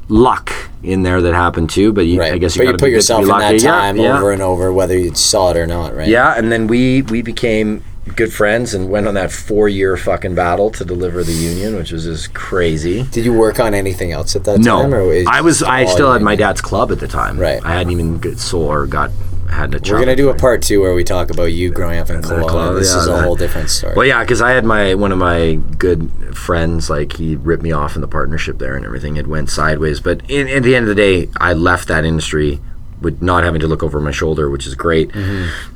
luck 0.09 0.52
in 0.84 1.03
there 1.03 1.21
that 1.21 1.34
happened 1.34 1.69
too, 1.69 1.93
but 1.93 2.05
you, 2.05 2.19
Right. 2.19 2.34
I 2.34 2.38
guess 2.38 2.55
you 2.55 2.63
you 2.63 2.71
put 2.71 2.77
be 2.77 2.79
good 2.79 2.86
to 2.88 2.91
yourself 2.91 3.21
in 3.23 3.27
that 3.29 3.61
Yeah, 3.61 3.71
time 3.71 3.97
yeah. 3.97 4.17
over 4.17 4.31
and 4.31 4.41
over, 4.41 4.71
whether 4.73 4.97
you 4.97 5.13
saw 5.15 5.51
it 5.51 5.57
or 5.57 5.65
not, 5.65 5.95
right? 5.95 6.07
Yeah, 6.07 6.34
and 6.38 6.51
then 6.51 6.67
we 6.67 7.01
we 7.03 7.21
became 7.21 7.84
good 8.17 8.34
friends 8.34 8.73
and 8.73 8.89
went 8.89 9.07
on 9.07 9.13
that 9.13 9.31
four 9.31 9.69
year 9.69 9.95
fucking 9.95 10.36
battle 10.36 10.69
to 10.71 10.84
deliver 10.84 11.23
the 11.23 11.31
union, 11.31 11.75
which 11.75 11.91
was 11.93 12.03
just 12.03 12.34
crazy. 12.34 13.03
Did 13.11 13.23
you 13.23 13.31
work 13.34 13.61
on 13.61 13.73
anything 13.73 14.11
else 14.11 14.36
at 14.36 14.43
that 14.43 14.59
No, 14.59 14.81
time? 14.81 14.91
Was 14.91 15.25
I 15.27 15.39
was. 15.41 15.63
I 15.63 15.86
still 15.86 16.11
had 16.11 16.21
my 16.21 16.36
dad's 16.36 16.59
club 16.61 16.91
at 16.91 16.99
the 16.99 17.07
time. 17.07 17.39
Right. 17.39 17.61
I 17.63 17.71
hadn't 17.73 17.93
even 17.93 18.19
got 18.19 18.38
sold 18.39 18.69
or 18.69 18.86
got 18.86 19.09
had 19.53 19.73
a. 19.73 19.91
We're 19.91 19.99
gonna 19.99 20.15
do 20.15 20.29
a 20.29 20.35
part 20.35 20.61
two 20.61 20.81
where 20.81 20.93
we 20.93 21.03
talk 21.03 21.29
about 21.29 21.45
you 21.45 21.71
growing 21.71 21.99
up 21.99 22.09
in 22.09 22.21
Kelowna. 22.21 22.47
club, 22.49 22.75
this 22.75 22.91
yeah, 22.91 22.99
is 22.99 23.07
a 23.07 23.11
that- 23.11 23.23
whole 23.23 23.35
different 23.35 23.69
story. 23.69 23.93
Well, 23.95 24.05
yeah, 24.05 24.21
because 24.23 24.41
I 24.41 24.51
had 24.51 24.65
my 24.65 24.95
one 24.95 25.11
of 25.11 25.17
my 25.17 25.55
good 25.77 26.11
friends, 26.35 26.89
like 26.89 27.13
he 27.13 27.35
ripped 27.35 27.63
me 27.63 27.71
off 27.71 27.95
in 27.95 28.01
the 28.01 28.07
partnership 28.07 28.57
there 28.59 28.75
and 28.75 28.85
everything. 28.85 29.15
It 29.17 29.27
went 29.27 29.49
sideways, 29.49 29.99
but 29.99 30.29
in, 30.29 30.47
at 30.49 30.63
the 30.63 30.75
end 30.75 30.83
of 30.89 30.95
the 30.95 31.01
day, 31.01 31.29
I 31.37 31.53
left 31.53 31.87
that 31.87 32.05
industry 32.05 32.59
with 33.01 33.21
not 33.21 33.43
having 33.43 33.59
to 33.61 33.67
look 33.67 33.83
over 33.83 33.99
my 33.99 34.11
shoulder, 34.11 34.49
which 34.49 34.65
is 34.65 34.75
great. 34.75 35.09
Mm-hmm. 35.09 35.69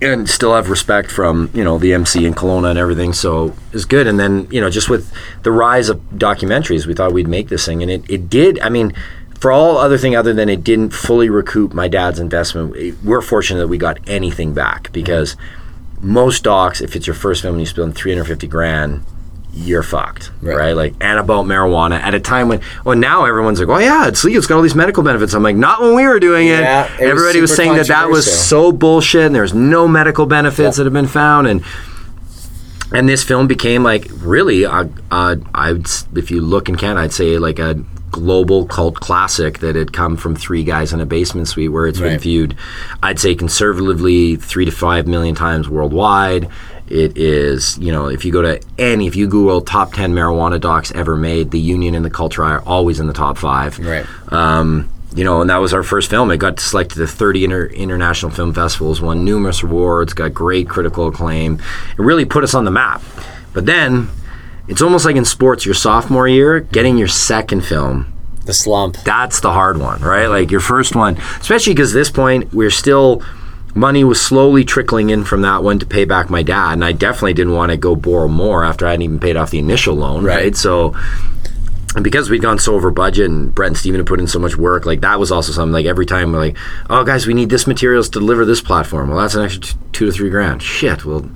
And 0.00 0.28
still 0.30 0.54
have 0.54 0.70
respect 0.70 1.10
from 1.10 1.50
you 1.52 1.62
know 1.62 1.78
the 1.78 1.92
MC 1.92 2.24
in 2.24 2.32
Kelowna 2.34 2.70
and 2.70 2.78
everything, 2.78 3.12
so 3.12 3.54
it's 3.72 3.84
good. 3.84 4.06
And 4.06 4.18
then 4.18 4.48
you 4.50 4.60
know 4.60 4.70
just 4.70 4.88
with 4.88 5.12
the 5.42 5.50
rise 5.50 5.90
of 5.90 6.00
documentaries, 6.14 6.86
we 6.86 6.94
thought 6.94 7.12
we'd 7.12 7.28
make 7.28 7.48
this 7.48 7.66
thing, 7.66 7.82
and 7.82 7.90
it, 7.90 8.08
it 8.08 8.30
did. 8.30 8.58
I 8.60 8.70
mean, 8.70 8.94
for 9.44 9.52
all 9.52 9.76
other 9.76 9.98
thing 9.98 10.16
other 10.16 10.32
than 10.32 10.48
it 10.48 10.64
didn't 10.64 10.88
fully 10.94 11.28
recoup 11.28 11.74
my 11.74 11.86
dad's 11.86 12.18
investment, 12.18 12.74
we're 13.04 13.20
fortunate 13.20 13.60
that 13.60 13.68
we 13.68 13.76
got 13.76 13.98
anything 14.06 14.54
back 14.54 14.90
because 14.90 15.36
most 16.00 16.44
docs, 16.44 16.80
if 16.80 16.96
it's 16.96 17.06
your 17.06 17.12
first 17.12 17.42
film 17.42 17.56
and 17.56 17.60
you 17.60 17.66
spend 17.66 17.94
350 17.94 18.46
grand, 18.46 19.02
you're 19.52 19.82
fucked, 19.82 20.30
Right. 20.40 20.56
right. 20.56 20.72
Like, 20.74 20.94
and 20.98 21.18
about 21.18 21.44
marijuana 21.44 22.00
at 22.00 22.14
a 22.14 22.20
time 22.20 22.48
when, 22.48 22.62
well, 22.86 22.96
now 22.96 23.26
everyone's 23.26 23.60
like, 23.60 23.68
oh 23.68 23.76
yeah, 23.76 24.08
it's 24.08 24.24
legal, 24.24 24.38
it's 24.38 24.46
got 24.46 24.56
all 24.56 24.62
these 24.62 24.74
medical 24.74 25.02
benefits. 25.02 25.34
I'm 25.34 25.42
like, 25.42 25.56
not 25.56 25.82
when 25.82 25.94
we 25.94 26.06
were 26.06 26.18
doing 26.18 26.46
it. 26.48 26.60
Yeah, 26.60 26.86
it 26.86 27.00
was 27.02 27.10
Everybody 27.10 27.40
was, 27.42 27.50
super 27.50 27.56
saying 27.64 27.76
that 27.76 27.88
that 27.88 28.08
was 28.08 28.24
so 28.48 28.72
bullshit, 28.72 29.26
and 29.26 29.34
there's 29.34 29.52
no 29.52 29.86
medical 29.86 30.24
benefits 30.24 30.78
Yeah. 30.78 30.84
that 30.84 30.84
have 30.86 30.94
been 30.94 31.06
found, 31.06 31.48
and 31.48 31.62
and 32.92 33.06
this 33.10 33.22
film 33.22 33.46
became 33.46 33.82
like 33.82 34.08
really, 34.22 34.64
uh, 34.64 34.86
uh, 35.10 35.36
I 35.54 35.72
would, 35.72 35.86
if 36.16 36.30
you 36.30 36.40
look 36.40 36.70
in 36.70 36.76
Canada, 36.76 37.00
I'd 37.02 37.12
say 37.12 37.36
like 37.38 37.58
a 37.58 37.74
global 38.14 38.64
cult 38.64 38.94
classic 38.94 39.58
that 39.58 39.74
had 39.74 39.92
come 39.92 40.16
from 40.16 40.36
three 40.36 40.62
guys 40.62 40.92
in 40.92 41.00
a 41.00 41.06
basement 41.06 41.48
suite 41.48 41.72
where 41.72 41.88
it's 41.88 41.98
been 41.98 42.18
viewed, 42.20 42.56
I'd 43.02 43.18
say 43.18 43.34
conservatively 43.34 44.36
three 44.36 44.64
to 44.64 44.70
five 44.70 45.08
million 45.08 45.34
times 45.34 45.68
worldwide. 45.68 46.48
It 46.86 47.18
is, 47.18 47.76
you 47.78 47.90
know, 47.90 48.06
if 48.06 48.24
you 48.24 48.30
go 48.30 48.42
to 48.42 48.62
any, 48.78 49.08
if 49.08 49.16
you 49.16 49.26
Google 49.26 49.60
top 49.62 49.92
10 49.94 50.14
marijuana 50.14 50.60
docs 50.60 50.92
ever 50.92 51.16
made, 51.16 51.50
the 51.50 51.58
Union 51.58 51.96
and 51.96 52.04
the 52.04 52.10
Culture 52.10 52.44
are 52.44 52.62
always 52.62 53.00
in 53.00 53.08
the 53.08 53.12
top 53.12 53.36
five. 53.36 53.78
Right. 53.80 54.06
Um, 54.32 54.88
you 55.16 55.24
know, 55.24 55.40
and 55.40 55.50
that 55.50 55.56
was 55.56 55.74
our 55.74 55.82
first 55.82 56.08
film. 56.10 56.30
It 56.30 56.36
got 56.36 56.60
selected 56.60 56.96
to 56.98 57.06
30 57.06 57.44
inter- 57.44 57.66
international 57.66 58.30
film 58.30 58.54
festivals, 58.54 59.00
won 59.00 59.24
numerous 59.24 59.62
awards, 59.62 60.12
got 60.12 60.32
great 60.34 60.68
critical 60.68 61.08
acclaim. 61.08 61.54
It 61.98 62.02
really 62.02 62.24
put 62.24 62.44
us 62.44 62.54
on 62.54 62.64
the 62.64 62.70
map. 62.70 63.02
But 63.52 63.66
then, 63.66 64.08
it's 64.68 64.82
almost 64.82 65.04
like 65.04 65.16
in 65.16 65.24
sports, 65.24 65.64
your 65.66 65.74
sophomore 65.74 66.26
year, 66.28 66.60
getting 66.60 66.96
your 66.98 67.08
second 67.08 67.62
film 67.64 68.12
The 68.46 68.52
slump. 68.54 68.96
that's 69.04 69.40
the 69.40 69.52
hard 69.52 69.78
one, 69.78 70.00
right? 70.02 70.26
Like 70.26 70.50
your 70.50 70.60
first 70.60 70.94
one, 70.96 71.16
especially 71.40 71.74
because 71.74 71.94
at 71.94 71.98
this 71.98 72.10
point 72.10 72.52
we're 72.54 72.70
still 72.70 73.22
money 73.74 74.04
was 74.04 74.20
slowly 74.20 74.64
trickling 74.64 75.10
in 75.10 75.24
from 75.24 75.42
that 75.42 75.62
one 75.64 75.78
to 75.80 75.86
pay 75.86 76.04
back 76.04 76.30
my 76.30 76.42
dad, 76.42 76.74
and 76.74 76.84
I 76.84 76.92
definitely 76.92 77.34
didn't 77.34 77.54
want 77.54 77.70
to 77.72 77.76
go 77.76 77.96
borrow 77.96 78.28
more 78.28 78.64
after 78.64 78.86
I 78.86 78.90
hadn't 78.90 79.02
even 79.02 79.18
paid 79.18 79.36
off 79.36 79.50
the 79.50 79.58
initial 79.58 79.94
loan, 79.96 80.24
right? 80.24 80.36
Right. 80.36 80.56
So. 80.56 80.94
And 81.96 82.02
because 82.02 82.28
we'd 82.28 82.42
gone 82.42 82.58
so 82.58 82.74
over 82.74 82.90
budget 82.90 83.30
and 83.30 83.54
Brett 83.54 83.68
and 83.68 83.76
Steven 83.76 84.00
had 84.00 84.06
put 84.08 84.18
in 84.18 84.26
so 84.26 84.40
much 84.40 84.56
work, 84.56 84.84
like 84.84 85.02
that 85.02 85.20
was 85.20 85.30
also 85.30 85.52
something 85.52 85.72
like 85.72 85.86
every 85.86 86.06
time 86.06 86.32
we're 86.32 86.40
like, 86.40 86.56
oh 86.90 87.04
guys, 87.04 87.24
we 87.24 87.34
need 87.34 87.50
this 87.50 87.68
materials 87.68 88.08
to 88.08 88.18
deliver 88.18 88.44
this 88.44 88.60
platform. 88.60 89.10
Well, 89.10 89.18
that's 89.20 89.36
an 89.36 89.44
extra 89.44 89.62
t- 89.62 89.78
two 89.92 90.06
to 90.06 90.10
three 90.10 90.28
grand. 90.28 90.60
Shit. 90.60 91.04
Well, 91.04 91.30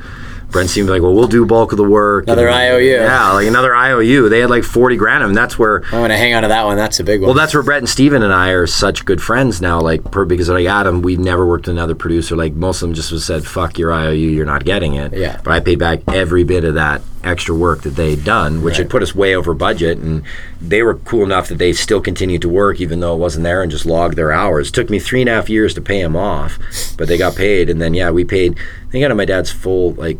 Steven 0.50 0.88
were 0.88 0.94
like, 0.94 1.02
well, 1.02 1.14
we'll 1.14 1.28
do 1.28 1.44
bulk 1.46 1.72
of 1.72 1.76
the 1.78 1.84
work. 1.84 2.24
Another 2.26 2.48
And- 2.48 2.56
IOU. 2.56 2.84
Yeah, 2.84 3.32
like 3.32 3.46
another 3.46 3.74
IOU. 3.76 4.28
They 4.28 4.40
had 4.40 4.50
like 4.50 4.64
40 4.64 4.96
grand, 4.96 5.22
and 5.24 5.36
that's 5.36 5.58
where 5.58 5.82
I'm 5.86 6.00
gonna 6.02 6.16
hang 6.16 6.34
on 6.34 6.42
to 6.42 6.48
that 6.48 6.64
one. 6.64 6.76
That's 6.76 6.98
a 7.00 7.04
big 7.04 7.20
one. 7.20 7.28
well, 7.28 7.34
that's 7.34 7.54
where 7.54 7.62
Brett 7.62 7.78
and 7.78 7.88
Steven 7.88 8.22
and 8.22 8.32
I 8.32 8.50
are 8.50 8.66
such 8.66 9.04
good 9.04 9.20
friends 9.22 9.60
now. 9.60 9.80
Like, 9.80 10.10
per, 10.10 10.24
because 10.24 10.48
like 10.48 10.66
Adam, 10.66 11.02
we've 11.02 11.18
never 11.18 11.46
worked 11.46 11.66
with 11.66 11.76
another 11.76 11.94
producer. 11.94 12.34
Like 12.36 12.54
most 12.54 12.82
of 12.82 12.88
them 12.88 12.94
just 12.94 13.16
said, 13.26 13.44
"Fuck 13.44 13.78
your 13.78 13.92
IOU, 13.92 14.14
you're 14.14 14.46
not 14.46 14.64
getting 14.64 14.94
it." 14.94 15.12
Yeah. 15.12 15.38
But 15.44 15.52
I 15.52 15.60
paid 15.60 15.78
back 15.78 16.00
every 16.08 16.44
bit 16.44 16.64
of 16.64 16.74
that 16.74 17.02
extra 17.24 17.54
work 17.54 17.82
that 17.82 17.90
they'd 17.96 18.24
done, 18.24 18.62
which 18.62 18.76
had 18.78 18.88
put 18.88 19.02
us 19.02 19.14
way 19.14 19.34
over 19.34 19.52
budget. 19.52 19.98
And 19.98 20.22
they 20.62 20.82
were 20.82 20.94
cool 20.94 21.24
enough 21.24 21.48
that 21.48 21.58
they 21.58 21.72
still 21.72 22.00
continued 22.00 22.40
to 22.42 22.48
work 22.48 22.80
even 22.80 23.00
though 23.00 23.12
it 23.14 23.18
wasn't 23.18 23.44
there 23.44 23.60
and 23.60 23.70
just 23.70 23.84
logged 23.84 24.16
their 24.16 24.32
hours. 24.32 24.68
It 24.68 24.72
took 24.72 24.88
me 24.88 24.98
three 24.98 25.20
and 25.20 25.28
a 25.28 25.34
half 25.34 25.50
years 25.50 25.74
to 25.74 25.80
pay 25.82 26.00
them 26.00 26.16
off, 26.16 26.58
but 26.96 27.06
they 27.08 27.18
got 27.18 27.34
paid. 27.36 27.68
And 27.68 27.82
then 27.82 27.92
yeah, 27.92 28.10
we 28.10 28.24
paid. 28.24 28.56
I 28.88 28.90
think 28.90 29.04
out 29.04 29.10
of 29.10 29.16
my 29.16 29.24
dad's 29.26 29.50
full 29.50 29.92
like 29.94 30.18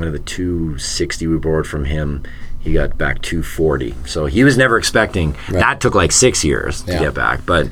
one 0.00 0.08
of 0.08 0.12
the 0.14 0.18
260 0.18 1.26
we 1.26 1.36
borrowed 1.38 1.66
from 1.66 1.84
him 1.84 2.24
he 2.58 2.72
got 2.72 2.96
back 2.98 3.22
240 3.22 3.94
so 4.06 4.26
he 4.26 4.42
was 4.42 4.56
never 4.56 4.76
expecting 4.76 5.36
that 5.50 5.80
took 5.80 5.94
like 5.94 6.10
six 6.10 6.42
years 6.44 6.82
to 6.82 6.92
get 6.92 7.14
back 7.14 7.44
but 7.46 7.68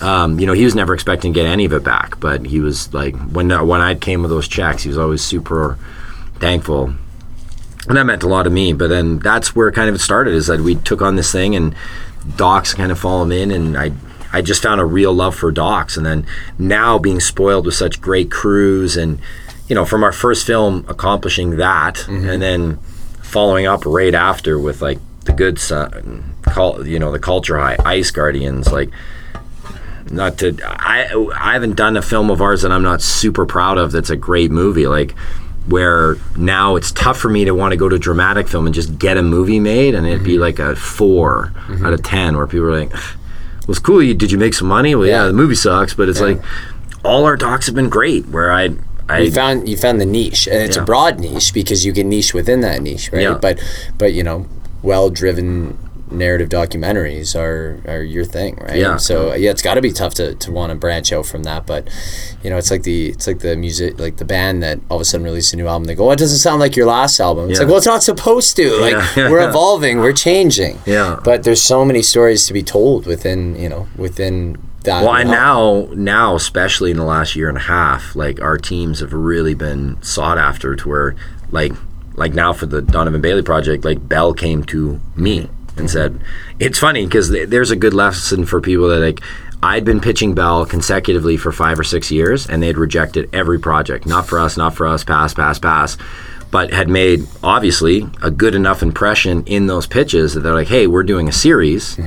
um, 0.00 0.40
you 0.40 0.46
know 0.46 0.52
he 0.52 0.64
was 0.64 0.74
never 0.74 0.92
expecting 0.92 1.32
to 1.32 1.40
get 1.40 1.46
any 1.46 1.64
of 1.64 1.72
it 1.72 1.84
back 1.84 2.18
but 2.18 2.46
he 2.46 2.60
was 2.60 2.92
like 2.92 3.14
when 3.30 3.48
when 3.66 3.80
i 3.80 3.94
came 3.94 4.22
with 4.22 4.30
those 4.30 4.48
checks 4.48 4.82
he 4.82 4.88
was 4.88 4.98
always 4.98 5.22
super 5.22 5.78
thankful. 6.36 6.94
And 7.88 7.96
that 7.96 8.04
meant 8.04 8.24
a 8.24 8.28
lot 8.28 8.42
to 8.42 8.50
me 8.50 8.72
but 8.72 8.88
then 8.88 9.18
that's 9.20 9.54
where 9.54 9.70
kind 9.70 9.88
of 9.88 9.94
it 9.94 10.00
started 10.00 10.34
is 10.34 10.48
that 10.48 10.60
we 10.60 10.74
took 10.74 11.00
on 11.00 11.16
this 11.16 11.30
thing 11.30 11.54
and 11.54 11.74
docs 12.36 12.74
kind 12.74 12.90
of 12.90 12.98
follow 12.98 13.30
in 13.30 13.50
and 13.50 13.76
i 13.78 13.92
I 14.32 14.42
just 14.42 14.62
found 14.62 14.80
a 14.82 14.84
real 14.84 15.14
love 15.14 15.34
for 15.34 15.50
docs, 15.50 15.96
and 15.96 16.04
then 16.04 16.26
now 16.58 16.98
being 16.98 17.20
spoiled 17.20 17.64
with 17.64 17.74
such 17.74 18.02
great 18.02 18.30
crews, 18.30 18.96
and 18.96 19.18
you 19.68 19.74
know, 19.74 19.84
from 19.84 20.04
our 20.04 20.12
first 20.12 20.46
film 20.46 20.84
accomplishing 20.88 21.56
that, 21.56 21.96
mm-hmm. 21.96 22.28
and 22.28 22.42
then 22.42 22.76
following 23.22 23.66
up 23.66 23.84
right 23.84 24.14
after 24.14 24.58
with 24.58 24.80
like 24.80 24.98
the 25.24 25.32
good 25.32 25.58
son, 25.58 26.34
call 26.42 26.86
you 26.86 26.98
know 26.98 27.12
the 27.12 27.18
culture 27.18 27.58
high, 27.58 27.76
Ice 27.84 28.10
Guardians, 28.10 28.72
like 28.72 28.90
not 30.10 30.38
to 30.38 30.56
I 30.64 31.12
I 31.34 31.52
haven't 31.52 31.74
done 31.74 31.96
a 31.96 32.02
film 32.02 32.30
of 32.30 32.40
ours 32.40 32.62
that 32.62 32.72
I'm 32.72 32.82
not 32.82 33.02
super 33.02 33.46
proud 33.46 33.78
of 33.78 33.92
that's 33.92 34.10
a 34.10 34.16
great 34.16 34.50
movie 34.50 34.86
like 34.86 35.14
where 35.66 36.16
now 36.36 36.76
it's 36.76 36.92
tough 36.92 37.18
for 37.18 37.28
me 37.28 37.44
to 37.44 37.52
want 37.52 37.72
to 37.72 37.76
go 37.76 37.88
to 37.88 37.98
dramatic 37.98 38.46
film 38.46 38.66
and 38.66 38.74
just 38.74 38.98
get 38.98 39.16
a 39.16 39.22
movie 39.22 39.58
made 39.58 39.96
and 39.96 40.06
it'd 40.06 40.22
be 40.22 40.34
mm-hmm. 40.34 40.42
like 40.42 40.58
a 40.60 40.76
4 40.76 41.52
mm-hmm. 41.52 41.84
out 41.84 41.92
of 41.92 42.02
10 42.04 42.36
where 42.36 42.46
people 42.46 42.66
are 42.66 42.78
like 42.78 42.92
well 42.92 43.70
it's 43.70 43.80
cool 43.80 44.00
you 44.00 44.14
did 44.14 44.30
you 44.30 44.38
make 44.38 44.54
some 44.54 44.68
money? 44.68 44.94
Well 44.94 45.06
yeah, 45.06 45.22
Yeah. 45.22 45.26
the 45.26 45.32
movie 45.32 45.56
sucks 45.56 45.94
but 45.94 46.08
it's 46.08 46.20
like 46.20 46.40
all 47.04 47.24
our 47.24 47.36
docs 47.36 47.66
have 47.66 47.74
been 47.74 47.88
great 47.88 48.28
where 48.28 48.52
I 48.52 48.76
I 49.08 49.20
you 49.20 49.30
found 49.30 49.68
you 49.68 49.76
found 49.76 50.00
the 50.00 50.06
niche, 50.06 50.46
and 50.48 50.62
it's 50.62 50.76
Yeah. 50.76 50.82
a 50.82 50.86
broad 50.86 51.20
niche 51.20 51.52
because 51.54 51.84
you 51.86 51.92
can 51.92 52.08
niche 52.08 52.34
within 52.34 52.60
that 52.62 52.82
niche, 52.82 53.10
right? 53.12 53.22
Yeah. 53.22 53.38
But 53.40 53.58
but 53.98 54.12
you 54.12 54.22
know, 54.22 54.46
well 54.82 55.10
driven 55.10 55.78
narrative 56.08 56.48
documentaries 56.48 57.34
are 57.34 57.80
are 57.86 58.02
your 58.02 58.24
thing, 58.24 58.56
right? 58.62 58.76
Yeah. 58.76 58.96
So 58.96 59.34
yeah, 59.34 59.50
it's 59.50 59.62
got 59.62 59.74
to 59.74 59.80
be 59.82 59.92
tough 59.92 60.14
to, 60.14 60.34
to 60.36 60.52
want 60.52 60.70
to 60.70 60.76
branch 60.76 61.12
out 61.12 61.26
from 61.26 61.42
that, 61.44 61.66
but 61.66 61.88
you 62.42 62.50
know, 62.50 62.56
it's 62.58 62.70
like 62.70 62.84
the 62.84 63.08
it's 63.08 63.26
like 63.26 63.40
the 63.40 63.56
music, 63.56 63.98
like 63.98 64.16
the 64.18 64.24
band 64.24 64.62
that 64.62 64.78
all 64.88 64.98
of 64.98 65.02
a 65.02 65.04
sudden 65.04 65.24
released 65.24 65.52
a 65.52 65.56
new 65.56 65.66
album. 65.66 65.84
They 65.86 65.94
go, 65.96 66.08
"Oh, 66.08 66.12
it 66.12 66.18
doesn't 66.18 66.38
sound 66.38 66.60
like 66.60 66.76
your 66.76 66.86
last 66.86 67.18
album." 67.20 67.50
It's 67.50 67.58
Yeah. 67.58 67.64
like, 67.64 67.68
well, 67.70 67.78
it's 67.78 67.86
not 67.86 68.02
supposed 68.04 68.54
to. 68.56 68.76
Like 68.80 68.92
Yeah. 69.16 69.30
we're 69.30 69.48
evolving, 69.48 69.98
we're 69.98 70.12
changing. 70.12 70.78
Yeah. 70.86 71.18
But 71.24 71.42
there's 71.44 71.62
so 71.62 71.84
many 71.84 72.02
stories 72.02 72.46
to 72.46 72.52
be 72.52 72.62
told 72.62 73.06
within 73.06 73.56
you 73.60 73.68
know 73.68 73.88
within 73.96 74.56
that. 74.86 75.04
Well, 75.04 75.14
and 75.14 75.30
now, 75.30 75.88
now 75.92 76.34
especially 76.34 76.90
in 76.90 76.96
the 76.96 77.04
last 77.04 77.36
year 77.36 77.48
and 77.48 77.58
a 77.58 77.62
half, 77.62 78.16
like 78.16 78.40
our 78.40 78.56
teams 78.58 79.00
have 79.00 79.12
really 79.12 79.54
been 79.54 80.02
sought 80.02 80.38
after 80.38 80.74
to 80.74 80.88
where, 80.88 81.14
like, 81.50 81.72
like 82.14 82.32
now 82.32 82.52
for 82.52 82.66
the 82.66 82.80
Donovan 82.82 83.20
Bailey 83.20 83.42
project, 83.42 83.84
like 83.84 84.08
Bell 84.08 84.32
came 84.32 84.64
to 84.64 85.00
me 85.14 85.48
and 85.76 85.90
said, 85.90 86.18
"It's 86.58 86.78
funny 86.78 87.04
because 87.04 87.28
th- 87.30 87.50
there's 87.50 87.70
a 87.70 87.76
good 87.76 87.94
lesson 87.94 88.46
for 88.46 88.60
people 88.60 88.88
that 88.88 89.00
like." 89.00 89.20
I'd 89.62 89.86
been 89.86 90.00
pitching 90.00 90.34
Bell 90.34 90.66
consecutively 90.66 91.38
for 91.38 91.50
five 91.50 91.80
or 91.80 91.82
six 91.82 92.10
years, 92.10 92.46
and 92.46 92.62
they'd 92.62 92.76
rejected 92.76 93.30
every 93.32 93.58
project. 93.58 94.06
Not 94.06 94.26
for 94.26 94.38
us, 94.38 94.56
not 94.56 94.74
for 94.74 94.86
us, 94.86 95.02
pass, 95.02 95.32
pass, 95.32 95.58
pass. 95.58 95.96
But 96.50 96.72
had 96.74 96.90
made 96.90 97.26
obviously 97.42 98.06
a 98.22 98.30
good 98.30 98.54
enough 98.54 98.82
impression 98.82 99.44
in 99.46 99.66
those 99.66 99.86
pitches 99.86 100.34
that 100.34 100.40
they're 100.40 100.54
like, 100.54 100.68
"Hey, 100.68 100.86
we're 100.86 101.02
doing 101.04 101.26
a 101.26 101.32
series." 101.32 101.98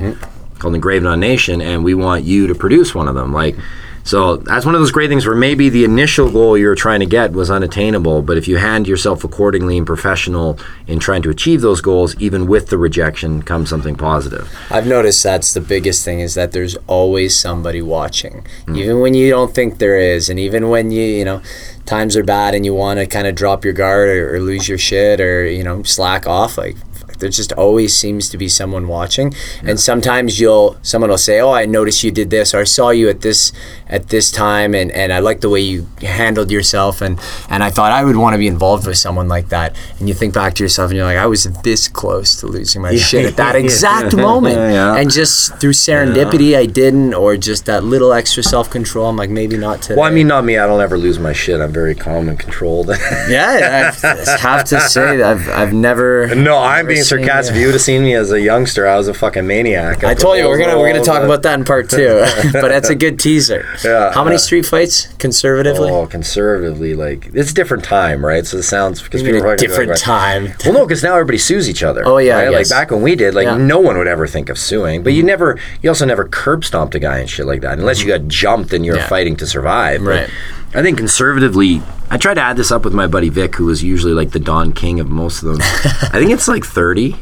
Called 0.60 0.76
Engraved 0.76 1.06
on 1.06 1.20
Nation, 1.20 1.62
and 1.62 1.84
we 1.84 1.94
want 1.94 2.24
you 2.24 2.48
to 2.48 2.56
produce 2.56 2.94
one 2.94 3.08
of 3.08 3.16
them. 3.16 3.34
Like, 3.34 3.56
so 4.04 4.38
that's 4.38 4.66
one 4.66 4.74
of 4.74 4.82
those 4.82 4.92
great 4.92 5.10
things 5.10 5.28
where 5.28 5.36
maybe 5.36 5.70
the 5.70 5.84
initial 5.84 6.32
goal 6.32 6.58
you 6.58 6.68
were 6.68 6.76
trying 6.76 7.00
to 7.02 7.06
get 7.06 7.32
was 7.32 7.52
unattainable, 7.52 8.22
but 8.22 8.38
if 8.38 8.48
you 8.48 8.58
hand 8.58 8.88
yourself 8.88 9.24
accordingly 9.24 9.78
and 9.78 9.86
professional 9.86 10.58
in 10.88 10.98
trying 10.98 11.22
to 11.22 11.30
achieve 11.30 11.62
those 11.62 11.80
goals, 11.82 12.16
even 12.20 12.48
with 12.48 12.70
the 12.70 12.78
rejection, 12.78 13.44
comes 13.44 13.70
something 13.70 13.96
positive. 13.96 14.52
I've 14.72 14.88
noticed 14.88 15.22
that's 15.22 15.54
the 15.54 15.62
biggest 15.62 16.04
thing 16.04 16.22
is 16.22 16.34
that 16.34 16.54
there's 16.54 16.76
always 16.88 17.38
somebody 17.38 17.82
watching, 17.82 18.46
hmm. 18.66 18.76
even 18.78 19.00
when 19.00 19.14
you 19.14 19.30
don't 19.30 19.54
think 19.54 19.78
there 19.78 20.00
is, 20.00 20.30
and 20.30 20.40
even 20.40 20.70
when 20.70 20.92
you 20.92 21.04
you 21.04 21.26
know 21.26 21.42
times 21.86 22.16
are 22.16 22.24
bad 22.24 22.56
and 22.56 22.66
you 22.66 22.74
want 22.74 23.00
to 23.00 23.06
kind 23.06 23.28
of 23.28 23.36
drop 23.36 23.64
your 23.64 23.74
guard 23.74 24.10
or, 24.10 24.36
or 24.36 24.40
lose 24.40 24.68
your 24.68 24.78
shit 24.78 25.20
or 25.20 25.46
you 25.46 25.64
know 25.64 25.84
slack 25.84 26.26
off 26.26 26.58
like. 26.58 26.76
There 27.20 27.30
just 27.30 27.52
always 27.54 27.96
seems 27.96 28.30
to 28.30 28.38
be 28.38 28.48
someone 28.50 28.88
watching, 28.88 29.34
and 29.64 29.80
sometimes 29.80 30.40
you'll 30.40 30.78
someone 30.82 31.10
will 31.10 31.18
say, 31.18 31.40
"Oh, 31.40 31.52
I 31.52 31.66
noticed 31.66 32.04
you 32.04 32.12
did 32.12 32.30
this," 32.30 32.54
or 32.54 32.60
"I 32.60 32.64
saw 32.64 32.90
you 32.92 33.10
at 33.10 33.22
this 33.22 33.52
at 33.90 34.10
this 34.10 34.32
time," 34.32 34.74
and, 34.74 34.92
and 34.92 35.12
I 35.14 35.20
like 35.20 35.42
the 35.42 35.50
way 35.50 35.60
you 35.62 35.88
handled 36.02 36.52
yourself, 36.52 37.02
and 37.02 37.20
and 37.50 37.64
I 37.64 37.70
thought 37.70 37.92
I 37.92 38.04
would 38.04 38.16
want 38.16 38.34
to 38.34 38.38
be 38.38 38.48
involved 38.48 38.88
with 38.88 38.98
someone 38.98 39.28
like 39.28 39.50
that. 39.50 39.76
And 40.00 40.08
you 40.08 40.14
think 40.14 40.34
back 40.34 40.54
to 40.56 40.64
yourself, 40.64 40.90
and 40.92 40.98
you're 40.98 41.06
like, 41.06 41.18
"I 41.18 41.26
was 41.28 41.44
this 41.64 41.88
close 41.88 42.36
to 42.40 42.48
losing 42.48 42.82
my 42.82 42.96
shit 42.96 43.26
at 43.26 43.38
that 43.38 43.56
exact 43.64 44.16
moment," 44.30 44.56
Yeah. 44.56 44.96
and 44.96 45.12
just 45.12 45.58
through 45.60 45.74
serendipity 45.74 46.56
I 46.58 46.66
didn't 46.66 47.14
or 47.14 47.36
just 47.38 47.66
that 47.66 47.84
little 47.84 48.14
extra 48.14 48.44
self-control 48.44 49.06
I'm 49.08 49.18
like 49.18 49.30
maybe 49.30 49.58
not 49.58 49.82
today. 49.82 49.96
Well, 49.96 50.06
I 50.06 50.12
mean, 50.12 50.28
not 50.28 50.46
me. 50.46 50.58
I 50.58 50.66
don't 50.68 50.82
ever 50.82 50.98
lose 50.98 51.20
my 51.20 51.34
shit. 51.34 51.60
I'm 51.62 51.72
very 51.74 51.96
calm 51.96 52.30
and 52.30 52.40
controlled. 52.40 52.90
yeah 53.30 53.92
I 54.04 54.38
have 54.40 54.64
to 54.66 54.80
say 54.82 55.18
that 55.18 55.26
I've, 55.38 55.50
I've 55.50 55.74
never 55.74 56.34
no, 56.36 56.58
I'm 56.58 56.88
being 56.88 57.04
seen 57.10 57.20
sarcastic. 57.26 57.54
it. 57.54 57.58
If 57.58 57.62
you 57.62 57.68
would 57.68 57.76
have 57.76 57.82
seen 57.82 58.04
me 58.04 58.14
as 58.16 58.32
a 58.32 58.40
youngster, 58.40 58.88
I 58.88 58.96
was 58.98 59.08
a 59.08 59.14
fucking 59.14 59.46
maniac. 59.46 60.04
I 60.04 60.14
told 60.14 60.38
you 60.38 60.48
we're 60.48 60.60
gonna 60.60 60.78
we're 60.78 60.92
gonna 60.92 61.04
talk 61.04 61.24
about 61.24 61.42
that 61.44 61.58
in 61.60 61.66
part 61.66 61.90
two 61.90 62.24
but 62.54 62.70
that's 62.70 62.90
a 62.90 62.96
good 62.96 63.20
teaser 63.20 63.66
Yeah, 63.84 64.14
how 64.14 64.24
many 64.24 64.36
yeah. 64.36 64.40
street 64.40 64.66
fights 64.66 65.08
conservatively 65.20 65.90
Oh, 65.90 66.06
conservatively, 66.08 66.94
like 66.96 67.30
it's 67.34 67.52
a 67.52 67.54
different 67.54 67.84
time, 67.84 68.26
right? 68.26 68.46
So 68.46 68.58
it 68.58 68.64
sounds 68.64 69.02
because 69.02 69.24
people 69.24 69.44
are 69.44 69.54
a 69.54 69.58
different 69.58 69.98
time 69.98 70.54
Well, 70.64 70.74
no, 70.74 70.86
because 70.86 71.04
now 71.04 71.14
everybody 71.14 71.38
sues 71.38 71.70
each 71.70 71.84
other. 71.84 72.04
Oh, 72.06 72.18
yeah, 72.18 72.36
right? 72.36 72.52
yes. 72.52 72.70
like 72.72 72.80
back 72.80 72.92
when 72.92 73.02
we 73.02 73.16
did, 73.16 73.34
like 73.34 73.46
Yeah. 73.46 73.58
no 73.58 73.80
one 73.80 73.98
would 73.98 74.08
ever 74.08 74.28
think 74.28 74.50
of 74.50 74.58
suing. 74.58 75.04
But 75.04 75.14
you 75.14 75.20
mm-hmm. 75.20 75.28
never, 75.28 75.60
you 75.82 75.90
also 75.90 76.06
never 76.06 76.26
curb 76.28 76.64
stomped 76.64 76.96
a 76.96 77.00
guy 77.00 77.20
and 77.20 77.30
shit 77.30 77.46
like 77.46 77.62
that, 77.62 77.80
unless 77.80 78.02
you 78.02 78.08
got 78.08 78.28
jumped 78.28 78.74
and 78.74 78.86
you're 78.86 78.98
Yeah. 78.98 79.08
fighting 79.08 79.36
to 79.38 79.48
survive. 79.48 80.04
But 80.04 80.10
Right. 80.10 80.30
I 80.74 80.82
think 80.84 80.98
conservatively, 80.98 81.82
I 82.10 82.18
tried 82.18 82.36
to 82.36 82.42
add 82.42 82.58
this 82.58 82.72
up 82.72 82.86
with 82.86 82.94
my 82.94 83.08
buddy 83.08 83.30
Vic, 83.30 83.56
who 83.56 83.66
was 83.66 83.84
usually 83.84 84.14
like 84.14 84.32
the 84.32 84.40
Don 84.40 84.72
King 84.72 85.00
of 85.00 85.10
most 85.10 85.42
of 85.42 85.50
them. 85.50 85.58
I 85.62 86.20
think 86.20 86.32
it's 86.32 86.48
like 86.48 86.64
thirty, 86.66 87.16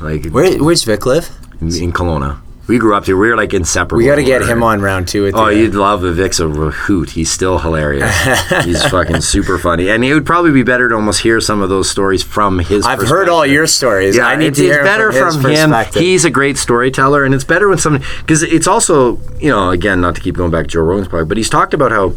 like 0.00 0.26
Where, 0.26 0.62
where's 0.62 0.84
Vic 0.84 1.04
live 1.06 1.30
in 1.60 1.92
Kelowna. 1.92 2.40
We 2.68 2.78
grew 2.78 2.94
up 2.94 3.06
here. 3.06 3.16
We 3.16 3.28
were 3.28 3.36
like 3.36 3.52
inseparable. 3.52 3.98
we 3.98 4.06
got 4.06 4.14
to 4.14 4.22
get 4.24 4.42
him 4.42 4.62
on 4.62 4.80
round 4.80 5.08
two 5.08 5.24
with 5.24 5.34
Oh, 5.34 5.48
you 5.48 5.64
you'd 5.64 5.74
love 5.74 6.00
the 6.00 6.12
Vic's 6.12 6.38
a 6.38 6.48
hoot. 6.48 7.10
He's 7.10 7.30
still 7.30 7.58
hilarious. 7.58 8.08
He's 8.64 8.84
fucking 8.84 9.20
super 9.20 9.58
funny, 9.58 9.90
and 9.90 10.04
it 10.04 10.14
would 10.14 10.24
probably 10.24 10.52
be 10.52 10.62
better 10.62 10.88
to 10.88 10.94
almost 10.94 11.22
hear 11.22 11.40
some 11.40 11.60
of 11.60 11.68
those 11.68 11.90
stories 11.90 12.22
from 12.22 12.60
his. 12.60 12.86
I've 12.86 13.00
heard 13.00 13.28
all 13.28 13.44
your 13.44 13.66
stories 13.66 14.16
Yeah, 14.16 14.26
I 14.26 14.36
need 14.36 14.46
it's, 14.48 14.58
to 14.58 14.68
it's 14.68 14.78
better 14.78 15.10
from, 15.10 15.44
his 15.44 15.62
from, 15.64 15.72
him. 15.72 15.86
He's 15.92 16.24
a 16.24 16.30
great 16.30 16.56
storyteller, 16.56 17.24
and 17.24 17.34
it's 17.34 17.44
better 17.44 17.68
when 17.68 17.78
somebody 17.78 18.04
because 18.20 18.44
it's 18.44 18.68
also 18.68 19.18
you 19.40 19.50
know 19.50 19.70
again 19.70 20.00
not 20.00 20.14
to 20.14 20.20
keep 20.20 20.36
going 20.36 20.52
back 20.52 20.66
to 20.66 20.70
Joe 20.70 20.82
Rogan's 20.82 21.08
part, 21.08 21.26
but 21.28 21.36
he's 21.36 21.50
talked 21.50 21.74
about 21.74 21.90
how. 21.90 22.14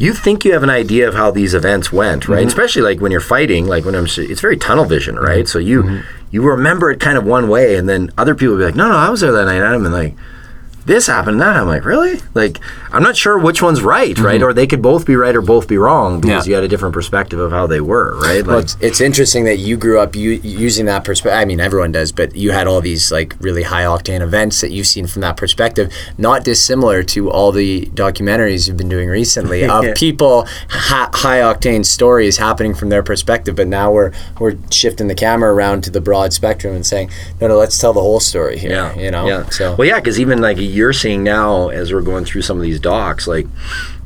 You 0.00 0.14
think 0.14 0.44
you 0.46 0.52
have 0.54 0.62
an 0.62 0.70
idea 0.70 1.06
of 1.06 1.14
how 1.14 1.30
these 1.30 1.52
events 1.52 1.92
went, 1.92 2.26
right? 2.26 2.38
Mm-hmm. 2.40 2.48
Especially 2.48 2.80
like 2.80 3.00
when 3.00 3.12
you're 3.12 3.20
fighting, 3.20 3.66
like 3.66 3.84
when 3.84 3.94
I'm, 3.94 4.06
it's 4.06 4.40
very 4.40 4.56
tunnel 4.56 4.86
vision, 4.86 5.16
right? 5.16 5.46
So 5.46 5.58
you 5.58 5.82
Mm-hmm. 5.82 6.00
you 6.30 6.42
remember 6.42 6.90
it 6.90 7.00
kind 7.00 7.18
of 7.18 7.24
one 7.24 7.48
way, 7.48 7.76
and 7.76 7.86
then 7.88 8.10
other 8.16 8.34
people 8.34 8.52
will 8.54 8.60
be 8.60 8.64
like, 8.64 8.74
"No, 8.76 8.88
no, 8.88 8.96
I 8.96 9.10
was 9.10 9.20
there 9.20 9.32
that 9.32 9.44
night." 9.44 9.56
And 9.60 9.64
I'm 9.64 9.84
like, 9.92 10.14
this 10.86 11.06
happened 11.06 11.34
and 11.34 11.40
that. 11.42 11.56
I'm 11.56 11.66
like, 11.66 11.84
really? 11.84 12.20
Like, 12.34 12.58
I'm 12.92 13.02
not 13.02 13.16
sure 13.16 13.38
which 13.38 13.62
one's 13.62 13.82
right, 13.82 14.18
right? 14.18 14.36
Mm-hmm. 14.40 14.44
Or 14.44 14.52
they 14.52 14.66
could 14.66 14.82
both 14.82 15.06
be 15.06 15.14
right 15.16 15.34
or 15.36 15.42
both 15.42 15.68
be 15.68 15.78
wrong 15.78 16.20
because 16.20 16.46
Yeah. 16.46 16.50
you 16.50 16.54
had 16.56 16.64
a 16.64 16.68
different 16.68 16.94
perspective 16.94 17.38
of 17.38 17.50
how 17.52 17.66
they 17.66 17.80
were, 17.80 18.18
right? 18.20 18.44
Well, 18.46 18.56
Like, 18.56 18.64
it's, 18.64 18.76
it's 18.80 19.00
interesting 19.00 19.44
that 19.44 19.58
you 19.58 19.76
grew 19.76 19.98
up 20.00 20.16
u- 20.16 20.40
using 20.42 20.86
that 20.86 21.04
perspective. 21.04 21.38
I 21.38 21.44
mean, 21.44 21.60
everyone 21.60 21.92
does, 21.92 22.12
but 22.12 22.34
you 22.34 22.50
had 22.52 22.66
all 22.66 22.80
these 22.80 23.12
like 23.12 23.34
really 23.40 23.62
high 23.62 23.84
octane 23.84 24.20
events 24.20 24.60
that 24.62 24.70
you've 24.70 24.86
seen 24.86 25.06
from 25.06 25.22
that 25.22 25.36
perspective, 25.36 25.92
not 26.18 26.44
dissimilar 26.44 27.02
to 27.04 27.30
all 27.30 27.52
the 27.52 27.86
documentaries 27.94 28.66
you've 28.66 28.76
been 28.76 28.88
doing 28.88 29.08
recently 29.08 29.64
of 29.68 29.84
Yeah. 29.84 29.94
people 29.96 30.46
ha- 30.70 31.10
high 31.12 31.40
octane 31.40 31.84
stories 31.84 32.38
happening 32.38 32.74
from 32.74 32.88
their 32.88 33.02
perspective. 33.02 33.54
But 33.54 33.68
now 33.68 33.92
we're 33.92 34.12
we're 34.38 34.56
shifting 34.70 35.08
the 35.08 35.14
camera 35.14 35.52
around 35.54 35.82
to 35.84 35.90
the 35.90 36.00
broad 36.00 36.32
spectrum 36.32 36.74
and 36.74 36.84
saying, 36.86 37.10
no, 37.40 37.48
no, 37.48 37.56
let's 37.56 37.78
tell 37.78 37.92
the 37.92 38.00
whole 38.00 38.20
story 38.20 38.58
here. 38.58 38.70
Yeah, 38.70 38.94
you 38.98 39.10
know. 39.10 39.26
Yeah. 39.26 39.48
So 39.50 39.74
well, 39.76 39.86
yeah, 39.86 40.00
because 40.00 40.18
even 40.18 40.40
like 40.40 40.58
you're 40.70 40.92
seeing 40.92 41.22
now 41.22 41.68
as 41.68 41.92
we're 41.92 42.00
going 42.00 42.24
through 42.24 42.42
some 42.42 42.56
of 42.56 42.62
these 42.62 42.80
docs, 42.80 43.26
like 43.26 43.46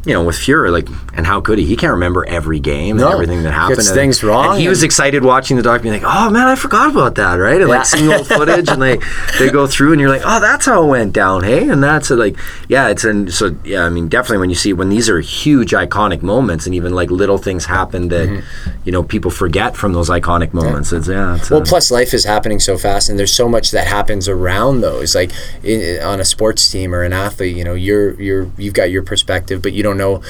you 0.04 0.12
know, 0.12 0.22
with 0.22 0.36
Fuhr, 0.36 0.70
like, 0.70 0.88
and 1.14 1.26
how 1.26 1.40
could 1.40 1.58
he? 1.58 1.64
He 1.64 1.76
can't 1.76 1.92
remember 1.92 2.24
every 2.26 2.60
game 2.60 2.96
No. 2.98 3.06
and 3.06 3.14
everything 3.14 3.42
that 3.44 3.52
happened. 3.52 3.76
Gets 3.76 3.88
and, 3.88 3.96
things 3.96 4.22
wrong 4.22 4.52
And 4.52 4.60
he 4.60 4.68
was 4.68 4.82
excited 4.82 5.24
watching 5.24 5.56
the 5.56 5.62
doc, 5.62 5.82
being 5.82 5.94
like, 5.94 6.02
"Oh 6.04 6.28
man, 6.30 6.46
I 6.46 6.54
forgot 6.56 6.90
about 6.90 7.14
that," 7.16 7.34
right? 7.36 7.60
And 7.60 7.68
Yeah. 7.70 7.76
like 7.78 7.86
seeing 7.86 8.12
old 8.12 8.26
footage, 8.26 8.68
and 8.68 8.80
like 8.80 9.02
they 9.38 9.50
go 9.50 9.66
through, 9.66 9.92
and 9.92 10.00
you're 10.00 10.10
like, 10.10 10.22
"Oh, 10.24 10.40
that's 10.40 10.66
how 10.66 10.82
it 10.84 10.86
went 10.88 11.12
down, 11.12 11.42
hey?" 11.44 11.68
And 11.68 11.82
that's 11.82 12.10
uh, 12.10 12.16
like, 12.16 12.36
yeah, 12.68 12.88
it's 12.88 13.04
and 13.04 13.32
so 13.32 13.56
yeah. 13.64 13.84
I 13.84 13.88
mean, 13.88 14.08
definitely 14.08 14.38
when 14.38 14.50
you 14.50 14.56
see 14.56 14.72
when 14.72 14.88
these 14.90 15.08
are 15.08 15.20
huge 15.20 15.72
iconic 15.72 16.22
moments, 16.22 16.66
and 16.66 16.74
even 16.74 16.94
like 16.94 17.10
little 17.10 17.38
things 17.38 17.64
happen 17.66 18.08
that 18.08 18.42
you 18.84 18.92
know 18.92 19.02
people 19.02 19.30
forget 19.30 19.76
from 19.76 19.92
those 19.94 20.10
iconic 20.10 20.52
moments. 20.52 20.92
It's 20.92 21.08
yeah. 21.08 21.36
It's, 21.36 21.50
Well, 21.50 21.62
uh, 21.62 21.64
plus 21.64 21.90
life 21.90 22.12
is 22.12 22.24
happening 22.24 22.60
so 22.60 22.76
fast, 22.76 23.08
and 23.08 23.18
there's 23.18 23.32
so 23.32 23.48
much 23.48 23.70
that 23.70 23.86
happens 23.86 24.28
around 24.28 24.80
those. 24.82 25.14
Like 25.14 25.30
in, 25.62 26.02
on 26.02 26.20
a 26.20 26.24
sports 26.24 26.70
team 26.70 26.94
or 26.94 27.02
an 27.02 27.12
athlete, 27.12 27.56
you 27.56 27.64
know, 27.64 27.74
you're 27.74 28.20
you're 28.20 28.50
you've 28.58 28.74
got 28.74 28.90
your 28.90 29.02
perspective, 29.02 29.62
but 29.62 29.72
you 29.72 29.82
don't 29.82 29.93
know 29.96 30.22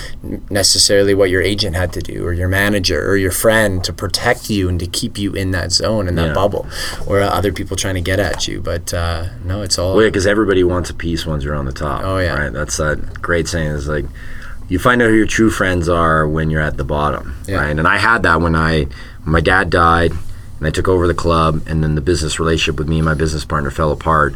necessarily 0.51 1.15
what 1.15 1.31
your 1.31 1.43
agent 1.43 1.77
had 1.77 1.93
to 1.95 2.01
do, 2.01 2.25
or 2.25 2.33
your 2.33 2.49
manager, 2.49 3.09
or 3.09 3.17
your 3.17 3.31
friend 3.31 3.83
to 3.85 3.93
protect 3.93 4.51
you 4.51 4.69
and 4.69 4.79
to 4.81 4.87
keep 4.87 5.19
you 5.19 5.33
in 5.35 5.51
that 5.53 5.73
zone 5.73 6.09
and 6.09 6.17
that 6.19 6.29
Yeah. 6.29 6.33
bubble, 6.35 6.67
or 7.07 7.21
other 7.21 7.53
people 7.53 7.77
trying 7.77 7.95
to 7.95 8.01
get 8.01 8.21
at 8.21 8.47
you. 8.49 8.61
But 8.61 8.93
uh, 8.95 9.27
no, 9.45 9.63
it's 9.63 9.79
all 9.79 9.95
Well, 9.95 10.05
yeah, 10.05 10.09
because 10.09 10.27
everybody 10.27 10.65
wants 10.65 10.91
a 10.91 10.95
piece 10.95 11.27
once 11.27 11.45
you're 11.45 11.55
on 11.55 11.65
the 11.65 11.73
top. 11.73 12.03
Oh, 12.05 12.19
yeah. 12.19 12.35
right. 12.35 12.53
That's 12.53 12.77
that 12.79 13.21
great 13.23 13.49
saying. 13.49 13.69
Is 13.73 13.89
like 13.89 14.05
you 14.69 14.79
find 14.79 15.03
out 15.03 15.09
who 15.11 15.15
your 15.15 15.27
true 15.27 15.51
friends 15.51 15.89
are 15.89 16.27
when 16.27 16.51
you're 16.51 16.63
at 16.63 16.77
the 16.77 16.85
bottom, 16.85 17.37
Yeah. 17.47 17.57
right? 17.57 17.79
And 17.79 17.87
I 17.87 17.99
had 17.99 18.23
that 18.23 18.41
when 18.41 18.55
I 18.57 18.85
when 19.25 19.33
my 19.33 19.41
dad 19.41 19.71
died, 19.71 20.13
and 20.59 20.67
I 20.67 20.71
took 20.71 20.89
over 20.89 21.07
the 21.07 21.15
club, 21.15 21.63
and 21.67 21.83
then 21.83 21.95
the 21.95 22.01
business 22.01 22.39
relationship 22.39 22.79
with 22.79 22.89
me 22.89 22.99
and 22.99 23.05
my 23.05 23.15
business 23.15 23.45
partner 23.45 23.71
fell 23.71 23.91
apart, 23.93 24.35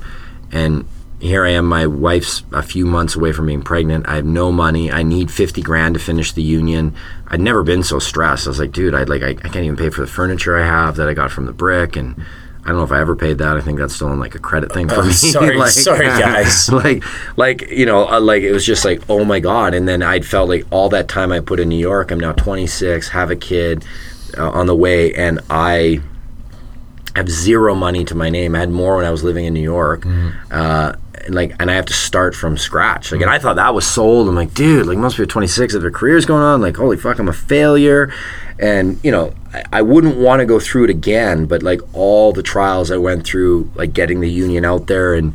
and 0.53 0.85
here 1.21 1.45
I 1.45 1.51
am. 1.51 1.67
My 1.67 1.87
wife's 1.87 2.43
a 2.53 2.63
few 2.63 2.87
months 2.87 3.17
away 3.17 3.33
from 3.33 3.47
being 3.47 3.63
pregnant. 3.63 4.09
I 4.09 4.17
have 4.17 4.25
no 4.25 4.53
money. 4.53 4.91
I 4.91 5.03
need 5.03 5.31
fifty 5.31 5.63
grand 5.63 5.95
to 5.95 6.01
finish 6.01 6.33
the 6.33 6.43
union. 6.43 6.95
I'd 7.27 7.41
never 7.41 7.63
been 7.63 7.83
so 7.83 7.99
stressed. 7.99 8.47
I 8.47 8.51
was 8.51 8.59
like, 8.61 8.73
dude, 8.73 8.95
I 8.95 9.03
like 9.05 9.23
I, 9.23 9.31
I 9.31 9.35
can't 9.35 9.57
even 9.65 9.77
pay 9.77 9.91
for 9.91 10.01
the 10.01 10.07
furniture 10.07 10.57
I 10.59 10.65
have 10.67 10.97
that 10.97 11.09
I 11.09 11.15
got 11.15 11.31
from 11.31 11.47
the 11.47 11.53
brick, 11.53 11.97
and 11.97 12.15
I 12.65 12.69
don't 12.69 12.77
know 12.79 12.85
if 12.85 12.93
I 12.93 13.01
ever 13.01 13.17
paid 13.17 13.39
that. 13.39 13.57
I 13.57 13.61
think 13.61 13.79
that's 13.79 13.95
still 13.95 14.13
in 14.13 14.21
like 14.21 14.35
a 14.35 14.39
credit 14.39 14.73
thing 14.73 14.89
for 14.89 14.97
Oh, 15.01 15.07
me. 15.07 15.13
sorry- 15.13 15.71
sorry, 15.71 16.07
guys. 16.21 16.69
like, 16.71 17.03
like 17.37 17.63
you 17.71 17.87
know, 17.87 18.09
uh, 18.09 18.21
like 18.21 18.43
it 18.43 18.53
was 18.53 18.65
just 18.65 18.85
like, 18.85 19.03
oh 19.09 19.25
my 19.25 19.41
god. 19.41 19.75
And 19.75 19.89
then 19.89 20.03
I'd 20.03 20.25
felt 20.27 20.49
like 20.49 20.67
all 20.71 20.89
that 20.91 21.09
time 21.09 21.33
I 21.33 21.41
put 21.41 21.59
in 21.61 21.69
New 21.69 21.79
York. 21.79 22.11
I'm 22.11 22.21
now 22.21 22.33
26, 22.33 23.09
have 23.09 23.31
a 23.31 23.37
kid 23.37 23.85
uh, 24.37 24.51
on 24.51 24.67
the 24.67 24.77
way, 24.77 25.15
and 25.15 25.41
I 25.51 26.01
have 27.19 27.29
zero 27.29 27.75
money 27.75 28.05
to 28.07 28.15
my 28.15 28.31
name. 28.31 28.55
I 28.55 28.61
had 28.61 28.71
more 28.71 28.97
when 28.97 29.05
I 29.05 29.11
was 29.11 29.23
living 29.23 29.45
in 29.45 29.55
New 29.55 29.61
York. 29.61 30.03
Mm-hmm. 30.03 30.31
Uh, 30.51 30.95
and 31.27 31.35
like, 31.35 31.55
and 31.61 31.71
I 31.71 31.75
have 31.75 31.87
to 31.87 31.93
start 31.93 32.35
from 32.35 32.57
scratch. 32.57 33.13
Like, 33.13 33.21
and 33.21 33.29
mm-hmm. 33.29 33.35
I 33.35 33.39
thought 33.39 33.57
that 33.57 33.75
was 33.75 33.87
sold. 33.87 34.29
I'm 34.29 34.35
like, 34.35 34.55
dude, 34.55 34.87
like, 34.87 34.99
most 34.99 35.17
people 35.17 35.29
26 35.29 35.75
if 35.75 35.83
their 35.83 35.91
career's 35.91 36.25
going 36.25 36.43
on. 36.43 36.61
Like, 36.61 36.77
holy 36.77 36.97
fuck, 36.97 37.19
I'm 37.19 37.29
a 37.29 37.33
failure. 37.33 38.13
And 38.59 38.99
you 39.05 39.11
know, 39.11 39.35
I, 39.53 39.63
I 39.75 39.83
wouldn't 39.83 40.17
want 40.17 40.41
to 40.41 40.47
go 40.47 40.59
through 40.59 40.85
it 40.85 40.91
again. 40.91 41.47
But 41.47 41.63
like 41.63 41.81
all 41.93 42.33
the 42.33 42.43
trials 42.43 42.91
I 42.91 42.97
went 42.97 43.25
through, 43.25 43.71
like 43.75 43.93
getting 43.93 44.21
the 44.21 44.31
union 44.31 44.65
out 44.65 44.87
there 44.87 45.15
and 45.15 45.35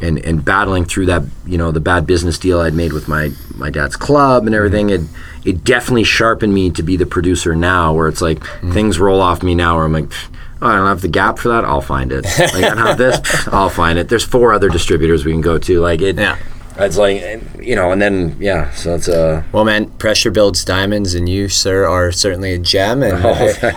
and 0.00 0.18
and 0.18 0.44
battling 0.44 0.84
through 0.84 1.06
that, 1.06 1.22
you 1.46 1.58
know, 1.58 1.70
the 1.70 1.80
bad 1.80 2.06
business 2.06 2.38
deal 2.38 2.60
I'd 2.60 2.74
made 2.74 2.92
with 2.92 3.08
my 3.08 3.32
my 3.54 3.70
dad's 3.70 3.96
club 3.96 4.46
and 4.46 4.54
everything. 4.54 4.88
Mm-hmm. 4.88 5.46
It 5.46 5.56
it 5.56 5.64
definitely 5.64 6.04
sharpened 6.04 6.54
me 6.54 6.70
to 6.70 6.82
be 6.82 6.96
the 6.96 7.06
producer 7.06 7.54
now, 7.54 7.92
where 7.92 8.08
it's 8.08 8.22
like 8.22 8.44
things 8.72 8.98
roll 8.98 9.20
off 9.20 9.42
me 9.42 9.54
now, 9.54 9.76
where 9.76 9.84
I'm 9.84 9.92
like. 9.92 10.06
"Pfft, 10.06 10.30
Oh, 10.64 10.68
I 10.68 10.76
don't 10.76 10.86
have 10.88 11.02
the 11.02 11.08
gap 11.08 11.38
for 11.38 11.48
that. 11.50 11.64
I'll 11.64 11.80
find 11.80 12.10
it. 12.10 12.24
Like, 12.24 12.54
I 12.54 12.60
don't 12.74 12.78
have 12.78 12.98
this. 12.98 13.20
I'll 13.48 13.68
find 13.68 13.98
it. 13.98 14.08
There's 14.08 14.24
four 14.24 14.52
other 14.52 14.68
distributors 14.70 15.24
we 15.24 15.32
can 15.32 15.40
go 15.42 15.58
to. 15.58 15.80
Like 15.80 16.00
it. 16.00 16.16
Yeah. 16.16 16.38
It's 16.76 16.96
like 16.96 17.22
you 17.60 17.76
know, 17.76 17.92
and 17.92 18.02
then 18.02 18.36
yeah. 18.40 18.72
So 18.72 18.96
it's 18.96 19.08
uh. 19.08 19.44
Well, 19.52 19.64
man, 19.64 19.90
pressure 19.90 20.32
builds 20.32 20.64
diamonds, 20.64 21.14
and 21.14 21.28
you, 21.28 21.48
sir, 21.48 21.86
are 21.86 22.10
certainly 22.10 22.52
a 22.52 22.58
gem. 22.58 23.04
And 23.04 23.12
Oh, 23.24 23.30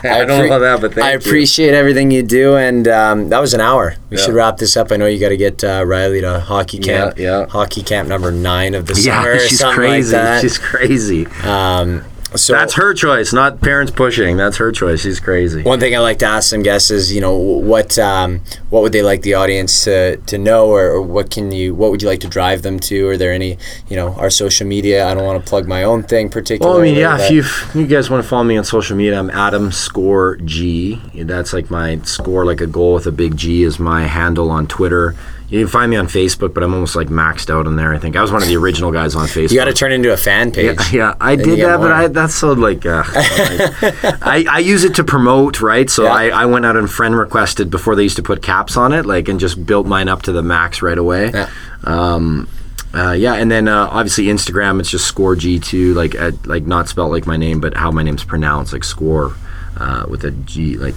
I 0.03 0.26
don't 0.26 0.49
know 0.49 0.59
that, 0.59 0.81
but 0.81 0.95
thank 0.95 1.05
I 1.05 1.11
you. 1.11 1.18
appreciate 1.18 1.76
everything 1.76 2.09
you 2.09 2.23
do. 2.23 2.55
And 2.55 2.88
um, 2.88 3.30
that 3.30 3.39
was 3.39 3.53
an 3.53 3.61
hour. 3.61 3.93
We 4.09 4.18
Yeah. 4.18 4.23
should 4.23 4.34
wrap 4.34 4.57
this 4.57 4.76
up. 4.76 4.91
I 4.91 4.95
know 4.97 5.05
you 5.05 5.19
got 5.19 5.30
to 5.30 5.38
get 5.38 5.64
uh, 5.64 5.84
Riley 5.85 6.22
to 6.22 6.39
hockey 6.39 6.80
camp. 6.80 7.19
yeah. 7.19 7.45
Hockey 7.45 7.84
camp 7.84 8.09
number 8.09 8.31
nine 8.31 8.73
of 8.73 8.88
the 8.88 8.99
Yeah, 8.99 9.22
summer. 9.22 9.39
she's 9.41 9.61
crazy. 9.64 10.15
Like. 10.18 10.41
She's 10.41 10.57
crazy. 10.57 11.27
um, 11.43 12.03
so 12.36 12.54
That's 12.54 12.74
her 12.74 12.94
choice, 12.94 13.32
not 13.32 13.62
parents 13.62 13.91
pushing. 13.91 14.38
That's 14.38 14.58
her 14.58 14.72
choice. 14.72 15.02
She's 15.02 15.20
crazy. 15.20 15.64
One 15.64 15.80
thing 15.80 15.95
I 15.95 15.99
like 15.99 16.20
to 16.20 16.26
ask 16.26 16.49
some 16.49 16.62
guests 16.64 16.91
is, 16.91 17.14
you 17.14 17.22
know, 17.22 17.36
what 17.38 17.98
um, 17.98 18.41
what 18.70 18.84
would 18.84 18.91
they 18.91 19.02
like 19.02 19.22
the 19.22 19.36
audience 19.36 19.86
to, 19.86 20.18
to 20.18 20.38
know, 20.38 20.68
or, 20.68 20.88
or 20.91 21.02
what 21.02 21.32
can 21.32 21.52
you 21.52 21.74
what 21.74 21.91
would 21.91 22.02
you 22.02 22.08
like 22.08 22.20
to 22.22 22.28
drive 22.28 22.62
them 22.64 22.80
to? 22.82 23.08
Are 23.08 23.18
there 23.18 23.32
any, 23.32 23.58
you 23.88 23.95
know, 23.95 24.14
our 24.16 24.30
social 24.30 24.68
media? 24.68 25.08
I 25.08 25.14
don't 25.14 25.26
want 25.26 25.44
to 25.44 25.49
plug 25.49 25.68
my 25.68 25.84
own 25.84 26.04
thing 26.04 26.30
particularly. 26.30 26.78
Well, 26.78 26.82
I 26.82 26.91
mean, 26.91 26.99
yeah. 26.99 27.18
If 27.20 27.32
you 27.76 27.82
you 27.82 27.88
guys 27.88 28.10
want 28.10 28.24
to 28.24 28.30
follow 28.30 28.44
me 28.44 28.58
on 28.58 28.64
social 28.64 28.98
media, 28.98 29.18
I'm 29.18 29.30
Adam 29.30 29.72
Score 29.72 30.36
G. 30.38 31.02
That's 31.16 31.54
like 31.54 31.70
my 31.70 31.99
score, 31.99 32.45
like 32.45 32.62
a 32.62 32.68
goal 32.68 32.94
with 32.94 33.08
a 33.08 33.12
big 33.12 33.38
G, 33.38 33.64
is 33.64 33.80
my 33.80 34.04
handle 34.08 34.52
on 34.52 34.68
Twitter. 34.68 35.16
You 35.49 35.61
can 35.61 35.68
find 35.69 35.90
me 35.90 35.95
on 35.95 36.07
Facebook, 36.07 36.53
but 36.53 36.61
I'm 36.61 36.74
almost 36.74 36.98
like 36.98 37.07
maxed 37.07 37.49
out 37.49 37.68
on 37.68 37.78
there. 37.78 37.94
I 37.94 37.99
think 37.99 38.18
I 38.18 38.22
was 38.22 38.34
one 38.34 38.41
of 38.41 38.49
the 38.49 38.57
original 38.57 38.91
guys 38.91 39.15
on 39.15 39.28
Facebook. 39.28 39.52
You 39.52 39.57
got 39.57 39.65
to 39.65 39.74
turn 39.74 39.94
into 39.94 40.11
a 40.11 40.18
fan 40.18 40.52
page. 40.52 40.78
Yeah, 40.91 40.91
yeah, 40.91 41.14
I 41.22 41.38
did 41.38 41.60
that, 41.60 41.78
but. 41.80 41.91
I 41.91 42.07
that's 42.07 42.36
so 42.36 42.52
like 42.52 42.86
uh, 42.86 43.03
I, 43.07 44.45
I 44.49 44.60
use 44.60 44.84
it 44.84 44.95
to 44.95 45.06
promote, 45.06 45.61
right? 45.61 45.90
So 45.90 46.03
Yeah. 46.03 46.11
I, 46.11 46.28
I 46.30 46.45
went 46.45 46.65
out 46.65 46.76
and 46.76 46.90
friend 46.90 47.18
requested 47.18 47.69
before 47.69 47.95
they 47.95 48.03
used 48.03 48.18
to 48.18 48.24
put 48.24 48.44
caps 48.44 48.76
on 48.76 48.91
it, 48.91 49.06
like, 49.06 49.30
and 49.30 49.40
just 49.40 49.65
built 49.65 49.88
mine 49.88 50.10
up 50.10 50.24
to 50.24 50.34
the 50.34 50.44
max 50.44 50.82
right 50.82 50.98
away. 50.98 51.32
Yeah. 51.34 51.49
Um, 51.86 52.49
uh, 52.94 53.11
yeah, 53.11 53.36
and 53.36 53.49
then 53.49 53.68
uh, 53.69 53.88
obviously 53.91 54.26
Instagram, 54.26 54.80
it's 54.82 54.90
just 54.90 55.06
score 55.06 55.36
G 55.36 55.60
two, 55.60 55.94
like 55.94 56.14
at, 56.15 56.45
like 56.45 56.64
not 56.65 56.90
spelled 56.90 57.11
like 57.11 57.26
my 57.26 57.38
name, 57.38 57.61
but 57.61 57.76
how 57.76 57.91
my 57.91 58.03
name's 58.03 58.24
pronounced, 58.24 58.74
like 58.74 58.84
score. 58.84 59.34
Uh, 59.80 60.06
with 60.10 60.24
a 60.24 60.32
G, 60.32 60.76
like 60.76 60.95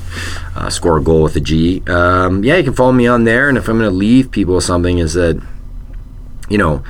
uh, 0.57 0.71
score 0.71 0.97
a 0.97 1.03
goal 1.03 1.23
with 1.23 1.37
a 1.37 1.41
G. 1.41 1.83
Um, 1.87 2.43
yeah, 2.43 2.57
you 2.57 2.65
can 2.65 2.73
follow 2.73 2.93
me 2.93 3.07
on 3.07 3.25
there. 3.25 3.49
And 3.51 3.59
if 3.59 3.69
I'm 3.69 3.79
going 3.79 3.91
to 3.91 3.95
leave 3.95 4.31
people 4.31 4.59
something, 4.63 4.97
is 4.97 5.13
that 5.15 5.39
you 6.49 6.57
know 6.57 6.83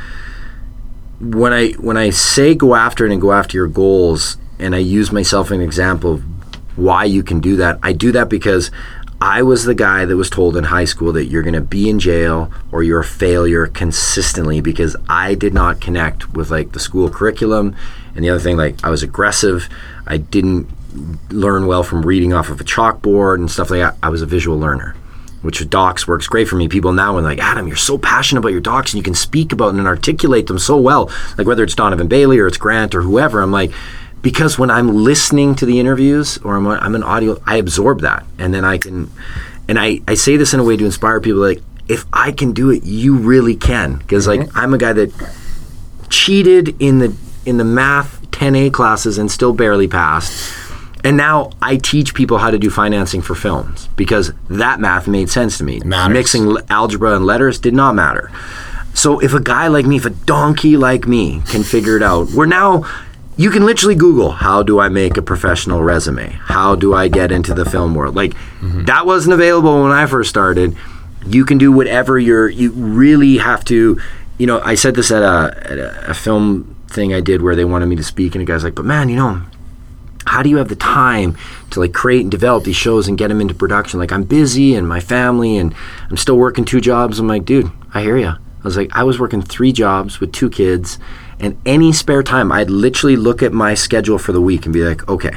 when 1.20 1.52
I 1.52 1.72
when 1.72 1.96
I 1.96 2.10
say 2.10 2.54
go 2.54 2.76
after 2.76 3.06
it 3.06 3.12
and 3.12 3.20
go 3.20 3.32
after 3.32 3.56
your 3.56 3.66
goals, 3.66 4.36
and 4.60 4.74
I 4.74 4.78
use 4.78 5.10
myself 5.10 5.50
an 5.50 5.60
example 5.60 6.14
of 6.14 6.24
why 6.76 7.04
you 7.04 7.24
can 7.24 7.40
do 7.40 7.56
that, 7.56 7.80
I 7.82 7.92
do 7.92 8.12
that 8.12 8.28
because 8.28 8.70
I 9.20 9.42
was 9.42 9.64
the 9.64 9.74
guy 9.74 10.06
that 10.06 10.16
was 10.16 10.30
told 10.30 10.56
in 10.56 10.64
high 10.64 10.86
school 10.86 11.12
that 11.12 11.26
you're 11.26 11.42
going 11.42 11.54
to 11.54 11.60
be 11.60 11.90
in 11.90 11.98
jail 11.98 12.50
or 12.72 12.82
you're 12.82 13.00
a 13.00 13.04
failure 13.04 13.66
consistently 13.66 14.62
because 14.62 14.96
I 15.08 15.34
did 15.34 15.52
not 15.52 15.80
connect 15.80 16.32
with 16.32 16.50
like 16.50 16.72
the 16.72 16.80
school 16.80 17.10
curriculum, 17.10 17.76
and 18.14 18.24
the 18.24 18.30
other 18.30 18.40
thing 18.40 18.56
like 18.56 18.82
I 18.82 18.90
was 18.90 19.02
aggressive, 19.02 19.68
I 20.06 20.16
didn't 20.16 20.68
learn 21.30 21.66
well 21.66 21.82
from 21.82 22.02
reading 22.02 22.32
off 22.32 22.48
of 22.50 22.60
a 22.60 22.64
chalkboard 22.64 23.36
and 23.36 23.50
stuff 23.50 23.70
like 23.70 23.80
that. 23.80 23.96
I 24.02 24.08
was 24.08 24.22
a 24.22 24.26
visual 24.26 24.58
learner 24.58 24.96
which 25.42 25.68
docs 25.70 26.06
works 26.06 26.26
great 26.26 26.48
for 26.48 26.56
me. 26.56 26.68
People 26.68 26.92
now 26.92 27.16
are 27.16 27.22
like, 27.22 27.38
Adam, 27.38 27.66
you're 27.66 27.76
so 27.76 27.96
passionate 27.96 28.40
about 28.40 28.52
your 28.52 28.60
docs 28.60 28.92
and 28.92 28.98
you 28.98 29.02
can 29.02 29.14
speak 29.14 29.52
about 29.52 29.74
and 29.74 29.86
articulate 29.86 30.46
them 30.46 30.58
so 30.58 30.76
well. 30.76 31.10
Like 31.38 31.46
whether 31.46 31.64
it's 31.64 31.74
Donovan 31.74 32.08
Bailey 32.08 32.38
or 32.38 32.46
it's 32.46 32.56
Grant 32.56 32.94
or 32.94 33.02
whoever, 33.02 33.40
I'm 33.40 33.52
like, 33.52 33.72
because 34.22 34.58
when 34.58 34.70
I'm 34.70 34.94
listening 34.94 35.54
to 35.56 35.66
the 35.66 35.80
interviews 35.80 36.36
or 36.38 36.56
I'm, 36.56 36.66
I'm 36.66 36.94
an 36.94 37.02
audio, 37.02 37.40
I 37.46 37.56
absorb 37.56 38.00
that. 38.02 38.24
And 38.38 38.52
then 38.52 38.64
I 38.64 38.76
can, 38.76 39.10
and 39.66 39.78
I, 39.78 40.00
I 40.06 40.14
say 40.14 40.36
this 40.36 40.52
in 40.52 40.60
a 40.60 40.64
way 40.64 40.76
to 40.76 40.84
inspire 40.84 41.20
people 41.20 41.40
like, 41.40 41.62
if 41.88 42.04
I 42.12 42.32
can 42.32 42.52
do 42.52 42.70
it, 42.70 42.84
you 42.84 43.16
really 43.16 43.56
can. 43.56 43.96
Because 43.96 44.26
like 44.26 44.40
mm-hmm. 44.40 44.58
I'm 44.58 44.74
a 44.74 44.78
guy 44.78 44.92
that 44.92 45.10
cheated 46.08 46.80
in 46.80 46.98
the 46.98 47.16
in 47.46 47.56
the 47.56 47.64
math 47.64 48.20
10A 48.32 48.72
classes 48.72 49.16
and 49.16 49.30
still 49.30 49.52
barely 49.52 49.88
passed. 49.88 50.69
And 51.04 51.16
now 51.16 51.50
I 51.62 51.76
teach 51.76 52.14
people 52.14 52.38
how 52.38 52.50
to 52.50 52.58
do 52.58 52.70
financing 52.70 53.22
for 53.22 53.34
films 53.34 53.88
because 53.96 54.32
that 54.48 54.80
math 54.80 55.08
made 55.08 55.30
sense 55.30 55.58
to 55.58 55.64
me. 55.64 55.80
Mixing 56.12 56.56
algebra 56.68 57.16
and 57.16 57.24
letters 57.24 57.58
did 57.58 57.74
not 57.74 57.94
matter. 57.94 58.30
So 58.94 59.20
if 59.20 59.32
a 59.32 59.40
guy 59.40 59.68
like 59.68 59.86
me, 59.86 59.96
if 59.96 60.04
a 60.04 60.10
donkey 60.10 60.76
like 60.76 61.06
me 61.06 61.42
can 61.46 61.62
figure 61.62 61.96
it 61.96 62.02
out, 62.02 62.30
we're 62.30 62.46
now 62.46 62.84
you 63.36 63.50
can 63.50 63.64
literally 63.64 63.94
Google 63.94 64.32
how 64.32 64.62
do 64.62 64.80
I 64.80 64.88
make 64.88 65.16
a 65.16 65.22
professional 65.22 65.82
resume? 65.82 66.30
How 66.30 66.74
do 66.74 66.92
I 66.94 67.08
get 67.08 67.32
into 67.32 67.54
the 67.54 67.64
film 67.64 67.94
world? 67.94 68.14
Like 68.14 68.32
mm-hmm. 68.32 68.84
that 68.84 69.06
wasn't 69.06 69.34
available 69.34 69.82
when 69.82 69.92
I 69.92 70.06
first 70.06 70.28
started. 70.28 70.76
You 71.26 71.44
can 71.44 71.56
do 71.56 71.72
whatever 71.72 72.18
you're 72.18 72.48
you 72.48 72.72
really 72.72 73.38
have 73.38 73.64
to 73.66 74.00
you 74.40 74.46
know, 74.46 74.58
I 74.60 74.74
said 74.74 74.94
this 74.94 75.10
at 75.10 75.22
a, 75.22 75.70
at 75.70 75.78
a, 75.78 76.10
a 76.12 76.14
film 76.14 76.74
thing 76.88 77.12
I 77.12 77.20
did 77.20 77.42
where 77.42 77.54
they 77.54 77.66
wanted 77.66 77.86
me 77.86 77.96
to 77.96 78.02
speak, 78.02 78.34
and 78.34 78.40
a 78.40 78.46
guy's 78.46 78.64
like, 78.64 78.74
"But 78.74 78.86
man, 78.86 79.10
you 79.10 79.16
know, 79.16 79.42
how 80.30 80.42
do 80.42 80.48
you 80.48 80.56
have 80.56 80.68
the 80.68 80.76
time 80.76 81.36
to 81.70 81.80
like 81.80 81.92
create 81.92 82.22
and 82.22 82.30
develop 82.30 82.64
these 82.64 82.76
shows 82.76 83.08
and 83.08 83.18
get 83.18 83.28
them 83.28 83.40
into 83.40 83.54
production? 83.54 84.00
Like, 84.00 84.12
I'm 84.12 84.24
busy 84.24 84.74
and 84.74 84.88
my 84.88 85.00
family, 85.00 85.56
and 85.56 85.74
I'm 86.08 86.16
still 86.16 86.36
working 86.36 86.64
two 86.64 86.80
jobs." 86.80 87.18
I'm 87.18 87.28
like, 87.28 87.44
"Dude, 87.44 87.70
I 87.92 88.02
hear 88.02 88.16
you." 88.16 88.28
I 88.28 88.64
was 88.64 88.76
like, 88.76 88.90
I 88.92 89.04
was 89.04 89.18
working 89.18 89.40
three 89.40 89.72
jobs 89.72 90.20
with 90.20 90.32
two 90.32 90.50
kids, 90.50 90.98
and 91.40 91.56
any 91.64 91.92
spare 91.92 92.22
time, 92.22 92.52
I'd 92.52 92.68
literally 92.68 93.16
look 93.16 93.42
at 93.42 93.52
my 93.52 93.72
schedule 93.72 94.18
for 94.18 94.32
the 94.32 94.40
week 94.42 94.66
and 94.66 94.74
be 94.74 94.84
like, 94.84 95.08
okay, 95.08 95.36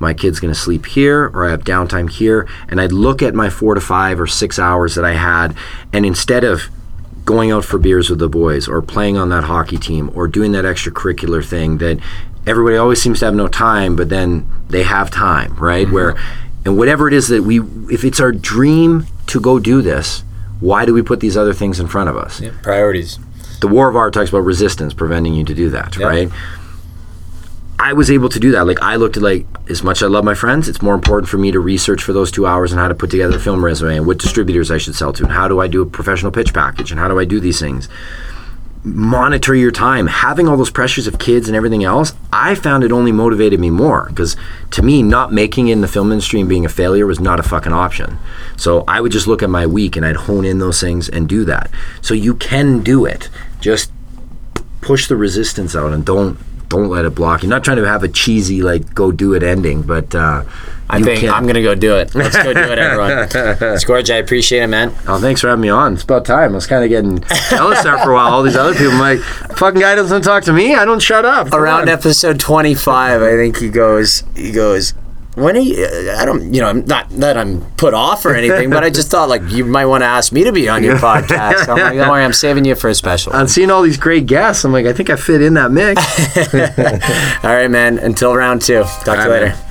my 0.00 0.12
kid's 0.12 0.40
going 0.40 0.52
to 0.52 0.58
sleep 0.58 0.86
here 0.86 1.30
or 1.32 1.46
I 1.46 1.50
have 1.50 1.62
downtime 1.62 2.10
here. 2.10 2.48
And 2.68 2.80
I'd 2.80 2.92
look 2.92 3.22
at 3.22 3.34
my 3.34 3.48
four 3.48 3.74
to 3.74 3.80
five 3.80 4.20
or 4.20 4.26
six 4.26 4.58
hours 4.58 4.96
that 4.96 5.04
I 5.04 5.12
had. 5.12 5.56
And 5.92 6.04
instead 6.04 6.42
of 6.42 6.62
going 7.26 7.50
out 7.50 7.64
for 7.64 7.76
beers 7.78 8.08
with 8.08 8.20
the 8.20 8.28
boys 8.28 8.68
or 8.68 8.80
playing 8.80 9.18
on 9.18 9.28
that 9.28 9.44
hockey 9.44 9.76
team 9.76 10.10
or 10.14 10.26
doing 10.28 10.52
that 10.52 10.64
extracurricular 10.64 11.44
thing 11.44 11.76
that 11.78 11.98
everybody 12.46 12.76
always 12.76 13.02
seems 13.02 13.18
to 13.18 13.24
have 13.26 13.34
no 13.34 13.48
time, 13.48 13.96
but 13.96 14.08
then 14.08 14.48
they 14.68 14.84
have 14.84 15.10
time, 15.10 15.54
right? 15.56 15.90
Where, 15.90 16.12
mm-hmm. 16.12 16.62
and 16.64 16.78
whatever 16.78 17.08
it 17.08 17.12
is 17.12 17.28
that 17.28 17.42
we, 17.42 17.60
if 17.92 18.04
it's 18.04 18.20
our 18.20 18.32
dream 18.32 19.06
to 19.26 19.40
go 19.40 19.58
do 19.58 19.82
this, 19.82 20.22
why 20.60 20.86
do 20.86 20.94
we 20.94 21.02
put 21.02 21.20
these 21.20 21.36
other 21.36 21.52
things 21.52 21.80
in 21.80 21.88
front 21.88 22.08
of 22.08 22.16
us? 22.16 22.40
Priorities. 22.62 23.18
the 23.60 23.68
war 23.68 23.88
of 23.88 23.96
art 23.96 24.14
talks 24.14 24.30
about 24.30 24.40
resistance 24.40 24.94
preventing 24.94 25.34
you 25.34 25.44
to 25.44 25.54
do 25.54 25.68
that 25.70 25.96
Yeah. 25.96 26.06
right 26.06 26.30
i 27.78 27.92
was 27.92 28.10
able 28.10 28.28
to 28.28 28.40
do 28.40 28.52
that. 28.52 28.66
Like 28.66 28.82
i 28.82 28.96
looked 28.96 29.16
at 29.16 29.22
like 29.22 29.46
as 29.68 29.82
much 29.82 29.98
as 29.98 30.04
i 30.04 30.06
love 30.06 30.24
my 30.24 30.34
friends 30.34 30.68
it's 30.68 30.82
more 30.82 30.94
important 30.94 31.28
for 31.28 31.38
me 31.38 31.50
to 31.52 31.60
research 31.60 32.02
for 32.02 32.12
those 32.12 32.30
two 32.30 32.46
hours 32.46 32.72
and 32.72 32.80
how 32.80 32.88
to 32.88 32.94
put 32.94 33.10
together 33.10 33.36
a 33.36 33.40
film 33.40 33.64
resume 33.64 33.96
and 33.96 34.06
what 34.06 34.18
distributors 34.18 34.70
i 34.70 34.78
should 34.78 34.94
sell 34.94 35.12
to 35.12 35.24
and 35.24 35.32
how 35.32 35.48
do 35.48 35.60
i 35.60 35.66
do 35.66 35.82
a 35.82 35.86
professional 35.86 36.32
pitch 36.32 36.54
package 36.54 36.90
and 36.90 37.00
how 37.00 37.08
do 37.08 37.18
i 37.18 37.24
do 37.24 37.40
these 37.40 37.60
things. 37.60 37.88
Monitor 38.88 39.52
your 39.52 39.72
time. 39.72 40.06
Having 40.06 40.46
all 40.46 40.56
those 40.56 40.70
pressures 40.70 41.08
of 41.08 41.18
kids 41.18 41.48
and 41.48 41.56
everything 41.56 41.82
else 41.82 42.14
i 42.32 42.54
found 42.54 42.84
it 42.84 42.92
only 42.92 43.12
motivated 43.12 43.58
me 43.58 43.70
more 43.70 44.06
because 44.08 44.36
to 44.70 44.82
me 44.82 45.02
not 45.02 45.32
making 45.32 45.68
it 45.68 45.72
in 45.72 45.80
the 45.80 45.88
film 45.88 46.12
industry 46.12 46.38
and 46.38 46.48
being 46.48 46.64
a 46.64 46.68
failure 46.68 47.04
was 47.06 47.18
not 47.18 47.40
a 47.40 47.42
fucking 47.42 47.72
option. 47.72 48.18
So 48.56 48.84
i 48.86 49.00
would 49.00 49.12
just 49.12 49.26
look 49.26 49.42
at 49.42 49.50
my 49.50 49.66
week 49.66 49.96
and 49.96 50.06
i'd 50.06 50.16
hone 50.16 50.44
in 50.44 50.60
those 50.60 50.80
things 50.80 51.08
and 51.08 51.28
do 51.28 51.44
that. 51.44 51.70
So 52.00 52.14
you 52.14 52.34
can 52.34 52.82
do 52.82 53.04
it. 53.04 53.28
Just 53.60 53.90
push 54.80 55.08
the 55.08 55.16
resistance 55.16 55.74
out 55.74 55.92
and 55.92 56.04
don't 56.04 56.38
don't 56.68 56.88
let 56.88 57.04
it 57.04 57.14
block 57.14 57.42
you 57.42 57.48
not 57.48 57.62
trying 57.64 57.76
to 57.76 57.86
have 57.86 58.02
a 58.02 58.08
cheesy 58.08 58.62
like 58.62 58.94
go 58.94 59.12
do 59.12 59.34
it 59.34 59.42
ending 59.42 59.82
but 59.82 60.14
uh 60.14 60.42
I 60.88 61.02
think 61.02 61.22
can. 61.22 61.30
I'm 61.30 61.48
gonna 61.48 61.62
go 61.62 61.74
do 61.74 61.96
it. 61.96 62.14
Let's 62.14 62.36
go 62.40 62.54
do 62.54 62.60
it, 62.60 62.78
everyone. 62.78 63.76
Scourge, 63.80 64.08
I 64.08 64.18
appreciate 64.18 64.62
it, 64.62 64.66
man. 64.68 64.94
Oh, 65.08 65.18
thanks 65.18 65.40
for 65.40 65.48
having 65.48 65.62
me 65.62 65.68
on. 65.68 65.94
It's 65.94 66.04
about 66.04 66.24
time. 66.24 66.52
I 66.52 66.54
was 66.54 66.68
kind 66.68 66.84
of 66.84 66.90
getting 66.90 67.18
jealous 67.50 67.82
there 67.82 67.98
for 67.98 68.12
a 68.12 68.14
while. 68.14 68.32
All 68.32 68.44
these 68.44 68.54
other 68.54 68.72
people, 68.72 68.92
I'm 68.92 69.00
like, 69.00 69.18
fucking 69.56 69.80
guy 69.80 69.96
doesn't 69.96 70.22
talk 70.22 70.44
to 70.44 70.52
me. 70.52 70.76
I 70.76 70.84
don't 70.84 71.02
shut 71.02 71.24
up. 71.24 71.50
Come 71.50 71.60
Around 71.60 71.82
on. 71.82 71.88
episode 71.88 72.38
25, 72.38 73.20
I 73.20 73.30
think 73.30 73.56
he 73.58 73.68
goes. 73.68 74.22
He 74.36 74.52
goes. 74.52 74.94
When 75.36 75.54
are 75.54 75.60
you? 75.60 75.86
I 76.16 76.24
don't. 76.24 76.52
You 76.54 76.62
know, 76.62 76.68
I'm 76.68 76.84
not 76.86 77.10
that 77.10 77.36
I'm 77.36 77.60
put 77.72 77.92
off 77.92 78.24
or 78.24 78.34
anything, 78.34 78.70
but 78.70 78.82
I 78.82 78.88
just 78.88 79.10
thought 79.10 79.28
like 79.28 79.42
you 79.50 79.66
might 79.66 79.84
want 79.84 80.00
to 80.00 80.06
ask 80.06 80.32
me 80.32 80.44
to 80.44 80.52
be 80.52 80.66
on 80.66 80.82
your 80.82 80.96
podcast. 80.96 81.68
I'm 81.68 81.78
like, 81.78 81.94
don't 81.94 82.08
worry, 82.08 82.24
I'm 82.24 82.32
saving 82.32 82.64
you 82.64 82.74
for 82.74 82.88
a 82.88 82.94
special. 82.94 83.34
I'm 83.34 83.46
seeing 83.46 83.70
all 83.70 83.82
these 83.82 83.98
great 83.98 84.24
guests. 84.24 84.64
I'm 84.64 84.72
like, 84.72 84.86
I 84.86 84.94
think 84.94 85.10
I 85.10 85.16
fit 85.16 85.42
in 85.42 85.52
that 85.54 85.70
mix. 85.70 86.00
All 87.44 87.54
right, 87.54 87.70
man. 87.70 87.98
Until 87.98 88.34
round 88.34 88.62
two. 88.62 88.82
Talk 88.82 89.04
to 89.04 89.10
you 89.10 89.16
right, 89.18 89.28
later. 89.28 89.46
man. 89.48 89.65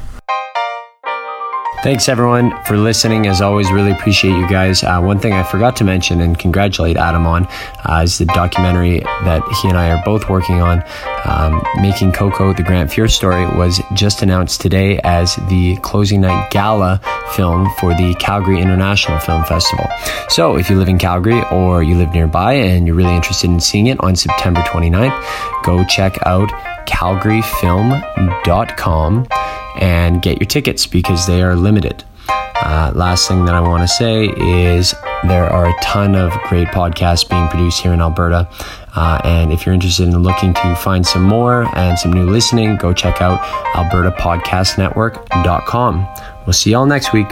Thanks 1.85 2.09
everyone 2.09 2.51
for 2.63 2.77
listening. 2.77 3.27
As 3.27 3.41
always, 3.41 3.71
really 3.71 3.91
appreciate 3.91 4.31
you 4.31 4.49
guys. 4.49 4.83
Uh, 4.83 4.99
one 5.03 5.19
thing 5.19 5.33
I 5.33 5.43
forgot 5.43 5.75
to 5.75 5.83
mention 5.83 6.19
and 6.19 6.35
congratulate 6.35 6.97
Adam 6.97 7.27
on 7.27 7.47
uh, 7.87 8.01
is 8.03 8.17
the 8.17 8.25
documentary 8.25 9.01
that 9.01 9.43
he 9.61 9.69
and 9.69 9.77
I 9.77 9.91
are 9.91 10.01
both 10.03 10.27
working 10.27 10.63
on. 10.63 10.83
Um, 11.25 11.61
Making 11.83 12.11
Coco, 12.11 12.53
the 12.53 12.63
Grant 12.63 12.89
Fuhr 12.89 13.07
story, 13.07 13.45
was 13.45 13.79
just 13.93 14.23
announced 14.23 14.61
today 14.61 14.99
as 15.03 15.35
the 15.47 15.75
closing 15.83 16.21
night 16.21 16.49
gala 16.49 16.99
film 17.35 17.69
for 17.79 17.93
the 17.93 18.15
Calgary 18.15 18.59
International 18.59 19.19
Film 19.19 19.43
Festival. 19.43 19.87
So 20.29 20.57
if 20.57 20.71
you 20.71 20.79
live 20.79 20.89
in 20.89 20.97
Calgary 20.97 21.43
or 21.51 21.83
you 21.83 21.97
live 21.97 22.15
nearby 22.15 22.53
and 22.53 22.87
you're 22.87 22.95
really 22.95 23.15
interested 23.15 23.51
in 23.51 23.59
seeing 23.59 23.85
it 23.85 23.99
on 23.99 24.15
September 24.15 24.61
29th, 24.61 25.63
go 25.63 25.83
check 25.83 26.17
out 26.25 26.49
calgaryfilm.com 26.87 29.27
and 29.81 30.21
get 30.21 30.39
your 30.39 30.47
tickets 30.47 30.87
because 30.87 31.27
they 31.27 31.41
are 31.41 31.55
limited. 31.55 32.03
Uh, 32.27 32.91
last 32.95 33.27
thing 33.27 33.43
that 33.45 33.53
I 33.53 33.59
want 33.59 33.83
to 33.83 33.87
say 33.87 34.27
is 34.27 34.95
there 35.23 35.45
are 35.45 35.69
a 35.69 35.79
ton 35.81 36.15
of 36.15 36.31
great 36.43 36.69
podcasts 36.69 37.29
being 37.29 37.47
produced 37.49 37.81
here 37.81 37.93
in 37.93 38.01
Alberta. 38.01 38.49
Uh, 38.95 39.19
and 39.23 39.51
if 39.51 39.65
you're 39.65 39.75
interested 39.75 40.07
in 40.07 40.23
looking 40.23 40.53
to 40.53 40.75
find 40.75 41.05
some 41.05 41.23
more 41.23 41.65
and 41.75 41.99
some 41.99 42.13
new 42.13 42.29
listening, 42.29 42.77
go 42.77 42.93
check 42.93 43.21
out 43.21 43.41
albertapodcastnetwork.com. 43.75 46.07
We'll 46.45 46.53
see 46.53 46.71
y'all 46.71 46.85
next 46.85 47.11
week. 47.13 47.27